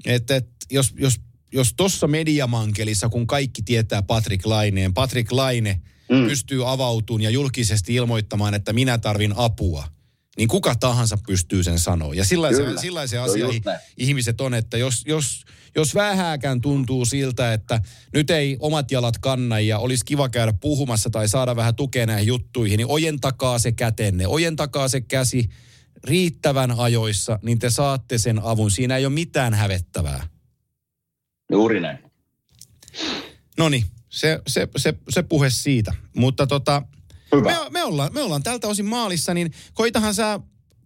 että, 0.05 0.37
että 0.37 0.67
jos, 0.71 0.95
jos, 0.99 1.21
jos 1.53 1.75
tuossa 1.77 2.07
mediamankelissa, 2.07 3.09
kun 3.09 3.27
kaikki 3.27 3.63
tietää 3.63 4.03
Patrick 4.03 4.47
Laineen, 4.47 4.95
Patrick 4.95 5.33
Laine 5.33 5.81
mm. 6.11 6.27
pystyy 6.27 6.73
avautumaan 6.73 7.23
ja 7.23 7.31
julkisesti 7.31 7.95
ilmoittamaan, 7.95 8.55
että 8.55 8.73
minä 8.73 8.99
tarvin 8.99 9.33
apua– 9.37 9.89
niin 10.37 10.49
kuka 10.49 10.75
tahansa 10.75 11.19
pystyy 11.27 11.63
sen 11.63 11.79
sanoa. 11.79 12.15
Ja 12.15 12.25
sellaisia, 12.25 12.65
Kyllä. 12.65 12.81
sellaisia 12.81 13.19
Se 13.19 13.23
on 13.25 13.31
asia 13.31 13.47
just 13.47 13.65
näin. 13.65 13.81
ihmiset 13.97 14.41
on, 14.41 14.55
että 14.55 14.79
jos, 14.79 15.03
jos, 15.07 15.45
jos 15.77 15.95
vähääkään 15.95 16.61
tuntuu 16.61 17.05
siltä, 17.05 17.53
että 17.53 17.81
nyt 18.13 18.31
ei 18.31 18.57
omat 18.61 18.91
jalat 18.91 19.19
kanna 19.19 19.61
ja 19.61 19.79
olisi 19.79 20.05
kiva 20.05 20.29
käydä 20.29 20.53
puhumassa 20.53 21.11
tai 21.11 21.29
saada 21.29 21.57
vähän 21.57 21.75
tukea 21.75 22.07
näihin 22.07 22.27
juttuihin, 22.27 22.77
niin 22.77 22.87
ojentakaa 22.91 23.59
se 23.59 23.73
kätenne, 23.73 24.27
ojentakaa 24.27 24.89
se 24.89 25.01
käsi 25.01 25.49
riittävän 26.07 26.71
ajoissa, 26.79 27.39
niin 27.43 27.59
te 27.59 27.71
saatte 27.71 28.19
sen 28.19 28.41
avun. 28.43 28.71
Siinä 28.71 28.97
ei 28.97 29.07
ole 29.07 29.15
mitään 29.15 29.55
hävettävää. 29.55 30.27
Juuri 31.51 31.81
näin. 31.81 31.99
No 33.59 33.69
niin, 33.69 33.85
se, 34.09 34.41
se, 34.47 34.69
se, 34.77 34.95
se 35.09 35.23
puhe 35.23 35.51
siitä. 35.51 35.93
Mutta 36.17 36.47
tota, 36.47 36.83
Hyvä. 37.35 37.51
me, 37.51 37.57
me, 37.71 37.85
ollaan, 37.85 38.15
me 38.15 38.21
ollaan 38.21 38.43
tältä 38.43 38.69
osin 38.69 38.87
maalissa, 38.87 39.35
niin 39.35 39.53
koitahan 39.75 40.15
sä 40.15 40.41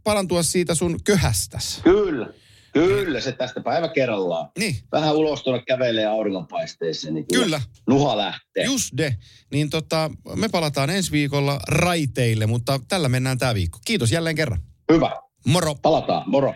parantua 0.05 0.43
siitä 0.43 0.75
sun 0.75 1.01
köhästäs. 1.05 1.81
Kyllä. 1.85 2.29
Kyllä, 2.73 3.21
se 3.21 3.33
tästä 3.33 3.61
päivä 3.61 3.89
kerrallaan. 3.89 4.51
Niin, 4.59 4.77
Vähän 4.93 5.17
ulos 5.17 5.43
tuonne 5.43 5.65
kävelee 5.67 6.07
auringonpaisteessa, 6.07 7.11
niin 7.11 7.27
Kyllä. 7.33 7.63
nuha 7.89 8.17
lähtee. 8.17 8.65
just 8.65 8.97
de. 8.97 9.17
Niin 9.53 9.71
tota, 9.71 10.11
me 10.37 10.49
palataan 10.49 10.91
ensi 10.91 11.13
viikolla 11.13 11.61
raiteille, 11.69 12.47
mutta 12.47 12.81
tällä 12.89 13.09
mennään 13.09 13.39
tämä 13.39 13.55
viikko. 13.55 13.79
Kiitos 13.85 14.13
jälleen 14.13 14.37
kerran. 14.37 14.63
Hyvä. 14.91 15.11
Moro. 15.47 15.75
Palataan. 15.75 16.23
Moro. 16.27 16.55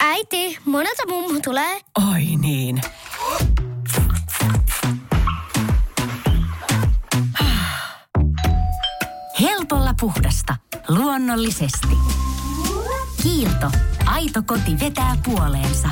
Äiti, 0.00 0.58
monelta 0.64 1.02
mummu 1.08 1.40
tulee? 1.44 1.80
Oi 2.12 2.22
niin. 2.36 2.80
Helpolla 9.40 9.94
puhdasta. 10.00 10.56
Luonnollisesti. 10.88 11.96
Kiilto. 13.22 13.70
Aito 14.06 14.42
koti 14.46 14.80
vetää 14.80 15.16
puoleensa. 15.24 15.88